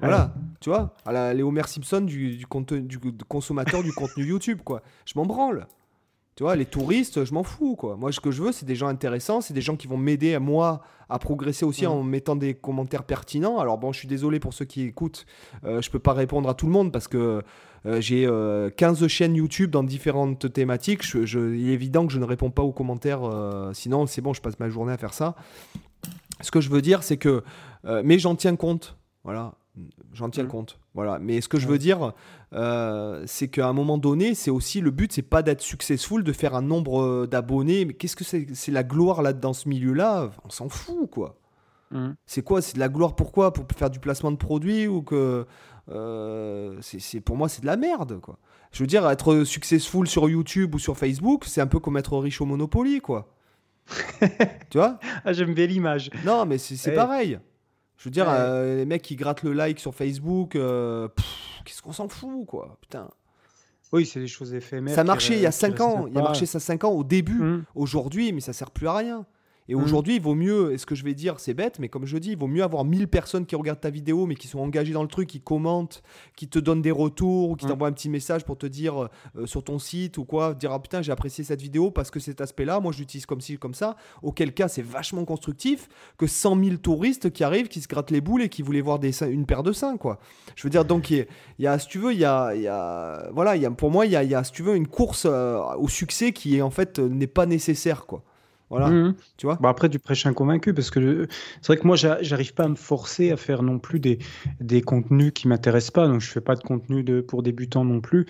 Voilà, 0.00 0.34
tu 0.60 0.70
vois, 0.70 0.94
à 1.04 1.12
la, 1.12 1.34
les 1.34 1.42
Homer 1.42 1.66
Simpson 1.66 2.00
du, 2.00 2.36
du, 2.36 2.46
du, 2.82 2.98
consommateur 3.28 3.82
du 3.82 3.92
contenu 3.96 4.24
YouTube, 4.24 4.60
quoi. 4.64 4.82
Je 5.06 5.12
m'en 5.16 5.26
branle. 5.26 5.66
Tu 6.36 6.42
vois, 6.42 6.56
les 6.56 6.66
touristes, 6.66 7.24
je 7.24 7.32
m'en 7.32 7.44
fous, 7.44 7.76
quoi. 7.76 7.96
Moi, 7.96 8.10
ce 8.10 8.18
que 8.18 8.32
je 8.32 8.42
veux, 8.42 8.50
c'est 8.50 8.66
des 8.66 8.74
gens 8.74 8.88
intéressants, 8.88 9.40
c'est 9.40 9.54
des 9.54 9.60
gens 9.60 9.76
qui 9.76 9.86
vont 9.86 9.96
m'aider 9.96 10.34
à 10.34 10.40
moi 10.40 10.82
à 11.08 11.18
progresser 11.18 11.64
aussi 11.64 11.86
en 11.86 12.02
mettant 12.02 12.36
des 12.36 12.54
commentaires 12.54 13.04
pertinents. 13.04 13.58
Alors 13.58 13.78
bon, 13.78 13.92
je 13.92 13.98
suis 13.98 14.08
désolé 14.08 14.40
pour 14.40 14.54
ceux 14.54 14.64
qui 14.64 14.82
écoutent, 14.82 15.26
euh, 15.64 15.80
je 15.80 15.90
peux 15.90 15.98
pas 15.98 16.12
répondre 16.12 16.48
à 16.48 16.54
tout 16.54 16.66
le 16.66 16.72
monde 16.72 16.92
parce 16.92 17.08
que 17.08 17.42
euh, 17.86 18.00
j'ai 18.00 18.22
15 18.76 19.02
euh, 19.02 19.08
chaînes 19.08 19.36
YouTube 19.36 19.70
dans 19.70 19.82
différentes 19.82 20.52
thématiques. 20.52 21.02
Je, 21.04 21.54
il 21.54 21.68
est 21.68 21.72
évident 21.72 22.06
que 22.06 22.12
je 22.12 22.18
ne 22.18 22.24
réponds 22.24 22.50
pas 22.50 22.62
aux 22.62 22.72
commentaires, 22.72 23.20
sinon 23.72 24.06
c'est 24.06 24.22
bon, 24.22 24.32
je 24.32 24.40
passe 24.40 24.58
ma 24.58 24.68
journée 24.68 24.92
à 24.92 24.98
faire 24.98 25.14
ça. 25.14 25.34
Ce 26.40 26.50
que 26.50 26.60
je 26.60 26.68
veux 26.68 26.82
dire, 26.82 27.02
c'est 27.02 27.16
que, 27.16 27.42
mais 28.02 28.18
j'en 28.18 28.34
tiens 28.34 28.56
compte. 28.56 28.96
Voilà, 29.24 29.54
j'en 30.12 30.28
tiens 30.28 30.44
mmh. 30.44 30.48
compte. 30.48 30.78
Voilà. 30.94 31.18
Mais 31.18 31.40
ce 31.40 31.48
que 31.48 31.58
je 31.58 31.66
veux 31.66 31.78
dire, 31.78 32.12
euh, 32.52 33.24
c'est 33.26 33.48
qu'à 33.48 33.66
un 33.66 33.72
moment 33.72 33.98
donné, 33.98 34.34
c'est 34.34 34.50
aussi 34.50 34.80
le 34.80 34.90
but, 34.90 35.12
c'est 35.12 35.22
pas 35.22 35.42
d'être 35.42 35.62
successful, 35.62 36.22
de 36.22 36.32
faire 36.32 36.54
un 36.54 36.62
nombre 36.62 37.02
euh, 37.02 37.26
d'abonnés. 37.26 37.86
Mais 37.86 37.94
qu'est-ce 37.94 38.16
que 38.16 38.24
c'est 38.24 38.46
C'est 38.54 38.72
la 38.72 38.84
gloire 38.84 39.22
là 39.22 39.32
dans 39.32 39.54
ce 39.54 39.68
milieu-là? 39.68 40.30
On 40.44 40.50
s'en 40.50 40.68
fout, 40.68 41.10
quoi. 41.10 41.38
Mmh. 41.90 42.10
C'est 42.26 42.42
quoi? 42.42 42.60
C'est 42.60 42.74
de 42.74 42.80
la 42.80 42.88
gloire 42.88 43.16
pourquoi 43.16 43.52
Pour 43.52 43.64
faire 43.74 43.90
du 43.90 43.98
placement 43.98 44.30
de 44.30 44.36
produits 44.36 44.86
ou 44.86 45.02
que 45.02 45.46
euh, 45.90 46.78
c'est 46.80 47.20
pour 47.20 47.36
moi 47.36 47.48
c'est 47.48 47.60
de 47.60 47.66
la 47.66 47.76
merde, 47.76 48.20
quoi. 48.20 48.38
Je 48.72 48.82
veux 48.82 48.86
dire, 48.86 49.08
être 49.08 49.44
successful 49.44 50.08
sur 50.08 50.28
YouTube 50.28 50.74
ou 50.74 50.78
sur 50.78 50.96
Facebook, 50.96 51.44
c'est 51.46 51.60
un 51.60 51.66
peu 51.66 51.78
comme 51.78 51.96
être 51.96 52.18
riche 52.18 52.40
au 52.40 52.44
Monopoly, 52.44 53.00
quoi. 53.00 53.32
tu 54.70 54.78
vois? 54.78 54.98
Ah, 55.24 55.32
J'aime 55.32 55.54
bien 55.54 55.66
l'image. 55.66 56.10
Non, 56.24 56.44
mais 56.44 56.58
c'est 56.58 56.92
pareil. 56.92 57.38
Je 57.98 58.04
veux 58.04 58.10
dire, 58.10 58.26
euh, 58.28 58.76
les 58.76 58.84
mecs 58.84 59.02
qui 59.02 59.16
grattent 59.16 59.42
le 59.42 59.52
like 59.52 59.78
sur 59.78 59.94
Facebook, 59.94 60.56
euh, 60.56 61.08
qu'est-ce 61.64 61.82
qu'on 61.82 61.92
s'en 61.92 62.08
fout, 62.08 62.46
quoi 62.46 62.76
Putain. 62.80 63.08
Oui, 63.92 64.06
c'est 64.06 64.20
des 64.20 64.26
choses 64.26 64.52
éphémères. 64.52 64.94
Ça 64.94 65.04
marchait 65.04 65.34
il 65.36 65.40
y 65.40 65.46
a 65.46 65.52
5 65.52 65.80
ans. 65.80 66.06
Il 66.08 66.18
a 66.18 66.22
marché 66.22 66.46
ça 66.46 66.58
5 66.58 66.84
ans 66.84 66.90
au 66.90 67.04
début. 67.04 67.40
Mmh. 67.40 67.64
Aujourd'hui, 67.74 68.32
mais 68.32 68.40
ça 68.40 68.52
sert 68.52 68.70
plus 68.70 68.88
à 68.88 68.94
rien. 68.94 69.26
Et 69.68 69.74
mm. 69.74 69.82
aujourd'hui, 69.82 70.16
il 70.16 70.20
vaut 70.20 70.34
mieux, 70.34 70.72
et 70.72 70.78
ce 70.78 70.86
que 70.86 70.94
je 70.94 71.04
vais 71.04 71.14
dire, 71.14 71.40
c'est 71.40 71.54
bête, 71.54 71.78
mais 71.78 71.88
comme 71.88 72.06
je 72.06 72.18
dis, 72.18 72.32
il 72.32 72.38
vaut 72.38 72.46
mieux 72.46 72.62
avoir 72.62 72.84
1000 72.84 73.08
personnes 73.08 73.46
qui 73.46 73.56
regardent 73.56 73.80
ta 73.80 73.90
vidéo, 73.90 74.26
mais 74.26 74.34
qui 74.34 74.48
sont 74.48 74.60
engagées 74.60 74.92
dans 74.92 75.02
le 75.02 75.08
truc, 75.08 75.28
qui 75.28 75.40
commentent, 75.40 76.02
qui 76.36 76.48
te 76.48 76.58
donnent 76.58 76.82
des 76.82 76.90
retours, 76.90 77.50
ou 77.50 77.56
qui 77.56 77.66
mm. 77.66 77.68
t'envoient 77.68 77.88
un 77.88 77.92
petit 77.92 78.08
message 78.08 78.44
pour 78.44 78.58
te 78.58 78.66
dire 78.66 79.08
euh, 79.36 79.46
sur 79.46 79.64
ton 79.64 79.78
site 79.78 80.18
ou 80.18 80.24
quoi, 80.24 80.54
dire 80.54 80.72
ah 80.72 80.80
putain, 80.80 81.02
j'ai 81.02 81.12
apprécié 81.12 81.44
cette 81.44 81.62
vidéo 81.62 81.90
parce 81.90 82.10
que 82.10 82.20
cet 82.20 82.40
aspect-là, 82.40 82.80
moi 82.80 82.92
je 82.92 82.98
l'utilise 82.98 83.26
comme 83.26 83.40
ci, 83.40 83.58
comme 83.58 83.74
ça. 83.74 83.96
Auquel 84.22 84.52
cas, 84.52 84.68
c'est 84.68 84.82
vachement 84.82 85.24
constructif 85.24 85.88
que 86.18 86.26
100 86.26 86.62
000 86.62 86.76
touristes 86.76 87.30
qui 87.30 87.44
arrivent, 87.44 87.68
qui 87.68 87.80
se 87.80 87.88
grattent 87.88 88.10
les 88.10 88.20
boules 88.20 88.42
et 88.42 88.48
qui 88.48 88.62
voulaient 88.62 88.80
voir 88.80 88.98
des, 88.98 89.22
une 89.24 89.46
paire 89.46 89.62
de 89.62 89.72
seins, 89.72 89.96
quoi. 89.96 90.18
Je 90.56 90.62
veux 90.64 90.70
dire, 90.70 90.84
donc, 90.84 91.10
il 91.10 91.26
y, 91.58 91.66
a, 91.66 91.78
si 91.78 91.88
tu 91.88 91.98
veux, 91.98 92.12
il 92.12 92.18
y 92.18 92.24
a, 92.24 92.54
y 92.54 92.68
a, 92.68 93.30
voilà, 93.32 93.56
y 93.56 93.66
a, 93.66 93.70
pour 93.70 93.90
moi, 93.90 94.06
il 94.06 94.12
y 94.12 94.16
a, 94.16 94.22
y 94.22 94.34
a, 94.34 94.44
si 94.44 94.52
tu 94.52 94.62
veux, 94.62 94.76
une 94.76 94.88
course 94.88 95.26
euh, 95.26 95.58
au 95.76 95.88
succès 95.88 96.32
qui, 96.32 96.56
est, 96.56 96.62
en 96.62 96.70
fait, 96.70 96.98
n'est 96.98 97.26
pas 97.26 97.46
nécessaire, 97.46 98.06
quoi. 98.06 98.22
Voilà, 98.70 98.88
mmh. 98.88 99.14
tu 99.36 99.46
vois. 99.46 99.58
Bah 99.60 99.68
après, 99.68 99.88
du 99.88 99.98
prêches 99.98 100.26
convaincu 100.32 100.74
parce 100.74 100.90
que 100.90 101.28
c'est 101.60 101.66
vrai 101.66 101.76
que 101.76 101.86
moi, 101.86 101.96
j'arrive 101.96 102.54
pas 102.54 102.64
à 102.64 102.68
me 102.68 102.74
forcer 102.74 103.30
à 103.30 103.36
faire 103.36 103.62
non 103.62 103.78
plus 103.78 104.00
des, 104.00 104.18
des 104.60 104.80
contenus 104.80 105.32
qui 105.34 105.48
m'intéressent 105.48 105.92
pas. 105.92 106.08
Donc, 106.08 106.20
je 106.20 106.30
fais 106.30 106.40
pas 106.40 106.56
de 106.56 106.62
contenu 106.62 107.02
de, 107.02 107.20
pour 107.20 107.42
débutants 107.42 107.84
non 107.84 108.00
plus. 108.00 108.26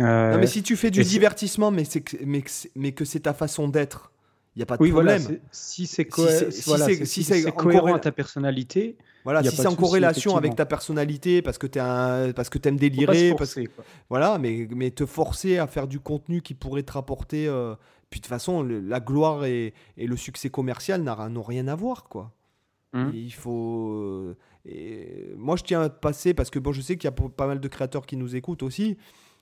Euh, 0.00 0.32
non, 0.32 0.38
mais 0.38 0.46
si 0.46 0.62
tu 0.62 0.76
fais 0.76 0.90
du 0.90 1.02
divertissement, 1.02 1.70
mais, 1.70 1.84
mais, 2.24 2.44
mais 2.76 2.92
que 2.92 3.04
c'est 3.04 3.20
ta 3.20 3.34
façon 3.34 3.68
d'être, 3.68 4.12
il 4.54 4.58
n'y 4.58 4.62
a 4.62 4.66
pas 4.66 4.76
de 4.76 4.88
problème. 4.88 5.22
si 5.50 5.86
c'est 5.86 6.06
si 7.04 7.24
c'est 7.24 7.52
cohérent 7.52 7.94
à 7.94 7.98
ta 7.98 8.12
personnalité. 8.12 8.96
Voilà, 9.24 9.42
si 9.42 9.54
c'est 9.54 9.66
en 9.66 9.76
corrélation 9.76 10.36
avec 10.36 10.56
ta 10.56 10.66
personnalité, 10.66 11.42
parce 11.42 11.56
que 11.56 11.66
tu 11.66 11.78
parce 11.78 12.48
que 12.48 12.58
aimes 12.68 12.76
délirer, 12.76 13.34
parce... 13.36 13.58
voilà, 14.10 14.38
mais, 14.38 14.66
mais 14.74 14.90
te 14.90 15.06
forcer 15.06 15.58
à 15.58 15.66
faire 15.66 15.86
du 15.86 16.00
contenu 16.00 16.42
qui 16.42 16.54
pourrait 16.54 16.82
te 16.82 16.92
rapporter 16.92 17.46
euh, 17.46 17.74
puis 18.12 18.20
de 18.20 18.24
toute 18.24 18.28
façon, 18.28 18.62
la 18.62 19.00
gloire 19.00 19.46
et, 19.46 19.72
le 19.96 20.16
succès 20.16 20.50
commercial 20.50 21.02
n'ont 21.02 21.42
rien 21.42 21.66
à 21.66 21.74
voir, 21.74 22.04
quoi. 22.04 22.30
Mmh. 22.92 23.10
Il 23.14 23.32
faut. 23.32 23.94
Euh, 23.94 24.36
et 24.66 25.32
moi, 25.38 25.56
je 25.56 25.62
tiens 25.62 25.80
à 25.80 25.88
passer 25.88 26.34
parce 26.34 26.50
que 26.50 26.58
bon, 26.58 26.72
je 26.72 26.82
sais 26.82 26.96
qu'il 26.96 27.08
y 27.08 27.12
a 27.12 27.28
pas 27.30 27.46
mal 27.46 27.58
de 27.58 27.68
créateurs 27.68 28.04
qui 28.04 28.18
nous 28.18 28.36
écoutent 28.36 28.62
aussi. 28.62 28.98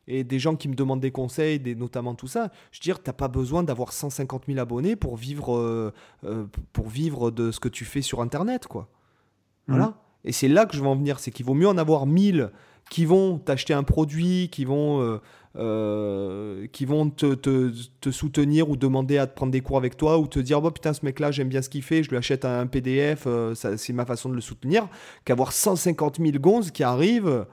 et 0.06 0.22
des 0.22 0.38
gens 0.38 0.54
qui 0.54 0.68
me 0.68 0.74
demandent 0.74 1.00
des 1.00 1.10
conseils, 1.10 1.58
des, 1.58 1.74
notamment 1.74 2.14
tout 2.14 2.28
ça, 2.28 2.52
je 2.70 2.78
veux 2.78 2.82
dire, 2.82 3.02
t'as 3.02 3.12
pas 3.12 3.26
besoin 3.26 3.64
d'avoir 3.64 3.92
150 3.92 4.44
000 4.46 4.60
abonnés 4.60 4.94
pour 4.94 5.16
vivre, 5.16 5.56
euh, 5.56 5.92
euh, 6.24 6.46
pour 6.72 6.88
vivre 6.88 7.32
de 7.32 7.50
ce 7.50 7.58
que 7.58 7.68
tu 7.68 7.84
fais 7.84 8.02
sur 8.02 8.20
Internet, 8.20 8.68
quoi. 8.68 8.88
Voilà. 9.66 9.86
Mhm. 9.86 9.94
Et 10.26 10.32
c'est 10.32 10.48
là 10.48 10.66
que 10.66 10.76
je 10.76 10.80
veux 10.80 10.88
en 10.88 10.96
venir, 10.96 11.18
c'est 11.18 11.32
qu'il 11.32 11.44
vaut 11.44 11.54
mieux 11.54 11.68
en 11.68 11.76
avoir 11.76 12.06
1000 12.06 12.52
qui 12.88 13.04
vont 13.04 13.38
t'acheter 13.38 13.74
un 13.74 13.82
produit, 13.82 14.48
qui 14.50 14.64
vont, 14.64 15.20
euh, 15.56 16.66
qui 16.72 16.84
vont 16.84 17.10
te, 17.10 17.34
te- 17.34 17.72
te 18.00 18.10
soutenir 18.10 18.70
ou 18.70 18.76
demander 18.76 19.18
à 19.18 19.26
te 19.26 19.34
prendre 19.34 19.52
des 19.52 19.60
cours 19.60 19.76
avec 19.78 19.96
toi 19.96 20.18
ou 20.18 20.26
te 20.26 20.38
dire, 20.38 20.62
oh 20.62 20.70
putain, 20.70 20.92
ce 20.92 21.04
mec-là, 21.04 21.30
j'aime 21.30 21.48
bien 21.48 21.62
ce 21.62 21.68
qu'il 21.68 21.82
fait, 21.82 22.02
je 22.02 22.10
lui 22.10 22.16
achète 22.16 22.44
un 22.44 22.66
PDF, 22.66 23.24
euh, 23.26 23.54
c'est 23.54 23.92
ma 23.92 24.04
façon 24.04 24.28
de 24.28 24.34
le 24.34 24.40
soutenir, 24.40 24.88
qu'avoir 25.24 25.52
150 25.52 26.18
000 26.18 26.38
gonzes 26.38 26.70
qui 26.70 26.82
arrivent 26.84 27.46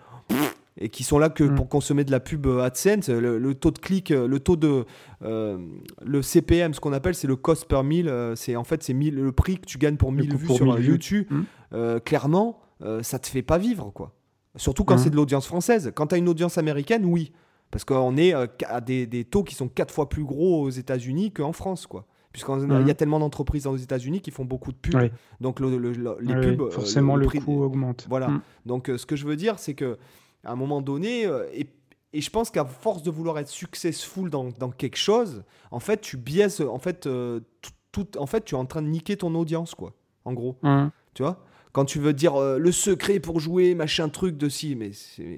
et 0.79 0.89
qui 0.89 1.03
sont 1.03 1.17
là 1.17 1.29
que 1.29 1.43
Mm. 1.43 1.55
pour 1.55 1.69
consommer 1.69 2.03
de 2.03 2.11
la 2.11 2.19
pub 2.19 2.45
AdSense, 2.45 3.09
le, 3.09 3.39
le 3.39 3.55
taux 3.55 3.71
de 3.71 3.79
clic, 3.79 4.11
euh, 4.11 4.27
le 4.27 4.39
taux 4.39 4.55
de 4.57 4.85
euh, 5.23 5.57
le 6.05 6.21
CPM, 6.21 6.75
ce 6.75 6.79
qu'on 6.79 6.93
appelle, 6.93 7.15
c'est 7.15 7.27
le 7.27 7.35
cost 7.35 7.65
per 7.65 7.81
mille. 7.81 8.13
c'est 8.35 8.55
en 8.55 8.63
fait 8.63 8.83
c'est 8.83 8.93
1000 8.93 9.15
le 9.15 9.31
prix 9.31 9.57
que 9.57 9.65
tu 9.65 9.79
gagnes 9.79 9.97
pour 9.97 10.11
1000 10.11 10.29
coût 10.29 10.37
vues 10.37 10.53
sur 10.53 10.65
1000 10.75 10.75
vues. 10.83 10.91
YouTube. 10.91 11.25
Mm. 11.31 11.99
clairement, 12.05 12.59
ça 13.01 13.17
te 13.17 13.27
fait 13.27 13.41
pas 13.41 13.57
vivre 13.57 13.89
quoi. 13.91 14.13
Surtout 14.55 14.83
quand 14.83 14.95
Mm. 14.95 14.99
c'est 14.99 15.09
de 15.09 15.15
l'audience 15.15 15.47
française. 15.47 15.91
Quand 15.95 16.07
tu 16.07 16.15
as 16.15 16.17
une 16.19 16.29
audience 16.29 16.59
américaine, 16.59 17.05
oui, 17.05 17.31
parce 17.71 17.83
qu'on 17.83 18.17
est 18.17 18.33
euh, 18.33 18.47
à 18.67 18.81
des, 18.81 19.05
des 19.07 19.23
taux 19.25 19.43
qui 19.43 19.55
sont 19.55 19.67
quatre 19.67 19.93
fois 19.93 20.09
plus 20.09 20.23
gros 20.23 20.61
aux 20.63 20.69
États-Unis 20.69 21.31
qu'en 21.31 21.51
France 21.53 21.87
quoi. 21.87 22.05
Puisqu'il 22.33 22.51
y 22.69 22.73
a 22.73 22.79
Mhm. 22.79 22.93
tellement 22.93 23.19
d'entreprises 23.19 23.65
aux 23.67 23.77
États-Unis 23.77 24.21
qui 24.21 24.29
font 24.31 24.45
beaucoup 24.45 24.71
de 24.71 24.77
pubs. 24.77 24.93
Oui. 24.95 25.09
Donc 25.41 25.59
le- 25.59 25.75
le- 25.77 25.91
le- 25.91 26.17
les 26.21 26.35
Oui, 26.35 26.41
pubs, 26.41 26.61
euh, 26.61 26.69
forcément, 26.71 27.15
le, 27.15 27.25
prix- 27.25 27.39
coût 27.39 27.63
augmente. 27.63 28.05
voilà. 28.09 28.27
Mm. 28.27 28.41
Donc, 28.67 28.89
euh, 28.89 28.97
ce 28.97 29.05
que 29.07 29.15
je 29.15 29.25
veux 29.25 29.35
dire, 29.35 29.57
c'est 29.57 29.73
que 29.73 29.97
à 30.43 30.51
un 30.51 30.55
moment 30.55 30.81
donné, 30.81 31.23
et, 31.53 31.67
et 32.13 32.21
je 32.21 32.29
pense 32.29 32.51
qu'à 32.51 32.63
force 32.65 33.01
de 33.01 33.09
vouloir 33.09 33.39
être 33.39 33.47
successful 33.49 34.29
dans, 34.29 34.49
dans 34.59 34.69
quelque 34.69 34.97
chose, 34.97 35.43
en 35.71 35.79
fait, 35.79 35.99
tu 36.01 36.15
biaises, 36.15 36.61
en 36.61 36.77
fait, 36.79 37.07
euh, 37.07 37.39
tout, 37.61 37.71
tout- 37.91 38.17
en 38.19 38.27
fait, 38.27 38.45
tu 38.45 38.53
es 38.53 38.57
en 38.57 38.65
train 38.67 38.81
de 38.83 38.87
niquer 38.87 39.17
ton 39.17 39.33
audience, 39.33 39.73
quoi. 39.73 39.93
En 40.23 40.33
gros, 40.33 40.57
Mm. 40.61 40.87
tu 41.15 41.23
vois? 41.23 41.43
Quand 41.73 41.85
tu 41.85 41.99
veux 41.99 42.13
dire 42.13 42.35
euh, 42.35 42.57
le 42.57 42.71
secret 42.71 43.19
pour 43.19 43.39
jouer, 43.39 43.75
machin 43.75 44.09
truc 44.09 44.37
de 44.37 44.49
si, 44.49 44.75
mais 44.75 44.91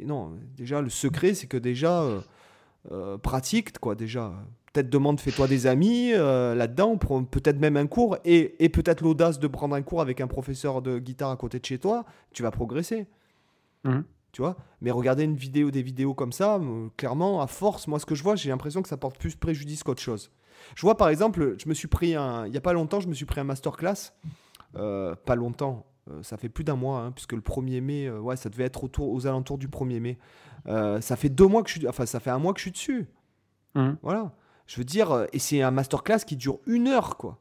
non, 0.05 0.33
déjà 0.55 0.81
le 0.81 0.89
secret, 0.89 1.33
c'est 1.33 1.47
que 1.47 1.57
déjà 1.57 2.01
euh, 2.01 2.21
euh, 2.91 3.17
pratique, 3.17 3.77
quoi. 3.79 3.95
Déjà, 3.95 4.31
peut-être 4.71 4.89
demande, 4.89 5.19
fais-toi 5.19 5.47
des 5.47 5.67
amis 5.67 6.11
euh, 6.13 6.55
là-dedans, 6.55 6.97
peut-être 6.97 7.59
même 7.59 7.77
un 7.77 7.87
cours 7.87 8.17
et, 8.23 8.63
et 8.63 8.69
peut-être 8.69 9.01
l'audace 9.01 9.39
de 9.39 9.47
prendre 9.47 9.75
un 9.75 9.81
cours 9.81 10.01
avec 10.01 10.21
un 10.21 10.27
professeur 10.27 10.81
de 10.81 10.99
guitare 10.99 11.31
à 11.31 11.37
côté 11.37 11.59
de 11.59 11.65
chez 11.65 11.79
toi, 11.79 12.05
tu 12.31 12.43
vas 12.43 12.51
progresser. 12.51 13.07
Mhm. 13.83 14.03
Tu 14.31 14.41
vois? 14.41 14.57
Mais 14.81 14.91
regarder 14.91 15.23
une 15.23 15.35
vidéo, 15.35 15.71
des 15.71 15.81
vidéos 15.81 16.13
comme 16.13 16.31
ça, 16.31 16.61
clairement, 16.97 17.41
à 17.41 17.47
force, 17.47 17.87
moi, 17.87 17.99
ce 17.99 18.05
que 18.05 18.13
je 18.13 18.21
vois, 18.21 18.35
j'ai 18.35 18.49
l'impression 18.49 18.83
que 18.83 18.89
ça 18.89 18.97
porte 18.97 19.17
plus 19.17 19.35
préjudice 19.35 19.81
qu'autre 19.81 20.01
chose. 20.01 20.31
Je 20.75 20.81
vois, 20.81 20.97
par 20.97 21.09
exemple, 21.09 21.55
je 21.57 21.67
me 21.67 21.73
suis 21.73 21.87
pris 21.87 22.15
un. 22.15 22.45
Il 22.45 22.51
n'y 22.51 22.57
a 22.57 22.61
pas 22.61 22.73
longtemps, 22.73 22.99
je 22.99 23.07
me 23.07 23.13
suis 23.13 23.25
pris 23.25 23.39
un 23.39 23.43
masterclass. 23.43 24.13
Euh, 24.75 25.15
pas 25.25 25.35
longtemps, 25.35 25.87
ça 26.21 26.37
fait 26.37 26.49
plus 26.49 26.63
d'un 26.63 26.75
mois, 26.75 26.99
hein, 27.01 27.11
puisque 27.11 27.33
le 27.33 27.41
1er 27.41 27.81
mai, 27.81 28.07
euh, 28.07 28.19
ouais, 28.19 28.35
ça 28.35 28.49
devait 28.49 28.63
être 28.65 28.83
autour, 28.83 29.09
aux 29.11 29.27
alentours 29.27 29.57
du 29.57 29.67
1er 29.67 29.99
mai. 29.99 30.17
Euh, 30.67 30.99
ça 31.01 31.15
fait 31.15 31.29
deux 31.29 31.47
mois 31.47 31.63
que 31.63 31.69
je 31.69 31.77
suis. 31.79 31.87
Enfin, 31.87 32.05
ça 32.05 32.19
fait 32.19 32.29
un 32.31 32.39
mois 32.39 32.53
que 32.53 32.59
je 32.59 32.63
suis 32.63 32.71
dessus. 32.71 33.07
Mhm. 33.75 33.97
Voilà. 34.01 34.33
Je 34.67 34.77
veux 34.77 34.83
dire, 34.85 35.11
euh, 35.11 35.25
et 35.33 35.39
c'est 35.39 35.61
un 35.61 35.71
masterclass 35.71 36.19
qui 36.27 36.35
dure 36.35 36.59
une 36.67 36.87
heure, 36.87 37.17
quoi. 37.17 37.39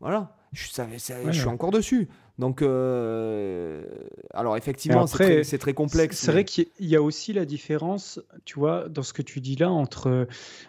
Voilà. 0.00 0.36
Je, 0.52 0.68
ça- 0.68 0.86
ça- 0.98 1.14
Ouais, 1.20 1.26
je 1.32 1.38
suis 1.38 1.46
ouais. 1.46 1.52
encore 1.52 1.70
dessus. 1.70 2.08
Donc, 2.38 2.62
euh, 2.62 3.84
alors 4.32 4.56
effectivement, 4.56 5.06
c'est 5.06 5.58
très, 5.58 5.74
complexe. 5.74 6.18
C'est 6.18 6.28
mais- 6.28 6.32
vrai 6.32 6.44
qu'il 6.44 6.66
y 6.80 6.96
a 6.96 7.02
aussi 7.02 7.32
la 7.34 7.44
différence, 7.44 8.18
tu 8.46 8.58
vois, 8.58 8.88
dans 8.88 9.02
ce 9.02 9.12
que 9.12 9.20
tu 9.22 9.40
dis 9.40 9.56
là, 9.56 9.70
entre 9.70 10.26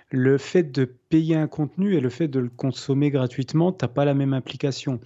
le 0.10 0.38
fait 0.38 0.64
de 0.64 0.84
payer 0.86 1.36
un 1.38 1.48
contenu 1.48 1.96
et 1.96 2.02
le 2.02 2.10
fait 2.10 2.28
de 2.28 2.40
le 2.40 2.50
consommer 2.50 3.10
gratuitement, 3.10 3.72
tu 3.72 3.86
n'as 3.86 3.90
pas 3.90 4.04
la 4.06 4.14
même 4.14 4.34
implication. 4.34 5.00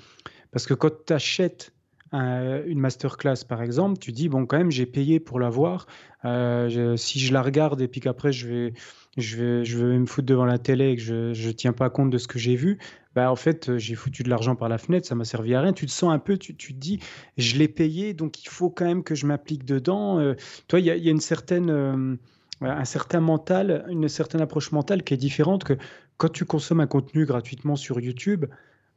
Parce 0.56 0.68
que 0.68 0.74
quand 0.74 1.06
tu 1.06 1.12
achètes 1.12 1.74
une 2.14 2.80
masterclass, 2.80 3.44
par 3.46 3.62
exemple, 3.62 4.00
tu 4.00 4.14
dis, 4.14 4.30
bon, 4.30 4.46
quand 4.46 4.58
même, 4.58 4.72
j'ai 4.72 4.86
payé 4.86 5.20
pour 5.20 5.38
la 5.38 5.50
voir. 5.50 5.86
Euh, 6.24 6.96
si 6.96 7.20
je 7.20 7.34
la 7.34 7.42
regarde 7.42 7.82
et 7.82 7.90
puis 7.90 8.00
qu'après, 8.00 8.32
je 8.32 8.48
vais, 8.48 8.74
je, 9.18 9.36
vais, 9.36 9.66
je 9.66 9.86
vais 9.86 10.00
me 10.00 10.06
foutre 10.06 10.28
devant 10.28 10.46
la 10.46 10.58
télé 10.58 10.92
et 10.92 10.96
que 10.96 11.02
je 11.02 11.48
ne 11.48 11.52
tiens 11.52 11.74
pas 11.74 11.90
compte 11.90 12.10
de 12.10 12.18
ce 12.18 12.30
que 12.30 12.40
j'ai 12.40 12.56
vu, 12.56 12.80
bah, 13.16 13.30
en 13.30 13.36
fait, 13.36 13.78
j'ai 13.78 13.96
foutu 13.96 14.24
de 14.24 14.30
l'argent 14.30 14.56
par 14.56 14.70
la 14.70 14.78
fenêtre, 14.78 15.06
ça 15.06 15.14
m'a 15.14 15.26
servi 15.26 15.54
à 15.56 15.60
rien. 15.60 15.74
Tu 15.74 15.88
te 15.88 15.92
sens 15.92 16.14
un 16.14 16.20
peu, 16.20 16.38
tu, 16.38 16.56
tu 16.56 16.74
te 16.74 16.80
dis, 16.80 17.02
je 17.36 17.58
l'ai 17.58 17.68
payé, 17.68 18.14
donc 18.14 18.42
il 18.42 18.48
faut 18.48 18.70
quand 18.70 18.86
même 18.86 19.04
que 19.04 19.14
je 19.14 19.26
m'implique 19.26 19.66
dedans. 19.66 20.22
Euh, 20.22 20.36
toi, 20.70 20.80
il 20.80 20.86
y 20.86 20.90
a, 20.90 20.96
il 20.96 21.04
y 21.04 21.10
a 21.10 21.12
une 21.12 21.20
certaine, 21.20 21.70
euh, 21.70 22.16
un 22.62 22.86
certain 22.86 23.20
mental, 23.20 23.86
une 23.90 24.08
certaine 24.08 24.40
approche 24.40 24.72
mentale 24.72 25.04
qui 25.04 25.14
est 25.14 25.18
différente 25.18 25.66
que 25.66 25.74
quand 26.16 26.30
tu 26.30 26.46
consommes 26.46 26.80
un 26.80 26.88
contenu 26.88 27.26
gratuitement 27.26 27.76
sur 27.76 28.00
YouTube, 28.00 28.46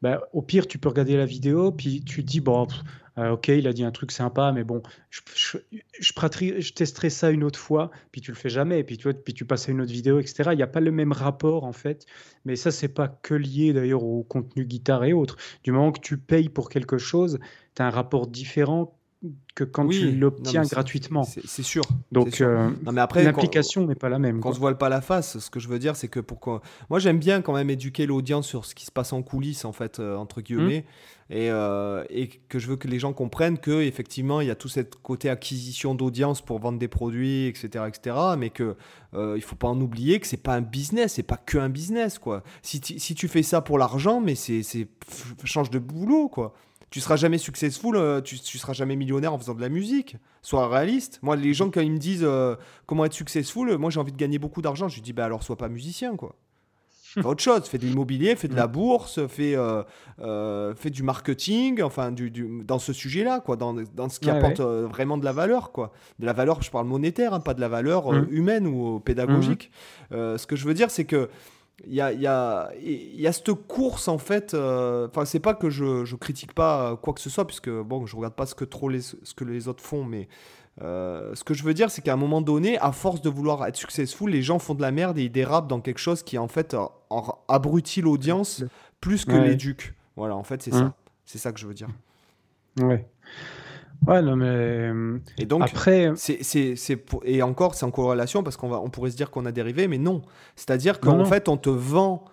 bah, 0.03 0.28
au 0.32 0.42
pire, 0.42 0.66
tu 0.66 0.78
peux 0.78 0.88
regarder 0.88 1.16
la 1.16 1.26
vidéo, 1.26 1.72
puis 1.72 2.03
tu 2.05 2.22
te 2.22 2.28
dis, 2.28 2.40
bon, 2.40 2.66
euh, 3.18 3.30
ok, 3.30 3.49
il 3.49 3.66
a 3.66 3.72
dit 3.72 3.84
un 3.84 3.90
truc 3.90 4.12
sympa, 4.12 4.53
mais 4.53 4.62
bon, 4.62 4.80
je, 5.11 5.20
je, 5.34 5.59
je 5.99 6.72
testerai 6.72 7.11
ça 7.11 7.30
une 7.30 7.42
autre 7.42 7.59
fois, 7.59 7.90
puis 8.12 8.20
tu 8.20 8.30
le 8.30 8.36
fais 8.36 8.49
jamais, 8.49 8.84
puis 8.84 8.96
tu, 8.96 9.05
vois, 9.05 9.14
puis 9.14 9.34
tu 9.34 9.44
passes 9.44 9.68
à 9.68 9.72
une 9.72 9.80
autre 9.80 9.92
vidéo, 9.92 10.20
etc. 10.20 10.51
Il 10.53 10.57
n'y 10.57 10.62
a 10.62 10.68
pas 10.68 10.80
le 10.80 10.92
même 10.92 11.12
rapport, 11.12 11.64
en 11.64 11.72
fait. 11.72 12.07
Mais 12.44 12.55
ça, 12.55 12.70
c'est 12.70 12.88
pas 12.88 13.09
que 13.09 13.34
lié 13.34 13.72
d'ailleurs 13.72 14.05
au 14.05 14.22
contenu 14.22 14.64
guitare 14.64 15.05
et 15.05 15.12
autres. 15.12 15.36
Du 15.64 15.72
moment 15.72 15.90
que 15.90 16.01
tu 16.01 16.16
payes 16.18 16.49
pour 16.49 16.68
quelque 16.68 16.99
chose, 16.99 17.38
tu 17.74 17.82
as 17.82 17.86
un 17.86 17.90
rapport 17.90 18.28
différent 18.28 18.97
que 19.57 19.64
quand 19.64 19.85
Oui, 19.85 19.99
tu 19.99 20.12
l'obtiens 20.16 20.62
gratuitement. 20.62 21.25
C'est 21.25 21.64
sûr. 21.64 21.83
Donc, 22.12 22.41
euh, 22.41 22.71
l'implication 22.87 23.85
n'est 23.87 23.97
pas 23.97 24.09
la 24.09 24.21
même. 24.21 24.39
qu'on 24.41 24.53
se 24.53 24.61
voile 24.61 24.79
pas 24.79 24.89
la 24.89 25.01
face. 25.01 25.39
Ce 25.39 25.51
que 25.51 25.59
je 25.59 25.66
veux 25.69 25.81
dire, 25.81 25.97
c'est 25.97 26.07
que 26.09 26.21
pour 26.21 26.39
qu'on- 26.39 26.61
moi 26.89 27.01
j'aime 27.01 27.19
bien 27.19 27.43
quand 27.43 27.53
même 27.53 27.69
éduquer 27.71 28.07
l'audience 28.07 28.47
sur 28.47 28.64
ce 28.64 28.75
qui 28.77 28.85
se 28.85 28.93
passe 28.93 29.12
en 29.12 29.23
coulisses 29.23 29.64
en 29.64 29.73
fait 29.73 29.99
euh, 29.99 30.16
entre 30.16 30.41
guillemets 30.41 30.85
et, 31.31 31.51
euh, 31.51 32.05
et 32.11 32.29
que 32.29 32.59
je 32.61 32.69
veux 32.69 32.77
que 32.77 32.87
les 32.87 32.99
gens 33.01 33.12
comprennent 33.12 33.59
que 33.59 33.83
effectivement 33.83 34.41
il 34.41 34.47
y 34.47 34.51
a 34.51 34.55
tout 34.55 34.69
ce 34.69 34.81
côté 34.81 35.29
acquisition 35.29 35.95
d'audience 35.97 36.41
pour 36.41 36.59
vendre 36.61 36.79
des 36.79 36.89
produits 36.89 37.47
etc 37.47 37.85
etc 37.89 38.16
mais 38.39 38.49
que 38.51 38.77
euh, 39.14 39.35
il 39.37 39.43
faut 39.43 39.57
pas 39.57 39.69
en 39.69 39.79
oublier 39.81 40.21
que 40.21 40.27
c'est 40.27 40.37
pas 40.43 40.55
un 40.55 40.62
business 40.62 41.14
c'est 41.14 41.23
pas 41.23 41.37
que 41.37 41.59
un 41.59 41.69
business 41.69 42.19
quoi 42.19 42.43
si, 42.62 42.81
tu- 42.81 42.99
si 42.99 43.14
tu 43.14 43.29
fais 43.29 43.43
ça 43.43 43.61
pour 43.61 43.77
l'argent 43.79 44.21
mais 44.23 44.35
c'est 44.37 44.62
change 45.45 45.69
de 45.71 45.79
boulot 45.79 46.29
quoi 46.29 46.55
tu 46.91 47.01
seras 47.01 47.16
jamais 47.16 47.39
successful, 47.39 47.97
euh, 47.97 48.20
tu, 48.20 48.39
tu 48.39 48.59
seras 48.59 48.72
jamais 48.72 48.97
millionnaire 48.97 49.32
en 49.34 49.39
faisant 49.39 49.55
de 49.55 49.61
la 49.61 49.68
musique. 49.68 50.16
Sois 50.43 50.68
réaliste. 50.68 51.18
Moi, 51.22 51.36
les 51.36 51.53
gens, 51.55 51.70
quand 51.70 51.80
ils 51.82 51.93
me 51.93 51.99
disent 51.99 52.24
euh, 52.24 52.57
comment 52.86 53.05
être 53.05 53.12
successful, 53.12 53.76
moi 53.76 53.91
j'ai 53.91 54.01
envie 54.01 54.12
de 54.12 54.16
gagner 54.16 54.39
beaucoup 54.39 54.62
d'argent. 54.62 54.89
Je 54.89 54.95
lui 54.97 55.03
dis, 55.03 55.12
bah 55.12 55.24
alors 55.26 55.43
sois 55.43 55.57
pas 55.57 55.68
musicien, 55.68 56.16
quoi. 56.16 56.36
Fais 57.14 57.24
autre 57.24 57.43
chose, 57.43 57.64
fais 57.66 57.78
de 57.78 57.86
l'immobilier, 57.86 58.36
fais 58.36 58.49
de 58.49 58.55
la 58.55 58.66
bourse, 58.66 59.26
fais, 59.28 59.57
euh, 59.57 59.82
euh, 60.20 60.74
fais 60.74 60.91
du 60.91 61.03
marketing, 61.03 61.80
enfin, 61.82 62.12
du, 62.12 62.30
du- 62.30 62.62
dans 62.64 62.78
ce 62.78 62.93
sujet-là, 62.93 63.41
quoi, 63.41 63.57
dans, 63.57 63.74
dans 63.95 64.09
ce 64.11 64.20
qui 64.20 64.30
Ouais, 64.30 64.36
apporte 64.36 64.61
vraiment 64.61 65.16
de 65.16 65.24
la 65.24 65.32
valeur, 65.32 65.72
quoi. 65.72 65.91
De 66.18 66.26
la 66.26 66.34
valeur, 66.34 66.61
je 66.62 66.70
parle 66.70 66.86
monétaire, 66.86 67.32
hein, 67.32 67.41
pas 67.41 67.55
de 67.55 67.61
la 67.62 67.68
valeur 67.68 68.12
Mhm. 68.12 68.26
humaine 68.30 68.66
ou 68.66 69.01
pédagogique. 69.01 69.70
Euh, 70.12 70.36
ce 70.36 70.47
que 70.47 70.55
je 70.55 70.66
veux 70.66 70.74
dire, 70.74 70.91
c'est 70.91 71.07
que 71.07 71.30
il 71.87 71.95
y 71.95 72.01
a, 72.01 72.12
y, 72.12 72.26
a, 72.26 72.70
y 72.81 73.26
a 73.26 73.33
cette 73.33 73.53
course 73.53 74.09
en 74.09 74.18
fait. 74.18 74.53
euh, 74.55 75.07
Enfin, 75.09 75.24
c'est 75.24 75.39
pas 75.41 75.55
que 75.55 75.70
je, 75.70 76.05
je 76.05 76.16
critique 76.16 76.53
pas 76.53 76.91
euh, 76.93 76.97
quoi 76.97 77.14
que 77.14 77.20
ce 77.20 77.31
soit, 77.31 77.47
puisque 77.47 77.70
bon, 77.70 78.05
je 78.07 78.16
regarde 78.16 78.35
pas 78.35 78.47
ce 78.47 78.55
que 78.55 78.64
trop 78.64 78.89
les, 78.89 79.01
ce 79.01 79.35
que 79.37 79.45
les 79.45 79.68
autres 79.68 79.83
font, 79.85 80.05
mais 80.05 80.29
euh, 80.83 81.35
ce 81.35 81.45
que 81.45 81.55
je 81.55 81.62
veux 81.64 81.74
dire, 81.74 81.91
c'est 81.91 82.03
qu'à 82.03 82.12
un 82.12 82.16
moment 82.16 82.41
donné, 82.41 82.79
à 82.79 82.93
force 82.93 83.20
de 83.22 83.29
vouloir 83.31 83.64
être 83.66 83.76
successful, 83.76 84.31
les 84.31 84.43
gens 84.43 84.59
font 84.59 84.74
de 84.74 84.83
la 84.83 84.91
merde 84.91 85.18
et 85.18 85.24
ils 85.24 85.33
dérapent 85.33 85.68
dans 85.68 85.81
quelque 85.81 85.99
chose 85.99 86.22
qui 86.22 86.37
en 86.39 86.49
fait 86.49 86.74
euh, 86.74 86.85
abrutit 87.49 88.01
l'audience 88.01 88.64
plus 89.01 89.24
que 89.24 89.33
Ouais. 89.33 89.49
l'éduque. 89.49 89.95
Voilà, 90.16 90.37
en 90.37 90.43
fait, 90.45 90.62
c'est 90.62 90.74
Hum. 90.74 90.79
ça. 90.89 90.95
C'est 91.24 91.39
ça 91.39 91.53
que 91.53 91.61
je 91.61 91.66
veux 91.66 91.74
dire. 91.74 91.89
Ouais. 92.81 93.07
Ouais, 94.07 94.22
non, 94.22 94.36
mais 94.36 94.46
euh, 94.46 95.18
Et 95.38 95.44
donc, 95.44 95.62
après, 95.64 96.12
C'est, 96.16 96.76
c'est, 96.76 96.96
pour- 96.96 97.22
et 97.24 97.42
encore, 97.42 97.74
c'est 97.74 97.84
en 97.84 97.90
corrélation 97.90 98.42
parce 98.42 98.57
qu'on 98.57 98.68
va, 98.68 98.80
on 98.80 98.90
pourrait 98.90 99.11
se 99.11 99.16
dire 99.16 99.30
qu'on 99.30 99.44
a 99.44 99.53
dérivé, 99.53 99.88
mais 99.88 99.99
non. 99.99 100.22
C'est-à-dire 100.57 101.01
qu'en 101.01 101.24
fait, 101.24 101.49
on 101.49 101.57
te 101.57 101.68
vend, 101.70 102.24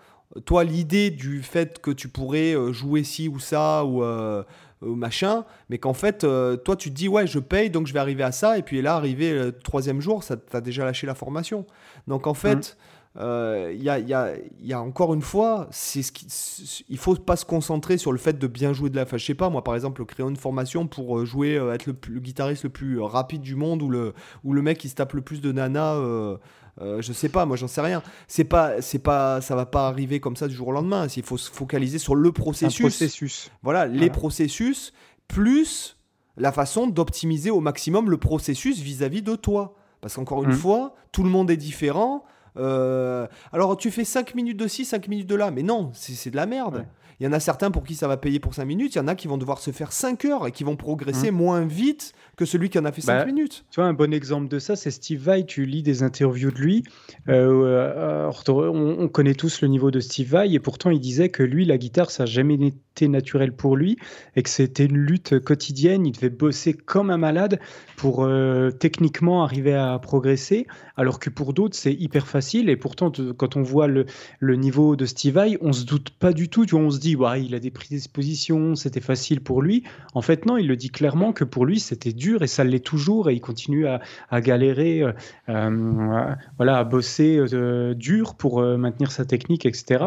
toi, 0.45 0.63
l'idée 0.63 1.09
du 1.09 1.41
fait 1.41 1.79
que 1.79 1.91
tu 1.91 2.07
pourrais 2.07 2.55
euh, 2.55 2.71
jouer 2.71 3.03
ci 3.03 3.27
ou 3.27 3.39
ça 3.39 3.83
ou, 3.83 4.03
euh, 4.03 4.43
ou 4.81 4.95
machin, 4.95 5.43
mais 5.69 5.77
qu'en 5.77 5.93
fait, 5.93 6.23
euh, 6.23 6.55
toi, 6.55 6.75
tu 6.75 6.89
te 6.91 6.95
dis, 6.95 7.07
ouais, 7.07 7.25
je 7.27 7.39
paye, 7.39 7.69
donc 7.69 7.87
je 7.87 7.93
vais 7.93 7.99
arriver 7.99 8.23
à 8.23 8.31
ça, 8.31 8.57
et 8.57 8.61
puis 8.61 8.81
là, 8.81 8.95
arrivé 8.95 9.33
le 9.33 9.51
troisième 9.51 10.01
jour, 10.01 10.23
ça 10.23 10.37
t'as 10.37 10.61
déjà 10.61 10.85
lâché 10.85 11.07
la 11.07 11.15
formation. 11.15 11.65
Donc 12.07 12.27
en 12.27 12.33
fait, 12.35 12.77
euh, 12.77 12.94
il 13.17 13.81
y, 13.81 13.89
a, 13.89 13.99
il 13.99 14.07
y 14.09 14.13
a- 14.13 14.33
il 14.59 14.65
y 14.67 14.73
a 14.73 14.81
encore 14.81 15.13
une 15.13 15.21
fois, 15.21 15.67
c'est 15.71 16.01
ce 16.03 16.11
qui, 16.11 16.27
il 16.89 16.97
faut 16.97 17.15
pas 17.15 17.35
se 17.37 17.45
concentrer 17.45 17.97
sur 17.97 18.11
le 18.11 18.17
fait 18.17 18.37
de 18.37 18.47
bien 18.47 18.73
jouer 18.73 18.89
de 18.89 18.95
la. 18.95 19.03
Enfin, 19.03 19.17
je 19.17 19.25
sais 19.25 19.33
pas, 19.35 19.49
moi, 19.49 19.63
par 19.63 19.73
exemple, 19.75 20.03
créer 20.05 20.25
une 20.27 20.35
formation 20.35 20.85
pour 20.87 21.19
euh, 21.19 21.25
jouer, 21.25 21.55
euh, 21.57 21.73
être 21.73 21.85
le, 21.85 21.93
guitariste 22.19 22.63
le 22.63 22.69
plus 22.69 22.99
euh, 22.99 23.03
rapide 23.05 23.41
du 23.41 23.55
monde 23.55 23.81
ou 23.81 23.89
le, 23.89 24.13
ou 24.43 24.51
le 24.53 24.61
mec 24.61 24.77
qui 24.77 24.89
se 24.89 24.95
tape 24.95 25.13
le 25.13 25.21
plus 25.21 25.39
de 25.41 25.51
nana. 25.51 25.93
euh, 25.93 26.37
euh, 26.81 27.01
je 27.01 27.13
sais 27.13 27.29
pas, 27.29 27.45
moi 27.45 27.55
j'en 27.55 27.69
sais 27.69 27.79
rien. 27.79 28.03
C'est 28.27 28.43
pas, 28.43 28.81
c'est 28.81 28.99
pas, 28.99 29.39
ça 29.39 29.55
va 29.55 29.65
pas 29.65 29.87
arriver 29.87 30.19
comme 30.19 30.35
ça 30.35 30.49
du 30.49 30.53
jour 30.55 30.67
au 30.67 30.71
lendemain. 30.73 31.07
Il 31.15 31.23
faut 31.23 31.37
se 31.37 31.49
focaliser 31.49 31.99
sur 31.99 32.15
le 32.15 32.31
processus. 32.33 32.79
processus. 32.81 33.49
Voilà, 33.63 33.85
les 33.85 34.09
processus 34.09 34.91
plus 35.29 35.97
la 36.37 36.51
façon 36.51 36.87
d'optimiser 36.87 37.49
au 37.49 37.61
maximum 37.61 38.09
le 38.09 38.17
processus 38.17 38.79
vis-à-vis 38.81 39.21
de 39.21 39.35
toi. 39.35 39.75
Parce 40.01 40.15
qu'encore 40.15 40.43
une 40.43 40.49
Mm. 40.49 40.53
fois, 40.53 40.95
tout 41.13 41.23
le 41.23 41.29
monde 41.29 41.49
est 41.49 41.55
différent. 41.57 42.25
Euh, 42.57 43.27
alors 43.51 43.77
tu 43.77 43.91
fais 43.91 44.05
5 44.05 44.35
minutes 44.35 44.57
de 44.57 44.67
ci, 44.67 44.85
5 44.85 45.07
minutes 45.07 45.27
de 45.27 45.35
là, 45.35 45.51
mais 45.51 45.63
non, 45.63 45.91
c'est 45.93 46.29
de 46.29 46.35
la 46.35 46.45
merde. 46.45 46.75
Ouais. 46.75 46.87
Il 47.19 47.25
y 47.25 47.27
en 47.27 47.33
a 47.33 47.39
certains 47.39 47.71
pour 47.71 47.83
qui 47.83 47.95
ça 47.95 48.07
va 48.07 48.17
payer 48.17 48.39
pour 48.39 48.53
5 48.53 48.65
minutes, 48.65 48.95
il 48.95 48.97
y 48.97 49.01
en 49.01 49.07
a 49.07 49.15
qui 49.15 49.27
vont 49.27 49.37
devoir 49.37 49.59
se 49.59 49.71
faire 49.71 49.91
5 49.91 50.25
heures 50.25 50.47
et 50.47 50.51
qui 50.51 50.63
vont 50.63 50.75
progresser 50.75 51.31
moins 51.31 51.65
vite 51.65 52.13
que 52.35 52.45
celui 52.45 52.69
qui 52.69 52.79
en 52.79 52.85
a 52.85 52.91
fait 52.91 53.01
5 53.01 53.19
Bah, 53.19 53.25
minutes. 53.25 53.65
Tu 53.71 53.79
vois, 53.79 53.89
un 53.89 53.93
bon 53.93 54.13
exemple 54.13 54.47
de 54.47 54.59
ça, 54.59 54.75
c'est 54.75 54.91
Steve 54.91 55.21
Vai. 55.21 55.45
Tu 55.45 55.65
lis 55.65 55.83
des 55.83 56.03
interviews 56.03 56.51
de 56.51 56.57
lui. 56.57 56.83
Euh, 57.29 57.65
euh, 57.65 58.29
alors, 58.29 58.43
on, 58.47 58.97
on 58.99 59.07
connaît 59.07 59.35
tous 59.35 59.61
le 59.61 59.67
niveau 59.67 59.91
de 59.91 59.99
Steve 59.99 60.29
Vai, 60.29 60.53
et 60.53 60.59
pourtant, 60.59 60.89
il 60.89 60.99
disait 60.99 61.29
que 61.29 61.43
lui, 61.43 61.65
la 61.65 61.77
guitare, 61.77 62.11
ça 62.11 62.23
n'a 62.23 62.27
jamais 62.27 62.55
été 62.55 63.07
naturel 63.07 63.53
pour 63.53 63.75
lui, 63.75 63.97
et 64.35 64.43
que 64.43 64.49
c'était 64.49 64.85
une 64.85 64.97
lutte 64.97 65.39
quotidienne. 65.39 66.05
Il 66.05 66.11
devait 66.11 66.29
bosser 66.29 66.73
comme 66.73 67.09
un 67.09 67.17
malade 67.17 67.59
pour 67.95 68.23
euh, 68.23 68.71
techniquement 68.71 69.43
arriver 69.43 69.73
à 69.73 69.97
progresser, 69.99 70.67
alors 70.97 71.19
que 71.19 71.29
pour 71.29 71.53
d'autres, 71.53 71.75
c'est 71.75 71.93
hyper 71.93 72.27
facile. 72.27 72.69
Et 72.69 72.75
pourtant, 72.75 73.11
quand 73.37 73.55
on 73.55 73.61
voit 73.61 73.87
le, 73.87 74.05
le 74.39 74.55
niveau 74.55 74.95
de 74.95 75.05
Steve 75.05 75.35
Vai, 75.35 75.57
on 75.61 75.73
se 75.73 75.85
doute 75.85 76.09
pas 76.11 76.33
du 76.33 76.49
tout. 76.49 76.65
Tu 76.65 76.75
vois, 76.75 76.83
on 76.83 76.91
se 76.91 76.99
dit, 76.99 77.15
ouais, 77.15 77.43
il 77.43 77.55
a 77.55 77.59
des 77.59 77.71
prédispositions, 77.71 78.75
c'était 78.75 79.01
facile 79.01 79.41
pour 79.41 79.61
lui. 79.61 79.83
En 80.13 80.21
fait, 80.21 80.45
non, 80.45 80.57
il 80.57 80.67
le 80.67 80.75
dit 80.75 80.89
clairement 80.89 81.33
que 81.33 81.43
pour 81.43 81.65
lui, 81.65 81.79
c'était 81.79 82.13
dur 82.13 82.24
et 82.33 82.47
ça 82.47 82.63
l'est 82.63 82.83
toujours 82.83 83.29
et 83.29 83.33
il 83.33 83.41
continue 83.41 83.87
à, 83.87 84.01
à 84.29 84.41
galérer, 84.41 85.01
euh, 85.01 85.11
euh, 85.49 86.35
voilà, 86.57 86.77
à 86.79 86.83
bosser 86.83 87.37
euh, 87.37 87.93
dur 87.93 88.35
pour 88.35 88.61
maintenir 88.61 89.11
sa 89.11 89.25
technique, 89.25 89.65
etc. 89.65 90.05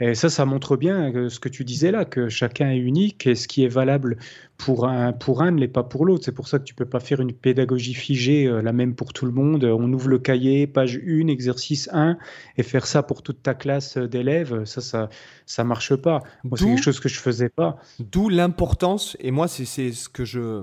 Et 0.00 0.14
ça, 0.14 0.28
ça 0.28 0.44
montre 0.44 0.76
bien 0.76 1.28
ce 1.28 1.40
que 1.40 1.48
tu 1.48 1.64
disais 1.64 1.90
là, 1.90 2.04
que 2.04 2.28
chacun 2.28 2.70
est 2.70 2.78
unique 2.78 3.26
et 3.26 3.34
ce 3.34 3.48
qui 3.48 3.64
est 3.64 3.68
valable 3.68 4.16
pour 4.56 4.86
un, 4.86 5.12
pour 5.12 5.42
un 5.42 5.50
ne 5.50 5.60
l'est 5.60 5.68
pas 5.68 5.82
pour 5.82 6.06
l'autre. 6.06 6.24
C'est 6.24 6.32
pour 6.32 6.48
ça 6.48 6.58
que 6.58 6.64
tu 6.64 6.74
peux 6.74 6.86
pas 6.86 7.00
faire 7.00 7.20
une 7.20 7.32
pédagogie 7.32 7.94
figée, 7.94 8.50
la 8.62 8.72
même 8.72 8.94
pour 8.94 9.12
tout 9.12 9.26
le 9.26 9.32
monde. 9.32 9.64
On 9.64 9.92
ouvre 9.92 10.08
le 10.08 10.18
cahier, 10.18 10.66
page 10.66 11.00
1, 11.06 11.28
exercice 11.28 11.88
1, 11.92 12.16
et 12.56 12.62
faire 12.62 12.86
ça 12.86 13.02
pour 13.02 13.22
toute 13.22 13.42
ta 13.42 13.54
classe 13.54 13.98
d'élèves, 13.98 14.64
ça, 14.64 14.80
ça, 14.80 15.08
ça 15.44 15.64
marche 15.64 15.94
pas. 15.96 16.22
C'est 16.54 16.64
quelque 16.64 16.82
chose 16.82 17.00
que 17.00 17.08
je 17.08 17.18
faisais 17.18 17.48
pas. 17.48 17.78
D'où 17.98 18.28
l'importance, 18.28 19.16
et 19.20 19.30
moi, 19.30 19.48
c'est 19.48 19.92
ce 19.92 20.08
que 20.08 20.24
je. 20.24 20.62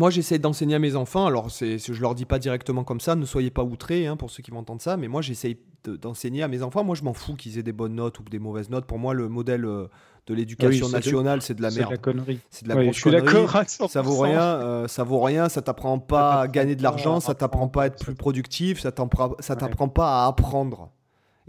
Moi, 0.00 0.08
j'essaie 0.08 0.38
d'enseigner 0.38 0.74
à 0.76 0.78
mes 0.78 0.96
enfants. 0.96 1.26
Alors, 1.26 1.50
c'est, 1.50 1.76
je 1.76 2.00
leur 2.00 2.14
dis 2.14 2.24
pas 2.24 2.38
directement 2.38 2.84
comme 2.84 3.00
ça, 3.00 3.14
ne 3.16 3.26
soyez 3.26 3.50
pas 3.50 3.62
outrés 3.62 4.06
hein, 4.06 4.16
pour 4.16 4.30
ceux 4.30 4.42
qui 4.42 4.50
vont 4.50 4.60
entendre 4.60 4.80
ça, 4.80 4.96
mais 4.96 5.08
moi, 5.08 5.20
j'essaie 5.20 5.58
de- 5.84 5.94
d'enseigner 5.96 6.42
à 6.42 6.48
mes 6.48 6.62
enfants. 6.62 6.82
Moi, 6.84 6.94
je 6.94 7.02
m'en 7.04 7.12
fous 7.12 7.34
qu'ils 7.36 7.58
aient 7.58 7.62
des 7.62 7.72
bonnes 7.74 7.96
notes 7.96 8.18
ou 8.18 8.22
des 8.22 8.38
mauvaises 8.38 8.70
notes. 8.70 8.86
Pour 8.86 8.98
moi, 8.98 9.12
le 9.12 9.28
modèle 9.28 9.66
euh, 9.66 9.88
de 10.26 10.32
l'éducation 10.32 10.86
Oui, 10.86 10.90
c'est 10.90 10.98
de- 11.00 11.04
nationale, 11.04 11.42
c'est 11.42 11.52
de 11.54 11.60
la 11.60 11.70
C'est 11.70 11.76
de 11.80 11.82
la 11.82 11.88
merde. 11.90 12.00
connerie. 12.00 12.40
C'est 12.48 12.64
de 12.64 12.70
la 12.70 12.76
grosse 12.76 12.86
je 12.96 13.00
suis 13.02 13.10
connerie. 13.10 13.24
d'accord 13.26 13.56
à 13.56 13.64
100%. 13.64 13.88
Ça 13.88 14.00
vaut 14.00 14.18
rien, 14.20 14.40
euh, 14.40 14.88
ça 14.88 15.04
vaut 15.04 15.20
rien, 15.20 15.50
ça 15.50 15.60
t'apprend 15.60 15.98
pas 15.98 16.40
à 16.40 16.48
gagner 16.48 16.76
de 16.76 16.82
l'argent, 16.82 17.20
ça 17.20 17.34
t'apprend 17.34 17.68
pas 17.68 17.82
à 17.82 17.86
être 17.88 18.02
plus 18.02 18.14
productif, 18.14 18.80
ça 18.80 18.92
t'apprend 18.92 19.36
ça 19.40 19.52
Ouais. 19.52 19.60
t'apprend 19.60 19.88
pas 19.88 20.24
à 20.24 20.28
apprendre. 20.28 20.90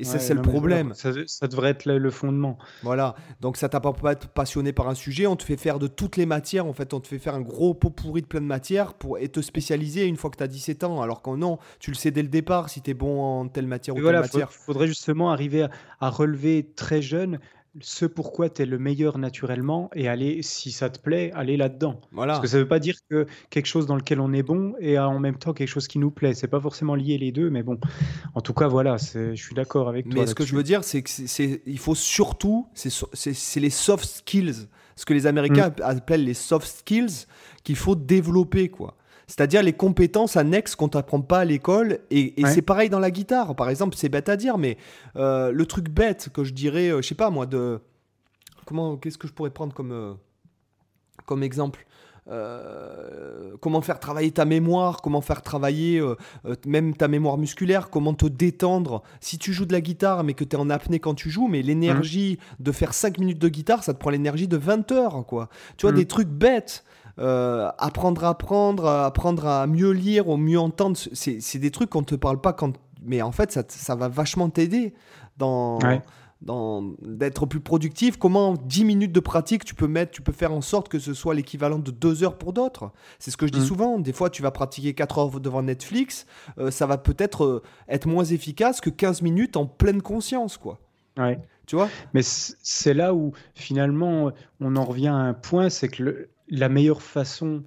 Et 0.02 0.04
ça, 0.04 0.20
c'est 0.20 0.34
le 0.34 0.42
problème. 0.42 0.94
Ça, 0.96 1.12
ça 1.28 1.48
devrait 1.48 1.70
être 1.70 1.86
le, 1.86 1.98
le 1.98 2.10
fondement. 2.12 2.58
Voilà, 2.84 3.16
donc 3.40 3.58
ça 3.58 3.70
t'apprend 3.70 3.94
pas 3.94 4.10
à 4.10 4.12
être 4.14 4.28
passionné 4.28 4.74
par 4.74 4.90
un 4.90 4.96
sujet, 4.96 5.28
on 5.28 5.36
te 5.36 5.44
fait 5.44 5.58
faire 5.58 5.80
de 5.80 5.88
toutes 5.88 6.18
les 6.18 6.26
matières, 6.26 6.66
en 6.66 6.74
fait, 6.74 6.94
on 6.94 7.00
te 7.00 7.08
fait 7.08 7.20
faire 7.20 7.36
un 7.36 7.42
gros 7.42 7.74
pot 7.74 7.90
pourri 7.92 8.22
de 8.22 8.28
plein 8.28 8.42
de 8.42 8.46
matières 8.46 8.94
pour, 8.96 9.18
et 9.20 9.30
te 9.30 9.42
spécialiser 9.42 10.06
une 10.06 10.18
fois 10.18 10.30
que 10.30 10.38
tu 10.38 10.44
as 10.44 10.48
17 10.48 10.84
ans, 10.84 11.02
alors 11.02 11.22
que 11.22 11.30
non, 11.32 11.60
tu 11.80 11.92
le 11.92 11.96
sais 11.96 12.12
dès 12.12 12.24
le 12.24 12.28
départ 12.30 12.70
si 12.70 12.82
tu 12.82 12.92
es 12.92 12.94
bon 12.94 13.22
en 13.22 13.48
telle 13.48 13.68
matière 13.68 13.96
Et 13.96 14.00
ou 14.00 14.04
voilà, 14.04 14.22
telle 14.22 14.30
il 14.34 14.40
matière. 14.40 14.52
faudrait 14.52 14.88
justement 14.88 15.32
arriver 15.32 15.64
à, 15.64 15.70
à 16.00 16.10
relever 16.10 16.72
très 16.76 17.02
jeune 17.02 17.40
ce 17.80 18.06
pourquoi 18.06 18.50
tu 18.50 18.64
es 18.64 18.66
le 18.66 18.78
meilleur 18.78 19.18
naturellement 19.18 19.90
et 19.96 20.10
aller, 20.10 20.42
si 20.42 20.72
ça 20.72 20.90
te 20.90 21.00
plaît, 21.00 21.32
aller 21.34 21.56
là-dedans. 21.56 22.02
Voilà. 22.12 22.34
Parce 22.34 22.42
que 22.44 22.48
ça 22.50 22.58
ne 22.58 22.64
veut 22.64 22.68
pas 22.68 22.80
dire 22.80 22.96
que 23.10 23.26
quelque 23.50 23.66
chose 23.68 23.86
dans 23.86 23.96
lequel 23.96 24.20
on 24.20 24.34
est 24.34 24.44
bon 24.44 24.74
et 24.80 25.00
en 25.00 25.20
même 25.20 25.38
temps 25.38 25.54
quelque 25.54 25.70
chose 25.70 25.88
qui 25.88 25.98
nous 25.98 26.12
plaît. 26.12 26.34
C'est 26.34 26.50
pas 26.50 26.60
forcément 26.60 26.96
lié 26.96 27.18
les 27.18 27.32
deux, 27.32 27.50
mais 27.50 27.64
bon. 27.64 27.80
En 28.36 28.42
tout 28.42 28.54
cas, 28.54 28.68
voilà, 28.68 28.98
je 28.98 29.34
suis 29.36 29.56
d'accord 29.56 29.88
avec 29.88 30.10
toi. 30.10 30.20
Mais 30.22 30.28
ce 30.28 30.36
que 30.36 30.46
je 30.46 30.56
veux 30.56 30.64
dire, 30.64 30.84
c'est 30.84 31.02
que 31.02 31.10
c'est- 31.10 31.28
c'est, 31.28 31.62
il 31.66 31.80
faut 31.80 31.96
surtout, 31.96 32.68
c'est 32.74 33.60
les 33.62 33.70
soft 33.70 34.06
skills, 34.06 34.68
ce 34.98 35.06
que 35.06 35.14
les 35.14 35.26
Américains 35.26 35.70
Mm. 35.70 35.82
appellent 35.84 36.26
les 36.26 36.34
soft 36.34 36.68
skills, 36.68 37.26
qu'il 37.64 37.78
faut 37.78 37.96
développer, 37.96 38.70
quoi. 38.70 38.98
C'est-à-dire 39.28 39.64
les 39.64 39.74
compétences 39.74 40.36
annexes 40.38 40.76
qu'on 40.76 40.90
t'apprend 40.90 41.22
pas 41.22 41.40
à 41.40 41.46
l'école. 41.46 42.00
Et, 42.10 42.40
et 42.40 42.44
Ouais. 42.44 42.52
c'est 42.52 42.62
pareil 42.62 42.90
dans 42.90 43.00
la 43.00 43.12
guitare. 43.12 43.56
Par 43.56 43.70
exemple, 43.70 43.96
c'est 43.98 44.10
bête 44.10 44.30
à 44.30 44.36
dire, 44.38 44.58
mais 44.58 44.78
euh, 45.16 45.52
le 45.52 45.66
truc 45.66 45.90
bête 45.90 46.30
que 46.34 46.44
je 46.44 46.54
dirais, 46.54 46.90
euh, 46.90 47.02
je 47.02 47.08
sais 47.08 47.16
pas 47.16 47.30
moi, 47.30 47.46
de. 47.46 47.80
Comment, 48.66 48.98
qu'est-ce 48.98 49.18
que 49.18 49.28
je 49.28 49.34
pourrais 49.34 49.50
prendre 49.50 49.74
comme, 49.74 49.92
euh, 49.92 50.14
comme 51.26 51.44
exemple 51.44 51.86
Euh, 52.28 53.56
comment 53.62 53.82
faire 53.82 54.00
travailler 54.00 54.32
ta 54.32 54.46
mémoire, 54.46 55.02
comment 55.02 55.22
faire 55.22 55.42
travailler 55.42 56.00
euh, 56.00 56.16
euh, 56.46 56.56
même 56.68 56.96
ta 56.96 57.08
mémoire 57.08 57.38
musculaire, 57.38 57.90
comment 57.90 58.14
te 58.14 58.26
détendre. 58.28 59.02
Si 59.20 59.38
tu 59.38 59.54
joues 59.54 59.66
de 59.66 59.74
la 59.74 59.82
guitare 59.82 60.24
mais 60.24 60.34
que 60.34 60.44
tu 60.44 60.56
es 60.56 60.60
en 60.60 60.70
apnée 60.70 61.00
quand 61.00 61.16
tu 61.16 61.30
joues, 61.30 61.48
mais 61.48 61.62
l'énergie 61.64 62.38
de 62.60 62.72
faire 62.72 62.94
5 62.94 63.18
minutes 63.18 63.40
de 63.40 63.50
guitare, 63.50 63.84
ça 63.84 63.94
te 63.94 64.00
prend 64.00 64.12
l'énergie 64.12 64.48
de 64.48 64.58
20 64.58 64.92
heures. 64.92 65.26
quoi. 65.26 65.50
Tu 65.78 65.86
vois, 65.86 65.92
Mhm. 65.94 65.98
des 65.98 66.06
trucs 66.06 66.30
bêtes. 66.30 66.84
Euh, 67.22 67.70
apprendre 67.78 68.24
à 68.26 68.30
apprendre, 68.30 68.86
à 68.88 69.06
apprendre 69.06 69.46
à 69.46 69.68
mieux 69.68 69.92
lire 69.92 70.28
ou 70.28 70.38
mieux 70.38 70.60
entendre, 70.60 70.98
c'est 71.14 71.60
des 71.60 71.72
trucs 71.72 71.90
qu'on 71.92 72.04
te 72.04 72.16
parle 72.16 72.42
pas 72.42 72.52
quand. 72.52 72.74
Mais 73.04 73.22
en 73.22 73.32
fait, 73.32 73.52
ça, 73.52 73.64
ça 73.68 73.96
va 73.96 74.08
vachement 74.10 74.50
t'aider 74.50 74.94
dans, 75.38 75.80
Ouais. 75.80 76.02
d'être 77.02 77.46
plus 77.46 77.60
productif. 77.60 78.18
Comment 78.18 78.54
10 78.56 78.86
minutes 78.86 79.12
de 79.12 79.20
pratique 79.20 79.64
tu 79.66 79.76
peux 79.76 79.88
mettre, 79.88 80.12
tu 80.12 80.22
peux 80.22 80.32
faire 80.32 80.52
en 80.54 80.62
sorte 80.62 80.90
que 80.90 81.00
ce 81.00 81.14
soit 81.14 81.34
l'équivalent 81.36 81.80
de 81.80 81.92
2 81.92 82.24
heures 82.24 82.38
pour 82.38 82.54
d'autres? 82.54 82.92
C'est 83.20 83.32
ce 83.32 83.38
que 83.38 83.46
je 83.48 83.52
dis 83.52 83.60
Mhm. 83.60 83.66
souvent. 83.66 84.00
Des 84.00 84.14
fois, 84.14 84.30
tu 84.30 84.42
vas 84.42 84.52
pratiquer 84.52 84.94
4 84.94 85.20
heures 85.20 85.40
devant 85.40 85.62
Netflix, 85.62 86.26
euh, 86.58 86.72
ça 86.72 86.86
va 86.88 86.98
peut-être 86.98 87.44
euh, 87.46 87.62
être 87.88 88.08
moins 88.08 88.26
efficace 88.26 88.82
que 88.82 88.90
15 88.90 89.22
minutes 89.22 89.58
en 89.58 89.66
pleine 89.66 90.02
conscience, 90.02 90.58
quoi. 90.58 90.80
Ouais. 91.18 91.40
Tu 91.68 91.76
vois? 91.76 91.90
Mais 92.14 92.22
c'est 92.24 92.94
là 92.94 93.14
où 93.14 93.32
finalement 93.54 94.32
on 94.60 94.76
en 94.76 94.84
revient 94.84 95.08
à 95.08 95.14
un 95.16 95.34
point, 95.34 95.70
c'est 95.70 95.88
que 95.88 96.04
le- 96.04 96.30
la 96.52 96.70
meilleure 96.70 97.02
façon 97.02 97.64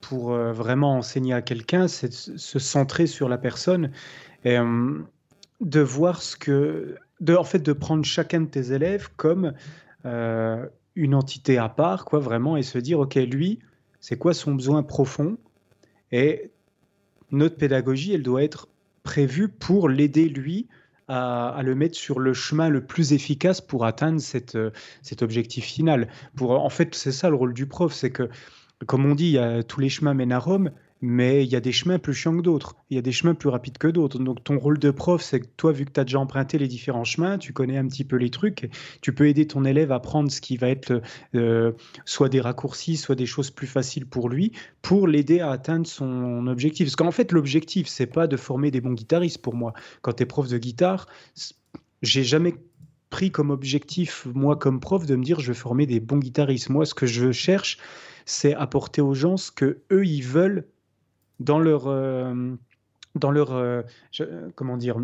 pour 0.00 0.32
euh, 0.32 0.52
vraiment 0.52 0.96
enseigner 0.96 1.34
à 1.34 1.42
quelqu'un, 1.42 1.88
c'est 1.88 2.08
de 2.08 2.38
se 2.38 2.58
centrer 2.58 3.06
sur 3.06 3.28
la 3.28 3.36
personne 3.36 3.90
et 4.44 4.56
euh, 4.56 4.98
de 5.60 5.80
voir 5.80 6.22
ce 6.22 6.36
que, 6.36 6.96
de, 7.20 7.34
en 7.34 7.44
fait, 7.44 7.58
de 7.58 7.72
prendre 7.72 8.04
chacun 8.04 8.40
de 8.40 8.46
tes 8.46 8.72
élèves 8.72 9.10
comme 9.16 9.52
euh, 10.06 10.66
une 10.94 11.14
entité 11.14 11.58
à 11.58 11.68
part, 11.68 12.04
quoi, 12.04 12.20
vraiment, 12.20 12.56
et 12.56 12.62
se 12.62 12.78
dire, 12.78 13.00
ok, 13.00 13.16
lui, 13.16 13.58
c'est 14.00 14.16
quoi 14.16 14.32
son 14.32 14.54
besoin 14.54 14.82
profond 14.82 15.36
Et 16.12 16.50
notre 17.30 17.56
pédagogie, 17.56 18.14
elle 18.14 18.22
doit 18.22 18.42
être 18.42 18.68
prévue 19.02 19.48
pour 19.48 19.88
l'aider 19.88 20.28
lui 20.28 20.68
à, 21.10 21.60
le 21.62 21.74
mettre 21.74 21.96
sur 21.96 22.20
le 22.20 22.32
chemin 22.32 22.68
le 22.68 22.84
plus 22.84 23.12
efficace 23.12 23.60
pour 23.60 23.84
atteindre 23.84 24.20
euh, 24.54 24.70
cet 25.02 25.22
objectif 25.22 25.64
final. 25.64 26.08
Pour, 26.36 26.52
en 26.52 26.70
fait, 26.70 26.94
c'est 26.94 27.12
ça 27.12 27.28
le 27.30 27.36
rôle 27.36 27.52
du 27.52 27.66
prof, 27.66 27.92
c'est 27.92 28.10
que, 28.10 28.28
comme 28.86 29.04
on 29.04 29.14
dit, 29.14 29.36
tous 29.68 29.80
les 29.80 29.88
chemins 29.88 30.14
mènent 30.14 30.32
à 30.32 30.38
Rome, 30.38 30.70
mais 31.02 31.44
il 31.44 31.50
y 31.50 31.56
a 31.56 31.60
des 31.60 31.72
chemins 31.72 31.98
plus 31.98 32.12
chiants 32.12 32.36
que 32.36 32.42
d'autres. 32.42 32.76
Il 32.90 32.96
y 32.96 32.98
a 32.98 33.02
des 33.02 33.12
chemins 33.12 33.34
plus 33.34 33.48
rapides 33.48 33.78
que 33.78 33.88
d'autres. 33.88 34.18
Donc 34.18 34.44
ton 34.44 34.58
rôle 34.58 34.78
de 34.78 34.90
prof, 34.90 35.22
c'est 35.22 35.40
que 35.40 35.46
toi, 35.56 35.72
vu 35.72 35.84
que 35.84 35.92
tu 35.92 36.00
as 36.00 36.04
déjà 36.04 36.18
emprunté 36.18 36.58
les 36.58 36.68
différents 36.68 37.04
chemins, 37.04 37.38
tu 37.38 37.52
connais 37.52 37.78
un 37.78 37.86
petit 37.86 38.04
peu 38.04 38.16
les 38.16 38.30
trucs, 38.30 38.70
tu 39.00 39.14
peux 39.14 39.28
aider 39.28 39.46
ton 39.46 39.64
élève 39.64 39.92
à 39.92 40.00
prendre 40.00 40.30
ce 40.30 40.40
qui 40.40 40.56
va 40.56 40.68
être 40.68 41.00
euh, 41.34 41.72
soit 42.04 42.28
des 42.28 42.40
raccourcis, 42.40 42.96
soit 42.96 43.14
des 43.14 43.26
choses 43.26 43.50
plus 43.50 43.66
faciles 43.66 44.06
pour 44.06 44.28
lui, 44.28 44.52
pour 44.82 45.08
l'aider 45.08 45.40
à 45.40 45.50
atteindre 45.50 45.86
son 45.86 46.46
objectif. 46.46 46.86
Parce 46.86 46.96
qu'en 46.96 47.12
fait, 47.12 47.32
l'objectif, 47.32 47.88
c'est 47.88 48.06
pas 48.06 48.26
de 48.26 48.36
former 48.36 48.70
des 48.70 48.80
bons 48.80 48.92
guitaristes 48.92 49.38
pour 49.38 49.54
moi. 49.54 49.72
Quand 50.02 50.12
tu 50.12 50.22
es 50.24 50.26
prof 50.26 50.48
de 50.48 50.58
guitare, 50.58 51.06
j'ai 52.02 52.24
jamais 52.24 52.54
pris 53.08 53.30
comme 53.30 53.50
objectif, 53.50 54.26
moi 54.34 54.56
comme 54.56 54.80
prof, 54.80 55.04
de 55.06 55.16
me 55.16 55.24
dire 55.24 55.40
je 55.40 55.48
vais 55.48 55.58
former 55.58 55.86
des 55.86 55.98
bons 55.98 56.18
guitaristes. 56.18 56.68
Moi, 56.68 56.84
ce 56.84 56.94
que 56.94 57.06
je 57.06 57.32
cherche, 57.32 57.78
c'est 58.24 58.54
apporter 58.54 59.00
aux 59.00 59.14
gens 59.14 59.36
ce 59.36 59.50
que 59.50 59.78
eux 59.90 60.06
ils 60.06 60.22
veulent 60.22 60.66
dans 61.40 61.58
leur, 61.58 61.88
euh, 61.88 62.54
dans 63.16 63.30
leur, 63.32 63.52
euh, 63.52 63.82
je- 64.12 64.50
comment 64.56 64.76
dire, 64.76 64.98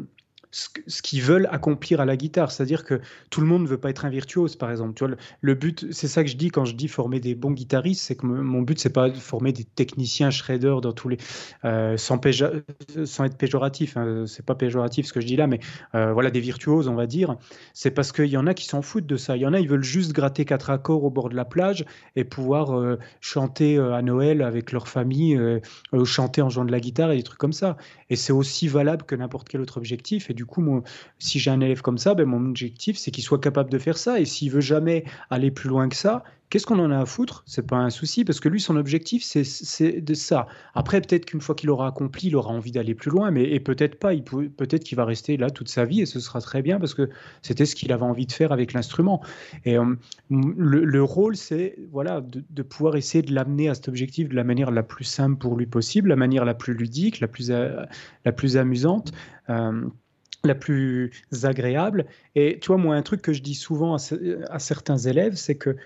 ce, 0.51 1.03
qu'ils 1.03 1.23
veulent 1.23 1.49
accomplir 1.51 2.01
à 2.01 2.05
la 2.05 2.17
guitare. 2.17 2.51
C'est-à-dire 2.51 2.85
que 2.85 3.01
tout 3.31 3.41
le 3.41 3.47
monde 3.47 3.63
ne 3.63 3.69
veut 3.69 3.79
pas 3.79 3.91
être 3.91 4.05
un 4.05 4.09
virtuose, 4.09 4.57
par 4.57 4.71
exemple. 4.71 4.95
Tu 4.95 5.07
vois, 5.07 5.17
le, 5.41 5.55
but, 5.55 5.87
c'est 5.91 6.09
ça 6.09 6.25
que 6.25 6.31
je 6.31 6.37
dis 6.37 6.51
quand 6.51 6.65
je 6.65 6.75
dis 6.75 6.89
former 6.89 7.21
des 7.21 7.35
bons 7.35 7.51
guitaristes, 7.51 8.03
c'est 8.03 8.17
que 8.17 8.27
mon 8.27 8.63
but, 8.63 8.79
c'est 8.79 8.93
pas 8.93 9.11
de 9.11 9.17
former 9.17 9.53
des 9.53 9.65
techniciens 9.65 10.31
shredders 10.31 10.81
dans 10.81 10.93
tous 10.93 11.09
les, 11.09 11.19
euh, 11.65 11.97
sans, 11.97 12.21
être 12.25 13.37
péjoratif. 13.37 13.97
Hein, 13.97 14.25
c'est 14.27 14.45
pas 14.45 14.55
péjoratif 14.55 15.07
ce 15.07 15.13
que 15.13 15.21
je 15.21 15.27
dis 15.27 15.37
là, 15.37 15.47
mais 15.47 15.61
euh, 15.95 16.13
voilà 16.13 16.31
des 16.31 16.41
virtuoses, 16.41 16.89
on 16.89 16.95
va 16.95 17.07
dire. 17.07 17.37
C'est 17.75 17.91
parce 17.91 18.13
qu'il 18.13 18.27
y 18.27 18.37
en 18.37 18.47
a 18.47 18.55
qui 18.55 18.67
s'en 18.67 18.83
foutent 18.83 19.07
de 19.07 19.17
ça. 19.17 19.37
Il 19.37 19.43
y 19.43 19.47
en 19.47 19.53
a, 19.53 19.61
ils 19.61 19.68
veulent 19.68 19.83
juste 19.83 20.13
gratter 20.13 20.45
quatre 20.45 20.71
accords 20.71 21.05
au 21.05 21.11
bord 21.11 21.29
de 21.29 21.37
la 21.37 21.45
plage 21.45 21.85
et 22.14 22.25
pouvoir 22.25 22.79
euh, 22.79 22.99
chanter 23.21 23.79
à 23.79 24.03
Noël 24.03 24.43
avec 24.43 24.73
leur 24.73 24.89
famille, 24.89 25.39
chanter 26.05 26.43
en 26.43 26.49
jouant 26.49 26.64
de 26.64 26.73
la 26.73 26.81
guitare 26.81 27.13
et 27.13 27.17
des 27.17 27.23
trucs 27.23 27.39
comme 27.39 27.53
ça. 27.53 27.77
Et 28.11 28.17
c'est 28.17 28.33
aussi 28.33 28.68
valable 28.68 29.05
que 29.05 29.14
n'importe 29.14 29.49
quel 29.49 29.61
autre 29.61 29.79
objectif. 29.79 30.31
Du 30.37 30.46
coup, 30.46 30.61
moi, 30.61 30.83
si 31.18 31.41
j'ai 31.41 31.50
un 31.50 31.61
élève 31.61 31.83
comme 31.83 31.99
ça, 31.99 32.14
ben, 32.14 32.26
mon 32.26 32.45
objectif, 32.46 32.96
c'est 32.96 33.11
qu'il 33.11 33.25
soit 33.25 33.41
capable 33.41 33.71
de 33.71 33.79
faire 33.79 33.99
ça. 33.99 34.21
Et 34.21 34.25
s'il 34.25 34.53
veut 34.53 34.61
jamais 34.61 35.04
aller 35.30 35.50
plus 35.50 35.68
loin 35.68 35.88
que 35.88 35.96
ça, 35.96 36.22
Qu'est-ce 36.49 36.64
qu'on 36.64 36.79
en 36.79 36.92
a 36.92 37.00
à 37.00 37.07
foutre? 37.07 37.42
C'est 37.45 37.67
pas 37.67 37.76
un 37.76 37.91
souci 37.91 38.25
parce 38.25 38.38
que 38.38 38.49
lui, 38.49 38.61
son 38.61 38.76
objectif, 38.76 39.25
c'est 39.25 40.00
de 40.00 40.14
ça. 40.14 40.46
Après, 40.75 41.00
peut-être 41.00 41.25
qu'une 41.26 41.41
fois 41.41 41.57
qu'il 41.57 41.71
aura 41.71 41.88
accompli, 41.88 42.29
il 42.29 42.37
aura 42.37 42.53
envie 42.53 42.71
d'aller 42.71 42.95
plus 42.95 43.11
loin, 43.11 43.33
mais 43.33 43.58
peut-être 43.58 43.99
pas. 43.99 44.14
Peut-être 44.17 44.84
qu'il 44.84 44.96
va 44.96 45.04
rester 45.04 45.37
là 45.37 45.50
toute 45.50 45.68
sa 45.68 45.84
vie 45.84 46.03
et 46.03 46.07
ce 46.07 46.21
sera 46.21 46.41
très 46.41 46.63
bien 46.63 46.79
parce 46.79 46.95
que 46.95 47.11
c'était 47.42 47.67
ce 47.67 47.75
qu'il 47.75 47.91
avait 47.92 48.04
envie 48.04 48.26
de 48.26 48.33
faire 48.33 48.53
avec 48.53 48.75
l'instrument. 48.75 49.22
Et 49.64 49.76
euh, 49.76 49.96
le, 50.30 51.03
rôle, 51.03 51.37
c'est 51.37 51.79
voilà, 51.91 52.21
de, 52.21 52.63
pouvoir 52.63 52.95
essayer 52.95 53.22
de 53.22 53.34
l'amener 53.34 53.68
à 53.68 53.75
cet 53.75 53.88
objectif 53.88 54.29
de 54.29 54.37
la 54.37 54.45
manière 54.45 54.71
la 54.71 54.84
plus 54.84 55.04
simple 55.04 55.38
pour 55.38 55.57
lui 55.57 55.67
possible, 55.67 56.11
la 56.11 56.17
manière 56.17 56.45
la 56.45 56.54
plus 56.54 56.75
ludique, 56.75 57.18
la 57.18 57.29
plus, 57.29 57.50
euh, 57.50 57.84
la 58.25 58.30
plus 58.30 58.57
amusante. 58.57 59.11
Euh, 59.50 59.83
la 60.45 60.54
plus 60.54 61.11
agréable. 61.42 62.07
Et 62.34 62.58
tu 62.61 62.68
vois, 62.68 62.76
moi, 62.76 62.95
un 62.96 63.03
truc 63.03 63.22
que 63.22 63.33
je 63.33 63.42
dis 63.42 63.54
souvent 63.54 63.96
à 63.96 64.58
certains 64.58 64.99
élèves, 64.99 65.34
c'est 65.34 65.57
que 65.57 65.76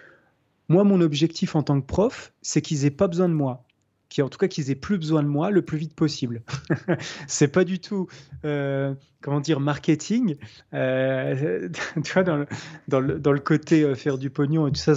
moi, 0.69 0.85
mon 0.85 1.01
objectif 1.01 1.57
en 1.57 1.63
tant 1.63 1.81
que 1.81 1.87
prof, 1.87 2.33
c'est 2.43 2.63
qu'ils 2.63 2.85
aient 2.85 2.91
pas 2.91 3.09
besoin 3.09 3.29
de 3.29 3.35
moi. 3.35 3.65
Qui, 4.09 4.23
en 4.23 4.29
tout 4.29 4.39
cas, 4.39 4.49
qu'ils 4.49 4.71
aient 4.71 4.77
plus 4.77 4.99
besoin 4.99 5.23
de 5.23 5.29
moi 5.29 5.51
le 5.51 5.63
plus 5.63 5.79
vite 5.79 5.95
possible. 5.95 6.43
c'est 7.29 7.49
pas 7.49 7.63
du 7.63 7.79
tout, 7.79 8.09
euh, 8.45 8.93
comment 9.21 9.41
dire, 9.41 9.61
marketing. 9.61 10.37
Euh, 10.75 11.69
tu 12.05 12.13
vois, 12.13 12.25
dans 12.25 12.37
le, 12.37 12.47
dans 12.89 13.01
le, 13.01 13.21
dans 13.21 13.33
le 13.33 13.39
côté 13.39 13.83
euh, 13.83 13.95
faire 13.95 14.19
du 14.19 14.31
pognon 14.31 14.67
et 14.67 14.73
tout 14.73 14.81
ça, 14.81 14.95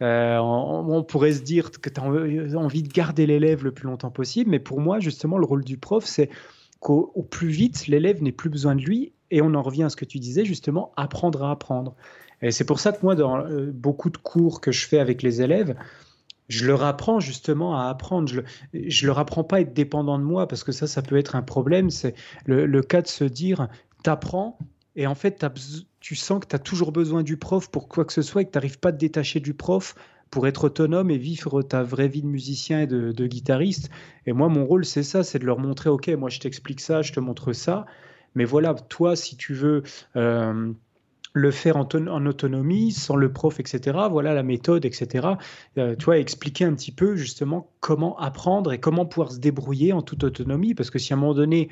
on, 0.00 0.86
on, 0.88 1.02
pourrait 1.02 1.32
se 1.32 1.42
dire 1.42 1.72
que 1.72 1.90
tu 1.90 2.00
as 2.00 2.04
envie 2.04 2.82
de 2.84 2.92
garder 2.92 3.26
l'élève 3.26 3.64
le 3.64 3.72
plus 3.72 3.86
longtemps 3.86 4.12
possible. 4.12 4.50
Mais 4.50 4.60
pour 4.60 4.80
moi, 4.80 5.00
justement, 5.00 5.38
le 5.38 5.46
rôle 5.46 5.64
du 5.64 5.76
prof, 5.76 6.04
c'est 6.04 6.30
qu'au 6.86 7.26
plus 7.28 7.48
vite, 7.48 7.88
l'élève 7.88 8.22
n'ait 8.22 8.30
plus 8.30 8.48
besoin 8.48 8.76
de 8.76 8.82
lui. 8.82 9.12
Et 9.32 9.42
on 9.42 9.54
en 9.54 9.62
revient 9.62 9.82
à 9.82 9.88
ce 9.88 9.96
que 9.96 10.04
tu 10.04 10.20
disais, 10.20 10.44
justement, 10.44 10.92
apprendre 10.96 11.42
à 11.42 11.50
apprendre. 11.50 11.96
Et 12.42 12.52
c'est 12.52 12.64
pour 12.64 12.78
ça 12.78 12.92
que 12.92 12.98
moi, 13.02 13.16
dans 13.16 13.38
euh, 13.38 13.72
beaucoup 13.74 14.08
de 14.08 14.18
cours 14.18 14.60
que 14.60 14.70
je 14.70 14.86
fais 14.86 15.00
avec 15.00 15.20
les 15.20 15.42
élèves, 15.42 15.74
je 16.48 16.64
leur 16.64 16.84
apprends 16.84 17.18
justement 17.18 17.76
à 17.76 17.88
apprendre. 17.88 18.30
Je, 18.72 19.06
leur 19.06 19.18
apprends 19.18 19.42
pas 19.42 19.56
à 19.56 19.60
être 19.62 19.74
dépendant 19.74 20.16
de 20.16 20.22
moi 20.22 20.46
parce 20.46 20.62
que 20.62 20.70
ça, 20.70 20.86
ça 20.86 21.02
peut 21.02 21.16
être 21.16 21.34
un 21.34 21.42
problème. 21.42 21.90
C'est 21.90 22.14
le, 22.44 22.80
cas 22.82 23.02
de 23.02 23.08
se 23.08 23.24
dire, 23.24 23.66
t'apprends 24.04 24.56
et 24.94 25.08
en 25.08 25.16
fait, 25.16 25.44
tu 25.98 26.14
sens 26.14 26.38
que 26.38 26.46
tu 26.46 26.54
as 26.54 26.60
toujours 26.60 26.92
besoin 26.92 27.24
du 27.24 27.36
prof 27.36 27.68
pour 27.68 27.88
quoi 27.88 28.04
que 28.04 28.12
ce 28.12 28.22
soit 28.22 28.42
et 28.42 28.44
que 28.44 28.52
tu 28.52 28.58
n'arrives 28.58 28.78
pas 28.78 28.90
à 28.90 28.92
te 28.92 28.98
détacher 28.98 29.40
du 29.40 29.54
prof 29.54 29.96
pour 30.30 30.46
être 30.46 30.64
autonome 30.64 31.10
et 31.10 31.18
vivre 31.18 31.62
ta 31.62 31.82
vraie 31.82 32.08
vie 32.08 32.22
de 32.22 32.26
musicien 32.26 32.82
et 32.82 32.86
de, 32.86 33.26
guitariste. 33.26 33.90
Et 34.26 34.32
moi, 34.32 34.48
mon 34.48 34.66
rôle, 34.66 34.84
c'est 34.84 35.02
ça, 35.02 35.22
c'est 35.22 35.38
de 35.38 35.46
leur 35.46 35.58
montrer, 35.58 35.90
OK, 35.90 36.08
moi, 36.08 36.28
je 36.28 36.40
t'explique 36.40 36.80
ça, 36.80 37.02
je 37.02 37.12
te 37.12 37.20
montre 37.20 37.52
ça. 37.52 37.86
Mais 38.34 38.44
voilà, 38.44 38.74
toi, 38.74 39.16
si 39.16 39.36
tu 39.36 39.54
veux... 39.54 39.82
Euh, 40.16 40.72
le 41.36 41.50
faire 41.50 41.76
en, 41.76 42.26
autonomie, 42.26 42.92
sans 42.92 43.14
le 43.14 43.30
prof, 43.30 43.60
etc. 43.60 43.98
Voilà 44.10 44.32
la 44.32 44.42
méthode, 44.42 44.86
etc. 44.86 45.28
Euh, 45.76 45.94
tu 45.94 46.06
vois, 46.06 46.18
expliquer 46.18 46.64
un 46.64 46.72
petit 46.72 46.92
peu 46.92 47.14
justement 47.14 47.70
comment 47.80 48.18
apprendre 48.18 48.72
et 48.72 48.80
comment 48.80 49.04
pouvoir 49.04 49.32
se 49.32 49.38
débrouiller 49.38 49.92
en 49.92 50.00
toute 50.00 50.24
autonomie. 50.24 50.74
Parce 50.74 50.88
que 50.88 50.98
si 50.98 51.12
à 51.12 51.16
un 51.16 51.20
moment 51.20 51.34
donné, 51.34 51.68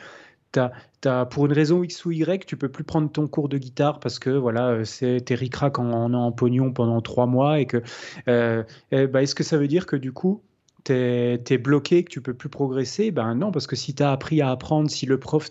as, 0.59 1.27
pour 1.27 1.47
une 1.47 1.53
raison 1.53 1.83
X 1.83 2.05
ou 2.05 2.13
Y, 2.13 2.47
tu 2.47 2.57
peux 2.57 2.69
plus 2.69 2.85
prendre 2.85 3.11
ton 3.11 3.27
cours 3.27 3.49
de 3.49 3.59
guitare 3.59 4.01
parce 4.01 4.19
que 4.19 4.31
voilà, 4.31 4.69
euh, 4.69 4.85
c'est 4.85 5.23
ricrac 5.31 5.79
en, 5.79 6.13
en, 6.13 6.33
pognon 6.33 6.73
pendant 6.73 7.01
trois 7.01 7.27
mois 7.27 7.61
et 7.61 7.67
que 7.67 7.83
ben, 8.27 9.21
est-ce 9.21 9.35
que 9.35 9.45
ça 9.45 9.59
veut 9.59 9.69
dire 9.69 9.87
que 9.87 9.97
du 9.97 10.13
coup 10.13 10.43
tu 10.85 10.93
es, 10.93 11.59
bloqué, 11.59 12.05
que 12.05 12.11
tu 12.11 12.21
peux 12.21 12.35
plus 12.35 12.49
progresser? 12.49 13.11
Ben 13.11 13.35
non, 13.35 13.51
parce 13.51 13.67
que 13.67 13.77
si 13.77 13.95
tu 13.95 14.03
as 14.03 14.13
appris 14.13 14.41
à 14.41 14.51
apprendre, 14.51 14.91
si 14.91 15.07
le 15.07 15.19
prof 15.19 15.51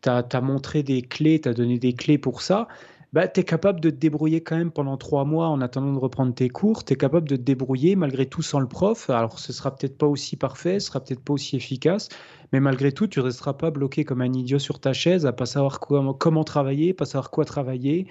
t'a 0.00 0.40
montré 0.40 0.82
des 0.82 1.02
clés, 1.02 1.40
t'a 1.40 1.52
donné 1.52 1.78
des 1.78 1.92
clés 1.92 2.18
pour 2.18 2.42
ça, 2.42 2.68
bah, 3.12 3.28
tu 3.28 3.40
es 3.40 3.44
capable 3.44 3.80
de 3.80 3.90
te 3.90 3.96
débrouiller 3.96 4.42
quand 4.42 4.56
même 4.56 4.70
pendant 4.70 4.96
trois 4.96 5.24
mois 5.24 5.48
en 5.48 5.60
attendant 5.60 5.92
de 5.92 5.98
reprendre 5.98 6.34
tes 6.34 6.48
cours. 6.48 6.84
Tu 6.84 6.94
es 6.94 6.96
capable 6.96 7.28
de 7.28 7.36
te 7.36 7.42
débrouiller 7.42 7.94
malgré 7.94 8.26
tout 8.26 8.42
sans 8.42 8.58
le 8.58 8.68
prof. 8.68 9.10
Alors, 9.10 9.38
ce 9.38 9.52
sera 9.52 9.74
peut-être 9.74 9.98
pas 9.98 10.06
aussi 10.06 10.36
parfait, 10.36 10.80
ce 10.80 10.86
sera 10.88 11.00
peut-être 11.00 11.20
pas 11.20 11.34
aussi 11.34 11.56
efficace, 11.56 12.08
mais 12.52 12.60
malgré 12.60 12.92
tout, 12.92 13.06
tu 13.06 13.18
ne 13.18 13.24
resteras 13.24 13.52
pas 13.52 13.70
bloqué 13.70 14.04
comme 14.04 14.22
un 14.22 14.32
idiot 14.32 14.58
sur 14.58 14.80
ta 14.80 14.92
chaise 14.92 15.26
à 15.26 15.32
pas 15.32 15.46
savoir 15.46 15.78
quoi, 15.80 16.16
comment 16.18 16.44
travailler, 16.44 16.94
pas 16.94 17.04
savoir 17.04 17.30
quoi 17.30 17.44
travailler. 17.44 18.06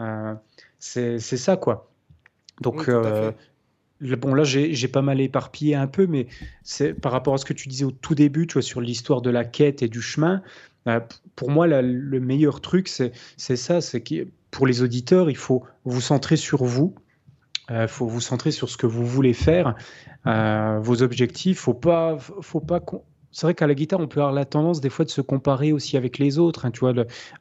Euh, 0.00 0.34
c'est 0.78 1.18
ça, 1.18 1.56
quoi. 1.56 1.90
Donc, 2.60 2.88
euh, 2.88 3.32
Bon, 4.00 4.34
là, 4.34 4.44
j'ai 4.44 4.88
pas 4.88 5.02
mal 5.02 5.20
éparpillé 5.20 5.74
un 5.76 5.86
peu, 5.86 6.06
mais 6.06 6.26
c'est 6.62 6.92
par 6.92 7.12
rapport 7.12 7.34
à 7.34 7.38
ce 7.38 7.44
que 7.44 7.54
tu 7.54 7.68
disais 7.68 7.84
au 7.84 7.90
tout 7.90 8.14
début, 8.14 8.46
tu 8.46 8.54
vois, 8.54 8.62
sur 8.62 8.80
l'histoire 8.80 9.22
de 9.22 9.30
la 9.30 9.44
quête 9.44 9.82
et 9.82 9.88
du 9.88 10.02
chemin. 10.02 10.42
Euh, 10.86 11.00
pour 11.36 11.50
moi, 11.50 11.66
le 11.66 12.20
meilleur 12.20 12.60
truc, 12.60 12.88
c'est 12.88 13.12
ça, 13.56 13.80
c'est 13.80 14.00
que 14.02 14.28
pour 14.50 14.66
les 14.66 14.82
auditeurs, 14.82 15.30
il 15.30 15.36
faut 15.36 15.64
vous 15.84 16.00
centrer 16.00 16.36
sur 16.36 16.64
vous. 16.64 16.94
Il 17.70 17.76
euh, 17.76 17.88
faut 17.88 18.06
vous 18.06 18.20
centrer 18.20 18.50
sur 18.50 18.68
ce 18.68 18.76
que 18.76 18.86
vous 18.86 19.06
voulez 19.06 19.32
faire, 19.32 19.74
euh, 20.26 20.78
vos 20.82 21.02
objectifs. 21.02 21.58
Faut 21.58 21.74
pas, 21.74 22.18
faut 22.18 22.60
pas. 22.60 22.80
C'est 23.32 23.46
vrai 23.46 23.54
qu'à 23.54 23.66
la 23.66 23.74
guitare, 23.74 23.98
on 23.98 24.06
peut 24.06 24.20
avoir 24.20 24.34
la 24.34 24.44
tendance 24.44 24.80
des 24.80 24.90
fois 24.90 25.04
de 25.04 25.10
se 25.10 25.20
comparer 25.20 25.72
aussi 25.72 25.96
avec 25.96 26.18
les 26.18 26.38
autres, 26.38 26.66
hein, 26.66 26.70
tu 26.70 26.80
vois, 26.80 26.92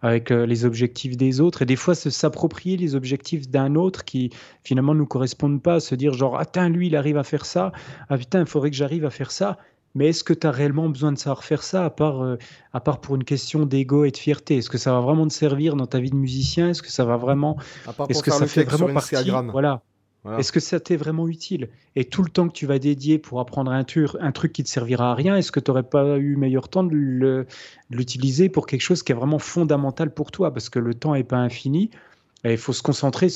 avec 0.01 0.31
les 0.31 0.65
objectifs 0.65 1.17
des 1.17 1.39
autres, 1.39 1.61
et 1.61 1.65
des 1.65 1.75
fois 1.75 1.93
se 1.93 2.09
s'approprier 2.09 2.77
les 2.77 2.95
objectifs 2.95 3.47
d'un 3.47 3.75
autre 3.75 4.03
qui 4.03 4.31
finalement 4.63 4.95
nous 4.95 5.05
correspondent 5.05 5.61
pas, 5.61 5.79
se 5.79 5.93
dire 5.93 6.13
genre, 6.13 6.41
ah 6.41 6.69
lui, 6.69 6.87
il 6.87 6.95
arrive 6.95 7.17
à 7.17 7.23
faire 7.23 7.45
ça, 7.45 7.73
ah 8.09 8.17
putain, 8.17 8.39
il 8.39 8.47
faudrait 8.47 8.71
que 8.71 8.75
j'arrive 8.75 9.05
à 9.05 9.11
faire 9.11 9.29
ça. 9.29 9.59
Mais 9.95 10.09
est-ce 10.09 10.23
que 10.23 10.33
tu 10.33 10.47
as 10.47 10.51
réellement 10.51 10.89
besoin 10.89 11.11
de 11.11 11.17
savoir 11.17 11.43
faire 11.43 11.63
ça, 11.63 11.85
à 11.85 11.89
part, 11.89 12.21
euh, 12.23 12.37
à 12.73 12.79
part 12.79 12.99
pour 12.99 13.15
une 13.15 13.23
question 13.23 13.65
d'ego 13.65 14.05
et 14.05 14.11
de 14.11 14.17
fierté? 14.17 14.57
Est-ce 14.57 14.69
que 14.69 14.77
ça 14.77 14.91
va 14.91 15.01
vraiment 15.01 15.27
te 15.27 15.33
servir 15.33 15.75
dans 15.75 15.85
ta 15.85 15.99
vie 15.99 16.09
de 16.09 16.15
musicien? 16.15 16.69
Est-ce 16.69 16.81
que 16.81 16.91
ça 16.91 17.05
va 17.05 17.17
vraiment. 17.17 17.57
Est-ce 18.09 18.23
que 18.23 18.31
ça 18.31 18.47
fait 18.47 18.63
vraiment 18.63 18.93
partie 18.93 19.15
Voilà. 19.51 19.81
Est-ce 20.37 20.53
que 20.53 20.61
ça 20.61 20.79
t'est 20.79 20.95
vraiment 20.95 21.27
utile? 21.27 21.67
Et 21.97 22.05
tout 22.05 22.23
le 22.23 22.29
temps 22.29 22.47
que 22.47 22.53
tu 22.53 22.65
vas 22.65 22.79
dédier 22.79 23.19
pour 23.19 23.41
apprendre 23.41 23.71
un, 23.71 23.83
un 24.21 24.31
truc 24.31 24.53
qui 24.53 24.63
te 24.63 24.69
servira 24.69 25.11
à 25.11 25.15
rien, 25.15 25.35
est-ce 25.35 25.51
que 25.51 25.59
tu 25.59 25.69
n'aurais 25.69 25.83
pas 25.83 26.17
eu 26.17 26.37
meilleur 26.37 26.69
temps 26.69 26.83
de 26.83 27.45
l'utiliser 27.89 28.47
pour 28.47 28.65
quelque 28.65 28.81
chose 28.81 29.03
qui 29.03 29.11
est 29.11 29.15
vraiment 29.15 29.39
fondamental 29.39 30.13
pour 30.13 30.31
toi? 30.31 30.53
Parce 30.53 30.69
que 30.69 30.79
le 30.79 30.93
temps 30.93 31.13
n'est 31.13 31.25
pas 31.25 31.37
infini 31.37 31.91
il 32.51 32.57
faut 32.57 32.73
se 32.73 32.83
concentrer, 32.83 33.27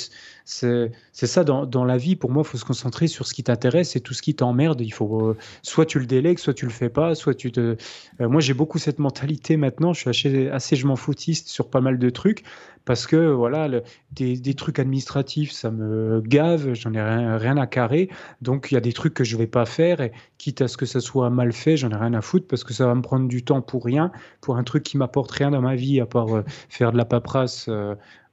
c'est 0.43 0.91
ça 1.13 1.43
dans, 1.43 1.85
la 1.85 1.97
vie, 1.97 2.15
pour 2.15 2.29
moi, 2.29 2.43
il 2.45 2.49
faut 2.49 2.57
se 2.57 2.65
concentrer 2.65 3.07
sur 3.07 3.25
ce 3.25 3.34
qui 3.34 3.43
t'intéresse 3.43 3.95
et 3.95 4.01
tout 4.01 4.13
ce 4.13 4.21
qui 4.21 4.35
t'emmerde. 4.35 4.81
Euh, 4.81 5.34
soit 5.61 5.85
tu 5.85 5.99
le 5.99 6.05
délègues, 6.05 6.39
soit 6.39 6.53
tu 6.53 6.65
le 6.65 6.71
fais 6.71 6.89
pas, 6.89 7.15
soit 7.15 7.34
tu 7.34 7.51
te. 7.51 7.77
Euh, 8.21 8.29
moi, 8.29 8.41
j'ai 8.41 8.53
beaucoup 8.53 8.79
cette 8.79 8.99
mentalité 8.99 9.55
maintenant. 9.55 9.93
Je 9.93 10.11
suis 10.11 10.49
assez, 10.49 10.75
je 10.75 10.88
m'en 10.88 10.95
foutiste 10.95 11.47
sur 11.47 11.69
pas 11.69 11.81
mal 11.81 11.99
de 11.99 12.09
trucs 12.09 12.43
parce 12.84 13.05
que 13.05 13.17
voilà, 13.31 13.81
des, 14.11 14.53
trucs 14.53 14.79
administratifs, 14.79 15.51
ça 15.51 15.71
me 15.71 16.21
gave, 16.21 16.73
j'en 16.73 16.93
ai 16.93 17.01
rien, 17.01 17.38
rien, 17.38 17.57
à 17.57 17.67
carrer. 17.67 18.09
Donc, 18.41 18.69
il 18.71 18.75
y 18.75 18.77
a 18.77 18.81
des 18.81 18.93
trucs 18.93 19.13
que 19.13 19.25
je 19.25 19.35
vais 19.35 19.47
pas 19.47 19.65
faire 19.65 19.99
quitte 20.38 20.61
à 20.61 20.67
ce 20.67 20.77
que 20.77 20.85
ça 20.85 21.01
soit 21.01 21.29
mal 21.29 21.51
fait, 21.51 21.75
j'en 21.77 21.89
ai 21.89 21.95
rien 21.95 22.13
à 22.13 22.21
foutre 22.21 22.47
parce 22.47 22.63
que 22.63 22.73
ça 22.73 22.85
va 22.88 22.95
me 22.95 23.01
prendre 23.01 23.27
du 23.27 23.43
temps 23.43 23.61
pour 23.61 23.84
rien, 23.84 24.11
pour 24.39 24.57
un 24.57 24.63
truc 24.63 24.84
qui 24.84 24.97
m'apporte 24.97 25.31
rien 25.31 25.51
dans 25.51 25.61
ma 25.61 25.75
vie 25.75 25.99
à 25.99 26.05
part 26.05 26.34
euh, 26.34 26.43
faire 26.69 26.91
de 26.93 26.97
la 26.97 27.05
paperasse. 27.05 27.69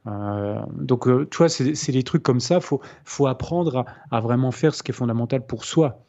Euh, 0.07 0.61
donc, 0.73 1.09
euh, 1.09 1.27
tu 1.31 1.39
vois, 1.39 1.49
c'est 1.49 1.93
des 1.93 2.03
trucs 2.03 2.23
comme 2.23 2.41
ça. 2.41 2.61
Faut, 2.61 2.81
faut 3.05 3.27
apprendre 3.27 3.85
à, 4.11 4.21
vraiment 4.21 4.51
faire 4.51 4.75
ce 4.75 4.83
qui 4.83 4.91
est 4.91 4.95
fondamental 4.95 5.47
pour 5.47 5.65
soi. 5.65 6.01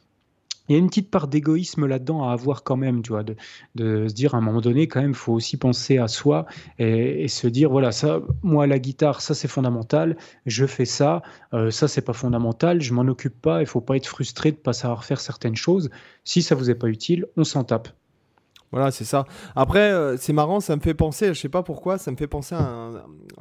Il 0.67 0.73
y 0.73 0.75
a 0.75 0.79
une 0.79 0.87
petite 0.87 1.11
part 1.11 1.27
d'égoïsme 1.27 1.85
là-dedans 1.85 2.27
à 2.27 2.33
avoir 2.33 2.63
quand 2.63 2.75
même, 2.75 3.03
tu 3.03 3.11
vois, 3.11 3.23
de, 3.23 3.35
se 4.07 4.13
dire 4.13 4.33
à 4.33 4.39
un 4.39 4.41
moment 4.41 4.61
donné, 4.61 4.87
quand 4.87 4.99
même, 4.99 5.13
faut 5.13 5.33
aussi 5.33 5.57
penser 5.57 5.99
à 5.99 6.07
soi 6.07 6.47
et, 6.79 7.27
se 7.27 7.45
dire, 7.47 7.69
voilà, 7.69 7.91
ça, 7.91 8.19
moi, 8.41 8.65
la 8.65 8.79
guitare, 8.79 9.21
ça, 9.21 9.35
c'est 9.35 9.47
fondamental, 9.47 10.17
je 10.47 10.65
fais 10.65 10.85
ça, 10.85 11.21
euh, 11.53 11.69
ça, 11.69 11.87
c'est 11.87 12.01
pas 12.01 12.13
fondamental, 12.13 12.81
je 12.81 12.93
m'en 12.93 13.03
occupe 13.03 13.39
pas, 13.39 13.61
il 13.61 13.67
faut 13.67 13.81
pas 13.81 13.95
être 13.95 14.07
frustré 14.07 14.51
de 14.51 14.57
pas 14.57 14.73
savoir 14.73 15.05
faire 15.05 15.21
certaines 15.21 15.55
choses. 15.55 15.91
Si 16.23 16.41
ça 16.41 16.55
vous 16.55 16.71
est 16.71 16.75
pas 16.75 16.87
utile, 16.87 17.27
on 17.37 17.43
s'en 17.43 17.63
tape. 17.63 17.89
Voilà, 18.75 18.91
c'est 18.91 19.05
ça. 19.05 19.23
Après, 19.55 19.89
euh, 19.89 20.17
c'est 20.17 20.33
marrant, 20.33 20.59
ça 20.59 20.75
me 20.75 20.81
fait 20.81 20.93
penser, 20.93 21.33
je 21.33 21.39
sais 21.39 21.47
pas 21.47 21.63
pourquoi, 21.63 21.97
ça 21.97 22.11
me 22.11 22.17
fait 22.17 22.27
penser 22.27 22.55
à 22.55 22.91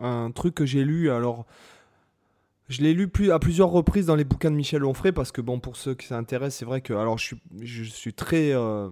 un, 0.01 0.31
truc 0.31 0.55
que 0.55 0.65
j'ai 0.65 0.85
lu. 0.85 1.11
Alors, 1.11 1.45
je 2.69 2.83
l'ai 2.83 2.95
lu 2.95 3.09
plus, 3.09 3.33
à 3.33 3.41
plusieurs 3.41 3.71
reprises 3.71 4.07
dans 4.07 4.15
les 4.15 4.23
bouquins 4.23 4.53
de 4.53 4.55
Michel 4.55 4.85
Onfray 4.85 5.11
parce 5.11 5.33
que, 5.33 5.41
bon, 5.41 5.59
pour 5.59 5.75
ceux 5.75 5.97
qui 5.97 6.07
s'intéressent, 6.07 6.61
c'est 6.61 6.65
vrai 6.65 6.83
que. 6.83 6.93
Alors, 6.93 7.19
je 7.19 7.25
suis, 7.25 7.37
je 7.63 7.83
suis 7.83 8.15
très, 8.15 8.53
euh, 8.53 8.89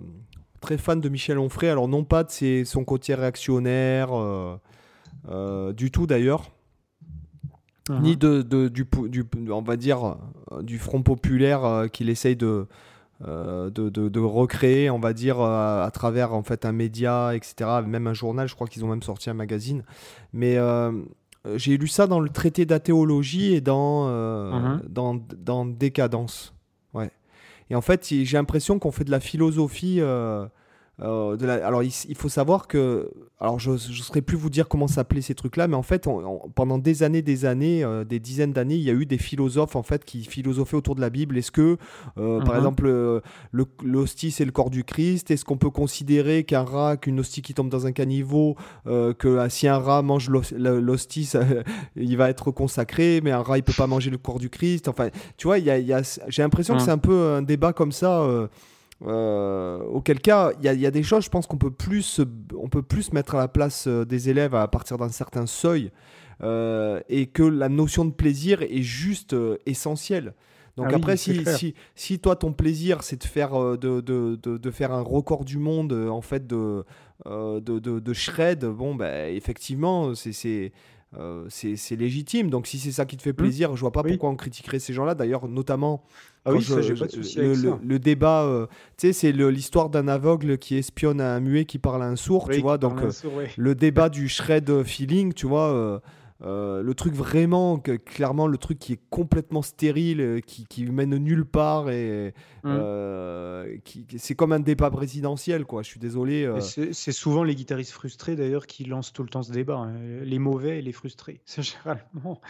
très 0.60 0.78
fan 0.78 1.01
de 1.01 1.09
Michel 1.09 1.39
Onfray. 1.39 1.70
Alors, 1.70 1.86
non 1.86 2.02
pas 2.02 2.24
de 2.24 2.64
son 2.64 2.85
côté 2.85 3.14
réactionnaire, 3.14 4.09
euh, 4.10 5.73
du 5.73 5.93
tout 5.93 6.09
d'ailleurs. 6.09 6.51
Uh-huh. 7.89 8.01
Ni 8.01 8.16
de, 8.16 8.43
de 8.43 8.66
du, 8.66 8.85
du, 9.09 9.24
on 9.48 9.62
va 9.62 9.77
dire, 9.77 10.16
du 10.60 10.81
Front 10.81 11.05
populaire 11.05 11.86
qu'il 11.93 12.10
essaye 12.10 12.35
de, 12.35 12.66
euh, 13.27 13.70
de, 13.70 14.20
recréer, 14.20 14.90
on 14.90 14.99
va 14.99 15.12
dire, 15.12 15.40
euh, 15.40 15.85
à, 15.85 15.90
travers 15.90 16.35
en 16.35 16.43
fait 16.43 16.65
un 16.65 16.73
média, 16.73 17.35
etc. 17.35 17.70
Même 17.86 18.07
un 18.07 18.15
journal, 18.15 18.49
je 18.49 18.55
crois 18.55 18.66
qu'ils 18.66 18.85
ont 18.85 18.89
même 18.89 19.03
sorti 19.03 19.31
un 19.31 19.35
magazine. 19.35 19.85
Mais 20.32 20.57
euh, 20.57 20.93
j'ai 21.55 21.77
lu 21.77 21.89
ça 21.89 22.07
dans 22.07 22.20
le 22.20 22.28
traité 22.28 22.66
d'athéologie 22.66 23.55
et 23.55 23.61
dans, 23.61 24.09
uh-huh. 24.09 24.81
dans, 24.89 25.20
dans, 25.39 25.65
Décadence. 25.65 26.55
Ouais. 26.94 27.11
Et 27.70 27.74
en 27.74 27.81
fait, 27.81 28.07
j'ai 28.07 28.36
l'impression 28.36 28.78
qu'on 28.78 28.93
fait 28.93 29.05
de 29.05 29.11
la 29.11 29.20
philosophie 29.20 30.01
Euh, 30.01 30.47
alors, 31.02 31.82
il, 31.82 32.16
faut 32.16 32.28
savoir 32.28 32.68
que. 32.68 33.10
Alors, 33.40 33.58
je 33.58 33.72
ne 33.72 33.76
saurais 33.76 34.22
plus 34.22 34.36
vous 34.36 34.50
dire 34.50 34.68
comment 34.68 34.86
s'appelaient 34.86 35.20
ces 35.20 35.34
trucs-là, 35.34 35.66
mais 35.66 35.74
en 35.74 35.82
fait, 35.82 36.08
pendant 36.54 36.78
des 36.78 37.02
années, 37.02 37.22
des 37.22 37.44
années, 37.44 37.82
euh, 37.82 38.04
des 38.04 38.20
dizaines 38.20 38.52
d'années, 38.52 38.76
il 38.76 38.82
y 38.82 38.90
a 38.90 38.92
eu 38.92 39.04
des 39.04 39.18
philosophes 39.18 39.74
en 39.74 39.82
fait 39.82 40.04
qui 40.04 40.22
philosophaient 40.22 40.76
autour 40.76 40.94
de 40.94 41.00
la 41.00 41.10
Bible. 41.10 41.36
Est-ce 41.36 41.50
que, 41.50 41.76
euh, 42.18 42.40
par 42.40 42.52
mhm. 42.52 42.56
exemple, 42.56 43.22
l'hostie 43.82 44.30
c'est 44.30 44.44
le 44.44 44.52
corps 44.52 44.70
du 44.70 44.84
Christ? 44.84 45.30
Est-ce 45.32 45.44
qu'on 45.44 45.56
peut 45.56 45.70
considérer 45.70 46.44
qu'un 46.44 46.62
rat, 46.62 46.96
qu'une 46.96 47.18
hostie 47.18 47.42
qui 47.42 47.52
tombe 47.52 47.68
dans 47.68 47.86
un 47.86 47.92
caniveau, 47.92 48.56
que 48.84 49.46
si 49.48 49.66
un 49.66 49.78
rat 49.78 50.02
mange 50.02 50.30
l'hostie, 50.30 51.28
il 51.96 52.16
va 52.16 52.30
être 52.30 52.52
consacré, 52.52 53.20
mais 53.24 53.32
un 53.32 53.42
rat 53.42 53.58
il 53.58 53.64
peut 53.64 53.72
pas 53.76 53.88
manger 53.88 54.10
le 54.10 54.18
corps 54.18 54.38
du 54.38 54.50
Christ? 54.50 54.86
Enfin, 54.86 55.08
tu 55.36 55.48
vois, 55.48 55.58
il 55.58 55.64
y 55.64 55.92
a, 55.92 56.02
j'ai 56.28 56.42
l'impression 56.42 56.74
que 56.74 56.80
mhm. 56.80 56.84
c'est 56.84 56.92
un 56.92 56.98
peu 56.98 57.32
un 57.32 57.42
débat 57.42 57.72
comme 57.72 57.92
ça. 57.92 58.48
Euh, 59.06 59.82
auquel 59.84 60.20
cas, 60.20 60.52
il 60.62 60.80
y, 60.80 60.86
a 60.86 60.90
des 60.90 61.02
choses, 61.02 61.24
je 61.24 61.30
pense 61.30 61.46
qu'on 61.46 61.56
peut 61.56 61.72
plus, 61.72 62.20
on 62.56 62.68
peut 62.68 62.82
plus 62.82 63.12
mettre 63.12 63.34
à 63.34 63.38
la 63.38 63.48
place 63.48 63.86
euh, 63.88 64.04
des 64.04 64.28
élèves 64.28 64.54
à 64.54 64.68
partir 64.68 64.96
d'un 64.96 65.08
certain 65.08 65.46
seuil, 65.46 65.90
euh, 66.42 67.00
et 67.08 67.26
que 67.26 67.42
la 67.42 67.68
notion 67.68 68.04
de 68.04 68.12
plaisir 68.12 68.62
est 68.62 68.82
juste 68.82 69.34
essentielle. 69.66 70.34
Donc 70.76 70.86
ah 70.90 70.96
après, 70.96 71.16
si, 71.16 71.44
si, 71.56 71.74
si, 71.94 72.18
toi 72.18 72.34
ton 72.34 72.54
plaisir 72.54 73.02
c'est 73.02 73.20
de 73.20 73.26
faire 73.26 73.76
de, 73.76 74.00
de, 74.00 74.36
de, 74.36 74.70
faire 74.70 74.90
un 74.92 75.02
record 75.02 75.44
du 75.44 75.58
monde 75.58 75.92
en 75.92 76.22
fait 76.22 76.46
de 76.46 76.84
shred, 78.14 78.64
bon 78.64 78.94
ben 78.94 79.34
effectivement 79.34 80.14
c'est 80.14 80.72
c'est 81.50 81.96
légitime. 81.96 82.48
Donc 82.48 82.66
si 82.66 82.78
c'est 82.78 82.92
ça 82.92 83.04
qui 83.04 83.18
te 83.18 83.22
fait 83.22 83.32
mmh. 83.32 83.36
plaisir, 83.36 83.76
je 83.76 83.80
vois 83.82 83.92
pas 83.92 84.02
pourquoi 84.02 84.30
on 84.30 84.36
critiquerait 84.36 84.78
ces 84.78 84.94
gens-là. 84.94 85.14
D'ailleurs, 85.14 85.46
notamment 85.46 86.04
ah 86.44 86.52
oui, 86.52 86.60
j'ai 86.60 86.94
pas 86.94 87.06
de 87.06 87.12
souci 87.12 87.39
le, 87.39 87.44
avec 87.44 87.56
ça. 87.59 87.78
le, 87.85 87.98
débat, 87.98 88.43
euh, 88.43 88.66
tu 88.98 89.06
sais, 89.06 89.12
c'est 89.12 89.32
l'histoire 89.32 89.90
d'un 89.90 90.09
aveugle 90.09 90.59
qui 90.59 90.77
espionne 90.77 91.20
un 91.20 91.39
muet 91.39 91.64
qui 91.64 91.78
parle 91.78 92.02
à 92.02 92.06
un 92.06 92.16
sourd, 92.16 92.48
tu 92.48 92.60
vois. 92.60 92.78
Donc, 92.78 93.01
euh, 93.01 93.47
le 93.56 93.74
débat 93.74 94.09
du 94.09 94.28
shred 94.28 94.82
feeling, 94.82 95.32
tu 95.32 95.47
vois. 95.47 96.02
Euh, 96.44 96.82
le 96.82 96.94
truc 96.94 97.14
vraiment, 97.14 97.78
clairement, 97.78 98.48
le 98.48 98.59
truc 98.59 98.78
qui 98.78 98.94
est 98.94 99.01
complètement 99.10 99.62
stérile, 99.62 100.20
euh, 100.20 100.40
qui, 100.40 100.64
qui 100.66 100.85
mène 100.86 101.16
nulle 101.16 101.44
part 101.44 101.89
et 101.89 102.35
mmh. 102.64 102.69
euh, 102.69 103.77
c'est 104.16 104.35
comme 104.35 104.52
un 104.52 104.59
débat 104.59 104.90
présidentiel, 104.90 105.64
quoi. 105.64 105.82
Je 105.82 105.89
suis 105.89 106.01
désolé. 106.01 106.51
C'est 106.60 107.12
souvent 107.12 107.44
les 107.44 107.55
guitaristes 107.55 107.93
frustrés 107.93 108.35
d'ailleurs 108.35 108.66
qui 108.66 108.85
lancent 108.85 109.12
tout 109.12 109.23
le 109.23 109.28
temps 109.28 109.43
ce 109.43 109.52
débat. 109.52 109.77
Hein. 109.77 109.93
Les 110.24 110.39
mauvais 110.39 110.78
et 110.81 110.82
les 110.82 110.93
frustrés. 110.93 111.40
C'est 111.47 111.62
généralement. 111.62 112.40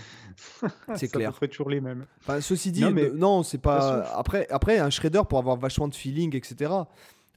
C'est 0.94 1.08
clair. 1.08 1.38
toujours 1.38 1.68
les 1.68 1.80
mêmes. 1.80 2.06
Enfin, 2.20 2.40
ceci 2.40 2.72
dit, 2.72 2.82
non, 2.82 2.90
mais... 2.92 3.10
non 3.10 3.42
c'est 3.42 3.58
pas. 3.58 4.04
Après, 4.14 4.46
après, 4.48 4.78
un 4.78 4.90
shredder 4.90 5.22
pour 5.28 5.38
avoir 5.38 5.56
vachement 5.56 5.88
de 5.88 5.94
feeling, 5.94 6.34
etc. 6.34 6.70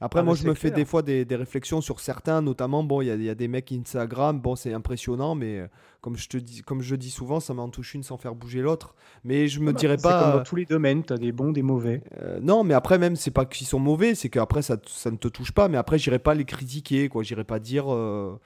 Après, 0.00 0.20
ah, 0.20 0.22
moi, 0.22 0.34
je 0.34 0.46
me 0.46 0.52
fais 0.52 0.70
des 0.70 0.84
fois 0.84 1.00
des, 1.00 1.24
des, 1.24 1.36
réflexions 1.36 1.80
sur 1.80 2.00
certains, 2.00 2.42
notamment, 2.42 2.82
bon, 2.82 3.00
il 3.00 3.06
y, 3.06 3.24
y, 3.24 3.30
a 3.30 3.34
des 3.34 3.48
mecs 3.48 3.72
Instagram, 3.72 4.38
bon, 4.38 4.54
c'est 4.54 4.74
impressionnant, 4.74 5.34
mais 5.34 5.60
euh, 5.60 5.66
comme 6.02 6.18
je 6.18 6.28
te 6.28 6.36
dis, 6.36 6.60
comme 6.60 6.82
je 6.82 6.96
dis 6.96 7.10
souvent, 7.10 7.40
ça 7.40 7.54
m'en 7.54 7.70
touche 7.70 7.94
une 7.94 8.02
sans 8.02 8.18
faire 8.18 8.34
bouger 8.34 8.60
l'autre. 8.60 8.94
Mais 9.24 9.48
je 9.48 9.60
me 9.60 9.70
ah 9.70 9.72
bah, 9.72 9.78
dirais 9.78 9.96
pas. 9.96 10.22
Comme 10.22 10.38
dans 10.38 10.44
tous 10.44 10.56
les 10.56 10.66
domaines, 10.66 11.02
tu 11.02 11.14
as 11.14 11.18
des 11.18 11.32
bons, 11.32 11.50
des 11.50 11.62
mauvais. 11.62 12.02
Euh, 12.20 12.38
non, 12.42 12.62
mais 12.62 12.74
après, 12.74 12.98
même, 12.98 13.16
c'est 13.16 13.30
pas 13.30 13.46
qu'ils 13.46 13.66
sont 13.66 13.78
mauvais, 13.78 14.14
c'est 14.14 14.28
qu'après, 14.28 14.60
ça, 14.60 14.76
ça 14.86 15.10
ne 15.10 15.16
te 15.16 15.28
touche 15.28 15.52
pas, 15.52 15.68
mais 15.68 15.78
après, 15.78 15.98
j'irai 15.98 16.18
pas 16.18 16.34
les 16.34 16.44
critiquer, 16.44 17.08
quoi. 17.08 17.22
J'irai 17.22 17.44
pas 17.44 17.58
dire. 17.58 17.92
Euh, 17.92 18.38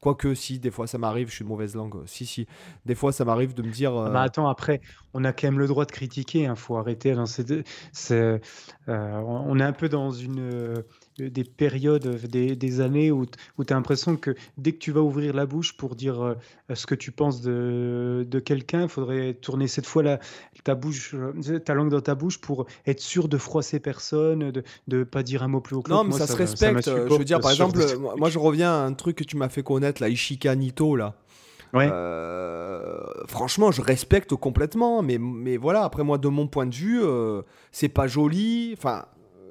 Quoique, 0.00 0.34
si, 0.34 0.58
des 0.58 0.70
fois 0.70 0.86
ça 0.86 0.98
m'arrive, 0.98 1.28
je 1.28 1.34
suis 1.34 1.44
de 1.44 1.48
mauvaise 1.48 1.74
langue. 1.74 2.02
Si, 2.06 2.26
si, 2.26 2.46
des 2.84 2.94
fois 2.94 3.12
ça 3.12 3.24
m'arrive 3.24 3.54
de 3.54 3.62
me 3.62 3.70
dire. 3.70 3.96
Ah 3.96 4.10
bah 4.10 4.22
attends, 4.22 4.48
après, 4.48 4.80
on 5.14 5.24
a 5.24 5.32
quand 5.32 5.48
même 5.48 5.58
le 5.58 5.66
droit 5.66 5.84
de 5.84 5.92
critiquer, 5.92 6.40
il 6.40 6.46
hein, 6.46 6.54
faut 6.54 6.76
arrêter. 6.76 7.14
Dans 7.14 7.26
ces 7.26 7.44
euh, 8.10 8.38
on 8.88 9.58
est 9.58 9.64
un 9.64 9.72
peu 9.72 9.88
dans 9.88 10.10
une 10.10 10.82
des 11.18 11.44
périodes, 11.44 12.06
des, 12.26 12.56
des 12.56 12.80
années 12.80 13.10
où, 13.10 13.26
où 13.58 13.64
tu 13.64 13.72
as 13.72 13.76
l'impression 13.76 14.16
que 14.16 14.34
dès 14.58 14.72
que 14.72 14.78
tu 14.78 14.92
vas 14.92 15.00
ouvrir 15.00 15.34
la 15.34 15.46
bouche 15.46 15.76
pour 15.76 15.96
dire 15.96 16.22
euh, 16.22 16.34
ce 16.74 16.86
que 16.86 16.94
tu 16.94 17.10
penses 17.10 17.40
de, 17.40 18.26
de 18.28 18.38
quelqu'un, 18.38 18.82
il 18.82 18.88
faudrait 18.88 19.34
tourner 19.34 19.66
cette 19.66 19.86
fois 19.86 20.02
la, 20.02 20.20
ta, 20.64 20.74
bouche, 20.74 21.14
euh, 21.14 21.58
ta 21.58 21.74
langue 21.74 21.90
dans 21.90 22.00
ta 22.00 22.14
bouche 22.14 22.38
pour 22.38 22.66
être 22.86 23.00
sûr 23.00 23.28
de 23.28 23.38
froisser 23.38 23.80
personne, 23.80 24.50
de 24.50 24.62
ne 24.88 25.04
pas 25.04 25.22
dire 25.22 25.42
un 25.42 25.48
mot 25.48 25.60
plus 25.60 25.76
haut 25.76 25.82
que 25.82 25.90
Non, 25.90 26.04
mais 26.04 26.12
ça, 26.12 26.26
se 26.26 26.36
respecte. 26.36 26.84
je 26.84 27.16
veux 27.16 27.24
dire, 27.24 27.40
par 27.40 27.50
exemple, 27.50 27.78
moi 28.16 28.28
je 28.28 28.38
reviens 28.38 28.70
à 28.70 28.84
un 28.84 28.92
truc 28.92 29.16
que 29.16 29.24
tu 29.24 29.36
m'as 29.36 29.48
fait 29.48 29.62
connaître, 29.62 30.02
la 30.02 30.08
Ishika 30.08 30.54
Nito, 30.54 30.96
là. 30.96 31.14
Ouais. 31.72 31.88
Euh, 31.90 33.02
franchement, 33.26 33.70
je 33.72 33.82
respecte 33.82 34.34
complètement, 34.34 35.02
mais, 35.02 35.18
mais 35.18 35.56
voilà, 35.56 35.82
après 35.82 36.04
moi, 36.04 36.16
de 36.16 36.28
mon 36.28 36.46
point 36.46 36.66
de 36.66 36.74
vue, 36.74 37.02
c'est 37.72 37.88
pas 37.88 38.06
joli. 38.06 38.74
Enfin, 38.76 39.06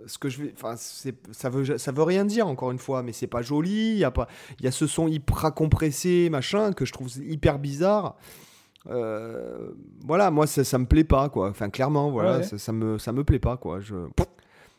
ce 0.06 0.18
que 0.18 0.30
je 0.30 0.44
vais, 0.44 0.53
enfin, 0.56 0.76
ça 0.77 1.49
veut, 1.49 1.77
ça 1.77 1.91
veut 1.91 2.03
rien 2.03 2.26
dire 2.26 2.48
encore 2.48 2.72
une 2.72 2.80
fois, 2.80 3.03
mais 3.03 3.14
c'est 3.14 3.27
pas 3.27 3.41
joli. 3.41 3.91
Il 3.91 3.98
y 3.98 4.03
a 4.03 4.11
pas, 4.11 4.27
il 4.60 4.65
y 4.65 4.68
a 4.68 4.72
ce 4.72 4.88
son 4.88 5.07
hyper 5.07 5.53
compressé, 5.53 6.30
machin, 6.30 6.73
que 6.73 6.86
je 6.86 6.94
trouve 6.94 7.10
hyper 7.18 7.60
bizarre. 7.60 8.15
Euh, 8.88 9.72
voilà, 10.06 10.30
moi 10.30 10.45
ça, 10.48 10.64
ça 10.64 10.77
me 10.77 10.86
plaît 10.86 11.03
pas, 11.03 11.30
quoi. 11.30 11.49
Enfin, 11.49 11.69
clairement, 11.69 12.11
voilà, 12.11 12.44
Ça, 12.44 12.57
ça, 12.57 12.72
me, 12.72 12.98
ça 12.98 13.11
me 13.11 13.23
plaît 13.23 13.40
pas, 13.40 13.57
quoi. 13.57 13.80
Je, 13.80 13.95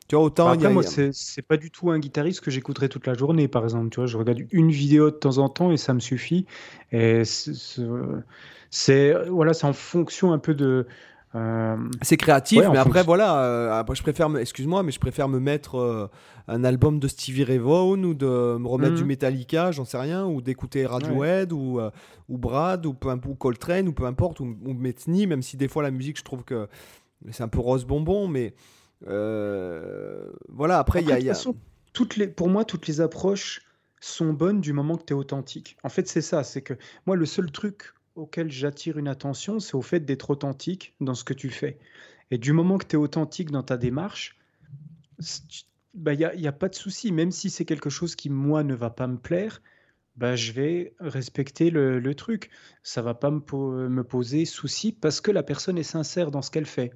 tu 0.08 0.14
vois, 0.14 0.24
autant. 0.24 0.46
Bah, 0.46 0.52
après, 0.52 0.72
moi, 0.72 0.82
c'est 0.84 1.42
pas 1.42 1.56
du 1.56 1.70
tout 1.70 1.90
un 1.90 1.98
guitariste 1.98 2.40
que 2.40 2.50
j'écouterai 2.50 2.88
toute 2.88 3.06
la 3.06 3.14
journée, 3.14 3.48
par 3.48 3.64
exemple. 3.64 3.90
Tu 3.90 3.96
vois, 3.96 4.06
je 4.06 4.16
regarde 4.16 4.40
une 4.52 4.70
vidéo 4.70 5.10
de 5.10 5.16
temps 5.16 5.38
en 5.38 5.48
temps 5.48 5.72
et 5.72 5.76
ça 5.76 5.94
me 5.94 6.00
suffit. 6.00 6.46
Et 6.92 7.22
c'est, 7.24 9.14
voilà, 9.28 9.54
c'est 9.54 9.66
en 9.66 9.72
fonction 9.72 10.32
un 10.32 10.38
peu 10.38 10.54
de 10.54 10.86
euh, 11.36 11.76
c'est 12.02 12.16
créatif, 12.16 12.62
mais 12.72 12.78
après, 12.78 13.02
voilà. 13.02 13.42
Euh, 13.42 13.78
après, 13.78 13.94
je 13.94 14.02
préfère, 14.02 14.34
excuse-moi, 14.38 14.82
mais 14.82 14.92
je 14.92 14.98
préfère 14.98 15.28
me 15.28 15.38
mettre 15.38 15.76
euh, 15.76 16.08
un 16.48 16.64
album 16.64 16.98
de 16.98 17.08
Stevie 17.08 17.44
Ray 17.44 17.58
Vaughan 17.58 18.02
ou 18.04 18.14
de 18.14 18.56
me 18.56 18.66
remettre 18.66 18.94
du 18.94 19.02
mhm. 19.02 19.08
Metallica, 19.08 19.70
j'en 19.70 19.84
sais 19.84 19.98
rien, 19.98 20.24
ou 20.24 20.40
d'écouter 20.40 20.86
Radiohead 20.86 21.52
ou, 21.52 21.80
ou 22.28 22.38
Brad 22.38 22.86
ou, 22.86 22.94
peu, 22.94 23.10
ou 23.10 23.34
Coltrane 23.34 23.88
ou 23.88 23.92
peu 23.92 24.06
importe, 24.06 24.40
ou, 24.40 24.56
ou 24.64 24.72
Metney, 24.72 25.26
même 25.26 25.42
si 25.42 25.56
des 25.56 25.68
fois 25.68 25.82
la 25.82 25.90
musique, 25.90 26.18
je 26.18 26.24
trouve 26.24 26.42
que 26.42 26.68
c'est 27.30 27.42
un 27.42 27.48
peu 27.48 27.60
rose 27.60 27.84
bonbon, 27.84 28.28
mais 28.28 28.54
voilà. 29.02 30.78
Après, 30.78 31.02
il 31.02 31.08
y 31.08 31.30
a. 31.30 31.34
toutes 31.92 32.16
les, 32.16 32.28
pour 32.28 32.48
moi, 32.48 32.64
toutes 32.64 32.86
les 32.86 33.00
approches 33.00 33.60
sont 34.00 34.32
bonnes 34.32 34.60
du 34.60 34.72
moment 34.72 34.96
que 34.96 35.04
tu 35.04 35.12
es 35.12 35.16
authentique. 35.16 35.76
En 35.82 35.88
fait, 35.88 36.08
c'est 36.08 36.22
ça, 36.22 36.44
c'est 36.44 36.62
que 36.62 36.74
moi, 37.06 37.16
le 37.16 37.26
seul 37.26 37.50
truc 37.50 37.92
auquel 38.16 38.50
j'attire 38.50 38.98
une 38.98 39.08
attention, 39.08 39.60
c'est 39.60 39.74
au 39.74 39.82
fait 39.82 40.00
d'être 40.00 40.30
authentique 40.30 40.94
dans 41.00 41.14
ce 41.14 41.24
que 41.24 41.34
tu 41.34 41.50
fais. 41.50 41.78
Et 42.30 42.38
du 42.38 42.52
moment 42.52 42.78
que 42.78 42.86
tu 42.86 42.96
es 42.96 42.98
authentique 42.98 43.50
dans 43.50 43.62
ta 43.62 43.76
démarche, 43.76 44.36
il 45.20 45.24
bah, 45.94 46.16
n'y 46.16 46.24
a, 46.24 46.32
a, 46.48 46.52
pas 46.52 46.68
de 46.68 46.74
souci. 46.74 47.12
Même 47.12 47.30
si 47.30 47.50
c'est 47.50 47.64
quelque 47.64 47.90
chose 47.90 48.16
qui, 48.16 48.30
moi, 48.30 48.64
ne 48.64 48.74
va 48.74 48.90
pas 48.90 49.06
me 49.06 49.18
plaire, 49.18 49.62
bah, 50.16 50.34
je 50.34 50.52
vais 50.52 50.94
respecter 50.98 51.70
le, 51.70 52.14
truc. 52.14 52.50
Ça 52.82 53.02
va 53.02 53.14
pas 53.14 53.30
me, 53.30 53.88
me 53.88 54.04
poser 54.04 54.44
souci 54.44 54.92
parce 54.92 55.20
que 55.20 55.30
la 55.30 55.42
personne 55.42 55.78
est 55.78 55.82
sincère 55.84 56.30
dans 56.30 56.42
ce 56.42 56.50
qu'elle 56.50 56.66
fait. 56.66 56.92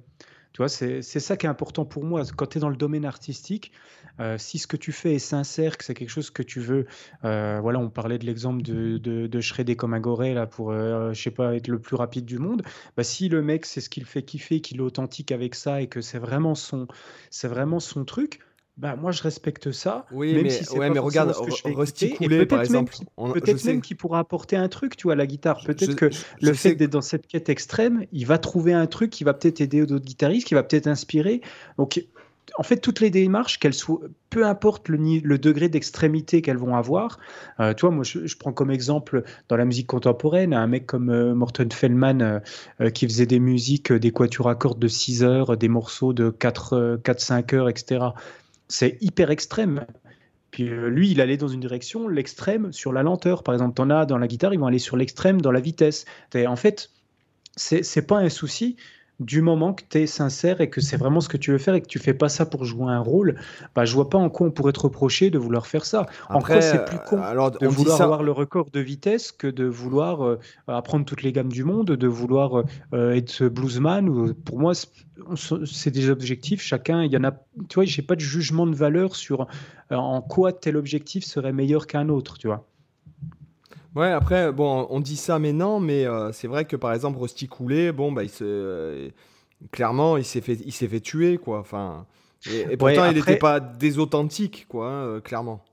Tu 0.53 0.57
vois, 0.57 0.67
c'est 0.69 1.01
ça 1.01 1.37
qui 1.37 1.45
est 1.45 1.49
important 1.49 1.85
pour 1.85 2.03
moi. 2.03 2.23
Quand 2.35 2.45
tu 2.45 2.57
es 2.57 2.61
dans 2.61 2.69
le 2.69 2.75
domaine 2.75 3.05
artistique, 3.05 3.71
euh, 4.19 4.37
si 4.37 4.59
ce 4.59 4.67
que 4.67 4.77
tu 4.77 4.91
fais 4.91 5.15
est 5.15 5.19
sincère, 5.19 5.77
que 5.77 5.83
c'est 5.83 5.93
quelque 5.93 6.09
chose 6.09 6.29
que 6.29 6.43
tu 6.43 6.59
veux, 6.59 6.85
euh, 7.23 7.59
voilà, 7.61 7.79
on 7.79 7.89
parlait 7.89 8.17
de 8.17 8.25
l'exemple 8.25 8.61
de, 8.61 8.97
de, 8.97 9.27
de 9.27 9.41
shredder 9.41 9.75
comme 9.75 9.93
un 9.93 9.99
goré 9.99 10.33
là 10.33 10.47
pour, 10.47 10.71
euh, 10.71 11.13
je 11.13 11.21
sais 11.21 11.31
pas, 11.31 11.55
être 11.55 11.67
le 11.67 11.79
plus 11.79 11.95
rapide 11.95 12.25
du 12.25 12.37
monde. 12.37 12.63
Bah, 12.97 13.03
si 13.03 13.29
le 13.29 13.41
mec 13.41 13.65
c'est 13.65 13.81
ce 13.81 13.89
qu'il 13.89 14.05
fait 14.05 14.23
kiffer, 14.23 14.61
qu'il 14.61 14.77
est 14.77 14.81
authentique 14.81 15.31
avec 15.31 15.55
ça 15.55 15.81
et 15.81 15.87
que 15.87 16.01
c'est 16.01 16.19
vraiment 16.19 16.55
son, 16.55 16.87
c'est 17.29 17.47
vraiment 17.47 17.79
son 17.79 18.05
truc, 18.05 18.39
bah, 18.77 18.95
moi 18.95 19.11
je 19.11 19.21
respecte 19.21 19.71
ça. 19.71 20.05
Oui, 20.11 20.33
même 20.33 20.43
mais, 20.43 20.49
si 20.49 20.77
ouais, 20.77 20.89
mais 20.89 20.99
regarde, 20.99 21.35
Rusty 21.65 22.13
Coulé 22.13 22.45
par 22.45 22.61
exemple. 22.61 22.95
Peut-être 23.33 23.63
même 23.65 23.81
qu'il 23.81 23.97
pourra 23.97 24.19
apporter 24.19 24.55
un 24.55 24.69
truc, 24.69 24.95
tu 24.95 25.03
vois, 25.03 25.13
à 25.13 25.15
la 25.17 25.27
guitare. 25.27 25.61
Peut-être 25.63 25.95
que 25.95 26.09
le 26.41 26.53
fait 26.53 26.75
d'être 26.75 26.91
dans 26.91 27.01
cette 27.01 27.27
quête 27.27 27.49
extrême, 27.49 28.05
il 28.11 28.25
va 28.25 28.37
trouver 28.37 28.73
un 28.73 28.87
truc 28.87 29.11
qui 29.11 29.23
va 29.23 29.33
peut-être 29.33 29.61
aider 29.61 29.85
d'autres 29.85 30.05
guitaristes, 30.05 30.47
qui 30.47 30.53
va 30.53 30.63
peut-être 30.63 30.87
inspirer. 30.87 31.41
Donc, 31.77 32.03
en 32.57 32.63
fait, 32.63 32.77
toutes 32.77 32.99
les 32.99 33.09
démarches, 33.09 33.59
qu'elles 33.59 33.73
soient, 33.73 34.01
peu 34.29 34.45
importe 34.45 34.89
le, 34.89 35.37
degré 35.37 35.69
d'extrémité 35.69 36.41
qu'elles 36.41 36.57
vont 36.57 36.75
avoir. 36.75 37.19
Euh, 37.59 37.73
tu 37.73 37.81
vois, 37.81 37.91
moi, 37.91 38.03
je, 38.03 38.35
prends 38.37 38.53
comme 38.53 38.71
exemple 38.71 39.23
dans 39.49 39.55
la 39.55 39.65
musique 39.65 39.87
contemporaine 39.87 40.53
un 40.53 40.67
mec 40.67 40.85
comme 40.85 41.09
euh, 41.09 41.33
Morton 41.33 41.67
Feldman 41.71 42.41
euh, 42.81 42.89
qui 42.89 43.07
faisait 43.07 43.25
des 43.25 43.39
musiques, 43.39 43.93
des 43.93 44.11
quatuors 44.11 44.49
à 44.49 44.55
cordes 44.55 44.79
de 44.79 44.87
6 44.87 45.23
heures, 45.23 45.57
des 45.57 45.69
morceaux 45.69 46.13
de 46.13 46.29
4-5 46.29 47.55
heures, 47.55 47.69
etc 47.69 48.09
c'est 48.71 48.97
hyper 49.01 49.29
extrême. 49.29 49.85
Puis 50.49 50.69
euh, 50.69 50.89
lui, 50.89 51.11
il 51.11 51.21
allait 51.21 51.37
dans 51.37 51.47
une 51.47 51.59
direction, 51.59 52.07
l'extrême 52.07 52.71
sur 52.71 52.91
la 52.91 53.03
lenteur. 53.03 53.43
Par 53.43 53.53
exemple, 53.53 53.79
en 53.81 53.89
as 53.89 54.05
dans 54.05 54.17
la 54.17 54.27
guitare, 54.27 54.53
ils 54.53 54.59
vont 54.59 54.65
aller 54.65 54.79
sur 54.79 54.97
l'extrême 54.97 55.41
dans 55.41 55.51
la 55.51 55.59
vitesse. 55.59 56.05
En 56.35 56.55
fait, 56.55 56.89
c'est 57.55 58.07
pas 58.07 58.17
un 58.17 58.29
souci 58.29 58.77
du 59.21 59.41
moment 59.41 59.73
que 59.73 59.83
tu 59.87 59.99
es 59.99 60.07
sincère 60.07 60.61
et 60.61 60.69
que 60.69 60.81
c'est 60.81 60.97
vraiment 60.97 61.21
ce 61.21 61.29
que 61.29 61.37
tu 61.37 61.51
veux 61.51 61.57
faire 61.57 61.75
et 61.75 61.81
que 61.81 61.87
tu 61.87 61.99
fais 61.99 62.13
pas 62.13 62.29
ça 62.29 62.45
pour 62.45 62.65
jouer 62.65 62.91
un 62.91 62.99
rôle, 62.99 63.35
bah, 63.75 63.85
je 63.85 63.93
vois 63.93 64.09
pas 64.09 64.17
en 64.17 64.29
quoi 64.29 64.47
on 64.47 64.51
pourrait 64.51 64.73
te 64.73 64.79
reprocher 64.79 65.29
de 65.29 65.37
vouloir 65.37 65.67
faire 65.67 65.85
ça. 65.85 66.07
en 66.29 66.41
quoi 66.41 66.61
c'est 66.61 66.83
plus 66.85 66.97
con 67.07 67.21
alors, 67.21 67.51
de 67.51 67.67
vouloir 67.67 68.01
avoir 68.01 68.23
le 68.23 68.31
record 68.31 68.69
de 68.71 68.79
vitesse 68.79 69.31
que 69.31 69.47
de 69.47 69.65
vouloir 69.65 70.25
euh, 70.25 70.39
apprendre 70.67 71.05
toutes 71.05 71.21
les 71.21 71.31
gammes 71.31 71.51
du 71.51 71.63
monde, 71.63 71.91
de 71.91 72.07
vouloir 72.07 72.63
euh, 72.93 73.13
être 73.13 73.47
bluesman. 73.47 74.09
Ou, 74.09 74.33
pour 74.33 74.59
moi, 74.59 74.73
c'est 75.65 75.91
des 75.91 76.09
objectifs. 76.09 76.61
Chacun, 76.61 77.03
il 77.03 77.11
y 77.11 77.17
en 77.17 77.23
a. 77.23 77.31
Tu 77.69 77.75
vois, 77.75 77.85
j'ai 77.85 78.01
pas 78.01 78.15
de 78.15 78.21
jugement 78.21 78.65
de 78.65 78.75
valeur 78.75 79.15
sur 79.15 79.47
euh, 79.91 79.95
en 79.95 80.21
quoi 80.21 80.51
tel 80.51 80.77
objectif 80.77 81.23
serait 81.23 81.53
meilleur 81.53 81.87
qu'un 81.87 82.09
autre. 82.09 82.37
Tu 82.37 82.47
vois. 82.47 82.65
Ouais, 83.95 84.11
après, 84.11 84.51
bon, 84.53 84.87
on 84.89 84.99
dit 85.01 85.17
ça 85.17 85.37
mais 85.37 85.51
non, 85.51 85.79
mais 85.79 86.05
euh, 86.05 86.31
c'est 86.31 86.47
vrai 86.47 86.65
que 86.65 86.75
par 86.75 86.93
exemple, 86.93 87.19
Rusty 87.19 87.47
Coulé, 87.47 87.91
bon, 87.91 88.11
bah, 88.11 88.23
il 88.23 88.29
se, 88.29 88.43
euh, 88.45 89.09
clairement, 89.71 90.15
il 90.17 90.23
s'est 90.23 90.41
fait, 90.41 90.57
il 90.65 90.71
s'est 90.71 90.87
fait 90.87 91.01
tuer, 91.01 91.37
quoi. 91.37 91.59
Enfin, 91.59 92.05
et, 92.49 92.77
pourtant, 92.77 93.05
il 93.05 93.15
n'était 93.15 93.35
pas 93.35 93.59
désauthentique, 93.59 94.65
quoi, 94.69 94.87
hein, 94.87 95.05
euh, 95.05 95.19
clairement. 95.19 95.63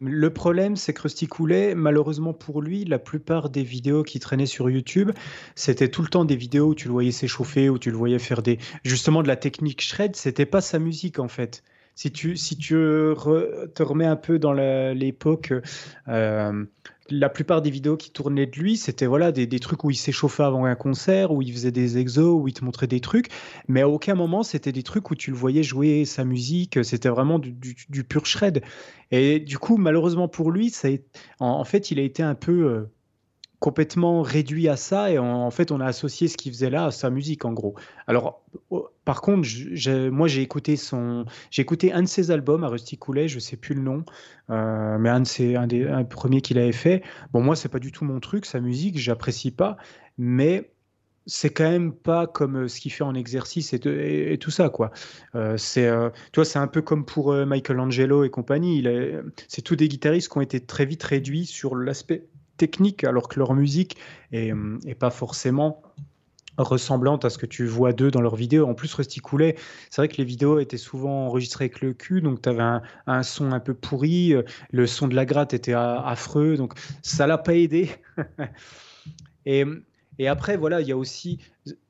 Le 0.00 0.30
problème, 0.30 0.76
c'est 0.76 0.94
que 0.94 1.02
Rusty 1.02 1.26
Coulet, 1.26 1.74
malheureusement 1.74 2.32
pour 2.32 2.62
lui, 2.62 2.84
la 2.84 3.00
plupart 3.00 3.50
des 3.50 3.64
vidéos 3.64 4.04
qui 4.04 4.20
traînaient 4.20 4.46
sur 4.46 4.70
YouTube, 4.70 5.10
c'était 5.56 5.88
tout 5.88 6.02
le 6.02 6.08
temps 6.08 6.24
des 6.24 6.36
vidéos 6.36 6.68
où 6.68 6.74
tu 6.76 6.86
le 6.86 6.92
voyais 6.92 7.10
s'échauffer, 7.10 7.68
où 7.68 7.78
tu 7.78 7.90
le 7.90 7.96
voyais 7.96 8.20
faire 8.20 8.40
des 8.40 8.58
justement 8.84 9.24
de 9.24 9.28
la 9.28 9.34
technique 9.34 9.82
shred. 9.82 10.14
C'était 10.14 10.46
pas 10.46 10.60
sa 10.60 10.78
musique 10.78 11.18
en 11.18 11.26
fait. 11.26 11.64
Si 11.96 12.12
tu 12.12 12.36
si 12.36 12.56
tu 12.56 12.74
te 12.74 13.82
remets 13.82 14.06
un 14.06 14.14
peu 14.14 14.38
dans 14.38 14.52
l'époque 14.52 15.52
la 17.10 17.28
plupart 17.28 17.62
des 17.62 17.70
vidéos 17.70 17.96
qui 17.96 18.10
tournaient 18.10 18.46
de 18.46 18.58
lui, 18.58 18.76
c'était 18.76 19.06
voilà 19.06 19.32
des, 19.32 19.60
trucs 19.60 19.84
où 19.84 19.90
il 19.90 19.96
s'échauffait 19.96 20.42
avant 20.42 20.64
un 20.64 20.74
concert, 20.74 21.32
où 21.32 21.42
il 21.42 21.52
faisait 21.52 21.72
des 21.72 21.98
exos, 21.98 22.40
où 22.40 22.48
il 22.48 22.54
te 22.54 22.64
montrait 22.64 22.86
des 22.86 23.00
trucs, 23.00 23.28
mais 23.66 23.80
à 23.80 23.88
aucun 23.88 24.14
moment 24.14 24.42
c'était 24.42 24.72
des 24.72 24.82
trucs 24.82 25.10
où 25.10 25.14
tu 25.14 25.30
le 25.30 25.36
voyais 25.36 25.62
jouer 25.62 26.04
sa 26.04 26.24
musique, 26.24 26.84
c'était 26.84 27.08
vraiment 27.08 27.38
du, 27.38 27.54
pur 28.04 28.26
shred. 28.26 28.62
Et 29.10 29.40
du 29.40 29.58
coup, 29.58 29.76
malheureusement 29.76 30.28
pour 30.28 30.50
lui, 30.50 30.70
ça 30.70 30.88
en, 31.40 31.64
fait, 31.64 31.90
il 31.90 31.98
a 31.98 32.02
été 32.02 32.22
un 32.22 32.34
peu 32.34 32.66
euh, 32.66 32.92
complètement 33.60 34.22
réduit 34.22 34.68
à 34.68 34.76
ça 34.76 35.10
et 35.10 35.18
en, 35.18 35.50
fait 35.50 35.72
on 35.72 35.80
a 35.80 35.86
associé 35.86 36.28
ce 36.28 36.36
qu'il 36.36 36.52
faisait 36.52 36.70
là 36.70 36.86
à 36.86 36.90
sa 36.90 37.10
musique 37.10 37.44
en 37.44 37.52
gros. 37.52 37.74
Alors 38.06 38.42
par 39.04 39.20
contre, 39.20 39.48
moi 40.10 40.28
j'ai 40.28 40.42
écouté 40.42 40.76
son, 40.76 41.24
j'ai 41.50 41.62
écouté 41.62 41.92
un 41.92 42.02
de 42.02 42.08
ses 42.08 42.30
albums 42.30 42.64
à 42.64 42.70
Coulet, 42.98 43.28
je 43.28 43.38
sais 43.38 43.56
plus 43.56 43.74
le 43.74 43.82
nom, 43.82 44.04
euh, 44.50 44.98
mais 44.98 45.08
un 45.08 45.20
de 45.20 45.26
ses, 45.26 45.56
un 45.56 45.66
des 45.66 45.86
un 45.86 46.04
premiers 46.04 46.40
qu'il 46.40 46.58
avait 46.58 46.72
fait. 46.72 47.02
Bon 47.32 47.42
moi 47.42 47.56
c'est 47.56 47.68
pas 47.68 47.80
du 47.80 47.90
tout 47.90 48.04
mon 48.04 48.20
truc, 48.20 48.46
sa 48.46 48.60
musique, 48.60 48.98
j'apprécie 48.98 49.50
pas, 49.50 49.76
mais 50.18 50.70
c'est 51.26 51.50
quand 51.50 51.68
même 51.68 51.92
pas 51.92 52.26
comme 52.26 52.64
euh, 52.64 52.68
ce 52.68 52.80
qu'il 52.80 52.92
fait 52.92 53.04
en 53.04 53.14
exercice 53.14 53.72
et, 53.74 54.38
tout 54.40 54.50
ça 54.52 54.68
quoi. 54.68 54.92
Euh, 55.34 55.56
c'est, 55.56 55.90
tu 56.32 56.36
vois, 56.36 56.44
c'est 56.44 56.60
un 56.60 56.68
peu 56.68 56.80
comme 56.80 57.04
pour 57.04 57.34
Michelangelo 57.34 58.22
et 58.22 58.30
compagnie. 58.30 58.84
C'est 59.48 59.62
tous 59.62 59.76
des 59.76 59.88
guitaristes 59.88 60.30
qui 60.30 60.38
ont 60.38 60.42
été 60.42 60.60
très 60.60 60.86
vite 60.86 61.02
réduits 61.02 61.44
sur 61.44 61.74
l'aspect 61.74 62.28
technique, 62.58 63.04
alors 63.04 63.28
que 63.28 63.38
leur 63.38 63.54
musique 63.54 63.96
est, 64.32 64.52
hum, 64.52 64.78
pas 64.98 65.10
forcément 65.10 65.82
ressemblante 66.58 67.24
à 67.24 67.30
ce 67.30 67.38
que 67.38 67.46
tu 67.46 67.66
vois 67.66 67.92
d'eux 67.92 68.10
dans 68.10 68.20
leurs 68.20 68.36
vidéos. 68.36 68.66
En 68.66 68.74
plus, 68.74 68.92
Rusty 68.92 69.20
Coulet, 69.20 69.56
c'est 69.90 70.02
vrai 70.02 70.08
que 70.08 70.16
les 70.16 70.24
vidéos 70.24 70.58
étaient 70.58 70.76
souvent 70.76 71.26
enregistrées 71.26 71.66
avec 71.66 71.80
le 71.80 71.94
cul, 71.94 72.20
donc 72.20 72.42
tu 72.42 72.48
avais 72.48 72.80
un, 73.06 73.22
son 73.22 73.52
un 73.52 73.60
peu 73.60 73.74
pourri, 73.74 74.34
euh, 74.34 74.42
le 74.72 74.86
son 74.86 75.08
de 75.08 75.14
la 75.14 75.24
gratte 75.24 75.54
était 75.54 75.72
affreux, 75.72 76.56
donc 76.56 76.74
ça 77.02 77.26
l'a 77.26 77.38
pas 77.38 77.54
aidé. 77.54 77.90
et, 79.46 79.64
et 80.18 80.28
après, 80.28 80.56
voilà, 80.56 80.80
il 80.80 80.88
y 80.88 80.92
a 80.92 80.96
aussi 80.96 81.38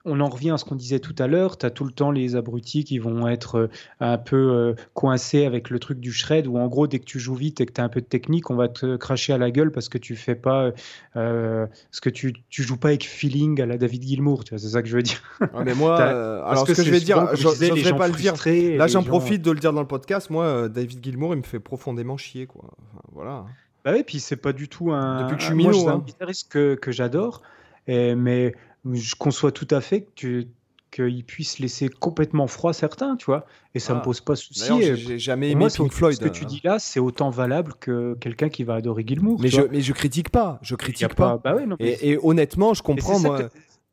on 0.05 0.21
en 0.21 0.29
revient 0.29 0.51
à 0.51 0.59
ce 0.59 0.65
qu'on 0.65 0.75
disait 0.75 1.01
tout 1.01 1.15
à 1.19 1.27
l'heure, 1.27 1.59
tu 1.59 1.67
as 1.67 1.71
tout 1.71 1.85
le 1.85 1.91
temps 1.91 2.11
les 2.11 2.37
abrutis 2.37 2.85
qui 2.85 2.99
vont 2.99 3.29
être 3.29 3.57
euh, 3.57 3.71
un 4.01 4.19
peu 4.19 4.37
euh, 4.37 4.75
coincés 4.95 5.45
avec 5.45 5.71
le 5.71 5.79
truc 5.79 6.01
du 6.01 6.13
shred, 6.13 6.47
où 6.47 6.59
en 6.59 6.67
gros, 6.67 6.87
dès 6.87 6.99
que 6.99 7.05
tu 7.05 7.19
joues 7.19 7.35
vite 7.35 7.61
et 7.61 7.67
que 7.67 7.73
tu 7.73 7.81
as 7.81 7.85
un 7.85 7.89
peu 7.89 8.01
de 8.01 8.07
technique, 8.07 8.51
on 8.51 8.55
va 8.55 8.69
te 8.69 8.97
cracher 8.97 9.33
à 9.33 9.39
la 9.39 9.51
gueule 9.51 9.71
parce 9.71 9.89
que 9.89 9.99
tu 9.99 10.17
fais 10.17 10.35
pas, 10.35 10.71
euh, 11.17 11.67
ce 11.91 12.01
que 12.01 12.11
tu, 12.11 12.35
tu 12.49 12.63
joues 12.63 12.79
pas 12.79 12.89
avec 12.89 13.07
feeling 13.07 13.61
à 13.61 13.67
la 13.67 13.77
David 13.77 14.03
Gilmour, 14.03 14.45
c'est 14.49 14.59
ça 14.59 14.83
que 14.83 14.89
je 14.89 14.97
veux 14.97 15.03
dire. 15.03 15.23
mais 15.65 15.75
moi, 15.75 15.97
alors 16.45 16.67
ce 16.67 16.73
que, 16.73 16.83
je 16.83 16.91
vais 16.91 17.01
dire, 17.01 17.29
je 17.35 17.47
ne 17.47 17.99
pas 17.99 18.09
le 18.09 18.15
dire. 18.15 18.35
Là, 18.79 18.87
j'en 18.87 19.03
profite 19.03 19.43
de 19.43 19.51
le 19.51 19.61
dire 19.61 19.73
dans 19.73 19.83
le 19.83 19.87
podcast. 19.87 20.31
Moi, 20.31 20.69
David 20.69 21.05
Gilmour, 21.05 21.35
il 21.35 21.39
me 21.39 21.43
fait 21.43 21.61
profondément 21.61 22.17
chier, 22.17 22.47
quoi. 22.47 22.71
voilà. 23.13 23.45
Bah 23.85 23.93
oui, 23.95 24.03
puis 24.05 24.21
c'est 24.21 24.37
pas 24.37 24.53
du 24.53 24.69
tout 24.69 24.93
un. 24.93 25.23
Depuis 25.23 25.37
que 25.37 25.43
je 25.43 25.47
suis 25.47 25.55
minot, 25.55 25.89
hein. 25.89 26.03
guitariste 26.05 26.51
que, 26.51 26.75
que 26.75 26.91
j'adore, 26.91 27.43
mais 27.89 28.55
je 28.85 29.15
conçois 29.17 29.53
tout 29.53 29.69
à 29.71 29.81
fait 29.81 30.07
que 30.15 30.47
qu'il 30.91 31.25
puisse 31.25 31.59
laisser 31.59 31.89
complètement 31.89 32.47
froid 32.47 32.73
certains, 32.73 33.17
tu 33.17 33.27
vois, 33.27 33.47
et 33.75 33.79
ça 33.79 33.93
ne 33.93 33.99
me 33.99 34.01
ah. 34.01 34.05
pose 34.05 34.21
pas 34.21 34.37
souci. 34.37 34.73
J'ai 34.81 35.19
jamais 35.19 35.51
aimé 35.51 35.67
Pink 35.75 35.93
Floyd. 35.93 36.17
Ce 36.17 36.21
que 36.21 36.29
tu 36.29 36.45
dis 36.45 36.61
là, 36.65 36.79
c'est 36.79 37.01
autant 37.01 37.31
valable 37.31 37.75
que 37.79 38.15
quelqu'un 38.15 38.49
qui 38.49 38.65
va 38.65 38.75
adorer 38.75 39.05
Gilmour. 39.07 39.39
Mais 39.41 39.49
je, 39.49 39.61
mais 39.63 39.81
je 39.81 39.93
critique 39.93 40.31
pas, 40.31 40.59
je 40.63 40.75
critique 40.75 41.15
pas. 41.15 41.39
Bah 41.43 41.57
et, 41.79 42.19
honnêtement, 42.23 42.75
je 42.75 42.83
comprends 42.83 43.19
moi. 43.19 43.51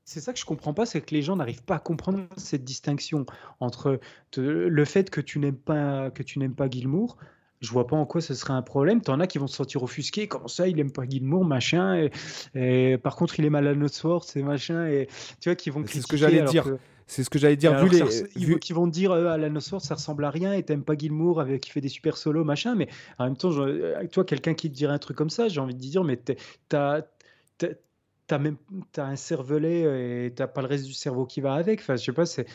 C'est 0.07 0.19
ça 0.19 0.33
que 0.33 0.39
je 0.39 0.45
comprends 0.45 0.75
pas, 0.75 0.85
c'est 0.85 1.01
que 1.01 1.15
les 1.15 1.23
gens 1.23 1.35
n'arrivent 1.35 1.63
pas 1.63 1.77
à 1.77 1.79
comprendre 1.79 2.19
cette 2.37 2.63
distinction 2.63 3.25
entre 3.59 3.99
le 4.37 4.85
fait 4.85 5.09
que 5.09 5.19
tu 5.19 5.39
n'aimes 5.39 5.57
pas 5.57 6.11
que 6.11 6.21
tu 6.21 6.37
n'aimes 6.37 6.53
pas 6.53 6.69
Gilmour 6.69 7.17
je 7.65 7.71
vois 7.71 7.87
pas 7.87 7.95
en 7.95 8.05
quoi 8.05 8.21
ce 8.21 8.33
serait 8.33 8.53
un 8.53 8.61
problème. 8.61 9.01
T'en 9.01 9.19
as 9.19 9.27
qui 9.27 9.37
vont 9.37 9.47
se 9.47 9.55
sentir 9.55 9.83
offusqués, 9.83 10.27
comment 10.27 10.47
ça, 10.47 10.67
il 10.67 10.79
aime 10.79 10.91
pas 10.91 11.03
Gilmour, 11.07 11.45
machin, 11.45 12.09
et, 12.55 12.97
par 12.97 13.15
contre 13.15 13.39
il 13.39 13.45
est 13.45 13.49
mal 13.49 13.67
à 13.67 13.75
notre 13.75 13.95
c'est 14.23 14.41
machin, 14.41 14.87
et 14.87 15.07
tu 15.39 15.49
vois, 15.49 15.55
qui 15.55 15.69
vont. 15.69 15.83
C'est 15.87 16.01
ce 16.01 16.07
que 16.07 16.17
j'allais 16.17 16.43
dire. 16.43 16.65
C'est 17.07 17.23
ce 17.23 17.29
que 17.29 17.37
j'allais 17.37 17.55
dire. 17.55 17.85
Vu 17.85 17.89
les, 18.35 18.59
Qui 18.59 18.73
vont 18.73 18.87
dire 18.87 19.11
euh, 19.11 19.27
Alan 19.27 19.55
Oswald, 19.55 19.83
ça 19.83 19.93
ressemble 19.93 20.25
à 20.25 20.31
rien 20.31 20.53
et 20.53 20.63
t'aimes 20.63 20.83
pas 20.83 20.97
Gilmour 20.97 21.39
avec 21.39 21.61
qui 21.61 21.69
fait 21.69 21.81
des 21.81 21.89
super 21.89 22.17
solos, 22.17 22.43
machin. 22.43 22.73
Mais 22.73 22.87
en 23.19 23.25
même 23.25 23.37
temps, 23.37 23.51
avec 23.61 24.09
toi, 24.09 24.23
quelqu'un 24.25 24.55
qui 24.55 24.71
te 24.71 24.75
dirait 24.75 24.93
un 24.93 24.97
truc 24.97 25.15
comme 25.15 25.29
ça, 25.29 25.47
j'ai 25.47 25.59
envie 25.59 25.75
de 25.75 25.79
dire, 25.79 26.03
mais 26.03 26.19
t'as 26.67 27.01
t'as 28.27 28.39
même 28.39 28.57
as 28.97 29.03
un 29.03 29.15
cervelet 29.15 30.25
et 30.25 30.33
t'as 30.33 30.47
pas 30.47 30.61
le 30.61 30.67
reste 30.67 30.85
du 30.85 30.93
cerveau 30.93 31.27
qui 31.27 31.41
va 31.41 31.53
avec. 31.53 31.81
Enfin, 31.81 31.95
je 31.95 32.05
sais 32.05 32.11
pas, 32.11 32.25
c'est 32.25 32.47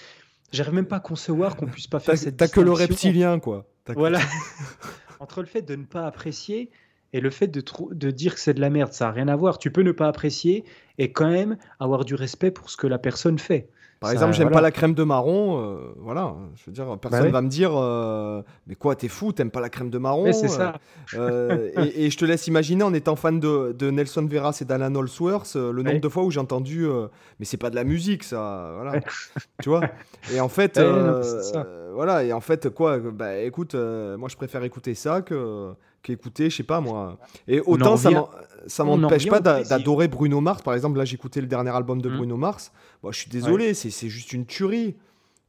J'arrive 0.53 0.75
même 0.75 0.87
pas 0.87 0.97
à 0.97 1.01
concevoir 1.01 1.57
qu'on 1.57 1.67
puisse 1.67 1.87
pas 1.87 2.01
faire 2.01 2.19
cette 2.19 2.37
T'as 2.37 2.49
que 2.49 2.61
le 2.61 2.73
reptilien, 2.73 3.39
quoi. 3.39 3.67
Voilà. 3.95 4.21
Entre 5.21 5.43
le 5.43 5.47
fait 5.47 5.61
de 5.63 5.77
ne 5.77 5.85
pas 5.85 6.07
apprécier 6.07 6.71
et 7.13 7.21
le 7.21 7.29
fait 7.29 7.47
de, 7.47 8.11
dire 8.11 8.35
que 8.35 8.41
c'est 8.41 8.55
de 8.55 8.61
la 8.61 8.71
merde, 8.71 8.93
ça 8.93 9.07
n'a 9.07 9.13
rien 9.13 9.29
à 9.29 9.37
voir. 9.37 9.59
Tu 9.59 9.71
peux 9.71 9.83
ne 9.83 9.93
pas 9.93 10.09
apprécier 10.09 10.65
et 10.97 11.13
quand 11.13 11.29
même 11.29 11.59
avoir 11.79 12.07
du 12.07 12.15
respect 12.15 12.51
pour 12.51 12.71
ce 12.71 12.79
que 12.79 12.87
la 12.87 12.99
personne 12.99 13.39
fait. 13.39 13.69
Par 14.01 14.13
exemple, 14.13 14.33
j'aime 14.33 14.51
pas 14.51 14.63
la 14.63 14.71
crème 14.71 14.95
de 14.95 15.03
marron. 15.03 15.61
Euh, 15.63 15.77
voilà, 15.99 16.35
je 16.57 16.65
veux 16.67 16.73
dire, 16.73 16.99
personne 16.99 17.25
bah 17.25 17.31
va 17.31 17.43
me 17.43 17.49
dire, 17.49 17.73
euh, 17.75 18.41
mais 18.67 18.75
quoi, 18.75 18.97
t'es 18.97 19.09
fou, 19.09 19.33
t'aimes 19.33 19.51
pas 19.51 19.61
la 19.61 19.69
crème 19.69 19.91
de 19.91 19.99
marron 19.99 20.33
c'est 20.33 20.49
ça. 20.49 20.77
Euh, 21.15 21.71
et, 21.77 22.09
je 22.09 22.17
te 22.17 22.25
laisse 22.25 22.47
imaginer, 22.47 22.83
en 22.83 22.95
étant 22.95 23.15
fan 23.15 23.39
de, 23.39 23.77
de 23.79 23.91
Nelson 23.91 24.27
Veras 24.27 24.57
et 24.63 24.65
d'Alan 24.65 24.95
Holsworth, 24.95 25.55
le 25.55 25.83
nombre 25.83 26.01
de 26.01 26.09
fois 26.09 26.25
où 26.25 26.31
j'ai 26.31 26.41
entendu, 26.41 26.89
mais 27.39 27.45
c'est 27.45 27.59
pas 27.59 27.69
de 27.69 27.77
la 27.77 27.85
musique, 27.85 28.25
ça, 28.25 28.73
voilà, 28.75 29.01
tu 29.63 29.69
vois? 29.69 29.83
Et 30.33 30.41
en 30.41 30.49
fait, 30.49 30.81
voilà, 31.95 32.25
et 32.25 32.33
en 32.33 32.41
fait, 32.41 32.71
quoi, 32.71 32.99
bah 32.99 33.37
écoute, 33.37 33.75
moi 33.75 34.31
je 34.31 34.37
préfère 34.37 34.65
écouter 34.65 34.95
ça 34.95 35.21
que 35.21 35.75
qu'écouter, 36.03 36.51
je 36.51 36.57
sais 36.57 36.63
pas 36.63 36.81
moi. 36.81 37.19
Et 37.49 37.61
autant 37.61 37.97
ça 37.97 38.85
m'empêche 38.85 39.29
pas 39.29 39.41
d'adorer 39.41 40.09
Bruno 40.09 40.41
Mars. 40.41 40.63
Par 40.63 40.75
exemple, 40.75 40.99
là 40.99 41.05
j'écoutais 41.05 41.41
le 41.41 41.47
dernier 41.47 41.71
album 41.71 42.01
de 42.01 42.09
mmh. 42.09 42.17
Bruno 42.17 42.37
Mars. 42.37 42.73
Bon, 43.03 43.13
je 43.13 43.19
suis 43.19 43.31
désolé, 43.31 43.75
c'est 43.75 44.09
juste 44.09 44.33
une 44.33 44.47
tuerie. 44.47 44.97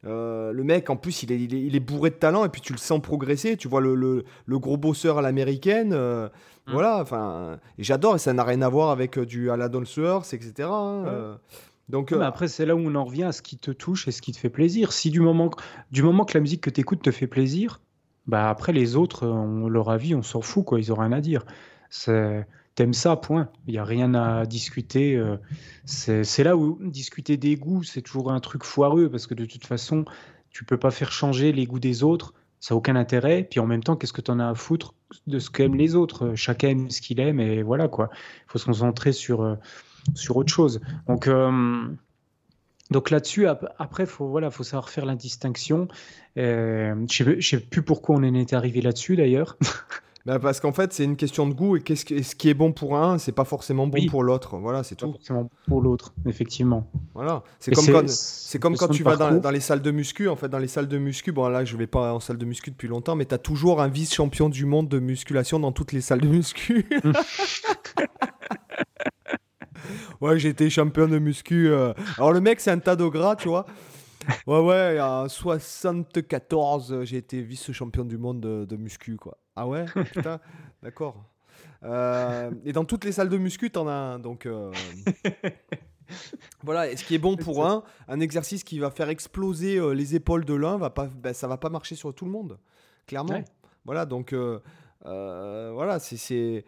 Euh, 0.04 0.52
le 0.52 0.64
mec, 0.64 0.90
en 0.90 0.96
plus, 0.96 1.22
il 1.22 1.30
est, 1.30 1.40
il 1.40 1.76
est, 1.76 1.80
bourré 1.80 2.10
de 2.10 2.16
talent 2.16 2.44
et 2.44 2.48
puis 2.48 2.60
tu 2.60 2.72
le 2.72 2.78
sens 2.78 3.00
progresser. 3.00 3.56
Tu 3.56 3.68
vois 3.68 3.80
le, 3.80 3.94
le, 3.94 4.24
le 4.46 4.58
gros 4.58 4.76
bosseur 4.76 5.18
à 5.18 5.22
l'américaine. 5.22 5.92
Euh, 5.92 6.28
mmh. 6.66 6.72
Voilà, 6.72 6.98
enfin, 7.00 7.60
j'adore 7.78 8.16
et 8.16 8.18
ça 8.18 8.32
n'a 8.32 8.42
rien 8.42 8.62
à 8.62 8.68
voir 8.68 8.90
avec 8.90 9.16
euh, 9.16 9.24
du 9.24 9.50
Aladon 9.50 9.84
Sueurs, 9.84 10.22
etc. 10.32 10.68
Hein, 10.72 11.38
donc, 11.88 12.12
après, 12.12 12.48
c'est 12.48 12.64
là 12.64 12.74
où 12.74 12.80
on 12.80 12.94
en 12.94 13.04
revient 13.04 13.24
à 13.24 13.32
ce 13.32 13.42
qui 13.42 13.58
te 13.58 13.70
touche 13.70 14.08
et 14.08 14.12
ce 14.12 14.22
qui 14.22 14.32
te 14.32 14.38
fait 14.38 14.50
plaisir. 14.50 14.92
Si 14.92 15.10
du 15.10 15.20
moment, 15.20 15.50
du 15.90 16.02
moment 16.02 16.24
que 16.24 16.34
la 16.34 16.40
musique 16.40 16.62
que 16.62 16.70
tu 16.70 16.80
écoutes 16.80 17.02
te 17.02 17.10
fait 17.10 17.26
plaisir, 17.26 17.80
bah 18.26 18.48
après 18.48 18.72
les 18.72 18.96
autres, 18.96 19.26
on, 19.26 19.68
leur 19.68 19.90
avis, 19.90 20.14
on 20.14 20.22
s'en 20.22 20.40
fout, 20.40 20.64
quoi. 20.64 20.78
Ils 20.78 20.92
ont 20.92 20.96
rien 20.96 21.12
à 21.12 21.20
dire. 21.20 21.44
T'aimes 22.74 22.94
ça, 22.94 23.16
point. 23.16 23.50
Il 23.66 23.72
n'y 23.72 23.78
a 23.78 23.84
rien 23.84 24.14
à 24.14 24.46
discuter. 24.46 25.14
Euh, 25.14 25.36
c'est 25.84 26.42
là 26.42 26.56
où 26.56 26.78
discuter 26.80 27.36
des 27.36 27.56
goûts, 27.56 27.82
c'est 27.82 28.00
toujours 28.00 28.32
un 28.32 28.40
truc 28.40 28.64
foireux 28.64 29.10
parce 29.10 29.26
que 29.26 29.34
de 29.34 29.44
toute 29.44 29.66
façon, 29.66 30.06
tu 30.50 30.64
peux 30.64 30.78
pas 30.78 30.90
faire 30.90 31.12
changer 31.12 31.52
les 31.52 31.66
goûts 31.66 31.80
des 31.80 32.02
autres. 32.02 32.32
Ça 32.60 32.74
n'a 32.74 32.78
aucun 32.78 32.96
intérêt. 32.96 33.46
Puis 33.48 33.60
en 33.60 33.66
même 33.66 33.82
temps, 33.82 33.96
qu'est-ce 33.96 34.14
que 34.14 34.22
tu 34.22 34.30
en 34.30 34.38
as 34.38 34.48
à 34.48 34.54
foutre 34.54 34.94
de 35.26 35.38
ce 35.38 35.50
qu'aiment 35.50 35.76
les 35.76 35.94
autres? 35.94 36.34
Chacun 36.34 36.68
aime 36.68 36.90
ce 36.90 37.02
qu'il 37.02 37.20
aime 37.20 37.40
et 37.40 37.62
voilà 37.62 37.88
quoi. 37.88 38.08
Il 38.46 38.52
faut 38.52 38.58
se 38.58 38.64
concentrer 38.64 39.12
sur, 39.12 39.42
euh, 39.42 39.56
sur 40.14 40.36
autre 40.36 40.52
chose. 40.52 40.80
Donc. 41.08 41.26
Euh, 41.26 41.88
donc 42.92 43.10
là-dessus, 43.10 43.46
après, 43.46 44.06
faut 44.06 44.28
voilà, 44.28 44.50
faut 44.50 44.62
savoir 44.62 44.90
faire 44.90 45.06
la 45.06 45.14
distinction. 45.14 45.88
je 46.36 46.92
ne 46.92 47.40
sais, 47.40 47.60
plus 47.60 47.82
pourquoi 47.82 48.16
on 48.16 48.18
en 48.18 48.34
est 48.34 48.52
arrivé 48.52 48.80
là-dessus 48.80 49.16
d'ailleurs. 49.16 49.56
bah, 50.26 50.38
parce 50.38 50.60
qu'en 50.60 50.72
fait, 50.72 50.92
c'est 50.92 51.04
une 51.04 51.16
question 51.16 51.46
de 51.46 51.54
goût 51.54 51.76
et 51.76 51.82
qu'est-ce 51.82 52.04
qui, 52.04 52.22
ce 52.22 52.34
qui 52.34 52.48
est 52.48 52.54
bon 52.54 52.72
pour 52.72 52.96
un, 52.96 53.18
c'est 53.18 53.32
pas 53.32 53.44
forcément 53.44 53.86
bon 53.86 54.06
pour 54.06 54.22
l'autre. 54.22 54.56
Voilà, 54.58 54.82
c'est 54.82 54.94
tout. 54.94 55.06
Pas 55.06 55.12
forcément 55.12 55.50
pour 55.66 55.80
l'autre, 55.80 56.14
effectivement. 56.26 56.86
Voilà, 57.14 57.42
c'est 57.58 57.74
comme, 57.74 57.86
quand, 57.86 58.08
c'est 58.08 58.58
comme 58.58 58.76
quand 58.76 58.88
tu 58.88 59.02
vas 59.02 59.16
dans, 59.16 59.32
dans, 59.32 59.50
les 59.50 59.60
salles 59.60 59.82
de 59.82 59.90
muscu. 59.90 60.28
En 60.28 60.36
fait, 60.36 60.48
dans 60.48 60.58
les 60.58 60.68
salles 60.68 60.88
de 60.88 60.98
muscu, 60.98 61.32
bon 61.32 61.48
là, 61.48 61.64
je 61.64 61.76
vais 61.76 61.86
pas 61.86 62.14
en 62.14 62.20
salle 62.20 62.38
de 62.38 62.44
muscu 62.44 62.70
depuis 62.70 62.88
longtemps, 62.88 63.16
mais 63.16 63.26
tu 63.26 63.34
as 63.34 63.38
toujours 63.38 63.80
un 63.80 63.88
vice-champion 63.88 64.48
du 64.48 64.64
monde 64.64 64.88
de 64.88 64.98
musculation 64.98 65.58
dans 65.58 65.72
toutes 65.72 65.92
les 65.92 66.00
salles 66.00 66.20
de 66.20 66.28
muscu. 66.28 66.86
ouais, 70.22 70.38
j'ai 70.38 70.48
été 70.48 70.70
champion 70.70 71.06
de 71.06 71.18
muscu. 71.18 71.68
Euh. 71.68 71.92
Alors 72.16 72.32
le 72.32 72.40
mec, 72.40 72.60
c'est 72.60 72.70
un 72.70 72.78
tas 72.78 72.96
de 72.96 73.06
gras, 73.06 73.36
tu 73.36 73.48
vois. 73.48 73.66
Ouais, 74.46 74.60
ouais, 74.60 75.00
en 75.00 75.28
74, 75.28 77.04
j'ai 77.04 77.16
été 77.16 77.42
vice-champion 77.42 78.04
du 78.04 78.18
monde 78.18 78.40
de, 78.40 78.76
muscu, 78.76 79.16
quoi. 79.16 79.38
Ah 79.56 79.66
ouais? 79.66 79.84
Putain, 80.12 80.40
d'accord. 80.82 81.24
Euh, 81.84 82.50
et 82.64 82.72
dans 82.72 82.84
toutes 82.84 83.04
les 83.04 83.12
salles 83.12 83.28
de 83.28 83.38
muscu, 83.38 83.70
t'en 83.70 83.88
as 83.88 83.92
un, 83.92 84.18
donc... 84.18 84.46
Euh, 84.46 84.72
voilà, 86.62 86.90
et 86.90 86.96
ce 86.96 87.04
qui 87.04 87.14
est 87.14 87.18
bon 87.18 87.36
pour 87.36 87.66
un, 87.66 87.82
un 88.08 88.20
exercice 88.20 88.64
qui 88.64 88.78
va 88.78 88.90
faire 88.90 89.08
exploser 89.08 89.76
euh, 89.78 89.92
les 89.92 90.14
épaules 90.14 90.44
de 90.44 90.54
l'un, 90.54 90.76
va 90.76 90.90
pas, 90.90 91.06
ben, 91.06 91.34
ça 91.34 91.48
va 91.48 91.56
pas 91.56 91.70
marcher 91.70 91.94
sur 91.96 92.14
tout 92.14 92.24
le 92.24 92.30
monde, 92.30 92.58
clairement. 93.06 93.42
Voilà, 93.84 94.06
donc 94.06 94.34
voilà, 95.02 95.98
c'est 95.98 96.64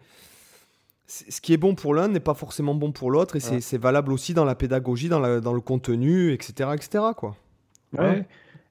ce 1.07 1.41
qui 1.41 1.53
est 1.53 1.57
bon 1.57 1.75
pour 1.75 1.93
l'un 1.93 2.07
n'est 2.07 2.19
pas 2.19 2.33
forcément 2.33 2.73
bon 2.73 2.91
pour 2.91 3.11
l'autre, 3.11 3.35
et 3.35 3.39
c'est 3.39 3.77
valable 3.77 4.11
aussi 4.11 4.33
dans 4.33 4.45
la 4.45 4.55
pédagogie, 4.55 5.09
dans, 5.09 5.19
la, 5.19 5.39
dans 5.39 5.53
le 5.53 5.61
contenu, 5.61 6.31
etc., 6.31 6.71
etc. 6.73 7.03
Quoi. 7.15 7.35
Ouais. 7.93 8.25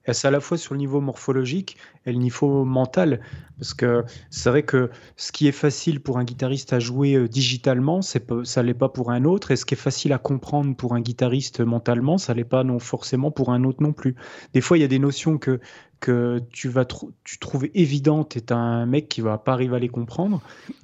Et 0.06 0.12
c'est 0.12 0.28
à 0.28 0.30
la 0.30 0.40
fois 0.40 0.58
sur 0.58 0.74
le 0.74 0.78
niveau 0.78 1.00
morphologique 1.00 1.76
et 2.04 2.12
le 2.12 2.18
niveau 2.18 2.64
mental? 2.64 3.20
Parce 3.58 3.72
que 3.72 4.04
c'est 4.28 4.50
vrai 4.50 4.62
que 4.62 4.90
ce 5.16 5.32
qui 5.32 5.48
est 5.48 5.52
facile 5.52 6.00
pour 6.00 6.18
un 6.18 6.24
guitariste 6.24 6.72
à 6.72 6.78
jouer 6.78 7.14
euh, 7.14 7.28
digitalement, 7.28 8.02
c'est 8.02 8.26
ça 8.44 8.62
l'est 8.62 8.74
pas 8.74 8.90
pour 8.90 9.10
un 9.10 9.24
autre. 9.24 9.50
Et 9.50 9.56
ce 9.56 9.64
qui 9.64 9.74
est 9.74 9.78
facile 9.78 10.12
à 10.12 10.18
comprendre 10.18 10.76
pour 10.76 10.94
un 10.94 11.00
guitariste 11.00 11.60
mentalement, 11.60 12.18
ça 12.18 12.34
l'est 12.34 12.44
pas 12.44 12.64
non 12.64 12.78
forcément 12.78 13.30
pour 13.30 13.52
un 13.52 13.64
autre 13.64 13.82
non 13.82 13.92
plus. 13.92 14.14
Des 14.52 14.60
fois, 14.60 14.76
il 14.76 14.82
y 14.82 14.84
a 14.84 14.88
des 14.88 14.98
notions 14.98 15.38
que 15.38 15.60
que 16.00 16.40
tu 16.50 16.68
vas 16.68 16.84
tu 17.24 17.38
trouves 17.38 17.66
évidentes 17.74 18.36
et 18.36 18.40
tu 18.40 18.52
un 18.52 18.86
mec 18.86 19.08
qui 19.08 19.20
va 19.20 19.38
pas 19.38 19.52
arriver 19.52 19.76
à 19.76 19.78
les 19.78 19.88
comprendre. 19.88 20.40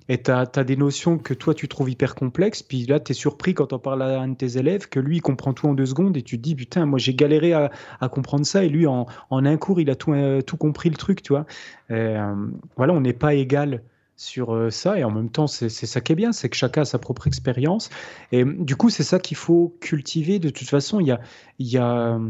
Et 0.08 0.20
tu 0.22 0.30
as, 0.30 0.46
des 0.46 0.76
notions 0.76 1.18
que 1.18 1.34
toi 1.34 1.54
tu 1.54 1.68
trouves 1.68 1.90
hyper 1.90 2.14
complexes. 2.14 2.62
Puis 2.62 2.86
là, 2.86 2.98
tu 3.00 3.12
es 3.12 3.14
surpris 3.14 3.54
quand 3.54 3.72
on 3.72 3.78
parle 3.78 4.02
à 4.02 4.20
un 4.20 4.28
de 4.28 4.34
tes 4.34 4.58
élèves 4.58 4.88
que 4.88 4.98
lui, 4.98 5.18
il 5.18 5.20
comprend 5.20 5.52
tout 5.52 5.68
en 5.68 5.74
deux 5.74 5.86
secondes 5.86 6.16
et 6.16 6.22
tu 6.22 6.36
te 6.36 6.42
dis, 6.42 6.54
putain, 6.54 6.86
moi 6.86 6.98
j'ai 6.98 7.14
galéré 7.14 7.52
à, 7.52 7.70
comprendre 8.10 8.44
ça. 8.44 8.64
Et 8.64 8.68
lui, 8.68 8.86
en, 8.86 9.06
un 9.30 9.56
cours, 9.56 9.80
il 9.80 9.90
a 9.90 9.94
tout, 9.94 10.12
euh, 10.12 10.42
tout 10.42 10.56
compris 10.56 10.90
le 10.90 10.96
truc, 10.96 11.22
tu 11.22 11.32
vois. 11.32 11.46
Euh, 11.90 12.34
voilà, 12.76 12.92
on 12.92 13.00
n'est 13.00 13.12
pas 13.12 13.34
égal 13.34 13.82
sur 14.16 14.54
euh, 14.54 14.68
ça 14.68 14.98
et 14.98 15.04
en 15.04 15.10
même 15.10 15.30
temps 15.30 15.46
c'est 15.46 15.70
ça 15.70 16.02
qui 16.02 16.12
est 16.12 16.14
bien 16.14 16.32
c'est 16.32 16.50
que 16.50 16.56
chacun 16.56 16.82
a 16.82 16.84
sa 16.84 16.98
propre 16.98 17.26
expérience 17.26 17.88
et 18.32 18.44
du 18.44 18.76
coup 18.76 18.90
c'est 18.90 19.02
ça 19.02 19.18
qu'il 19.18 19.38
faut 19.38 19.74
cultiver 19.80 20.38
de 20.38 20.50
toute 20.50 20.68
façon 20.68 21.00
il 21.00 21.06
y 21.06 21.10
a, 21.10 21.20
y 21.58 21.78
a 21.78 22.20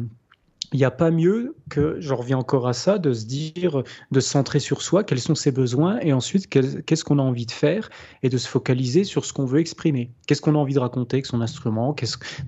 il 0.72 0.78
n'y 0.78 0.84
a 0.84 0.90
pas 0.90 1.10
mieux 1.10 1.56
que, 1.68 1.97
je 2.01 2.14
reviens 2.14 2.38
encore 2.38 2.68
à 2.68 2.72
ça, 2.72 2.98
de 2.98 3.12
se 3.12 3.26
dire, 3.26 3.82
de 4.10 4.20
se 4.20 4.28
centrer 4.28 4.60
sur 4.60 4.82
soi, 4.82 5.02
quels 5.02 5.20
sont 5.20 5.34
ses 5.34 5.51
besoins, 5.51 5.98
et 6.01 6.12
ensuite 6.12 6.48
qu'est-ce 6.48 7.05
qu'on 7.05 7.18
a 7.18 7.22
envie 7.22 7.47
de 7.47 7.52
faire, 7.52 7.90
et 8.22 8.28
de 8.28 8.38
se 8.38 8.48
focaliser 8.48 9.05
sur 9.05 9.24
ce 9.24 9.32
qu'on 9.32 9.47
veut 9.47 9.60
exprimer. 9.60 10.12
Qu'est-ce 10.26 10.40
qu'on 10.40 10.55
a 10.55 10.59
envie 10.59 10.74
de 10.74 10.78
raconter 10.78 11.16
avec 11.16 11.26
son 11.26 11.40
instrument, 11.40 11.94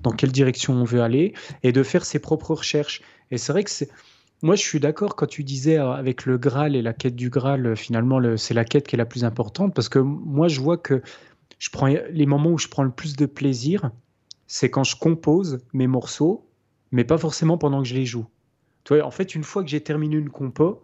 dans 0.02 0.12
quelle 0.12 0.32
direction 0.32 0.74
on 0.74 0.84
veut 0.84 1.02
aller, 1.02 1.34
et 1.62 1.72
de 1.72 1.82
faire 1.82 2.04
ses 2.04 2.20
propres 2.20 2.54
recherches. 2.54 3.02
Et 3.30 3.38
c'est 3.38 3.52
vrai 3.52 3.64
que 3.64 3.70
c'est... 3.70 3.90
Moi, 4.44 4.56
je 4.56 4.62
suis 4.62 4.80
d'accord 4.80 5.14
quand 5.14 5.26
tu 5.26 5.44
disais 5.44 5.78
euh, 5.78 5.92
avec 5.92 6.26
le 6.26 6.36
Graal 6.36 6.74
et 6.74 6.82
la 6.82 6.92
quête 6.92 7.14
du 7.14 7.30
Graal, 7.30 7.76
finalement, 7.76 8.20
c'est 8.36 8.54
la 8.54 8.64
quête 8.64 8.88
qui 8.88 8.96
est 8.96 8.98
la 8.98 9.06
plus 9.06 9.24
importante, 9.24 9.72
parce 9.74 9.88
que 9.88 10.00
moi, 10.00 10.48
je 10.48 10.60
vois 10.60 10.78
que 10.78 11.00
je 11.58 11.70
prends 11.70 11.86
les 11.86 12.26
moments 12.26 12.50
où 12.50 12.58
je 12.58 12.66
prends 12.66 12.82
le 12.82 12.90
plus 12.90 13.14
de 13.14 13.26
plaisir, 13.26 13.92
c'est 14.48 14.68
quand 14.68 14.82
je 14.82 14.96
compose 14.96 15.60
mes 15.72 15.86
morceaux 15.86 16.44
mais 16.92 17.04
pas 17.04 17.18
forcément 17.18 17.58
pendant 17.58 17.82
que 17.82 17.88
je 17.88 17.94
les 17.94 18.06
joue. 18.06 18.26
Tu 18.84 18.94
vois, 18.94 19.04
en 19.04 19.10
fait, 19.10 19.34
une 19.34 19.44
fois 19.44 19.62
que 19.62 19.70
j'ai 19.70 19.80
terminé 19.80 20.16
une 20.16 20.30
compo, 20.30 20.82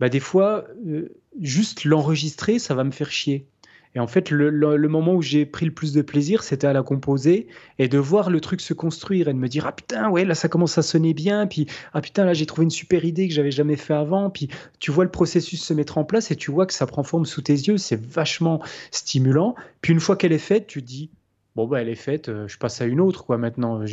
bah 0.00 0.08
des 0.08 0.20
fois, 0.20 0.64
euh, 0.86 1.08
juste 1.40 1.84
l'enregistrer, 1.84 2.58
ça 2.58 2.74
va 2.74 2.84
me 2.84 2.90
faire 2.90 3.10
chier. 3.10 3.46
Et 3.96 4.00
en 4.00 4.08
fait, 4.08 4.30
le, 4.30 4.88
moment 4.88 5.14
où 5.14 5.22
j'ai 5.22 5.46
pris 5.46 5.66
le 5.66 5.72
plus 5.72 5.92
de 5.92 6.02
plaisir, 6.02 6.42
c'était 6.42 6.66
à 6.66 6.72
la 6.72 6.82
composer 6.82 7.46
et 7.78 7.86
de 7.86 7.98
voir 7.98 8.28
le 8.28 8.40
truc 8.40 8.60
se 8.60 8.74
construire 8.74 9.28
et 9.28 9.32
de 9.32 9.38
me 9.38 9.48
dire 9.48 9.66
ah 9.66 9.72
putain 9.72 10.10
ouais 10.10 10.24
là 10.24 10.34
ça 10.34 10.48
commence 10.48 10.76
à 10.78 10.82
sonner 10.82 11.14
bien, 11.14 11.46
puis 11.46 11.66
ah 11.92 12.00
putain 12.00 12.24
là 12.24 12.34
j'ai 12.34 12.44
trouvé 12.44 12.64
une 12.64 12.70
super 12.70 13.04
idée 13.04 13.28
que 13.28 13.34
j'avais 13.34 13.52
jamais 13.52 13.76
fait 13.76 13.94
avant, 13.94 14.30
puis 14.30 14.48
tu 14.80 14.90
vois 14.90 15.04
le 15.04 15.12
processus 15.12 15.62
se 15.62 15.72
mettre 15.74 15.96
en 15.96 16.04
place 16.04 16.32
et 16.32 16.36
tu 16.36 16.50
vois 16.50 16.66
que 16.66 16.72
ça 16.72 16.86
prend 16.86 17.04
forme 17.04 17.24
sous 17.24 17.42
tes 17.42 17.52
yeux, 17.52 17.78
c'est 17.78 18.00
vachement 18.00 18.60
stimulant. 18.90 19.54
Puis 19.80 19.92
une 19.92 20.00
fois 20.00 20.16
qu'elle 20.16 20.32
est 20.32 20.38
faite, 20.38 20.66
tu 20.66 20.82
dis 20.82 21.10
bon 21.54 21.66
bah 21.66 21.80
elle 21.80 21.88
est 21.88 21.94
faite, 21.94 22.28
euh, 22.28 22.48
je 22.48 22.58
passe 22.58 22.80
à 22.80 22.84
une 22.84 23.00
autre 23.00 23.24
quoi 23.24 23.38
maintenant. 23.38 23.84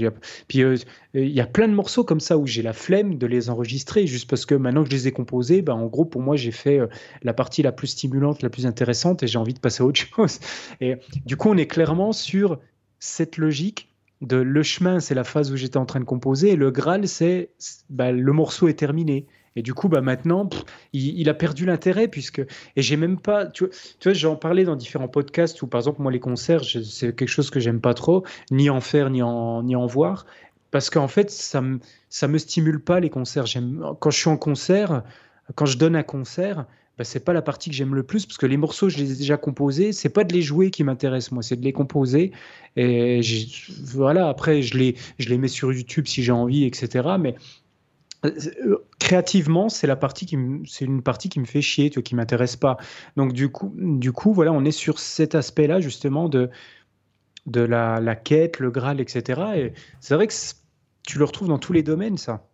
Puis 0.48 0.64
euh, 0.64 0.76
il 1.14 1.30
y 1.30 1.42
a 1.42 1.46
plein 1.46 1.68
de 1.68 1.74
morceaux 1.74 2.04
comme 2.04 2.20
ça 2.20 2.38
où 2.38 2.48
j'ai 2.48 2.62
la 2.62 2.74
flemme 2.74 3.18
de 3.18 3.28
les 3.28 3.50
enregistrer 3.50 4.08
juste 4.08 4.30
parce 4.30 4.46
que 4.46 4.56
maintenant 4.56 4.84
que 4.84 4.90
je 4.90 4.96
les 4.96 5.08
ai 5.08 5.12
composés, 5.12 5.62
bah, 5.62 5.76
en 5.76 5.86
gros 5.88 6.06
pour 6.06 6.22
moi 6.22 6.36
j'ai 6.36 6.52
fait 6.52 6.80
euh, 6.80 6.88
la 7.24 7.34
partie 7.34 7.62
la 7.62 7.72
plus 7.72 7.88
stimulante, 7.88 8.42
la 8.42 8.50
plus 8.50 8.66
intéressante 8.66 9.24
et 9.24 9.28
j'ai 9.28 9.38
envie 9.38 9.54
de 9.54 9.60
passer 9.60 9.84
à 9.84 9.86
autre 9.86 10.00
chose. 10.16 10.40
Et 10.80 10.96
du 11.26 11.38
coup 11.38 11.50
on 11.50 11.58
est 11.58 11.68
clairement 11.68 12.14
sur 12.14 12.60
cette 13.00 13.38
logique 13.38 13.90
de 14.22 14.38
le 14.38 14.64
chemin 14.64 15.00
c'est 15.00 15.16
la 15.16 15.24
phase 15.24 15.52
où 15.52 15.56
j'étais 15.56 15.78
en 15.78 15.86
train 15.86 16.00
de 16.00 16.06
composer 16.06 16.52
et 16.52 16.56
le 16.56 16.72
Graal 16.72 17.08
c'est 17.08 17.50
bah, 17.90 18.12
le 18.12 18.34
morceau 18.34 18.68
est 18.68 18.78
terminé. 18.78 19.28
Et 19.56 19.62
du 19.62 19.74
coup, 19.74 19.90
bah 19.90 20.02
maintenant, 20.02 20.50
il, 20.94 21.30
a 21.30 21.34
perdu 21.34 21.66
l'intérêt 21.66 22.08
puisque 22.08 22.40
et 22.40 22.82
j'ai 22.82 22.96
même 22.96 23.20
pas, 23.20 23.48
tu 23.48 23.66
vois, 24.04 24.14
j'en 24.14 24.36
parlais 24.36 24.64
dans 24.64 24.76
différents 24.76 25.10
podcasts 25.10 25.62
où 25.62 25.68
par 25.68 25.80
exemple 25.82 26.02
moi 26.02 26.12
les 26.12 26.20
concerts, 26.20 26.64
c'est 26.64 27.16
quelque 27.16 27.28
chose 27.28 27.50
que 27.50 27.60
j'aime 27.60 27.82
pas 27.82 27.94
trop, 27.94 28.24
ni 28.50 28.70
en 28.70 28.82
faire 28.82 29.10
ni 29.10 29.22
en 29.22 29.64
ni 29.64 29.76
en 29.76 29.86
voir, 29.86 30.26
parce 30.72 30.90
qu'en 30.90 31.10
fait 31.10 31.30
ça 31.30 31.62
me 31.62 31.80
ça 32.10 32.28
me 32.28 32.38
stimule 32.38 32.82
pas 32.82 33.00
les 33.00 33.10
concerts. 33.10 33.46
Quand 34.00 34.10
je 34.10 34.18
suis 34.18 34.30
en 34.30 34.38
concert, 34.38 35.04
quand 35.56 35.66
je 35.66 35.78
donne 35.78 35.98
un 35.98 36.04
concert, 36.04 36.66
bah, 36.98 37.04
c'est 37.04 37.24
pas 37.26 37.34
la 37.34 37.42
partie 37.42 37.70
que 37.70 37.76
j'aime 37.76 37.96
le 37.96 38.04
plus 38.04 38.26
parce 38.26 38.38
que 38.38 38.46
les 38.46 38.58
morceaux 38.58 38.88
je 38.88 38.98
les 38.98 39.12
ai 39.12 39.16
déjà 39.16 39.36
composés. 39.36 39.92
C'est 39.92 40.10
pas 40.10 40.24
de 40.24 40.34
les 40.34 40.42
jouer 40.42 40.72
qui 40.72 40.84
m'intéresse 40.84 41.32
moi 41.32 41.44
c'est 41.44 41.56
de 41.56 41.64
les 41.64 41.74
composer. 41.74 42.32
Et 42.78 43.22
voilà 43.84 44.30
après 44.30 44.62
je 44.62 44.78
les 44.78 44.96
je 45.20 45.30
les 45.30 45.38
mets 45.38 45.48
sur 45.48 45.74
YouTube 45.74 46.08
si 46.08 46.24
j'ai 46.24 46.32
envie 46.32 46.64
etc 46.64 47.10
mais 47.20 47.36
créativement, 49.00 49.70
c'est 49.70 49.88
la 49.88 49.96
partie 49.96 50.26
qui 50.26 50.38
c'est 50.66 50.86
une 50.86 51.02
partie 51.02 51.30
qui 51.30 51.40
me 51.40 51.46
fait 51.46 51.62
chier, 51.62 51.90
tu 51.90 52.00
vois, 52.00 52.04
qui 52.04 52.16
m'intéresse 52.16 52.56
pas. 52.56 52.78
Donc 53.18 53.34
du 53.34 53.50
coup, 53.50 53.74
du 53.76 54.12
coup, 54.12 54.34
voilà, 54.34 54.52
on 54.52 54.64
est 54.64 54.72
sur 54.72 55.00
cet 55.00 55.36
aspect-là 55.36 55.80
justement 55.80 56.30
de 56.30 56.50
de 57.48 57.62
la, 57.62 58.00
la, 58.00 58.16
quête, 58.16 58.60
le 58.60 58.70
Graal, 58.70 59.02
etc. 59.02 59.42
Et 59.56 59.74
c'est 60.00 60.14
vrai 60.14 60.28
que 60.28 60.34
tu 61.08 61.18
le 61.18 61.26
retrouves 61.26 61.48
dans 61.48 61.58
tous 61.58 61.74
les 61.74 61.82
domaines, 61.82 62.18
ça. 62.18 62.48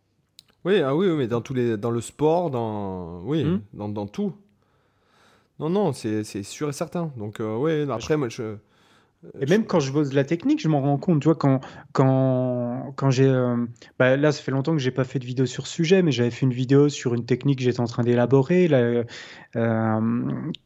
Oui, 0.63 0.79
ah 0.79 0.95
oui, 0.95 1.07
mais 1.09 1.27
dans 1.27 1.41
tous 1.41 1.53
les, 1.53 1.75
dans 1.77 1.91
le 1.91 1.99
sport, 1.99 2.49
dans, 2.49 3.21
oui, 3.23 3.43
hmm. 3.43 3.61
dans, 3.73 3.89
dans, 3.89 4.07
tout. 4.07 4.33
Non, 5.59 5.69
non, 5.69 5.91
c'est 5.91 6.23
sûr 6.23 6.69
et 6.69 6.73
certain. 6.73 7.11
Donc 7.17 7.39
euh, 7.39 7.57
oui, 7.57 7.89
après, 7.91 8.15
moi, 8.15 8.29
je 8.29 8.55
et 9.39 9.47
même 9.47 9.65
quand 9.65 9.79
je 9.79 9.91
bosse 9.91 10.13
la 10.13 10.23
technique, 10.23 10.61
je 10.61 10.67
m'en 10.67 10.79
rends 10.79 10.97
compte. 10.97 11.21
Tu 11.21 11.25
vois, 11.25 11.35
quand, 11.35 11.59
quand, 11.91 12.93
quand 12.95 13.09
j'ai. 13.09 13.25
Euh, 13.25 13.55
bah 13.97 14.15
là, 14.15 14.31
ça 14.31 14.43
fait 14.43 14.51
longtemps 14.51 14.73
que 14.73 14.79
j'ai 14.79 14.91
pas 14.91 15.05
fait 15.05 15.17
de 15.17 15.25
vidéo 15.25 15.47
sur 15.47 15.65
ce 15.65 15.73
sujet, 15.73 16.03
mais 16.03 16.11
j'avais 16.11 16.29
fait 16.29 16.45
une 16.45 16.53
vidéo 16.53 16.87
sur 16.87 17.15
une 17.15 17.25
technique 17.25 17.57
que 17.57 17.63
j'étais 17.63 17.79
en 17.79 17.85
train 17.85 18.03
d'élaborer, 18.03 18.69
euh, 18.71 20.01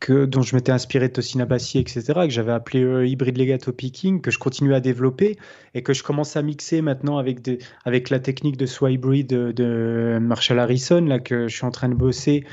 dont 0.09 0.41
je 0.41 0.55
m'étais 0.55 0.71
inspiré 0.73 1.07
de 1.07 1.13
Tosin 1.13 1.39
Abassi, 1.39 1.79
etc., 1.79 2.03
que 2.23 2.29
j'avais 2.29 2.51
appelé 2.51 2.83
euh, 2.83 3.07
Hybrid 3.07 3.37
Legato 3.37 3.71
Picking, 3.71 4.21
que 4.21 4.31
je 4.31 4.37
continue 4.37 4.73
à 4.73 4.81
développer 4.81 5.37
et 5.73 5.81
que 5.81 5.93
je 5.93 6.03
commence 6.03 6.35
à 6.35 6.41
mixer 6.41 6.81
maintenant 6.81 7.17
avec, 7.17 7.49
avec 7.85 8.09
la 8.09 8.19
technique 8.19 8.57
de 8.57 8.65
Swybrid 8.65 9.27
de, 9.27 9.53
de 9.53 10.19
Marshall 10.21 10.59
Harrison, 10.59 11.01
là, 11.05 11.19
que 11.19 11.47
je 11.47 11.55
suis 11.55 11.65
en 11.65 11.71
train 11.71 11.87
de 11.87 11.95
bosser. 11.95 12.43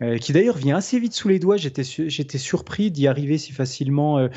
Euh, 0.00 0.16
qui 0.18 0.32
d'ailleurs 0.32 0.56
vient 0.56 0.76
assez 0.76 0.98
vite 1.00 1.12
sous 1.12 1.28
les 1.28 1.38
doigts. 1.38 1.56
J'étais, 1.56 1.82
surpris 1.82 2.90
d'y 2.90 3.08
arriver 3.08 3.36
si 3.36 3.52
facilement 3.52 4.18
euh, 4.18 4.28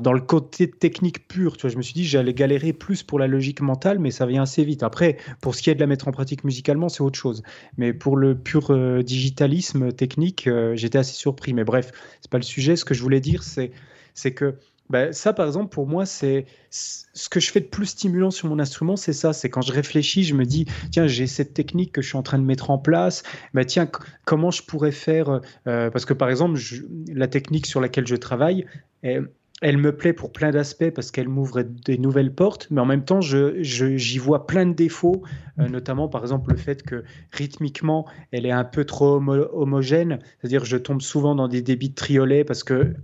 dans 0.00 0.12
le 0.12 0.20
côté 0.20 0.70
technique 0.70 1.26
pur. 1.26 1.56
Tu 1.56 1.62
vois, 1.62 1.70
je 1.70 1.76
me 1.76 1.82
suis 1.82 1.94
dit 1.94 2.04
j'allais 2.04 2.34
galérer 2.34 2.72
plus 2.72 3.02
pour 3.02 3.18
la 3.18 3.26
logique 3.26 3.60
mentale, 3.60 3.98
mais 3.98 4.10
ça 4.10 4.26
vient 4.26 4.42
assez 4.42 4.64
vite. 4.64 4.82
Après, 4.82 5.16
pour 5.40 5.54
ce 5.54 5.62
qui 5.62 5.70
est 5.70 5.74
de 5.74 5.80
la 5.80 5.86
mettre 5.86 6.06
en 6.08 6.12
pratique 6.12 6.44
musicalement, 6.44 6.88
c'est 6.88 7.02
autre 7.02 7.18
chose. 7.18 7.42
Mais 7.78 7.92
pour 7.92 8.16
le 8.16 8.36
pur 8.36 8.70
euh, 8.70 9.02
digitalisme 9.02 9.92
technique, 9.92 10.48
j'étais 10.74 10.98
assez 10.98 11.14
surpris. 11.14 11.52
Mais 11.52 11.64
bref, 11.64 11.90
c'est 12.20 12.30
pas 12.30 12.38
le 12.38 12.44
sujet. 12.44 12.76
Ce 12.76 12.84
que 12.84 12.94
je 12.94 13.02
voulais 13.02 13.20
dire, 13.20 13.42
c'est, 13.42 13.72
c'est 14.14 14.32
que 14.32 14.56
bah, 14.92 15.10
ça, 15.10 15.32
par 15.32 15.46
exemple, 15.46 15.70
pour 15.70 15.86
moi, 15.86 16.04
c'est 16.04 16.44
ce 16.68 17.30
que 17.30 17.40
je 17.40 17.50
fais 17.50 17.60
de 17.60 17.66
plus 17.66 17.86
stimulant 17.86 18.30
sur 18.30 18.46
mon 18.46 18.58
instrument, 18.58 18.94
c'est 18.94 19.14
ça. 19.14 19.32
C'est 19.32 19.48
quand 19.48 19.62
je 19.62 19.72
réfléchis, 19.72 20.22
je 20.22 20.34
me 20.34 20.44
dis, 20.44 20.66
tiens, 20.90 21.06
j'ai 21.06 21.26
cette 21.26 21.54
technique 21.54 21.92
que 21.92 22.02
je 22.02 22.08
suis 22.08 22.18
en 22.18 22.22
train 22.22 22.38
de 22.38 22.44
mettre 22.44 22.70
en 22.70 22.76
place. 22.76 23.22
Bah, 23.54 23.64
tiens, 23.64 23.88
comment 24.26 24.50
je 24.50 24.62
pourrais 24.62 24.92
faire 24.92 25.40
euh, 25.66 25.88
Parce 25.88 26.04
que, 26.04 26.12
par 26.12 26.28
exemple, 26.28 26.60
la 27.08 27.26
technique 27.26 27.64
sur 27.64 27.80
laquelle 27.80 28.06
je 28.06 28.16
travaille, 28.16 28.66
elle 29.00 29.30
me 29.76 29.96
plaît 29.96 30.12
pour 30.12 30.32
plein 30.32 30.50
d'aspects 30.50 30.90
parce 30.90 31.10
qu'elle 31.10 31.28
m'ouvre 31.28 31.62
des 31.62 31.98
nouvelles 31.98 32.34
portes, 32.34 32.66
mais 32.70 32.80
en 32.80 32.84
même 32.84 33.04
temps, 33.04 33.20
j'y 33.20 34.18
vois 34.18 34.46
plein 34.46 34.66
de 34.66 34.74
défauts, 34.74 35.22
euh, 35.58 35.68
notamment 35.68 36.08
par 36.08 36.22
exemple 36.22 36.50
le 36.50 36.56
fait 36.56 36.82
que 36.82 37.04
rythmiquement, 37.30 38.06
elle 38.32 38.46
est 38.46 38.50
un 38.50 38.64
peu 38.64 38.84
trop 38.84 39.22
homogène, 39.52 40.18
c'est-à-dire 40.40 40.64
je 40.64 40.76
tombe 40.76 41.00
souvent 41.00 41.34
dans 41.34 41.48
des 41.48 41.62
débits 41.62 41.90
de 41.90 41.94
triolet 41.94 42.44
parce 42.44 42.64
que, 42.64 42.94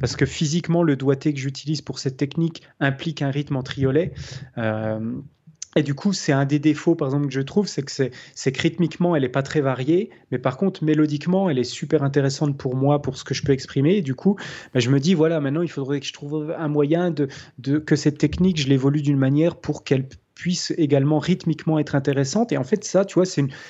parce 0.00 0.16
que 0.16 0.26
physiquement, 0.26 0.82
le 0.82 0.96
doigté 0.96 1.32
que 1.32 1.40
j'utilise 1.40 1.82
pour 1.82 1.98
cette 1.98 2.16
technique 2.16 2.62
implique 2.80 3.22
un 3.22 3.30
rythme 3.30 3.56
en 3.56 3.62
triolet. 3.62 4.12
Euh, 4.58 4.98
et 5.78 5.82
du 5.84 5.94
coup, 5.94 6.12
c'est 6.12 6.32
un 6.32 6.44
des 6.44 6.58
défauts, 6.58 6.96
par 6.96 7.06
exemple, 7.08 7.28
que 7.28 7.32
je 7.32 7.40
trouve, 7.40 7.68
c'est 7.68 7.82
que, 7.82 7.92
c'est, 7.92 8.52
que 8.52 8.60
rythmiquement, 8.60 9.14
elle 9.14 9.22
n'est 9.22 9.28
pas 9.28 9.44
très 9.44 9.60
variée, 9.60 10.10
mais 10.32 10.38
par 10.38 10.56
contre, 10.56 10.82
mélodiquement, 10.82 11.48
elle 11.48 11.58
est 11.58 11.64
super 11.64 12.02
intéressante 12.02 12.58
pour 12.58 12.74
moi, 12.74 13.00
pour 13.00 13.16
ce 13.16 13.22
que 13.22 13.32
je 13.32 13.44
peux 13.44 13.52
exprimer. 13.52 13.96
Et 13.98 14.02
du 14.02 14.16
coup, 14.16 14.36
bah, 14.74 14.80
je 14.80 14.90
me 14.90 14.98
dis, 14.98 15.14
voilà, 15.14 15.40
maintenant, 15.40 15.62
il 15.62 15.70
faudrait 15.70 16.00
que 16.00 16.06
je 16.06 16.12
trouve 16.12 16.52
un 16.58 16.68
moyen 16.68 17.12
de, 17.12 17.28
de 17.58 17.78
que 17.78 17.94
cette 17.94 18.18
technique, 18.18 18.60
je 18.60 18.68
l'évolue 18.68 19.02
d'une 19.02 19.18
manière 19.18 19.54
pour 19.54 19.84
qu'elle 19.84 20.08
puisse 20.34 20.72
également 20.78 21.18
rythmiquement 21.18 21.78
être 21.78 21.96
intéressante. 21.96 22.52
Et 22.52 22.56
en 22.56 22.64
fait, 22.64 22.84
ça, 22.84 23.04
tu 23.04 23.14
vois, 23.14 23.24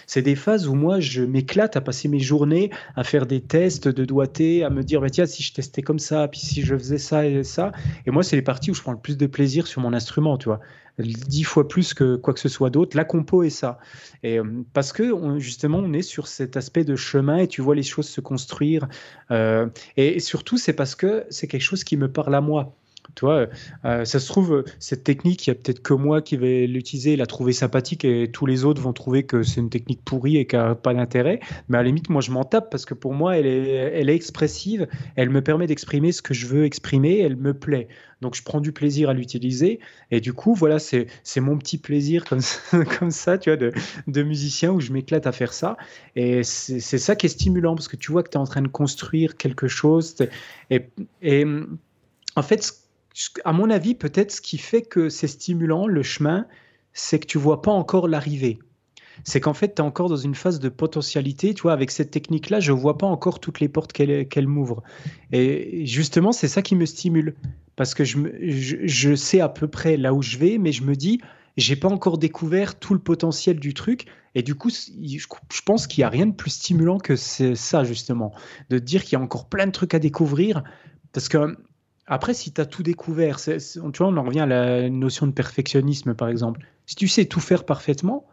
c'est 0.06 0.22
des 0.22 0.34
phases 0.34 0.68
où 0.68 0.74
moi, 0.74 1.00
je 1.00 1.22
m'éclate 1.22 1.76
à 1.76 1.80
passer 1.80 2.08
mes 2.08 2.20
journées 2.20 2.70
à 2.94 3.04
faire 3.04 3.26
des 3.26 3.40
tests 3.40 3.88
de 3.88 4.04
doigté, 4.04 4.64
à 4.64 4.70
me 4.70 4.82
dire, 4.82 5.00
bah, 5.00 5.10
tiens, 5.10 5.26
si 5.26 5.42
je 5.42 5.54
testais 5.54 5.82
comme 5.82 5.98
ça, 5.98 6.28
puis 6.28 6.40
si 6.40 6.62
je 6.62 6.76
faisais 6.76 6.98
ça 6.98 7.26
et 7.26 7.42
ça. 7.42 7.72
Et 8.06 8.10
moi, 8.10 8.22
c'est 8.22 8.36
les 8.36 8.42
parties 8.42 8.70
où 8.70 8.74
je 8.74 8.82
prends 8.82 8.92
le 8.92 8.98
plus 8.98 9.16
de 9.16 9.26
plaisir 9.26 9.66
sur 9.66 9.80
mon 9.80 9.94
instrument, 9.94 10.36
tu 10.36 10.48
vois 10.48 10.60
dix 10.98 11.44
fois 11.44 11.68
plus 11.68 11.94
que 11.94 12.16
quoi 12.16 12.34
que 12.34 12.40
ce 12.40 12.48
soit 12.48 12.70
d'autre. 12.70 12.96
La 12.96 13.04
compo 13.04 13.42
est 13.42 13.50
ça. 13.50 13.78
Et, 14.22 14.38
euh, 14.38 14.44
parce 14.72 14.92
que 14.92 15.38
justement, 15.38 15.78
on 15.78 15.92
est 15.92 16.02
sur 16.02 16.26
cet 16.26 16.56
aspect 16.56 16.84
de 16.84 16.96
chemin 16.96 17.38
et 17.38 17.48
tu 17.48 17.62
vois 17.62 17.74
les 17.74 17.82
choses 17.82 18.08
se 18.08 18.20
construire. 18.20 18.88
Euh, 19.30 19.66
et, 19.96 20.20
surtout, 20.20 20.58
c'est 20.58 20.72
parce 20.72 20.94
que 20.94 21.24
c'est 21.30 21.46
quelque 21.46 21.62
chose 21.62 21.84
qui 21.84 21.96
me 21.96 22.10
parle 22.10 22.34
à 22.34 22.40
moi. 22.40 22.74
Tu 23.14 23.24
vois, 23.24 23.48
euh, 23.84 24.04
ça 24.04 24.20
se 24.20 24.28
trouve, 24.28 24.64
cette 24.78 25.04
technique, 25.04 25.46
il 25.46 25.50
y 25.50 25.52
a 25.52 25.54
peut-être 25.54 25.82
que 25.82 25.94
moi 25.94 26.22
qui 26.22 26.36
vais 26.36 26.66
l'utiliser, 26.66 27.16
la 27.16 27.26
trouver 27.26 27.52
sympathique 27.52 28.04
et 28.04 28.30
tous 28.30 28.46
les 28.46 28.64
autres 28.64 28.80
vont 28.80 28.92
trouver 28.92 29.24
que 29.24 29.42
c'est 29.42 29.60
une 29.60 29.70
technique 29.70 30.04
pourrie 30.04 30.36
et 30.36 30.46
qui 30.46 30.56
n'a 30.56 30.74
pas 30.74 30.94
d'intérêt. 30.94 31.40
Mais 31.68 31.78
à 31.78 31.82
la 31.82 31.86
limite, 31.86 32.10
moi, 32.10 32.20
je 32.20 32.30
m'en 32.30 32.44
tape 32.44 32.70
parce 32.70 32.84
que 32.84 32.94
pour 32.94 33.14
moi, 33.14 33.36
elle 33.36 33.46
est, 33.46 33.68
elle 33.68 34.10
est 34.10 34.14
expressive, 34.14 34.86
elle 35.16 35.30
me 35.30 35.42
permet 35.42 35.66
d'exprimer 35.66 36.12
ce 36.12 36.22
que 36.22 36.34
je 36.34 36.46
veux 36.46 36.64
exprimer, 36.64 37.18
elle 37.18 37.36
me 37.36 37.54
plaît. 37.54 37.88
Donc, 38.20 38.34
je 38.34 38.42
prends 38.42 38.60
du 38.60 38.72
plaisir 38.72 39.10
à 39.10 39.14
l'utiliser. 39.14 39.78
Et 40.10 40.20
du 40.20 40.32
coup, 40.32 40.54
voilà, 40.54 40.78
c'est 40.78 41.06
mon 41.36 41.56
petit 41.56 41.78
plaisir 41.78 42.24
comme 42.24 42.40
ça, 42.40 42.84
comme 42.98 43.10
ça 43.10 43.38
tu 43.38 43.50
vois, 43.50 43.56
de, 43.56 43.72
de 44.06 44.22
musicien 44.22 44.72
où 44.72 44.80
je 44.80 44.92
m'éclate 44.92 45.26
à 45.26 45.32
faire 45.32 45.52
ça. 45.52 45.76
Et 46.16 46.42
c'est 46.42 46.98
ça 46.98 47.16
qui 47.16 47.26
est 47.26 47.30
stimulant 47.30 47.74
parce 47.74 47.88
que 47.88 47.96
tu 47.96 48.12
vois 48.12 48.22
que 48.22 48.30
tu 48.30 48.34
es 48.34 48.40
en 48.40 48.44
train 48.44 48.62
de 48.62 48.68
construire 48.68 49.36
quelque 49.36 49.68
chose. 49.68 50.16
Et, 50.70 50.82
et 51.22 51.44
en 52.36 52.42
fait, 52.42 52.72
à 53.44 53.52
mon 53.52 53.70
avis, 53.70 53.94
peut-être 53.94 54.32
ce 54.32 54.40
qui 54.40 54.58
fait 54.58 54.82
que 54.82 55.08
c'est 55.08 55.28
stimulant, 55.28 55.86
le 55.86 56.02
chemin, 56.02 56.46
c'est 56.92 57.18
que 57.18 57.26
tu 57.26 57.38
vois 57.38 57.62
pas 57.62 57.72
encore 57.72 58.08
l'arrivée. 58.08 58.58
C'est 59.24 59.40
qu'en 59.40 59.54
fait, 59.54 59.74
tu 59.74 59.82
es 59.82 59.84
encore 59.84 60.08
dans 60.08 60.16
une 60.16 60.34
phase 60.34 60.60
de 60.60 60.68
potentialité. 60.68 61.54
Tu 61.54 61.62
vois, 61.62 61.72
avec 61.72 61.90
cette 61.90 62.10
technique-là, 62.10 62.60
je 62.60 62.72
vois 62.72 62.98
pas 62.98 63.06
encore 63.06 63.40
toutes 63.40 63.60
les 63.60 63.68
portes 63.68 63.92
qu'elle 63.92 64.46
m'ouvre. 64.46 64.82
Et 65.32 65.84
justement, 65.86 66.32
c'est 66.32 66.48
ça 66.48 66.62
qui 66.62 66.76
me 66.76 66.86
stimule. 66.86 67.34
Parce 67.76 67.94
que 67.94 68.04
je, 68.04 68.18
je, 68.40 69.14
sais 69.14 69.40
à 69.40 69.48
peu 69.48 69.68
près 69.68 69.96
là 69.96 70.12
où 70.12 70.22
je 70.22 70.36
vais, 70.38 70.58
mais 70.58 70.72
je 70.72 70.82
me 70.82 70.94
dis, 70.94 71.20
j'ai 71.56 71.76
pas 71.76 71.88
encore 71.88 72.18
découvert 72.18 72.78
tout 72.78 72.92
le 72.94 73.00
potentiel 73.00 73.58
du 73.58 73.74
truc. 73.74 74.06
Et 74.34 74.42
du 74.42 74.54
coup, 74.54 74.70
je, 74.70 75.62
pense 75.64 75.86
qu'il 75.86 76.02
n'y 76.02 76.04
a 76.04 76.08
rien 76.08 76.26
de 76.26 76.34
plus 76.34 76.50
stimulant 76.50 76.98
que 76.98 77.16
ça, 77.16 77.84
justement. 77.84 78.32
De 78.70 78.78
dire 78.78 79.02
qu'il 79.04 79.14
y 79.14 79.20
a 79.20 79.24
encore 79.24 79.48
plein 79.48 79.66
de 79.66 79.72
trucs 79.72 79.94
à 79.94 79.98
découvrir. 79.98 80.62
Parce 81.12 81.28
que 81.28 81.56
après, 82.08 82.34
si 82.34 82.52
tu 82.52 82.60
as 82.60 82.66
tout 82.66 82.82
découvert, 82.82 83.38
tu 83.38 83.78
vois, 83.98 84.08
on 84.08 84.16
en 84.16 84.22
revient 84.22 84.40
à 84.40 84.46
la 84.46 84.88
notion 84.88 85.26
de 85.26 85.32
perfectionnisme, 85.32 86.14
par 86.14 86.28
exemple. 86.28 86.60
Si 86.86 86.96
tu 86.96 87.06
sais 87.06 87.26
tout 87.26 87.40
faire 87.40 87.64
parfaitement, 87.64 88.26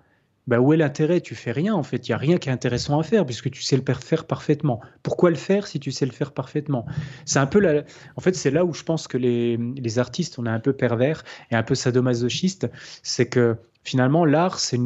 bah 0.48 0.60
où 0.60 0.74
est 0.74 0.78
l'intérêt? 0.78 1.20
Tu 1.20 1.36
fais 1.36 1.52
rien, 1.52 1.74
en 1.74 1.84
fait. 1.84 2.08
Il 2.08 2.12
n'y 2.12 2.16
a 2.16 2.18
rien 2.18 2.38
qui 2.38 2.48
est 2.50 2.52
intéressant 2.52 3.00
à 3.00 3.04
faire, 3.04 3.26
puisque 3.26 3.52
tu 3.52 3.62
sais 3.62 3.76
le 3.76 3.84
faire 3.94 4.26
parfaitement. 4.26 4.80
Pourquoi 5.04 5.30
le 5.30 5.36
faire 5.36 5.68
si 5.68 5.80
tu 5.80 5.92
sais 5.92 6.06
le 6.06 6.14
faire 6.14 6.32
parfaitement? 6.32 6.86
C'est 7.26 7.40
un 7.40 7.48
peu 7.48 7.60
la... 7.60 7.84
En 8.16 8.22
fait, 8.22 8.36
c'est 8.36 8.52
là 8.52 8.64
où 8.64 8.74
je 8.74 8.84
pense 8.84 9.08
que 9.08 9.18
les, 9.18 9.58
les, 9.58 10.00
artistes, 10.00 10.40
on 10.40 10.46
est 10.46 10.50
un 10.50 10.60
peu 10.60 10.72
pervers 10.72 11.24
et 11.52 11.56
un 11.56 11.64
peu 11.64 11.76
sadomasochiste. 11.76 12.70
C'est 13.04 13.28
que 13.28 13.58
finalement, 13.84 14.24
l'art, 14.24 14.60
c'est 14.60 14.78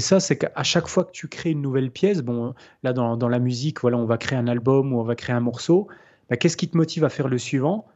ça, 0.00 0.20
c'est 0.20 0.38
qu'à 0.38 0.62
chaque 0.64 0.88
fois 0.88 1.04
que 1.04 1.12
tu 1.12 1.28
crées 1.28 1.50
une 1.50 1.62
nouvelle 1.62 1.90
pièce, 1.90 2.22
bon, 2.22 2.54
là, 2.82 2.92
dans, 2.92 3.16
dans, 3.16 3.28
la 3.28 3.38
musique, 3.38 3.80
voilà, 3.82 3.98
on 3.98 4.06
va 4.06 4.16
créer 4.18 4.38
un 4.38 4.48
album 4.48 4.92
ou 4.92 4.98
on 4.98 5.04
va 5.04 5.14
créer 5.14 5.36
un 5.36 5.40
morceau, 5.40 5.86
bah, 6.30 6.36
qu'est-ce 6.36 6.56
qui 6.56 6.68
te 6.68 6.76
motive 6.76 7.04
à 7.04 7.10
faire 7.10 7.28
le 7.28 7.38
suivant? 7.38 7.86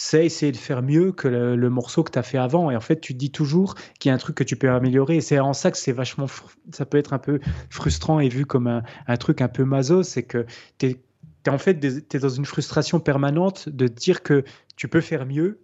C'est 0.00 0.24
essayer 0.24 0.52
de 0.52 0.56
faire 0.56 0.80
mieux 0.80 1.10
que 1.10 1.26
le, 1.26 1.70
morceau 1.70 2.04
que 2.04 2.12
tu 2.12 2.20
as 2.20 2.22
fait 2.22 2.38
avant. 2.38 2.70
Et 2.70 2.76
en 2.76 2.80
fait, 2.80 3.00
tu 3.00 3.14
te 3.14 3.18
dis 3.18 3.32
toujours 3.32 3.74
qu'il 3.98 4.10
y 4.10 4.12
a 4.12 4.14
un 4.14 4.18
truc 4.18 4.36
que 4.36 4.44
tu 4.44 4.54
peux 4.54 4.70
améliorer. 4.70 5.16
Et 5.16 5.20
c'est 5.20 5.40
en 5.40 5.52
ça 5.52 5.72
que 5.72 5.76
c'est 5.76 5.90
vachement, 5.90 6.26
ça 6.72 6.86
peut 6.86 6.98
être 6.98 7.12
un 7.14 7.18
peu 7.18 7.40
frustrant 7.68 8.20
et 8.20 8.28
vu 8.28 8.46
comme 8.46 8.68
un, 9.08 9.16
truc 9.16 9.40
un 9.40 9.48
peu 9.48 9.64
maso, 9.64 10.04
c'est 10.04 10.22
que 10.22 10.46
tu 10.78 10.86
es, 10.86 11.00
en 11.48 11.58
fait 11.58 11.84
es 11.84 12.18
dans 12.20 12.28
une 12.28 12.44
frustration 12.44 13.00
permanente 13.00 13.68
de 13.68 13.88
dire 13.88 14.22
que 14.22 14.44
tu 14.76 14.86
peux 14.86 15.00
faire 15.00 15.26
mieux, 15.26 15.58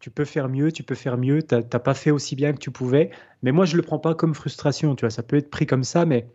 tu 0.00 0.10
peux 0.10 0.26
faire 0.26 0.50
mieux, 0.50 0.70
tu 0.70 0.82
peux 0.82 0.94
faire 0.94 1.16
mieux, 1.16 1.42
tu 1.42 1.54
n'as 1.54 1.62
pas 1.62 1.94
fait 1.94 2.10
aussi 2.10 2.36
bien 2.36 2.52
que 2.52 2.58
tu 2.58 2.70
pouvais. 2.70 3.08
Mais 3.42 3.52
moi, 3.52 3.64
je 3.64 3.74
le 3.74 3.82
prends 3.82 3.98
pas 3.98 4.14
comme 4.14 4.34
frustration, 4.34 4.96
tu 4.96 5.06
vois, 5.06 5.10
ça 5.10 5.22
peut 5.22 5.36
être 5.36 5.48
pris 5.48 5.64
comme 5.64 5.84
ça, 5.84 6.04
mais 6.04 6.28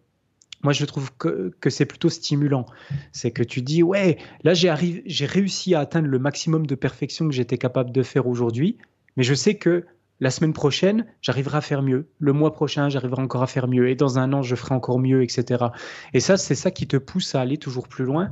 moi, 0.63 0.73
je 0.73 0.85
trouve 0.85 1.11
que, 1.17 1.69
c'est 1.69 1.85
plutôt 1.85 2.09
stimulant. 2.09 2.65
C'est 3.11 3.31
que 3.31 3.43
tu 3.43 3.61
dis, 3.61 3.83
ouais, 3.83 4.17
là, 4.43 4.53
j'ai 4.53 5.25
réussi 5.25 5.75
à 5.75 5.81
atteindre 5.81 6.07
le 6.07 6.19
maximum 6.19 6.65
de 6.65 6.75
perfection 6.75 7.27
que 7.27 7.33
j'étais 7.33 7.57
capable 7.57 7.91
de 7.91 8.03
faire 8.03 8.27
aujourd'hui, 8.27 8.77
mais 9.17 9.23
je 9.23 9.33
sais 9.33 9.55
que 9.55 9.85
la 10.19 10.29
semaine 10.29 10.53
prochaine, 10.53 11.05
j'arriverai 11.21 11.57
à 11.57 11.61
faire 11.61 11.81
mieux. 11.81 12.07
Le 12.19 12.31
mois 12.31 12.53
prochain, 12.53 12.87
j'arriverai 12.87 13.21
encore 13.21 13.43
à 13.43 13.47
faire 13.47 13.67
mieux. 13.67 13.89
Et 13.89 13.95
dans 13.95 14.19
un 14.19 14.31
an, 14.31 14.41
je 14.41 14.55
ferai 14.55 14.73
encore 14.73 14.99
mieux, 14.99 15.21
etc. 15.21 15.65
Et 16.13 16.21
ça, 16.21 16.37
c'est 16.37 16.55
ça 16.55 16.71
qui 16.71 16.87
te 16.87 16.95
pousse 16.95 17.35
à 17.35 17.41
aller 17.41 17.57
toujours 17.57 17.89
plus 17.89 18.05
loin. 18.05 18.31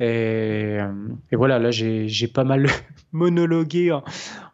Et, 0.00 0.78
voilà, 1.32 1.58
là, 1.58 1.70
j'ai 1.70 2.28
pas 2.28 2.44
mal 2.44 2.66
monologué 3.12 3.96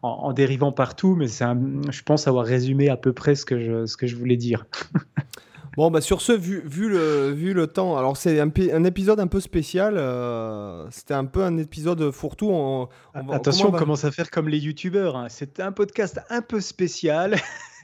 en, 0.03 0.33
dérivant 0.33 0.71
partout, 0.71 1.17
mais 1.17 1.27
je 1.27 2.03
pense 2.05 2.29
avoir 2.29 2.47
résumé 2.47 2.89
à 2.89 2.97
peu 2.97 3.13
près 3.13 3.35
ce 3.35 3.45
que 3.45 3.59
je, 4.07 4.17
voulais 4.17 4.37
dire. 4.37 4.67
Bon, 5.77 5.91
bah 5.91 6.01
sur 6.01 6.21
ce, 6.21 6.33
vu, 6.33 6.63
vu, 6.65 6.89
le, 6.89 7.31
vu 7.31 7.55
le 7.55 7.67
temps, 7.67 7.97
alors 7.97 8.17
c'est 8.17 8.41
un, 8.41 8.51
un, 8.73 8.85
épisode 8.85 9.21
un 9.21 9.29
peu 9.29 9.41
spécial. 9.41 9.97
Euh, 9.97 10.87
c'était 10.91 11.15
un 11.15 11.25
peu 11.25 11.45
un 11.45 11.57
épisode 11.59 12.11
fourre-tout. 12.11 12.51
On, 12.51 12.89
Attention, 13.31 13.69
on, 13.69 13.73
commence 13.73 14.05
à 14.05 14.11
faire 14.11 14.31
comme 14.31 14.49
les 14.49 14.59
youtubeurs. 14.59 15.17
Hein. 15.17 15.27
C'est 15.29 15.61
un 15.61 15.73
podcast 15.73 16.21
un 16.29 16.43
peu 16.43 16.61
spécial. 16.61 17.37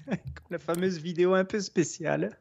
la 0.50 0.58
fameuse 0.58 0.98
vidéo 0.98 1.34
un 1.34 1.44
peu 1.44 1.60
spéciale. 1.60 2.36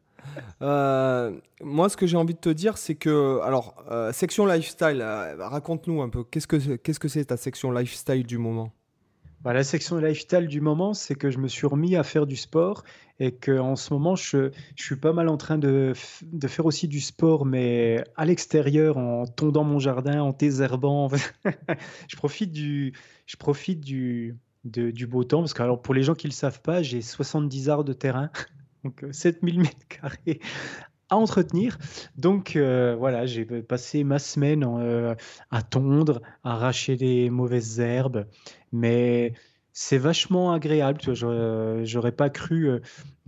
Euh, 0.63 1.31
moi, 1.61 1.89
ce 1.89 1.97
que 1.97 2.07
j'ai 2.07 2.17
envie 2.17 2.34
de 2.34 2.39
te 2.39 2.49
dire, 2.49 2.77
c'est 2.80 2.95
que, 2.95 3.39
alors, 3.43 3.76
euh, 3.91 4.11
section 4.11 4.47
lifestyle, 4.47 5.05
raconte-nous 5.39 6.01
un 6.01 6.09
peu, 6.09 6.23
qu'est-ce 6.23 6.47
que 6.47 6.76
qu'est-ce 6.77 6.99
que 6.99 7.07
c'est 7.07 7.26
ta 7.26 7.38
section 7.38 7.72
lifestyle 7.72 8.26
du 8.26 8.39
moment? 8.39 8.72
Bah, 9.45 9.53
La 9.53 9.63
section 9.63 9.97
lifestyle 9.97 10.47
du 10.47 10.59
moment, 10.59 10.93
c'est 10.93 11.15
que 11.15 11.30
je 11.30 11.38
me 11.38 11.47
suis 11.47 11.67
remis 11.67 11.95
à 11.95 12.03
faire 12.03 12.26
du 12.26 12.35
sport 12.35 12.84
et 13.19 13.31
qu'en 13.31 13.76
ce 13.76 13.93
moment, 13.93 14.15
je, 14.15 14.51
suis 14.76 14.95
pas 14.97 15.13
mal 15.13 15.30
en 15.30 15.38
train 15.38 15.59
de, 15.59 15.93
faire 16.47 16.65
aussi 16.65 16.88
du 16.88 16.99
sport, 16.99 17.45
mais 17.45 18.03
à 18.17 18.26
l'extérieur, 18.26 18.97
en 18.97 19.26
tondant 19.26 19.63
mon 19.63 19.80
jardin, 19.80 20.22
en 20.22 20.31
désherbant. 20.31 21.09
je 22.09 22.15
profite 22.17 22.51
du, 22.51 22.93
je 23.27 23.38
profite 23.38 23.80
du 23.80 24.35
beau 24.65 25.23
temps, 25.23 25.39
parce 25.39 25.53
que 25.53 25.61
alors, 25.61 25.81
pour 25.81 25.93
les 25.93 26.03
gens 26.03 26.15
qui 26.15 26.26
ne 26.26 26.31
le 26.31 26.35
savent 26.35 26.61
pas, 26.61 26.81
j'ai 26.81 27.01
70 27.01 27.69
arts 27.69 27.84
de 27.84 27.93
terrain, 27.93 28.31
donc 28.84 29.05
7000 29.11 29.59
euh, 29.59 29.61
mètres 29.61 29.88
carrés 29.88 30.41
à 31.10 31.18
entretenir. 31.18 31.77
Donc 32.18 32.56
euh, 32.56 32.95
voilà, 32.98 33.26
j'ai 33.26 33.45
passé 33.45 34.03
ma 34.03 34.19
semaine 34.19 34.64
euh, 34.65 35.15
à 35.52 35.61
tondre, 35.61 36.22
à 36.44 36.53
arracher 36.53 36.95
des 36.95 37.30
mauvaises 37.30 37.80
herbes, 37.80 38.26
mais 38.72 39.34
c'est 39.77 39.98
vachement 39.98 40.53
agréable. 40.53 40.99
Tu 40.99 41.11
vois, 41.11 41.84
j'aurais 41.84 42.14
pas 42.14 42.30
cru. 42.30 42.69
Euh, 42.69 42.80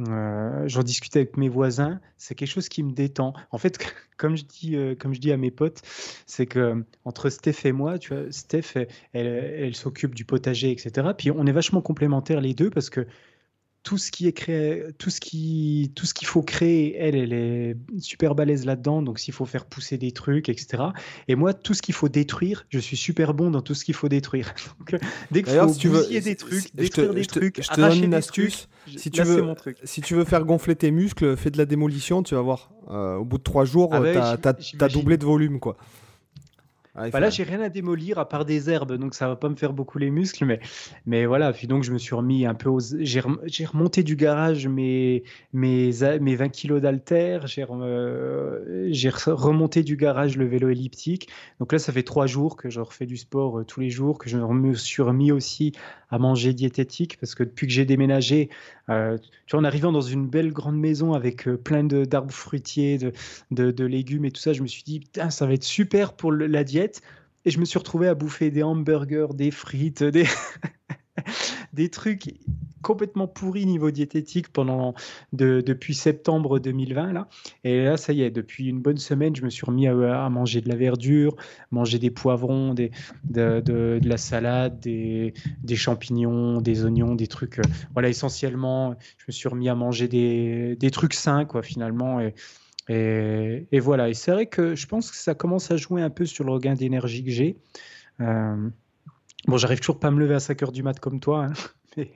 euh, 0.08 0.64
j'en 0.66 0.82
discutais 0.82 1.20
avec 1.20 1.36
mes 1.36 1.49
voisins. 1.49 1.99
C'est 2.18 2.36
quelque 2.36 2.49
chose 2.49 2.70
qui 2.70 2.84
me 2.84 2.94
détend. 2.94 3.34
En 3.52 3.58
fait, 3.58 3.78
comme 4.18 4.38
je 4.38 4.45
dis, 4.45 4.78
euh, 4.78 4.95
comme 4.95 5.14
je 5.14 5.20
dis 5.20 5.34
à 5.34 5.38
mes 5.38 5.52
potes, 5.52 5.82
c'est 6.26 6.45
que 6.45 6.86
entre 7.04 7.30
Steph 7.30 7.66
et 7.66 7.74
moi, 7.74 7.99
tu 7.99 8.14
vois, 8.14 8.32
Steph, 8.32 8.88
elle 9.12 9.76
s'occupe 9.76 10.16
du 10.16 10.24
potager, 10.24 10.72
etc. 10.72 11.10
Puis 11.18 11.32
on 11.32 11.45
est 11.45 11.52
vachement 11.52 11.82
complémentaires 11.82 12.40
les 12.40 12.54
deux 12.54 12.70
parce 12.70 12.90
que 12.90 13.06
tout 13.88 13.97
ce 13.97 14.11
qui 14.11 14.27
est 14.27 14.34
créé, 14.34 14.84
tout 14.97 15.09
ce 15.09 15.22
qui, 15.22 15.93
tout 15.95 16.05
ce 16.05 16.14
qu'il 16.14 16.27
faut 16.27 16.41
créer, 16.41 16.97
elle, 16.99 17.15
elle 17.15 17.31
est 17.31 17.77
super 17.99 18.35
balèze 18.35 18.65
là-dedans. 18.65 19.01
Donc, 19.01 19.18
s'il 19.18 19.34
faut 19.34 19.45
faire 19.45 19.65
pousser 19.65 19.97
des 19.97 20.11
trucs, 20.11 20.49
etc. 20.49 20.84
Et 21.30 21.35
moi, 21.35 21.53
tout 21.53 21.73
ce 21.73 21.81
qu'il 21.81 21.95
faut 21.95 22.09
détruire, 22.09 22.65
je 22.68 22.80
suis 22.80 22.97
super 22.97 23.34
bon 23.34 23.49
dans 23.49 23.61
tout 23.61 23.73
ce 23.73 23.85
qu'il 23.85 23.95
faut 23.95 24.09
détruire. 24.09 24.53
Donc, 24.80 25.01
dès 25.31 25.41
qu'il 25.41 25.53
faut 25.53 25.69
si 25.69 25.80
tu 25.80 25.88
veux, 25.88 26.05
des 26.05 26.35
trucs, 26.35 26.76
détruire 26.76 27.14
des 27.14 27.26
trucs, 27.26 27.64
je 27.64 27.69
te 27.69 27.80
donne 27.80 28.03
une 28.03 28.14
astuce. 28.14 28.68
si 28.93 29.09
tu 29.09 29.23
veux, 29.23 29.55
si 29.85 30.01
tu 30.01 30.15
veux 30.15 30.26
faire 30.26 30.43
gonfler 30.43 30.76
tes 30.76 30.91
muscles, 30.91 31.38
fais 31.38 31.49
de 31.49 31.57
la 31.57 31.65
démolition, 31.65 32.23
tu 32.23 32.35
vas 32.35 32.41
voir. 32.41 32.72
Euh, 32.89 33.15
au 33.15 33.23
bout 33.23 33.38
de 33.38 33.43
trois 33.43 33.64
jours, 33.64 33.93
ah 33.93 34.35
tu 34.38 34.77
as, 34.84 34.89
doublé 34.89 35.15
de 35.15 35.23
volume, 35.23 35.61
quoi. 35.61 35.77
Bah 36.98 37.19
là, 37.19 37.30
j'ai 37.30 37.44
rien 37.44 37.61
à 37.61 37.69
démolir 37.69 38.18
à 38.18 38.28
part 38.28 38.45
des 38.45 38.69
herbes, 38.69 38.98
donc 38.98 39.14
ça 39.14 39.28
va 39.28 39.36
pas 39.36 39.49
me 39.49 39.56
faire 39.56 39.74
beaucoup 39.74 39.99
les 39.99 40.10
muscles, 40.10 40.45
mais, 40.45 40.60
mais 41.06 41.26
voilà. 41.26 41.53
Puis 41.53 41.68
donc, 41.68 41.84
je 41.84 41.91
me 41.91 41.98
suis 41.98 42.15
remis 42.15 42.45
un 42.45 42.56
peu 42.56 42.69
aux... 42.69 42.80
J'ai 42.99 43.65
remonté 43.65 44.03
du 44.03 44.15
garage 44.15 44.68
mes, 44.68 45.24
mes, 45.53 45.91
mes 46.19 46.36
20 46.36 46.49
kilos 46.49 46.82
d'altère, 46.82 47.48
j'ai 47.48 47.64
remonté 47.64 49.84
du 49.84 49.95
garage 49.95 50.38
le 50.38 50.45
vélo 50.45 50.69
elliptique. 50.69 51.30
Donc 51.60 51.72
là, 51.72 51.80
ça 51.80 51.91
fait 51.91 52.03
trois 52.03 52.28
jours 52.28 52.56
que 52.56 52.69
je 52.69 52.80
refais 52.80 53.06
du 53.06 53.18
sport 53.18 53.60
euh, 53.60 53.64
tous 53.64 53.80
les 53.80 53.90
jours, 53.90 54.18
que 54.18 54.30
je 54.30 54.38
me 54.38 54.74
suis 54.74 55.02
remis 55.02 55.32
aussi 55.32 55.74
à 56.09 56.17
manger 56.19 56.53
diététique, 56.53 57.17
parce 57.19 57.35
que 57.35 57.43
depuis 57.43 57.67
que 57.67 57.73
j'ai 57.73 57.85
déménagé, 57.85 58.49
euh, 58.89 59.17
tu 59.45 59.51
vois, 59.51 59.61
en 59.61 59.63
arrivant 59.63 59.91
dans 59.91 60.01
une 60.01 60.27
belle 60.27 60.51
grande 60.51 60.77
maison 60.77 61.13
avec 61.13 61.47
euh, 61.47 61.57
plein 61.57 61.84
d'arbres 61.84 62.34
fruitiers, 62.34 62.97
de, 62.97 63.71
de, 63.71 63.85
légumes 63.85 64.25
et 64.25 64.31
tout 64.31 64.41
ça, 64.41 64.53
je 64.53 64.61
me 64.61 64.67
suis 64.67 64.84
dit, 64.84 65.01
ça 65.29 65.45
va 65.45 65.53
être 65.53 65.63
super 65.63 66.13
pour 66.13 66.31
la 66.31 66.63
diète. 66.63 67.01
Et 67.45 67.49
je 67.49 67.59
me 67.59 67.65
suis 67.65 67.79
retrouvé 67.79 68.07
à 68.07 68.15
bouffer 68.15 68.51
des 68.51 68.63
hamburgers, 68.63 69.27
des 69.34 69.51
frites, 69.51 70.03
des, 70.03 70.25
des 71.73 71.89
trucs 71.89 72.34
complètement 72.81 73.27
pourri 73.27 73.65
niveau 73.65 73.91
diététique 73.91 74.49
pendant 74.49 74.94
depuis 75.34 75.94
septembre 75.94 76.60
2020 76.60 77.11
là. 77.11 77.27
Et 77.64 77.84
là, 77.84 77.98
ça 77.98 78.14
y 78.14 78.22
est, 78.22 78.30
depuis 78.30 78.68
une 78.68 78.81
bonne 78.81 78.98
semaine, 78.98 79.35
je 79.35 79.44
me 79.44 79.49
suis 79.49 79.65
remis 79.65 79.88
à, 79.88 80.30
manger 80.30 80.61
de 80.61 80.69
la 80.69 80.76
verdure, 80.76 81.35
manger 81.72 81.99
des 81.99 82.11
poivrons, 82.11 82.73
des, 82.73 82.91
de, 83.26 83.99
la 84.03 84.18
salade, 84.18 84.80
des, 84.80 85.34
champignons, 85.76 86.61
des 86.61 86.85
oignons, 86.85 87.15
des 87.15 87.27
trucs. 87.27 87.60
Euh, 87.60 87.64
voilà, 87.94 88.10
essentiellement, 88.10 88.95
je 89.18 89.26
me 89.27 89.34
suis 89.34 89.49
remis 89.49 89.69
à 89.69 89.76
manger 89.76 90.07
des, 90.07 90.91
trucs 90.91 91.14
sains 91.14 91.45
quoi 91.45 91.64
finalement. 91.64 92.22
Et 92.89 93.80
voilà. 93.80 94.10
Et 94.10 94.14
c'est 94.14 94.31
vrai 94.31 94.45
que 94.45 94.76
je 94.76 94.88
pense 94.88 95.11
que 95.11 95.18
ça 95.18 95.35
commence 95.35 95.72
à 95.72 95.77
jouer 95.77 96.02
un 96.02 96.10
peu 96.10 96.26
sur 96.26 96.44
le 96.44 96.52
regain 96.52 96.73
d'énergie 96.73 97.23
que 97.23 97.31
j'ai. 97.31 97.57
Euh, 98.22 98.69
bon, 99.48 99.57
j'arrive 99.57 99.80
toujours 99.80 99.99
pas 99.99 100.10
à 100.10 100.11
me 100.11 100.19
lever 100.19 100.36
à 100.36 100.40
5 100.40 100.64
heures 100.64 100.72
du 100.72 100.84
mat 100.84 100.99
comme 100.99 101.19
toi, 101.19 101.45
hein, 101.45 101.53
mais 101.98 102.11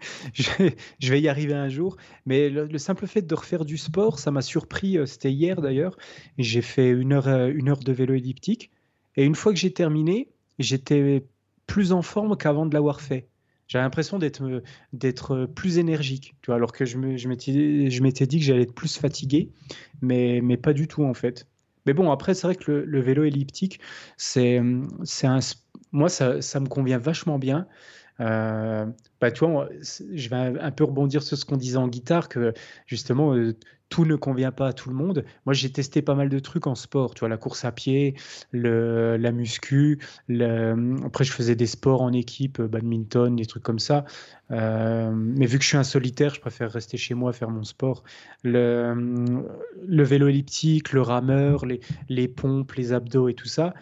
je, 0.34 1.10
vais 1.10 1.20
y 1.20 1.28
arriver 1.28 1.54
un 1.54 1.68
jour. 1.68 1.96
Mais 2.26 2.48
le, 2.48 2.78
simple 2.78 3.06
fait 3.06 3.22
de 3.22 3.34
refaire 3.34 3.64
du 3.64 3.76
sport, 3.76 4.18
ça 4.18 4.30
m'a 4.30 4.42
surpris. 4.42 4.98
Euh, 4.98 5.06
c'était 5.06 5.32
hier 5.32 5.60
d'ailleurs. 5.60 5.96
J'ai 6.38 6.62
fait 6.62 6.90
une 6.90 7.12
heure, 7.12 7.28
euh, 7.28 7.50
une 7.52 7.68
heure 7.68 7.80
de 7.80 7.92
vélo 7.92 8.14
elliptique. 8.14 8.70
Et 9.16 9.24
une 9.24 9.34
fois 9.34 9.52
que 9.52 9.58
j'ai 9.58 9.72
terminé, 9.72 10.30
j'étais 10.58 11.24
plus 11.66 11.92
en 11.92 12.02
forme 12.02 12.36
qu'avant 12.36 12.66
de 12.66 12.74
l'avoir 12.74 13.00
fait. 13.00 13.28
J'avais 13.68 13.84
l'impression 13.84 14.18
d'être, 14.18 15.32
euh, 15.32 15.46
plus 15.46 15.78
énergique, 15.78 16.34
tu 16.42 16.46
vois, 16.46 16.56
alors 16.56 16.72
que 16.72 16.84
je, 16.84 16.98
m'étais, 16.98 17.88
je 17.88 18.24
dit 18.24 18.38
que 18.40 18.44
j'allais 18.44 18.62
être 18.62 18.74
plus 18.74 18.98
fatigué, 18.98 19.52
mais, 20.02 20.40
mais 20.42 20.56
pas 20.56 20.72
du 20.72 20.88
tout 20.88 21.04
en 21.04 21.14
fait. 21.14 21.46
Mais 21.86 21.92
bon, 21.92 22.10
après, 22.10 22.34
c'est 22.34 22.48
vrai 22.48 22.56
que 22.56 22.70
le, 22.72 23.00
vélo 23.00 23.22
elliptique, 23.22 23.80
c'est, 24.16 24.58
un, 24.58 25.40
moi, 25.92 26.08
ça, 26.08 26.40
ça 26.42 26.60
me 26.60 26.66
convient 26.66 26.98
vachement 26.98 27.38
bien. 27.38 27.66
Euh, 28.20 28.86
bah, 29.20 29.28
je 29.32 30.28
vais 30.28 30.36
un 30.60 30.70
peu 30.70 30.84
rebondir 30.84 31.22
sur 31.22 31.36
ce 31.38 31.44
qu'on 31.44 31.56
disait 31.56 31.78
en 31.78 31.88
guitare, 31.88 32.28
que 32.28 32.52
justement, 32.86 33.34
euh, 33.34 33.56
tout 33.88 34.04
ne 34.04 34.14
convient 34.14 34.52
pas 34.52 34.68
à 34.68 34.72
tout 34.72 34.88
le 34.90 34.94
monde. 34.94 35.24
Moi, 35.46 35.54
j'ai 35.54 35.72
testé 35.72 36.02
pas 36.02 36.14
mal 36.14 36.28
de 36.28 36.38
trucs 36.38 36.66
en 36.66 36.74
sport, 36.74 37.14
tu 37.14 37.20
vois, 37.20 37.28
la 37.28 37.38
course 37.38 37.64
à 37.64 37.72
pied, 37.72 38.14
le, 38.52 39.16
la 39.16 39.32
muscu. 39.32 39.98
Après, 41.04 41.24
je 41.24 41.32
faisais 41.32 41.56
des 41.56 41.66
sports 41.66 42.02
en 42.02 42.12
équipe, 42.12 42.60
badminton, 42.60 43.34
des 43.34 43.46
trucs 43.46 43.62
comme 43.64 43.80
ça. 43.80 44.04
Euh, 44.50 45.10
mais 45.12 45.46
vu 45.46 45.58
que 45.58 45.64
je 45.64 45.68
suis 45.68 45.76
un 45.78 45.82
solitaire, 45.82 46.34
je 46.34 46.40
préfère 46.40 46.70
rester 46.70 46.98
chez 46.98 47.14
moi 47.14 47.32
faire 47.32 47.50
mon 47.50 47.64
sport. 47.64 48.04
Le, 48.44 49.44
le 49.86 50.02
vélo 50.04 50.28
elliptique, 50.28 50.92
le 50.92 51.02
rameur, 51.02 51.66
les, 51.66 51.80
les 52.08 52.28
pompes, 52.28 52.72
les 52.74 52.92
abdos 52.92 53.28
et 53.28 53.34
tout 53.34 53.48
ça. 53.48 53.74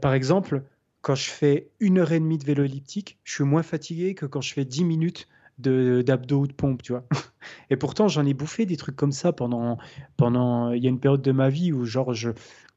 Par 0.00 0.12
exemple, 0.12 0.62
quand 1.00 1.14
je 1.14 1.30
fais 1.30 1.70
une 1.80 1.98
heure 1.98 2.12
et 2.12 2.20
demie 2.20 2.38
de 2.38 2.44
vélo 2.44 2.64
elliptique, 2.64 3.18
je 3.24 3.34
suis 3.34 3.44
moins 3.44 3.62
fatigué 3.62 4.14
que 4.14 4.26
quand 4.26 4.40
je 4.40 4.52
fais 4.52 4.64
10 4.64 4.84
minutes 4.84 5.28
d'abdos 5.58 6.42
ou 6.42 6.46
de 6.46 6.52
pompe, 6.52 6.82
tu 6.82 6.92
vois. 6.92 7.04
Et 7.70 7.76
pourtant, 7.76 8.08
j'en 8.08 8.24
ai 8.24 8.34
bouffé 8.34 8.66
des 8.66 8.76
trucs 8.76 8.96
comme 8.96 9.12
ça 9.12 9.32
pendant, 9.32 9.78
pendant. 10.16 10.72
Il 10.72 10.82
y 10.82 10.86
a 10.86 10.90
une 10.90 11.00
période 11.00 11.22
de 11.22 11.32
ma 11.32 11.48
vie 11.48 11.72
où, 11.72 11.84
genre, 11.84 12.14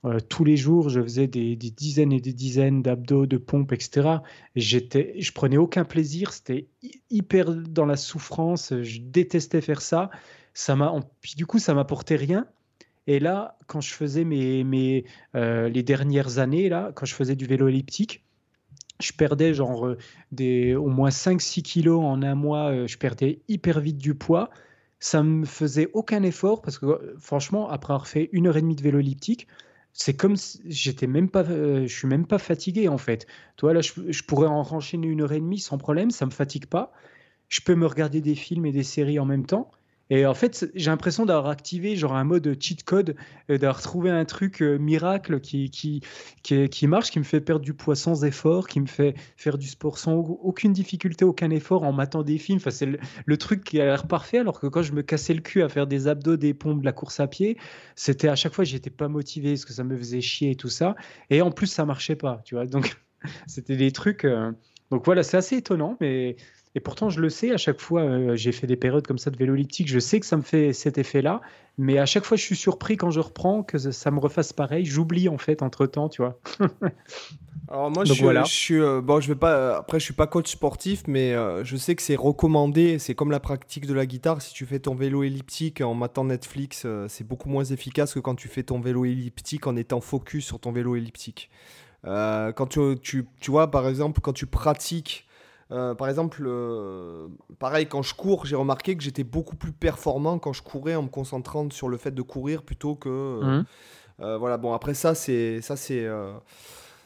euh, 0.03 0.19
tous 0.29 0.43
les 0.43 0.57
jours, 0.57 0.89
je 0.89 1.01
faisais 1.01 1.27
des, 1.27 1.55
dizaines 1.55 2.11
et 2.11 2.19
des 2.19 2.33
dizaines 2.33 2.81
d'abdos, 2.81 3.27
de 3.27 3.37
pompes, 3.37 3.71
etc. 3.71 4.17
Et 4.55 4.61
j'étais, 4.61 5.13
je 5.19 5.31
prenais 5.31 5.57
aucun 5.57 5.85
plaisir, 5.85 6.33
c'était 6.33 6.67
hyper 7.09 7.53
dans 7.53 7.85
la 7.85 7.97
souffrance, 7.97 8.73
je 8.81 8.99
détestais 8.99 9.61
faire 9.61 9.81
ça. 9.81 10.09
Ça 10.53 10.75
m'a, 10.75 10.93
du 11.37 11.45
coup, 11.45 11.59
ça 11.59 11.73
m'apportait 11.73 12.15
rien. 12.15 12.47
Et 13.07 13.19
là, 13.19 13.57
quand 13.67 13.81
je 13.81 13.93
faisais 13.93 14.23
mes, 14.23 14.63
mes 14.63 15.05
euh, 15.35 15.69
les 15.69 15.83
dernières 15.83 16.37
années, 16.37 16.69
là, 16.69 16.91
quand 16.95 17.05
je 17.05 17.15
faisais 17.15 17.35
du 17.35 17.45
vélo 17.45 17.67
elliptique, 17.67 18.23
je 19.01 19.11
perdais 19.13 19.53
genre 19.53 19.87
euh, 19.87 19.97
des, 20.31 20.75
au 20.75 20.87
moins 20.87 21.09
5-6 21.09 21.63
kilos 21.63 22.03
en 22.03 22.21
un 22.21 22.35
mois. 22.35 22.71
Euh, 22.71 22.87
je 22.87 22.97
perdais 22.97 23.39
hyper 23.47 23.79
vite 23.79 23.97
du 23.97 24.13
poids. 24.15 24.49
Ça 24.99 25.23
me 25.23 25.45
faisait 25.45 25.89
aucun 25.93 26.21
effort 26.23 26.61
parce 26.61 26.77
que 26.77 27.15
franchement, 27.19 27.69
après 27.69 27.93
avoir 27.93 28.07
fait 28.07 28.29
une 28.33 28.47
heure 28.47 28.57
et 28.57 28.61
demie 28.61 28.75
de 28.75 28.83
vélo 28.83 28.99
elliptique, 28.99 29.47
c'est 29.93 30.15
comme 30.15 30.35
si 30.35 30.61
j'étais 30.67 31.07
même 31.07 31.29
pas, 31.29 31.43
je 31.43 31.87
suis 31.87 32.07
même 32.07 32.27
pas 32.27 32.37
fatigué 32.37 32.87
en 32.87 32.99
fait. 32.99 33.25
Toi 33.57 33.73
là, 33.73 33.81
je, 33.81 33.93
je, 34.09 34.23
pourrais 34.23 34.47
en 34.47 34.61
enchaîner 34.61 35.07
une 35.07 35.21
heure 35.21 35.31
et 35.33 35.39
demie 35.39 35.59
sans 35.59 35.77
problème, 35.79 36.11
ça 36.11 36.25
me 36.27 36.31
fatigue 36.31 36.67
pas. 36.67 36.93
Je 37.49 37.61
peux 37.61 37.75
me 37.75 37.87
regarder 37.87 38.21
des 38.21 38.35
films 38.35 38.65
et 38.67 38.71
des 38.71 38.83
séries 38.83 39.19
en 39.19 39.25
même 39.25 39.45
temps. 39.45 39.71
Et 40.11 40.25
en 40.25 40.33
fait, 40.33 40.69
j'ai 40.75 40.91
l'impression 40.91 41.25
d'avoir 41.25 41.47
activé 41.47 41.95
genre 41.95 42.15
un 42.15 42.25
mode 42.25 42.57
cheat 42.59 42.83
code, 42.83 43.15
euh, 43.49 43.57
d'avoir 43.57 43.81
trouvé 43.81 44.09
un 44.09 44.25
truc 44.25 44.61
euh, 44.61 44.77
miracle 44.77 45.39
qui, 45.39 45.69
qui, 45.71 46.01
qui, 46.43 46.87
marche, 46.87 47.11
qui 47.11 47.19
me 47.19 47.23
fait 47.23 47.39
perdre 47.39 47.63
du 47.63 47.73
poids 47.73 47.95
sans 47.95 48.25
effort, 48.25 48.67
qui 48.67 48.81
me 48.81 48.87
fait 48.87 49.15
faire 49.37 49.57
du 49.57 49.67
sport 49.67 49.97
sans 49.97 50.15
aucune 50.15 50.73
difficulté, 50.73 51.23
aucun 51.23 51.49
effort 51.49 51.83
en 51.83 51.93
matant 51.93 52.23
des 52.23 52.37
films. 52.37 52.57
Enfin, 52.57 52.71
c'est 52.71 52.87
le, 53.25 53.37
truc 53.37 53.63
qui 53.63 53.79
a 53.79 53.85
l'air 53.85 54.05
parfait, 54.05 54.39
alors 54.39 54.59
que 54.59 54.67
quand 54.67 54.81
je 54.81 54.91
me 54.91 55.01
cassais 55.01 55.33
le 55.33 55.39
cul 55.39 55.63
à 55.63 55.69
faire 55.69 55.87
des 55.87 56.09
abdos, 56.09 56.35
des 56.35 56.53
pompes, 56.53 56.81
de 56.81 56.85
la 56.85 56.91
course 56.91 57.21
à 57.21 57.27
pied, 57.27 57.57
c'était 57.95 58.27
à 58.27 58.35
chaque 58.35 58.53
fois, 58.53 58.65
j'étais 58.65 58.89
pas 58.89 59.07
motivé 59.07 59.51
parce 59.51 59.63
que 59.63 59.71
ça 59.71 59.85
me 59.85 59.97
faisait 59.97 60.19
chier 60.19 60.51
et 60.51 60.55
tout 60.55 60.67
ça. 60.67 60.93
Et 61.29 61.41
en 61.41 61.51
plus, 61.51 61.67
ça 61.67 61.85
marchait 61.85 62.17
pas, 62.17 62.41
tu 62.43 62.55
vois. 62.55 62.65
Donc, 62.65 62.97
c'était 63.47 63.77
des 63.77 63.93
trucs. 63.93 64.25
Euh, 64.25 64.51
donc 64.89 65.05
voilà, 65.05 65.23
c'est 65.23 65.37
assez 65.37 65.55
étonnant, 65.55 65.95
mais 66.01 66.35
et 66.73 66.79
pourtant, 66.79 67.09
je 67.09 67.19
le 67.19 67.29
sais, 67.29 67.51
à 67.51 67.57
chaque 67.57 67.81
fois, 67.81 68.01
euh, 68.01 68.35
j'ai 68.35 68.53
fait 68.53 68.65
des 68.65 68.77
périodes 68.77 69.05
comme 69.05 69.17
ça 69.17 69.29
de 69.29 69.35
vélo 69.35 69.55
elliptique, 69.55 69.89
je 69.89 69.99
sais 69.99 70.21
que 70.21 70.25
ça 70.25 70.37
me 70.37 70.41
fait 70.41 70.71
cet 70.71 70.97
effet-là, 70.97 71.41
mais 71.77 71.97
à 71.97 72.05
chaque 72.05 72.23
fois, 72.23 72.37
je 72.37 72.43
suis 72.43 72.55
surpris 72.55 72.95
quand 72.95 73.11
je 73.11 73.19
reprends 73.19 73.61
que 73.61 73.77
ça 73.77 74.09
me 74.09 74.19
refasse 74.19 74.53
pareil. 74.53 74.85
J'oublie 74.85 75.27
en 75.27 75.37
fait 75.37 75.63
entre 75.63 75.85
temps, 75.85 76.07
tu 76.07 76.21
vois. 76.21 76.39
Alors 77.67 77.91
moi, 77.91 78.05
je, 78.05 78.13
je, 78.13 78.43
suis 78.45 78.79
euh, 78.79 79.01
bon, 79.01 79.19
je 79.19 79.27
vais 79.29 79.35
pas. 79.35 79.53
Euh, 79.53 79.77
après, 79.79 79.99
je 79.99 80.05
suis 80.05 80.13
pas 80.13 80.27
coach 80.27 80.51
sportif, 80.51 81.03
mais 81.07 81.33
je 81.63 81.75
sais 81.75 81.95
que 81.95 82.01
c'est 82.01 82.15
recommandé. 82.15 82.99
C'est 82.99 83.15
comme 83.15 83.31
la 83.31 83.39
pratique 83.39 83.85
de 83.85 83.93
la 83.93 84.05
guitare. 84.05 84.41
Si 84.41 84.53
tu 84.53 84.65
fais 84.65 84.79
ton 84.79 84.95
vélo 84.95 85.23
elliptique 85.23 85.81
en 85.81 85.93
matant 85.93 86.25
Netflix, 86.25 86.85
c'est 87.07 87.25
beaucoup 87.25 87.49
moins 87.49 87.63
efficace 87.63 88.13
que 88.13 88.19
quand 88.19 88.35
tu 88.35 88.47
fais 88.47 88.63
ton 88.63 88.79
vélo 88.79 89.05
elliptique 89.05 89.67
en 89.67 89.75
étant 89.75 90.01
focus 90.01 90.45
sur 90.45 90.59
ton 90.59 90.71
vélo 90.71 90.95
elliptique. 90.95 91.49
quand 92.03 92.67
tu, 92.69 92.79
tu, 93.01 93.25
tu 93.39 93.51
vois, 93.51 93.71
par 93.71 93.87
exemple, 93.87 94.19
quand 94.21 94.33
tu 94.33 94.45
pratiques 94.45 95.25
euh, 95.71 95.95
par 95.95 96.09
exemple, 96.09 96.43
euh, 96.45 97.27
pareil, 97.59 97.87
quand 97.87 98.01
je 98.01 98.13
cours, 98.13 98.45
j'ai 98.45 98.55
remarqué 98.55 98.95
que 98.97 99.03
j'étais 99.03 99.23
beaucoup 99.23 99.55
plus 99.55 99.71
performant 99.71 100.37
quand 100.37 100.53
je 100.53 100.61
courais 100.61 100.95
en 100.95 101.03
me 101.03 101.07
concentrant 101.07 101.69
sur 101.69 101.87
le 101.87 101.97
fait 101.97 102.11
de 102.11 102.21
courir 102.21 102.63
plutôt 102.63 102.95
que. 102.95 103.09
Euh, 103.09 103.63
mmh. 104.19 104.35
voilà, 104.37 104.57
bon, 104.57 104.73
après 104.73 104.93
ça, 104.93 105.15
c'est. 105.15 105.61
Ça, 105.61 105.77
c'est. 105.77 106.05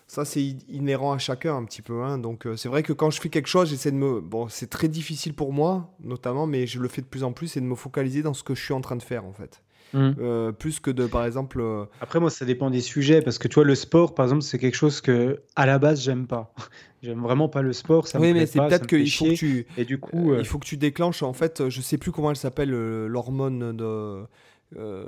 ça, 0.07 0.25
c'est 0.25 0.43
inhérent 0.67 1.13
à 1.13 1.19
chacun 1.19 1.55
un 1.55 1.65
petit 1.65 1.83
peu. 1.83 2.01
Hein. 2.03 2.17
donc, 2.17 2.47
c'est 2.57 2.69
vrai 2.69 2.81
que 2.81 2.93
quand 2.93 3.11
je 3.11 3.21
fais 3.21 3.29
quelque 3.29 3.49
chose, 3.49 3.69
j'essaie 3.69 3.91
de 3.91 3.97
me. 3.97 4.19
Bon, 4.19 4.47
c'est 4.49 4.69
très 4.69 4.87
difficile 4.87 5.35
pour 5.35 5.53
moi, 5.53 5.93
notamment, 6.03 6.47
mais 6.47 6.65
je 6.65 6.79
le 6.79 6.87
fais 6.87 7.01
de 7.01 7.07
plus 7.07 7.23
en 7.23 7.33
plus, 7.33 7.47
c'est 7.47 7.61
de 7.61 7.65
me 7.65 7.75
focaliser 7.75 8.23
dans 8.23 8.33
ce 8.33 8.43
que 8.43 8.55
je 8.55 8.63
suis 8.63 8.73
en 8.73 8.81
train 8.81 8.95
de 8.95 9.03
faire, 9.03 9.25
en 9.25 9.33
fait. 9.33 9.61
Mmh. 9.95 10.51
plus 10.59 10.79
que 10.79 10.91
de, 10.91 11.07
par 11.07 11.25
exemple. 11.25 11.63
Après, 12.01 12.19
moi, 12.19 12.29
ça 12.29 12.45
dépend 12.45 12.69
des 12.69 12.81
sujets, 12.81 13.21
parce 13.21 13.37
que 13.37 13.47
tu 13.47 13.55
vois, 13.55 13.63
le 13.63 13.75
sport, 13.75 14.13
par 14.13 14.25
exemple, 14.25 14.41
c'est 14.41 14.59
quelque 14.59 14.75
chose 14.75 15.01
que, 15.01 15.41
à 15.55 15.65
la 15.65 15.79
base, 15.79 16.01
j'aime 16.01 16.27
pas. 16.27 16.53
J'aime 17.05 17.21
vraiment 17.21 17.47
pas 17.47 17.61
le 17.61 17.71
sport. 17.71 18.07
Ça 18.07 18.19
oui, 18.19 18.33
mais 18.33 18.47
c'est 18.47 18.59
peut-être 18.59 18.87
qu'il 18.87 19.09
faut 19.11 19.25
que 19.25 19.35
tu. 19.35 19.67
Et 19.77 19.85
du 19.85 19.99
coup, 19.99 20.31
euh, 20.31 20.39
il 20.39 20.45
faut 20.45 20.57
que 20.57 20.65
tu 20.65 20.75
déclenches. 20.75 21.21
En 21.21 21.33
fait, 21.33 21.69
je 21.69 21.81
sais 21.81 21.97
plus 21.97 22.11
comment 22.11 22.31
elle 22.31 22.35
s'appelle, 22.35 22.73
euh, 22.73 23.07
l'hormone 23.07 23.77
de. 23.77 24.23
Euh, 24.75 25.05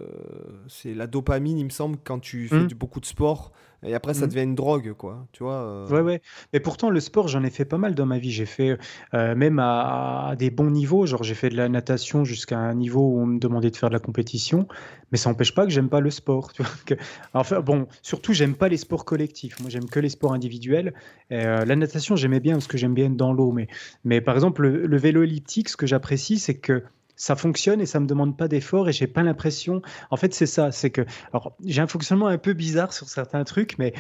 c'est 0.67 0.93
la 0.93 1.07
dopamine, 1.07 1.57
il 1.57 1.65
me 1.65 1.71
semble, 1.71 1.97
quand 2.03 2.19
tu 2.19 2.47
fais 2.47 2.55
mmh. 2.55 2.73
beaucoup 2.75 2.99
de 2.99 3.05
sport. 3.05 3.51
Et 3.83 3.93
après, 3.93 4.13
ça 4.13 4.25
mmh. 4.25 4.29
devient 4.29 4.43
une 4.43 4.55
drogue, 4.55 4.93
quoi. 4.93 5.27
Tu 5.31 5.43
vois 5.43 5.85
Ouais, 5.89 6.01
ouais. 6.01 6.21
Mais 6.53 6.59
pourtant, 6.59 6.89
le 6.89 6.99
sport, 6.99 7.27
j'en 7.27 7.43
ai 7.43 7.49
fait 7.49 7.65
pas 7.65 7.77
mal 7.77 7.95
dans 7.95 8.05
ma 8.05 8.17
vie. 8.17 8.31
J'ai 8.31 8.45
fait 8.45 8.77
même 9.13 9.59
à, 9.59 10.35
des 10.37 10.49
bons 10.49 10.69
niveaux. 10.71 11.05
Genre, 11.05 11.23
j'ai 11.23 11.35
fait 11.35 11.49
de 11.49 11.57
la 11.57 11.69
natation 11.69 12.23
jusqu'à 12.23 12.57
un 12.57 12.73
niveau 12.73 13.01
où 13.01 13.19
on 13.19 13.25
me 13.25 13.39
demandait 13.39 13.69
de 13.69 13.75
faire 13.75 13.89
de 13.89 13.93
la 13.93 13.99
compétition. 13.99 14.67
Mais 15.11 15.17
ça 15.17 15.29
n'empêche 15.29 15.53
pas 15.53 15.65
que 15.65 15.71
j'aime 15.71 15.89
pas 15.89 15.99
le 15.99 16.09
sport. 16.09 16.51
Tu 16.57 16.63
vois 16.63 16.71
que... 16.85 16.95
Enfin, 17.33 17.61
bon, 17.61 17.87
surtout, 18.01 18.33
j'aime 18.33 18.55
pas 18.55 18.67
les 18.67 18.77
sports 18.77 19.05
collectifs. 19.05 19.59
Moi, 19.59 19.69
j'aime 19.69 19.85
que 19.85 19.99
les 19.99 20.09
sports 20.09 20.33
individuels. 20.33 20.93
la 21.29 21.75
natation, 21.75 22.15
j'aimais 22.15 22.39
bien 22.39 22.53
parce 22.53 22.67
que 22.67 22.77
j'aime 22.77 22.93
bien 22.93 23.05
être 23.05 23.15
dans 23.15 23.33
l'eau. 23.33 23.51
Mais, 23.51 23.67
mais 24.03 24.21
par 24.21 24.35
exemple, 24.35 24.67
le 24.67 24.97
vélo 24.97 25.23
elliptique, 25.23 25.69
ce 25.69 25.77
que 25.77 25.85
j'apprécie, 25.87 26.39
c'est 26.39 26.57
que 26.57 26.83
ça 27.17 27.35
fonctionne 27.35 27.81
et 27.81 27.85
ça 27.85 27.99
me 27.99 28.05
demande 28.07 28.37
pas 28.37 28.47
d'effort 28.47 28.87
et 28.87 28.93
j'ai 28.93 29.07
pas 29.07 29.23
l'impression. 29.23 29.81
En 30.09 30.15
fait, 30.15 30.33
c'est 30.33 30.45
ça, 30.45 30.71
c'est 30.71 30.91
que 30.91 31.01
alors 31.33 31.57
j'ai 31.65 31.81
un 31.81 31.87
fonctionnement 31.87 32.27
un 32.27 32.37
peu 32.37 32.53
bizarre 32.53 32.93
sur 32.93 33.09
certains 33.09 33.43
trucs, 33.43 33.77
mais 33.77 33.93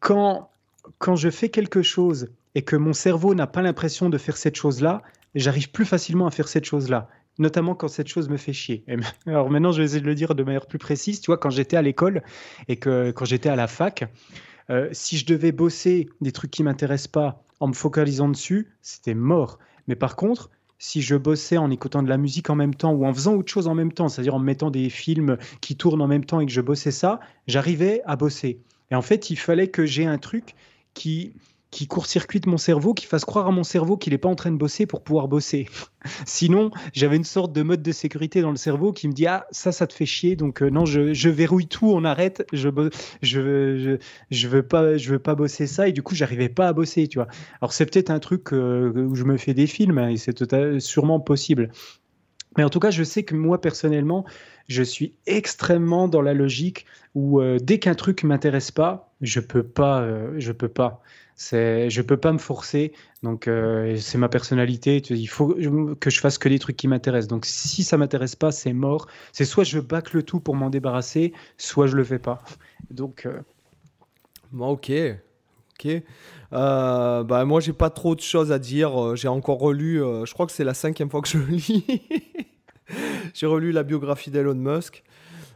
quand, 0.00 0.50
quand 0.98 1.16
je 1.16 1.28
fais 1.28 1.50
quelque 1.50 1.82
chose 1.82 2.30
et 2.54 2.62
que 2.62 2.76
mon 2.76 2.94
cerveau 2.94 3.34
n'a 3.34 3.46
pas 3.46 3.60
l'impression 3.60 4.08
de 4.08 4.16
faire 4.16 4.36
cette 4.36 4.56
chose-là, 4.56 5.02
j'arrive 5.34 5.70
plus 5.70 5.84
facilement 5.84 6.26
à 6.26 6.30
faire 6.30 6.48
cette 6.48 6.64
chose-là 6.64 7.08
notamment 7.38 7.74
quand 7.74 7.88
cette 7.88 8.08
chose 8.08 8.28
me 8.28 8.36
fait 8.36 8.52
chier. 8.52 8.84
Alors 9.26 9.50
maintenant, 9.50 9.72
je 9.72 9.78
vais 9.78 9.84
essayer 9.84 10.00
de 10.00 10.06
le 10.06 10.14
dire 10.14 10.34
de 10.34 10.42
manière 10.42 10.66
plus 10.66 10.78
précise. 10.78 11.20
Tu 11.20 11.26
vois, 11.26 11.38
quand 11.38 11.50
j'étais 11.50 11.76
à 11.76 11.82
l'école 11.82 12.22
et 12.66 12.76
que 12.76 13.10
quand 13.12 13.24
j'étais 13.24 13.48
à 13.48 13.56
la 13.56 13.66
fac, 13.66 14.04
euh, 14.70 14.88
si 14.92 15.16
je 15.16 15.26
devais 15.26 15.52
bosser 15.52 16.08
des 16.20 16.32
trucs 16.32 16.50
qui 16.50 16.62
m'intéressent 16.62 17.08
pas 17.08 17.44
en 17.60 17.68
me 17.68 17.72
focalisant 17.72 18.28
dessus, 18.28 18.68
c'était 18.82 19.14
mort. 19.14 19.58
Mais 19.86 19.96
par 19.96 20.16
contre, 20.16 20.50
si 20.78 21.02
je 21.02 21.16
bossais 21.16 21.58
en 21.58 21.70
écoutant 21.70 22.02
de 22.02 22.08
la 22.08 22.18
musique 22.18 22.50
en 22.50 22.54
même 22.54 22.74
temps 22.74 22.92
ou 22.92 23.04
en 23.04 23.12
faisant 23.12 23.34
autre 23.34 23.50
chose 23.50 23.66
en 23.66 23.74
même 23.74 23.92
temps, 23.92 24.08
c'est-à-dire 24.08 24.34
en 24.34 24.38
mettant 24.38 24.70
des 24.70 24.90
films 24.90 25.36
qui 25.60 25.76
tournent 25.76 26.02
en 26.02 26.06
même 26.06 26.24
temps 26.24 26.40
et 26.40 26.46
que 26.46 26.52
je 26.52 26.60
bossais 26.60 26.90
ça, 26.90 27.20
j'arrivais 27.46 28.02
à 28.06 28.16
bosser. 28.16 28.60
Et 28.90 28.94
en 28.94 29.02
fait, 29.02 29.30
il 29.30 29.36
fallait 29.36 29.68
que 29.68 29.84
j'ai 29.84 30.06
un 30.06 30.18
truc 30.18 30.54
qui, 30.94 31.34
qui 31.70 31.86
court-circuite 31.86 32.46
mon 32.46 32.56
cerveau, 32.56 32.94
qui 32.94 33.04
fasse 33.04 33.24
croire 33.24 33.46
à 33.46 33.50
mon 33.50 33.62
cerveau 33.62 33.98
qu'il 33.98 34.12
n'est 34.14 34.18
pas 34.18 34.28
en 34.28 34.34
train 34.34 34.50
de 34.50 34.56
bosser 34.56 34.86
pour 34.86 35.02
pouvoir 35.02 35.28
bosser. 35.28 35.68
Sinon, 36.26 36.70
j'avais 36.94 37.16
une 37.16 37.24
sorte 37.24 37.52
de 37.52 37.62
mode 37.62 37.82
de 37.82 37.92
sécurité 37.92 38.40
dans 38.40 38.50
le 38.50 38.56
cerveau 38.56 38.92
qui 38.92 39.06
me 39.06 39.12
dit 39.12 39.26
ah 39.26 39.46
ça 39.50 39.70
ça 39.70 39.86
te 39.86 39.92
fait 39.92 40.06
chier 40.06 40.36
donc 40.36 40.62
euh, 40.62 40.70
non 40.70 40.86
je, 40.86 41.28
verrouille 41.28 41.66
tout, 41.66 41.90
on 41.90 42.04
arrête, 42.04 42.46
je 42.52 42.68
je, 43.20 43.98
je 44.30 44.48
veux 44.48 44.62
pas 44.62 44.96
je 44.96 45.10
veux 45.10 45.18
pas 45.18 45.34
bosser 45.34 45.66
ça 45.66 45.88
et 45.88 45.92
du 45.92 46.02
coup 46.02 46.14
j'arrivais 46.14 46.48
pas 46.48 46.68
à 46.68 46.72
bosser 46.72 47.06
tu 47.06 47.18
vois. 47.18 47.28
Alors 47.60 47.72
c'est 47.72 47.84
peut-être 47.84 48.10
un 48.10 48.18
truc 48.18 48.52
euh, 48.52 48.90
où 48.94 49.14
je 49.14 49.24
me 49.24 49.36
fais 49.36 49.52
des 49.52 49.66
films 49.66 49.98
hein, 49.98 50.08
et 50.08 50.16
c'est 50.16 50.32
tota-, 50.32 50.80
sûrement 50.80 51.20
possible. 51.20 51.70
Mais 52.56 52.64
en 52.64 52.70
tout 52.70 52.80
cas, 52.80 52.90
je 52.90 53.04
sais 53.04 53.22
que 53.22 53.34
moi 53.36 53.60
personnellement, 53.60 54.24
je 54.68 54.82
suis 54.82 55.14
extrêmement 55.26 56.08
dans 56.08 56.22
la 56.22 56.32
logique 56.34 56.86
où 57.14 57.40
euh, 57.40 57.58
dès 57.60 57.78
qu'un 57.78 57.94
truc 57.94 58.24
m'intéresse 58.24 58.70
pas, 58.70 59.12
je 59.20 59.38
peux 59.40 59.62
pas, 59.62 60.08
je 60.38 60.52
peux 60.52 60.68
pas. 60.68 61.02
C'est, 61.40 61.88
je 61.88 62.02
peux 62.02 62.16
pas 62.16 62.32
me 62.32 62.38
forcer. 62.38 62.92
Donc, 63.22 63.46
euh, 63.46 63.96
c'est 63.96 64.18
ma 64.18 64.28
personnalité. 64.28 65.00
Il 65.08 65.28
faut 65.28 65.54
que 66.00 66.10
je 66.10 66.18
fasse 66.20 66.36
que 66.36 66.48
des 66.48 66.58
trucs 66.58 66.76
qui 66.76 66.88
m'intéressent. 66.88 67.28
Donc, 67.28 67.46
si 67.46 67.84
ça 67.84 67.96
m'intéresse 67.96 68.34
pas, 68.34 68.50
c'est 68.50 68.72
mort. 68.72 69.06
C'est 69.32 69.44
soit 69.44 69.62
je 69.62 69.78
bâcle 69.78 70.16
le 70.16 70.24
tout 70.24 70.40
pour 70.40 70.56
m'en 70.56 70.68
débarrasser, 70.68 71.32
soit 71.56 71.86
je 71.86 71.94
le 71.94 72.02
fais 72.02 72.18
pas. 72.18 72.42
Donc. 72.90 73.24
Euh, 73.24 73.40
bon, 74.50 74.70
ok. 74.70 74.90
Ok. 75.74 76.02
Euh, 76.52 77.22
bah, 77.22 77.44
moi, 77.44 77.60
j'ai 77.60 77.72
pas 77.72 77.90
trop 77.90 78.16
de 78.16 78.20
choses 78.20 78.50
à 78.50 78.58
dire. 78.58 79.00
Euh, 79.00 79.14
j'ai 79.14 79.28
encore 79.28 79.60
relu, 79.60 79.98
je 79.98 80.32
crois 80.34 80.46
que 80.46 80.52
c'est 80.52 80.64
la 80.64 80.74
cinquième 80.74 81.08
fois 81.08 81.22
que 81.22 81.28
je 81.28 81.38
lis. 81.48 82.02
j'ai 83.32 83.46
relu 83.46 83.70
la 83.70 83.84
biographie 83.84 84.32
d'Elon 84.32 84.56
Musk. 84.56 85.04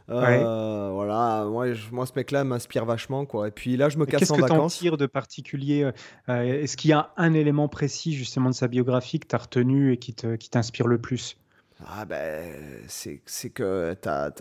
Euh, 0.09 0.89
voilà, 0.91 1.45
moi, 1.49 1.67
moi 1.91 2.05
ce 2.05 2.11
mec-là 2.15 2.43
m'inspire 2.43 2.85
vachement, 2.85 3.25
quoi. 3.25 3.47
Et 3.47 3.51
puis 3.51 3.77
là, 3.77 3.89
je 3.89 3.97
me 3.97 4.05
casse 4.05 4.29
en 4.31 4.35
vacances. 4.35 4.73
Qu'est-ce 4.73 4.79
que 4.79 4.83
tires 4.83 4.97
de 4.97 5.05
particulier 5.05 5.91
euh, 6.29 6.61
Est-ce 6.61 6.75
qu'il 6.77 6.89
y 6.89 6.93
a 6.93 7.11
un 7.17 7.33
élément 7.33 7.67
précis 7.67 8.13
justement 8.13 8.49
de 8.49 8.55
sa 8.55 8.67
biographie 8.67 9.19
que 9.19 9.27
tu 9.27 9.35
as 9.35 9.39
retenu 9.39 9.93
et 9.93 9.97
qui 9.97 10.13
t'inspire 10.13 10.87
le 10.87 10.97
plus? 10.97 11.37
Ah 11.85 12.05
ben, 12.05 12.53
c'est 12.87 13.21
que 13.49 13.95
t'as... 14.01 14.31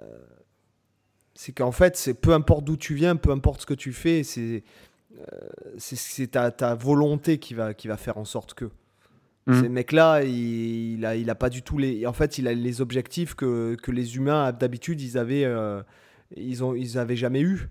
Euh, 0.00 0.18
c'est 1.34 1.52
qu'en 1.52 1.72
fait, 1.72 1.96
c'est 1.96 2.14
peu 2.14 2.32
importe 2.32 2.64
d'où 2.64 2.76
tu 2.76 2.94
viens, 2.94 3.16
peu 3.16 3.30
importe 3.30 3.62
ce 3.62 3.66
que 3.66 3.74
tu 3.74 3.92
fais, 3.92 4.22
c'est 4.24 4.64
c'est 5.78 6.30
ta, 6.30 6.50
ta, 6.52 6.74
volonté 6.74 7.38
qui 7.38 7.54
va, 7.54 7.74
qui 7.74 7.88
va 7.88 7.96
faire 7.96 8.18
en 8.18 8.24
sorte 8.24 8.54
que. 8.54 8.70
Mmh. 9.48 9.62
Ces 9.62 9.68
mecs-là, 9.70 10.22
il, 10.24 11.06
a, 11.06 11.16
il 11.16 11.30
a 11.30 11.34
pas 11.34 11.48
du 11.48 11.62
tout 11.62 11.78
les. 11.78 12.06
En 12.06 12.12
fait, 12.12 12.36
il 12.36 12.46
a 12.46 12.52
les 12.52 12.80
objectifs 12.82 13.34
que, 13.34 13.76
que 13.82 13.90
les 13.90 14.16
humains 14.16 14.52
d'habitude 14.52 15.00
ils 15.00 15.16
avaient, 15.16 15.44
euh, 15.44 15.82
ils 16.36 16.62
ont, 16.62 16.74
ils 16.74 16.98
avaient 16.98 17.16
jamais 17.16 17.40
eu. 17.40 17.70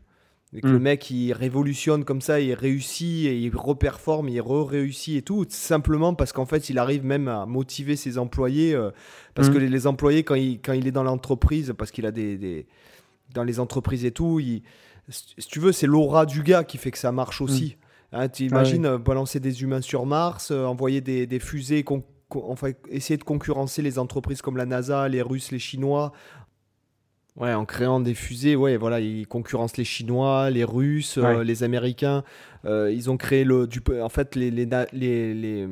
Et 0.55 0.61
que 0.61 0.67
le 0.67 0.79
mmh. 0.79 0.81
mec 0.81 1.11
il 1.11 1.33
révolutionne 1.33 2.03
comme 2.05 2.21
ça, 2.21 2.39
il 2.39 2.53
réussit 2.53 3.27
et 3.27 3.37
il 3.37 3.55
reperforme, 3.55 4.29
il 4.29 4.39
re-réussit 4.39 5.17
et 5.17 5.21
tout, 5.21 5.45
simplement 5.49 6.15
parce 6.15 6.31
qu'en 6.31 6.45
fait 6.45 6.69
il 6.69 6.79
arrive 6.79 7.03
même 7.03 7.27
à 7.27 7.45
motiver 7.45 7.95
ses 7.95 8.17
employés. 8.17 8.73
Euh, 8.73 8.89
parce 9.35 9.49
mmh. 9.49 9.53
que 9.53 9.57
les, 9.59 9.87
employés, 9.87 10.23
quand 10.23 10.35
il, 10.35 10.59
quand 10.59 10.73
il 10.73 10.87
est 10.87 10.91
dans 10.91 11.03
l'entreprise, 11.03 11.75
parce 11.77 11.91
qu'il 11.91 12.05
a 12.07 12.11
des, 12.11 12.37
des, 12.37 12.65
Dans 13.35 13.43
les 13.43 13.59
entreprises 13.59 14.03
et 14.05 14.11
tout, 14.11 14.39
il, 14.39 14.63
si 15.09 15.47
tu 15.47 15.59
veux, 15.59 15.73
c'est 15.73 15.85
l'aura 15.85 16.25
du 16.25 16.41
gars 16.41 16.63
qui 16.63 16.77
fait 16.77 16.91
que 16.91 16.97
ça 16.97 17.11
marche 17.11 17.41
aussi. 17.41 17.77
Hein, 18.13 18.29
tu 18.29 18.45
imagines 18.45 18.85
euh, 18.85 18.97
balancer 18.97 19.39
des 19.39 19.63
humains 19.63 19.81
sur 19.81 20.05
Mars, 20.05 20.51
euh, 20.51 20.63
envoyer 20.65 21.01
des, 21.01 21.27
des 21.27 21.39
fusées, 21.39 21.83
enfin, 22.33 22.71
essayer 22.89 23.17
de 23.17 23.23
concurrencer 23.23 23.81
les 23.81 23.99
entreprises 23.99 24.41
comme 24.41 24.57
la 24.57 24.65
NASA, 24.65 25.07
les 25.09 25.21
Russes, 25.21 25.51
les 25.51 25.59
Chinois. 25.59 26.13
Ouais, 27.35 27.53
en 27.53 27.65
créant 27.65 27.99
des 27.99 28.15
fusées, 28.15 28.55
ouais, 28.55 28.77
voilà, 28.77 28.99
ils 28.99 29.27
concurrencent 29.27 29.77
les 29.77 29.83
Chinois, 29.83 30.49
les 30.49 30.63
Russes, 30.63 31.19
euh, 31.19 31.43
les 31.43 31.61
Américains. 31.61 32.23
ils 32.65 33.11
ont 33.11 33.17
créé 33.17 33.43
le, 33.43 33.67
du, 33.67 33.79
en 34.01 34.09
fait, 34.09 34.35
les, 34.35 34.49
les, 34.49 34.65
les, 34.91 35.67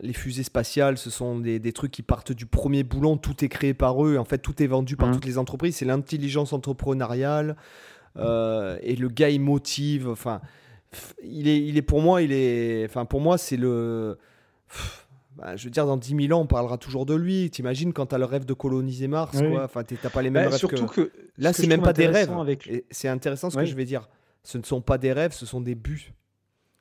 les, 0.00 0.12
fusées 0.14 0.42
spatiales, 0.42 0.96
ce 0.96 1.10
sont 1.10 1.38
des, 1.38 1.58
des, 1.58 1.72
trucs 1.74 1.90
qui 1.90 2.00
partent 2.00 2.32
du 2.32 2.46
premier 2.46 2.82
boulon. 2.82 3.18
Tout 3.18 3.44
est 3.44 3.50
créé 3.50 3.74
par 3.74 4.02
eux. 4.06 4.16
En 4.16 4.24
fait, 4.24 4.38
tout 4.38 4.62
est 4.62 4.66
vendu 4.66 4.96
par 4.96 5.08
mmh. 5.08 5.12
toutes 5.12 5.26
les 5.26 5.36
entreprises. 5.36 5.76
C'est 5.76 5.84
l'intelligence 5.84 6.54
entrepreneuriale. 6.54 7.56
et 8.16 8.96
le 8.96 9.08
gars, 9.08 9.28
il 9.28 9.42
motive. 9.42 10.08
Enfin, 10.08 10.40
il 11.22 11.48
est, 11.48 11.58
il 11.58 11.76
est 11.76 11.82
pour 11.82 12.00
moi, 12.00 12.22
il 12.22 12.32
est, 12.32 12.84
enfin 12.84 13.04
pour 13.04 13.20
moi 13.20 13.38
c'est 13.38 13.56
le, 13.56 14.18
bah, 15.36 15.56
je 15.56 15.64
veux 15.64 15.70
dire 15.70 15.86
dans 15.86 15.96
10 15.96 16.26
000 16.28 16.38
ans 16.38 16.42
on 16.42 16.46
parlera 16.46 16.78
toujours 16.78 17.06
de 17.06 17.14
lui. 17.14 17.50
T'imagines 17.50 17.92
quand 17.92 18.06
t'as 18.06 18.18
le 18.18 18.24
rêve 18.24 18.44
de 18.44 18.54
coloniser 18.54 19.08
Mars, 19.08 19.38
quoi. 19.38 19.64
Enfin 19.64 19.82
t'as 19.84 20.10
pas 20.10 20.22
les 20.22 20.30
mêmes 20.30 20.44
bah, 20.44 20.50
rêves 20.50 20.58
surtout 20.58 20.86
que... 20.86 21.10
là 21.38 21.52
c'est 21.52 21.66
même 21.66 21.82
pas 21.82 21.92
des 21.92 22.06
rêves. 22.06 22.30
Avec... 22.32 22.70
C'est 22.90 23.08
intéressant 23.08 23.50
ce 23.50 23.56
que 23.56 23.64
je 23.64 23.74
vais 23.74 23.84
dire. 23.84 24.08
Ce 24.44 24.58
ne 24.58 24.64
sont 24.64 24.80
pas 24.80 24.98
des 24.98 25.12
rêves, 25.12 25.32
ce 25.32 25.46
sont 25.46 25.60
des 25.60 25.74
buts. 25.74 26.12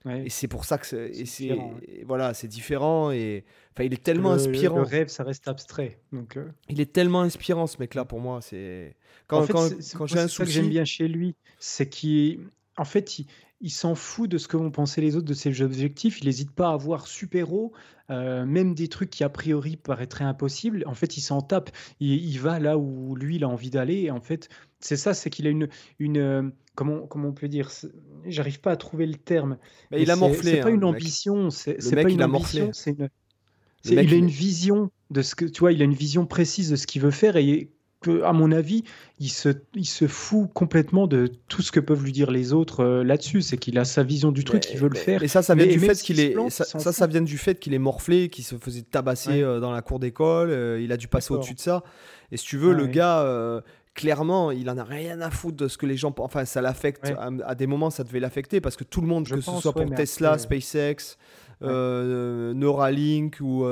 Et 0.09 0.29
c'est 0.31 0.47
pour 0.47 0.65
ça 0.65 0.79
que 0.79 0.87
c'est, 0.87 1.57
voilà, 2.05 2.33
c'est 2.33 2.47
différent 2.47 3.11
et 3.11 3.45
enfin 3.71 3.83
il 3.83 3.93
est 3.93 4.03
tellement 4.03 4.31
inspirant. 4.31 4.77
Le 4.77 4.81
rêve, 4.81 5.09
ça 5.09 5.23
reste 5.23 5.47
abstrait. 5.47 5.99
Donc 6.11 6.37
euh. 6.37 6.47
il 6.69 6.81
est 6.81 6.91
tellement 6.91 7.21
inspirant 7.21 7.67
ce 7.67 7.77
mec-là 7.79 8.03
pour 8.03 8.19
moi. 8.19 8.41
C'est 8.41 8.95
quand, 9.27 9.45
quand, 9.47 9.69
quand 9.95 10.07
j'ai 10.07 10.19
un 10.19 10.27
souci. 10.27 10.47
que 10.47 10.51
j'aime 10.51 10.69
bien 10.69 10.85
chez 10.85 11.07
lui, 11.07 11.35
c'est 11.59 11.87
qu'il 11.87 12.47
en 12.77 12.85
fait, 12.85 13.19
il, 13.19 13.27
il 13.61 13.69
s'en 13.69 13.95
fout 13.95 14.29
de 14.29 14.37
ce 14.37 14.47
que 14.47 14.57
vont 14.57 14.71
penser 14.71 15.01
les 15.01 15.15
autres 15.15 15.27
de 15.27 15.33
ses 15.33 15.61
objectifs. 15.61 16.21
Il 16.21 16.25
n'hésite 16.25 16.51
pas 16.51 16.69
à 16.69 16.77
voir 16.77 17.07
super 17.07 17.53
haut, 17.53 17.71
euh, 18.09 18.45
même 18.45 18.73
des 18.73 18.87
trucs 18.87 19.11
qui 19.11 19.23
a 19.23 19.29
priori 19.29 19.77
paraîtraient 19.77 20.23
impossibles. 20.23 20.83
En 20.87 20.95
fait, 20.95 21.17
il 21.17 21.21
s'en 21.21 21.41
tape. 21.41 21.69
Il, 21.99 22.37
va 22.39 22.59
là 22.59 22.77
où 22.77 23.15
lui 23.15 23.35
il 23.35 23.43
a 23.43 23.47
envie 23.47 23.69
d'aller. 23.69 24.01
Et 24.01 24.11
en 24.11 24.19
fait, 24.19 24.49
c'est 24.79 24.97
ça, 24.97 25.13
c'est 25.13 25.29
qu'il 25.29 25.45
a 25.45 25.51
une, 25.51 25.69
une 25.99 26.17
euh, 26.17 26.43
comment, 26.75 27.05
comment 27.05 27.29
on 27.29 27.33
peut 27.33 27.47
dire 27.47 27.69
J'arrive 28.25 28.59
pas 28.61 28.71
à 28.71 28.77
trouver 28.77 29.05
le 29.05 29.15
terme. 29.15 29.57
Mais 29.91 30.01
il 30.01 30.09
a 30.09 30.15
morflé. 30.15 30.51
C'est 30.51 30.61
pas 30.61 30.69
hein, 30.69 30.73
une 30.73 30.83
ambition. 30.83 31.49
C'est 31.51 31.75
pas 31.75 32.09
une 32.09 32.23
ambition. 32.23 32.71
C'est 32.73 32.91
une. 32.91 33.09
il 33.85 33.99
a 33.99 34.17
une 34.17 34.27
vision 34.27 34.89
de 35.11 35.21
ce 35.21 35.35
que 35.35 35.45
tu 35.45 35.59
vois. 35.59 35.71
Il 35.71 35.81
a 35.81 35.85
une 35.85 35.93
vision 35.93 36.25
précise 36.25 36.71
de 36.71 36.75
ce 36.75 36.87
qu'il 36.87 37.01
veut 37.01 37.11
faire 37.11 37.37
et 37.37 37.69
à 38.23 38.33
mon 38.33 38.51
avis, 38.51 38.83
il 39.19 39.29
se, 39.29 39.49
il 39.75 39.85
se 39.85 40.07
fout 40.07 40.49
complètement 40.53 41.07
de 41.07 41.31
tout 41.47 41.61
ce 41.61 41.71
que 41.71 41.79
peuvent 41.79 42.03
lui 42.03 42.11
dire 42.11 42.31
les 42.31 42.53
autres 42.53 42.83
euh, 42.83 43.03
là-dessus. 43.03 43.41
C'est 43.41 43.57
qu'il 43.57 43.77
a 43.77 43.85
sa 43.85 44.03
vision 44.03 44.31
du 44.31 44.43
truc, 44.43 44.63
il 44.71 44.79
veut 44.79 44.89
le 44.89 44.97
faire. 44.97 45.21
Et 45.21 45.27
ça, 45.27 45.43
ça 45.43 45.53
vient 45.55 45.67
du 45.67 45.79
fait 45.79 46.01
qu'il 46.01 46.19
est, 46.19 46.35
ça, 46.49 46.65
ça, 46.65 47.07
vient 47.07 47.21
du 47.21 47.37
fait 47.37 47.59
qu'il 47.59 47.73
est 47.73 47.79
morflé, 47.79 48.29
qu'il 48.29 48.43
se 48.43 48.55
faisait 48.55 48.81
tabasser 48.81 49.41
euh, 49.41 49.59
dans 49.59 49.71
la 49.71 49.81
cour 49.81 49.99
d'école. 49.99 50.49
Euh, 50.49 50.81
il 50.81 50.91
a 50.91 50.97
dû 50.97 51.07
passer 51.07 51.33
au-dessus 51.33 51.53
de 51.53 51.59
ça. 51.59 51.83
Et 52.31 52.37
si 52.37 52.45
tu 52.45 52.57
veux, 52.57 52.73
le 52.73 52.87
gars, 52.87 53.61
clairement, 53.93 54.51
il 54.51 54.69
en 54.69 54.77
a 54.77 54.83
rien 54.83 55.21
à 55.21 55.29
foutre 55.29 55.57
de 55.57 55.67
ce 55.67 55.77
que 55.77 55.85
les 55.85 55.97
gens. 55.97 56.13
Enfin, 56.17 56.45
ça 56.45 56.61
l'affecte. 56.61 57.13
À, 57.45 57.55
des 57.55 57.67
moments, 57.67 57.89
ça 57.89 58.03
devait 58.03 58.19
l'affecter 58.19 58.61
parce 58.61 58.75
que 58.75 58.83
tout 58.83 59.01
le 59.01 59.07
monde, 59.07 59.27
que 59.27 59.41
ce 59.41 59.51
soit 59.61 59.73
pour 59.73 59.93
Tesla, 59.93 60.37
SpaceX. 60.37 61.17
Neuralink 61.61 63.37
ou 63.41 63.63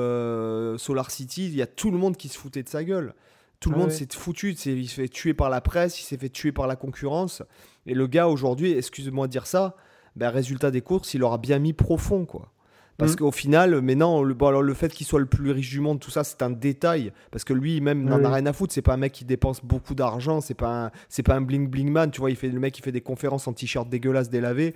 Solar 0.78 1.10
City, 1.10 1.46
il 1.46 1.56
y 1.56 1.62
a 1.62 1.66
tout 1.66 1.90
le 1.90 1.98
monde 1.98 2.16
qui 2.16 2.28
se 2.28 2.38
foutait 2.38 2.62
de 2.62 2.68
sa 2.68 2.84
gueule. 2.84 3.14
Tout 3.60 3.70
le 3.70 3.76
monde 3.76 3.90
s'est 3.90 4.08
foutu, 4.10 4.52
il 4.52 4.56
s'est 4.56 4.84
fait 4.86 5.08
tuer 5.08 5.34
par 5.34 5.50
la 5.50 5.60
presse, 5.60 6.00
il 6.00 6.04
s'est 6.04 6.16
fait 6.16 6.30
tuer 6.30 6.50
par 6.50 6.66
la 6.66 6.76
concurrence. 6.76 7.42
Et 7.84 7.92
le 7.92 8.06
gars 8.06 8.26
aujourd'hui, 8.26 8.72
excusez-moi 8.72 9.26
de 9.26 9.32
dire 9.32 9.46
ça, 9.46 9.76
ben, 10.16 10.30
résultat 10.30 10.70
des 10.70 10.80
courses, 10.80 11.12
il 11.12 11.22
aura 11.22 11.36
bien 11.36 11.58
mis 11.58 11.74
profond, 11.74 12.24
quoi. 12.24 12.52
Parce 13.00 13.12
mm. 13.12 13.16
qu'au 13.16 13.32
final, 13.32 13.70
le, 13.72 14.34
bon, 14.34 14.46
alors 14.46 14.62
le 14.62 14.74
fait 14.74 14.92
qu'il 14.92 15.06
soit 15.06 15.20
le 15.20 15.26
plus 15.26 15.50
riche 15.50 15.70
du 15.70 15.80
monde, 15.80 16.00
tout 16.00 16.10
ça, 16.10 16.22
c'est 16.22 16.42
un 16.42 16.50
détail. 16.50 17.12
Parce 17.30 17.44
que 17.44 17.54
lui, 17.54 17.80
même, 17.80 18.04
n'en 18.04 18.22
a 18.24 18.30
rien 18.30 18.46
à 18.46 18.52
foutre. 18.52 18.74
C'est 18.74 18.82
pas 18.82 18.94
un 18.94 18.98
mec 18.98 19.12
qui 19.12 19.24
dépense 19.24 19.64
beaucoup 19.64 19.94
d'argent. 19.94 20.40
C'est 20.40 20.54
pas 20.54 20.92
c'est 21.08 21.22
pas 21.22 21.34
un 21.34 21.40
bling 21.40 21.68
bling 21.68 21.90
man. 21.90 22.10
Tu 22.10 22.20
vois, 22.20 22.30
il 22.30 22.36
fait 22.36 22.48
le 22.48 22.60
mec 22.60 22.74
qui 22.74 22.82
fait 22.82 22.92
des 22.92 23.00
conférences 23.00 23.48
en 23.48 23.54
t-shirt 23.54 23.88
dégueulasse 23.88 24.28
délavé. 24.28 24.74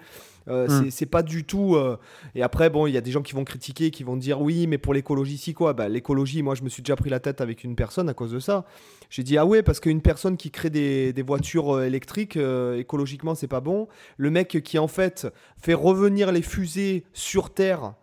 Euh, 0.48 0.68
mm. 0.68 0.90
C'est 0.90 1.06
pas 1.06 1.22
du 1.22 1.44
tout. 1.44 1.74
Euh, 1.76 1.98
et 2.34 2.42
après, 2.42 2.70
bon, 2.70 2.86
il 2.86 2.92
y 2.92 2.96
a 2.96 3.00
des 3.00 3.10
gens 3.10 3.22
qui 3.22 3.34
vont 3.34 3.44
critiquer, 3.44 3.90
qui 3.90 4.04
vont 4.04 4.16
dire 4.16 4.40
oui, 4.40 4.66
mais 4.66 4.78
pour 4.78 4.94
l'écologie, 4.94 5.38
si 5.38 5.54
quoi 5.54 5.72
bah, 5.72 5.88
L'écologie, 5.88 6.42
moi, 6.42 6.54
je 6.54 6.62
me 6.62 6.68
suis 6.68 6.82
déjà 6.82 6.96
pris 6.96 7.10
la 7.10 7.20
tête 7.20 7.40
avec 7.40 7.64
une 7.64 7.76
personne 7.76 8.08
à 8.08 8.14
cause 8.14 8.32
de 8.32 8.40
ça. 8.40 8.64
J'ai 9.10 9.22
dit 9.22 9.38
ah 9.38 9.46
ouais, 9.46 9.62
parce 9.62 9.80
qu'une 9.80 10.02
personne 10.02 10.36
qui 10.36 10.50
crée 10.50 10.70
des, 10.70 11.12
des 11.12 11.22
voitures 11.22 11.76
euh, 11.76 11.86
électriques, 11.86 12.36
écologiquement, 12.76 13.34
c'est 13.34 13.48
pas 13.48 13.60
bon. 13.60 13.88
Le 14.16 14.30
mec 14.30 14.62
qui, 14.62 14.78
en 14.78 14.88
fait, 14.88 15.26
fait 15.60 15.74
revenir 15.74 16.32
les 16.32 16.42
fusées 16.42 17.04
sur 17.12 17.50
Terre 17.52 17.94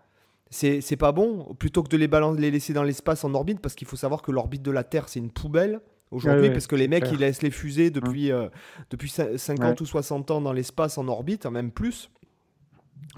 c'est 0.52 0.98
pas 0.98 1.12
bon, 1.12 1.56
plutôt 1.58 1.82
que 1.82 1.90
de 1.90 1.98
les, 1.98 2.10
les 2.38 2.52
laisser 2.52 2.74
dans 2.74 2.84
l'espace 2.84 3.24
en 3.24 3.34
orbite, 3.34 3.60
parce 3.62 3.74
qu'il 3.74 3.88
faut 3.88 3.96
savoir 3.96 4.22
que 4.22 4.32
l'orbite 4.32 4.62
de 4.62 4.72
la 4.72 4.84
Terre, 4.84 5.08
c'est 5.08 5.20
une 5.20 5.32
poubelle. 5.32 5.80
aujourd'hui, 6.12 6.50
parce 6.50 6.68
que 6.68 6.76
les 6.76 6.90
mecs, 6.90 7.04
clair. 7.04 7.14
ils 7.14 7.20
laissent 7.20 7.42
les 7.42 7.52
fusées 7.52 7.90
depuis, 7.90 8.32
euh, 8.32 8.50
depuis 8.90 9.10
cin- 9.10 9.38
50 9.38 9.80
ou 9.80 9.86
60 9.86 10.30
ans 10.30 10.42
dans 10.42 10.52
l'espace, 10.52 10.98
en 10.98 11.08
orbite, 11.08 11.46
hein, 11.46 11.52
même 11.52 11.72
plus. 11.72 12.12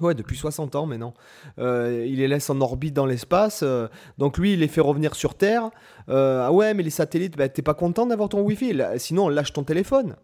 Ouais, 0.02 0.16
depuis 0.16 0.36
60 0.36 0.76
ans 0.76 0.86
maintenant. 0.86 1.14
Euh, 1.60 2.06
il 2.08 2.18
les 2.18 2.28
laisse 2.28 2.50
en 2.50 2.60
orbite 2.62 2.94
dans 2.94 3.06
l'espace. 3.06 3.62
euh, 3.64 3.88
donc 4.18 4.38
lui, 4.38 4.54
il 4.54 4.60
les 4.60 4.68
fait 4.68 4.82
revenir 4.82 5.16
sur 5.16 5.36
Terre. 5.36 5.70
Euh, 6.10 6.46
ah 6.46 6.52
ouais, 6.52 6.74
mais 6.74 6.84
les 6.84 6.90
satellites, 6.90 7.38
bah, 7.38 7.48
t'es 7.48 7.62
pas 7.62 7.74
content 7.74 8.06
d'avoir 8.06 8.30
ton 8.30 8.42
Wi-Fi? 8.42 8.82
Sinon, 8.98 9.30
lâche 9.30 9.54
ton 9.54 9.64
téléphone. 9.64 10.16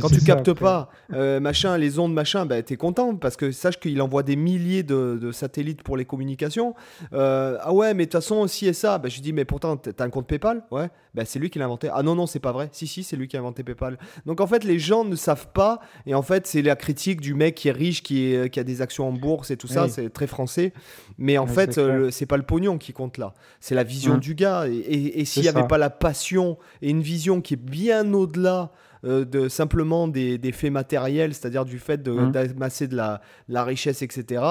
Quand 0.00 0.08
tu 0.08 0.20
captes 0.22 0.54
pas 0.54 0.88
euh, 1.12 1.40
machin, 1.40 1.76
les 1.76 1.98
ondes 1.98 2.14
machin, 2.14 2.46
bah, 2.46 2.62
t'es 2.62 2.76
content 2.76 3.16
parce 3.16 3.36
que 3.36 3.52
sache 3.52 3.78
qu'il 3.78 4.00
envoie 4.00 4.22
des 4.22 4.34
milliers 4.34 4.82
de, 4.82 5.18
de 5.20 5.30
satellites 5.30 5.82
pour 5.82 5.98
les 5.98 6.06
communications. 6.06 6.74
Euh, 7.12 7.58
ah 7.60 7.72
ouais, 7.74 7.92
mais 7.92 8.06
de 8.06 8.10
toute 8.10 8.22
façon, 8.22 8.46
si 8.46 8.66
et 8.66 8.72
ça, 8.72 8.96
bah, 8.96 9.10
je 9.10 9.20
dis, 9.20 9.34
mais 9.34 9.44
pourtant, 9.44 9.76
t'as 9.76 10.04
un 10.04 10.08
compte 10.08 10.26
PayPal? 10.26 10.64
Ouais, 10.70 10.88
bah, 11.12 11.24
c'est 11.26 11.38
lui 11.38 11.50
qui 11.50 11.58
l'a 11.58 11.66
inventé. 11.66 11.90
Ah 11.92 12.02
non, 12.02 12.14
non, 12.14 12.26
c'est 12.26 12.40
pas 12.40 12.52
vrai. 12.52 12.70
Si, 12.72 12.86
si, 12.86 13.02
c'est 13.02 13.16
lui 13.16 13.28
qui 13.28 13.36
a 13.36 13.40
inventé 13.40 13.62
PayPal. 13.62 13.98
Donc 14.24 14.40
en 14.40 14.46
fait, 14.46 14.64
les 14.64 14.78
gens 14.78 15.04
ne 15.04 15.16
savent 15.16 15.48
pas. 15.52 15.80
Et 16.06 16.14
en 16.14 16.22
fait, 16.22 16.46
c'est 16.46 16.62
la 16.62 16.76
critique 16.76 17.20
du 17.20 17.34
mec 17.34 17.54
qui 17.54 17.68
est 17.68 17.72
riche, 17.72 18.02
qui, 18.02 18.32
est, 18.32 18.48
qui 18.48 18.58
a 18.60 18.64
des 18.64 18.80
actions 18.80 19.06
en 19.06 19.12
bourse 19.12 19.50
et 19.50 19.58
tout 19.58 19.68
ça. 19.68 19.84
Oui. 19.84 19.90
C'est 19.90 20.08
très 20.10 20.26
français. 20.26 20.72
Mais 21.18 21.36
en 21.36 21.46
Ouais, 21.46 21.52
fait, 21.52 21.78
c'est 22.10 22.26
pas 22.26 22.38
le 22.38 22.42
pognon 22.42 22.78
qui 22.78 22.94
compte 22.94 23.18
là. 23.18 23.34
C'est 23.60 23.74
la 23.74 23.84
vision 23.84 24.14
Mm. 24.16 24.20
du 24.20 24.34
gars. 24.34 24.66
Et, 24.66 24.72
et- 24.76 25.20
et 25.20 25.24
s'il 25.26 25.42
n'y 25.42 25.48
avait 25.48 25.66
pas 25.66 25.76
la 25.78 25.90
passion 25.90 26.56
et 26.80 26.88
une 26.88 27.02
vision 27.02 27.42
qui 27.42 27.52
est 27.52 27.58
bien 27.62 28.10
au-delà 28.14 28.70
euh, 29.04 29.24
de 29.24 29.48
simplement 29.48 30.08
des, 30.08 30.38
des 30.38 30.52
faits 30.52 30.72
matériels, 30.72 31.34
c'est-à-dire 31.34 31.64
du 31.64 31.78
fait 31.78 32.02
de- 32.02 32.12
Mm. 32.12 32.32
d'amasser 32.32 32.88
de 32.88 32.96
la, 32.96 33.20
la 33.48 33.62
richesse, 33.64 34.02
etc., 34.02 34.42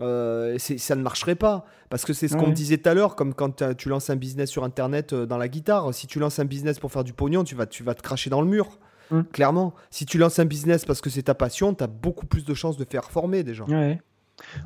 euh, 0.00 0.56
ça 0.58 0.94
ne 0.94 1.02
marcherait 1.02 1.34
pas. 1.34 1.64
Parce 1.88 2.04
que 2.04 2.12
c'est 2.12 2.28
ce 2.28 2.34
qu'on 2.36 2.44
Ouais. 2.44 2.50
me 2.50 2.54
disait 2.54 2.78
tout 2.78 2.88
à 2.88 2.94
l'heure, 2.94 3.16
comme 3.16 3.34
quand 3.34 3.50
t'as- 3.50 3.74
tu 3.74 3.88
lances 3.88 4.08
un 4.10 4.16
business 4.16 4.48
sur 4.48 4.62
Internet 4.64 5.12
euh, 5.12 5.26
dans 5.26 5.36
la 5.38 5.48
guitare. 5.48 5.92
Si 5.92 6.06
tu 6.06 6.18
lances 6.20 6.38
un 6.38 6.44
business 6.44 6.78
pour 6.78 6.92
faire 6.92 7.04
du 7.04 7.12
pognon, 7.12 7.42
tu 7.44 7.54
vas, 7.54 7.66
tu 7.66 7.82
vas 7.82 7.94
te 7.94 8.02
cracher 8.02 8.30
dans 8.30 8.40
le 8.40 8.46
mur. 8.46 8.78
Mm. 9.10 9.22
Clairement. 9.32 9.74
Si 9.90 10.06
tu 10.06 10.18
lances 10.18 10.38
un 10.38 10.44
business 10.44 10.84
parce 10.84 11.00
que 11.00 11.10
c'est 11.10 11.24
ta 11.24 11.34
passion, 11.34 11.74
tu 11.74 11.82
as 11.82 11.88
beaucoup 11.88 12.26
plus 12.26 12.44
de 12.44 12.54
chances 12.54 12.76
de 12.76 12.86
faire 12.88 13.10
former 13.10 13.42
des 13.42 13.54
gens. 13.54 13.66
Ouais. 13.66 14.00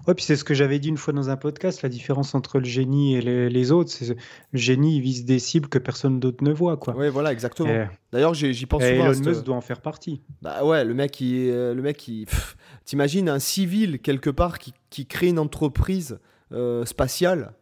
Ouais, 0.07 0.15
puis 0.15 0.25
c'est 0.25 0.37
ce 0.37 0.45
que 0.45 0.55
j'avais 0.55 0.79
dit 0.79 0.89
une 0.89 0.97
fois 0.97 1.13
dans 1.13 1.31
un 1.31 1.37
podcast, 1.37 1.83
la 1.83 1.89
différence 1.89 2.35
entre 2.35 2.59
le 2.59 2.65
génie 2.65 3.17
et 3.17 3.21
les, 3.21 3.49
les 3.49 3.73
autres, 3.73 3.91
c'est 3.91 4.09
le 4.09 4.59
génie, 4.59 4.97
il 4.97 5.01
vise 5.01 5.25
des 5.25 5.39
cibles 5.39 5.69
que 5.69 5.79
personne 5.79 6.21
d'autre 6.21 6.43
ne 6.45 6.53
voit, 6.53 6.77
quoi. 6.77 6.95
Ouais, 6.97 7.11
voilà, 7.11 7.33
exactement. 7.33 7.69
Et, 7.69 7.87
D'ailleurs, 8.13 8.35
j'y 8.35 8.67
pense 8.67 8.83
et 8.83 8.97
souvent. 8.97 9.13
Elon 9.13 9.21
Musk 9.21 9.43
doit 9.45 9.57
en 9.57 9.61
faire 9.61 9.81
partie. 9.81 10.23
Bah 10.41 10.65
ouais, 10.65 10.85
le 10.85 10.95
mec, 10.95 11.21
il, 11.21 11.51
euh, 11.51 11.75
le 11.75 11.83
mec, 11.83 12.07
il, 12.07 12.27
t'imagines 12.85 13.29
un 13.29 13.39
civil 13.39 13.99
quelque 14.01 14.31
part 14.31 14.59
qui, 14.59 14.73
qui 14.91 15.07
crée 15.07 15.29
une 15.29 15.39
entreprise 15.39 16.19
euh, 16.53 16.85
spatiale. 16.85 17.53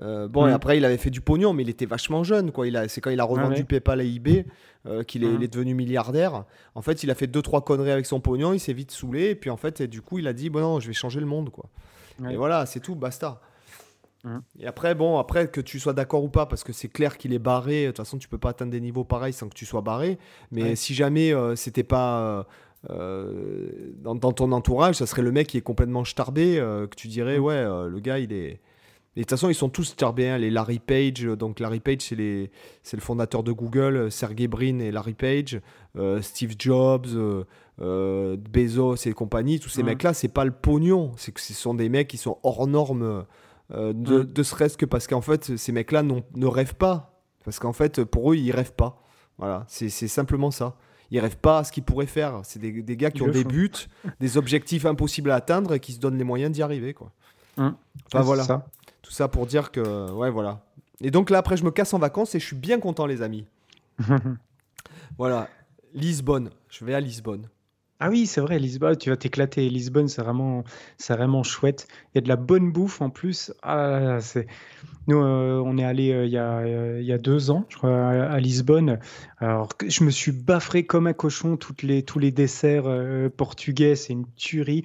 Euh, 0.00 0.28
bon, 0.28 0.46
Mm. 0.46 0.48
et 0.48 0.52
après, 0.52 0.76
il 0.76 0.84
avait 0.84 0.96
fait 0.96 1.10
du 1.10 1.20
pognon, 1.20 1.52
mais 1.52 1.62
il 1.62 1.68
était 1.68 1.86
vachement 1.86 2.24
jeune, 2.24 2.50
quoi. 2.50 2.66
Il 2.66 2.76
a, 2.76 2.88
c'est 2.88 3.00
quand 3.00 3.10
il 3.10 3.20
a 3.20 3.24
revendu 3.24 3.56
ouais. 3.60 3.64
PayPal 3.64 4.00
à 4.00 4.04
eBay 4.04 4.44
euh, 4.86 5.02
qu'il 5.04 5.24
est, 5.24 5.32
il 5.32 5.42
est 5.42 5.52
devenu 5.52 5.74
milliardaire. 5.74 6.44
En 6.74 6.82
fait, 6.82 7.02
il 7.04 7.10
a 7.10 7.14
fait 7.14 7.26
deux 7.26 7.42
trois 7.42 7.62
conneries 7.62 7.92
avec 7.92 8.06
son 8.06 8.20
pognon, 8.20 8.52
il 8.52 8.58
s'est 8.60 8.72
vite 8.72 8.90
saoulé, 8.90 9.30
et 9.30 9.34
puis 9.34 9.50
en 9.50 9.56
fait, 9.56 9.80
et 9.80 9.86
du 9.86 10.02
coup, 10.02 10.18
il 10.18 10.26
a 10.26 10.32
dit, 10.32 10.50
bon 10.50 10.60
non, 10.60 10.80
je 10.80 10.88
vais 10.88 10.92
changer 10.92 11.20
le 11.20 11.26
monde, 11.26 11.50
quoi. 11.50 11.66
Et 12.30 12.36
voilà, 12.36 12.66
c'est 12.66 12.80
tout, 12.80 12.94
basta. 12.94 13.40
Mhm. 14.24 14.42
Et 14.60 14.66
après, 14.66 14.94
bon, 14.94 15.18
après 15.18 15.48
que 15.48 15.60
tu 15.60 15.78
sois 15.78 15.92
d'accord 15.92 16.24
ou 16.24 16.28
pas, 16.28 16.46
parce 16.46 16.64
que 16.64 16.72
c'est 16.72 16.88
clair 16.88 17.18
qu'il 17.18 17.32
est 17.32 17.38
barré. 17.38 17.82
De 17.82 17.88
toute 17.88 17.98
façon, 17.98 18.18
tu 18.18 18.28
peux 18.28 18.38
pas 18.38 18.50
atteindre 18.50 18.70
des 18.72 18.80
niveaux 18.80 19.04
pareils 19.04 19.32
sans 19.32 19.48
que 19.48 19.54
tu 19.54 19.66
sois 19.66 19.80
barré. 19.80 20.18
Mais 20.50 20.76
si 20.76 20.94
jamais 20.94 21.34
euh, 21.34 21.56
c'était 21.56 21.82
pas 21.82 22.46
euh, 22.90 23.92
dans, 23.96 24.14
dans 24.14 24.32
ton 24.32 24.50
entourage, 24.52 24.96
ça 24.96 25.06
serait 25.06 25.22
le 25.22 25.32
mec 25.32 25.48
qui 25.48 25.58
est 25.58 25.62
complètement 25.62 26.04
starbé, 26.04 26.56
que 26.56 26.94
tu 26.96 27.08
dirais, 27.08 27.38
ouais, 27.38 27.64
le 27.64 28.00
gars, 28.00 28.18
il 28.18 28.32
est. 28.32 28.60
Et 29.16 29.20
de 29.20 29.24
toute 29.24 29.30
façon, 29.30 29.48
ils 29.48 29.54
sont 29.54 29.68
tous 29.68 29.94
hein, 30.02 30.38
les 30.38 30.50
Larry 30.50 30.80
Page, 30.80 31.24
euh, 31.24 31.36
donc 31.36 31.60
Larry 31.60 31.78
Page, 31.80 31.98
c'est 32.00 32.16
les- 32.16 32.50
c'est 32.82 32.96
le 32.96 33.00
fondateur 33.02 33.42
de 33.44 33.52
Google, 33.52 33.96
euh, 33.96 34.10
Sergey 34.10 34.48
Brin 34.48 34.80
et 34.80 34.90
Larry 34.90 35.14
Page, 35.14 35.60
euh, 35.96 36.20
Steve 36.20 36.54
Jobs, 36.58 37.06
euh, 37.14 37.44
euh, 37.80 38.36
Bezos 38.36 38.96
et 39.06 39.12
compagnie. 39.12 39.60
Tous 39.60 39.68
ces 39.68 39.82
mecs-là, 39.84 40.14
c'est 40.14 40.28
pas 40.28 40.44
le 40.44 40.50
pognon, 40.50 41.12
c'est 41.16 41.30
que 41.32 41.40
ce 41.40 41.52
sont 41.54 41.74
des 41.74 41.88
mecs 41.88 42.08
qui 42.08 42.16
sont 42.16 42.38
hors 42.42 42.66
normes. 42.66 43.24
de, 43.70 43.92
Mhm. 44.18 44.24
de 44.24 44.42
serait-ce 44.42 44.76
que 44.76 44.84
parce 44.84 45.06
qu'en 45.06 45.22
fait, 45.22 45.56
ces 45.56 45.72
mecs-là 45.72 46.02
ne 46.02 46.46
rêvent 46.46 46.74
pas. 46.74 47.22
Parce 47.46 47.58
qu'en 47.58 47.72
fait, 47.72 48.04
pour 48.04 48.30
eux, 48.32 48.36
ils 48.36 48.52
rêvent 48.52 48.74
pas. 48.74 49.02
Voilà, 49.38 49.64
c'est 49.68 49.88
c'est 49.88 50.06
simplement 50.06 50.50
ça. 50.50 50.76
Ils 51.10 51.18
rêvent 51.18 51.38
pas 51.38 51.58
à 51.60 51.64
ce 51.64 51.72
qu'ils 51.72 51.82
pourraient 51.82 52.04
faire. 52.06 52.40
C'est 52.44 52.58
des, 52.58 52.82
des 52.82 52.96
gars 52.98 53.10
qui 53.10 53.18
Ils 53.18 53.22
ont 53.24 53.30
des 53.30 53.42
font. 53.42 53.48
buts, 53.48 53.70
des 54.20 54.36
objectifs 54.36 54.84
impossibles 54.84 55.30
à 55.30 55.36
atteindre 55.36 55.72
et 55.72 55.80
qui 55.80 55.92
se 55.92 55.98
donnent 55.98 56.18
les 56.18 56.24
moyens 56.24 56.52
d'y 56.52 56.62
arriver. 56.62 56.92
Quoi. 56.92 57.10
Hum. 57.56 57.74
Enfin 58.06 58.18
Ouais, 58.18 58.24
voilà. 58.26 58.42
Tout 59.04 59.12
ça 59.12 59.28
pour 59.28 59.46
dire 59.46 59.70
que, 59.70 60.10
ouais, 60.12 60.30
voilà. 60.30 60.62
Et 61.00 61.10
donc 61.10 61.30
là, 61.30 61.38
après, 61.38 61.56
je 61.56 61.64
me 61.64 61.70
casse 61.70 61.92
en 61.92 61.98
vacances 61.98 62.34
et 62.34 62.40
je 62.40 62.46
suis 62.46 62.56
bien 62.56 62.80
content, 62.80 63.06
les 63.06 63.22
amis. 63.22 63.46
Voilà, 65.16 65.48
Lisbonne. 65.92 66.50
Je 66.68 66.84
vais 66.84 66.94
à 66.94 66.98
Lisbonne. 66.98 67.48
Ah 68.00 68.10
oui, 68.10 68.26
c'est 68.26 68.40
vrai, 68.40 68.58
Lisbonne, 68.58 68.96
tu 68.96 69.10
vas 69.10 69.16
t'éclater. 69.16 69.68
Lisbonne, 69.70 70.08
c'est 70.08 70.22
vraiment, 70.22 70.64
c'est 70.98 71.14
vraiment 71.14 71.44
chouette. 71.44 71.86
Il 72.12 72.16
y 72.16 72.18
a 72.18 72.20
de 72.22 72.28
la 72.28 72.34
bonne 72.36 72.72
bouffe 72.72 73.00
en 73.00 73.10
plus. 73.10 73.52
Ah, 73.62 74.18
c'est... 74.20 74.48
Nous, 75.06 75.18
euh, 75.18 75.62
on 75.64 75.78
est 75.78 75.84
allé 75.84 76.10
euh, 76.10 76.26
il 76.26 76.32
y 76.32 76.38
a, 76.38 76.58
euh, 76.58 76.98
il 77.00 77.06
y 77.06 77.12
a 77.12 77.18
deux 77.18 77.50
ans, 77.50 77.64
je 77.68 77.76
crois, 77.76 77.90
à, 77.90 78.32
à 78.32 78.40
Lisbonne. 78.40 78.98
Alors, 79.38 79.68
je 79.86 80.02
me 80.02 80.10
suis 80.10 80.32
baffré 80.32 80.84
comme 80.84 81.06
un 81.06 81.12
cochon. 81.12 81.56
Toutes 81.56 81.82
les, 81.82 82.02
tous 82.02 82.18
les 82.18 82.32
desserts 82.32 82.90
portugais, 83.36 83.94
c'est 83.94 84.14
une 84.14 84.26
tuerie. 84.34 84.82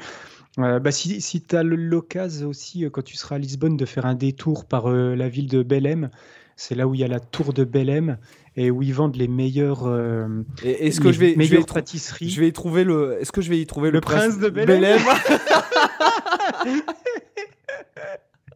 Euh, 0.58 0.80
bah, 0.80 0.92
si 0.92 1.22
si 1.22 1.42
tu 1.42 1.56
as 1.56 1.64
l'occasion 1.64 2.50
aussi, 2.50 2.84
euh, 2.84 2.90
quand 2.90 3.04
tu 3.04 3.16
seras 3.16 3.36
à 3.36 3.38
Lisbonne, 3.38 3.78
de 3.78 3.86
faire 3.86 4.06
un 4.06 4.16
détour 4.16 4.66
par 4.66 4.90
euh, 4.90 5.16
la 5.16 5.30
ville 5.30 5.48
de 5.48 5.62
Belém, 5.64 6.10
c'est 6.56 6.76
là 6.76 6.88
où 6.88 6.96
il 6.96 7.02
y 7.02 7.04
a 7.04 7.08
la 7.08 7.20
tour 7.20 7.54
de 7.54 7.64
Belém 7.64 8.18
et 8.56 8.72
où 8.72 8.82
ils 8.82 8.94
vendent 8.94 9.16
les 9.16 9.28
meilleures, 9.28 9.86
euh, 9.86 10.44
est-ce 10.64 11.00
que 11.00 11.12
je 11.12 11.20
vais, 11.20 11.36
je 11.40 11.58
pâtisseries. 11.58 12.30
je 12.30 12.40
vais 12.42 12.48
y 12.48 12.54
trouver 12.54 12.84
le. 12.84 13.18
Est-ce 13.22 13.32
que 13.32 13.42
je 13.42 13.50
vais 13.50 13.60
y 13.60 13.68
trouver 13.68 13.90
le, 13.92 13.98
Le 13.98 14.02
prince 14.02 14.40
de 14.40 14.50
Belém 14.50 14.82
Belém 14.82 15.00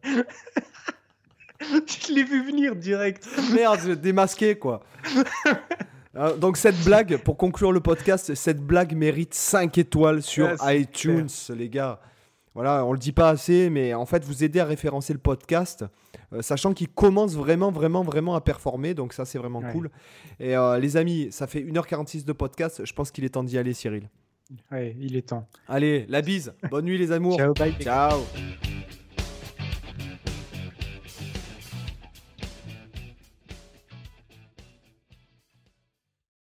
Je 2.06 2.12
l'ai 2.12 2.24
vu 2.24 2.44
venir 2.44 2.76
direct. 2.76 3.26
Merde, 3.54 3.92
démasquer 4.00 4.56
quoi. 4.56 4.82
Euh, 6.16 6.36
Donc 6.36 6.56
cette 6.56 6.82
blague, 6.84 7.16
pour 7.18 7.36
conclure 7.36 7.72
le 7.72 7.80
podcast, 7.80 8.34
cette 8.34 8.60
blague 8.60 8.94
mérite 8.94 9.34
5 9.34 9.76
étoiles 9.78 10.22
sur 10.22 10.48
iTunes, 10.62 11.28
les 11.56 11.68
gars. 11.68 12.00
Voilà, 12.54 12.84
on 12.84 12.92
le 12.92 12.98
dit 12.98 13.10
pas 13.10 13.30
assez, 13.30 13.68
mais 13.68 13.94
en 13.94 14.06
fait, 14.06 14.24
vous 14.24 14.44
aidez 14.44 14.60
à 14.60 14.64
référencer 14.64 15.12
le 15.12 15.18
podcast, 15.18 15.84
euh, 16.32 16.40
sachant 16.40 16.72
qu'il 16.72 16.86
commence 16.88 17.34
vraiment, 17.34 17.72
vraiment, 17.72 18.02
vraiment 18.04 18.36
à 18.36 18.40
performer. 18.40 18.94
Donc 18.94 19.12
ça, 19.12 19.24
c'est 19.24 19.38
vraiment 19.38 19.58
Ouais. 19.58 19.72
cool. 19.72 19.90
Et 20.38 20.56
euh, 20.56 20.78
les 20.78 20.96
amis, 20.96 21.28
ça 21.32 21.48
fait 21.48 21.60
1h46 21.62 22.24
de 22.24 22.32
podcast. 22.32 22.82
Je 22.84 22.92
pense 22.92 23.10
qu'il 23.10 23.24
est 23.24 23.30
temps 23.30 23.42
d'y 23.42 23.58
aller, 23.58 23.74
Cyril. 23.74 24.08
Ouais, 24.70 24.94
il 25.00 25.16
est 25.16 25.30
temps. 25.30 25.48
Allez, 25.66 26.06
la 26.08 26.22
bise. 26.22 26.54
Bonne 26.70 26.84
nuit, 26.84 26.96
les 26.98 27.10
amours. 27.10 27.38
Ciao, 27.38 27.54
bye. 27.54 27.74
Ciao. 27.80 28.20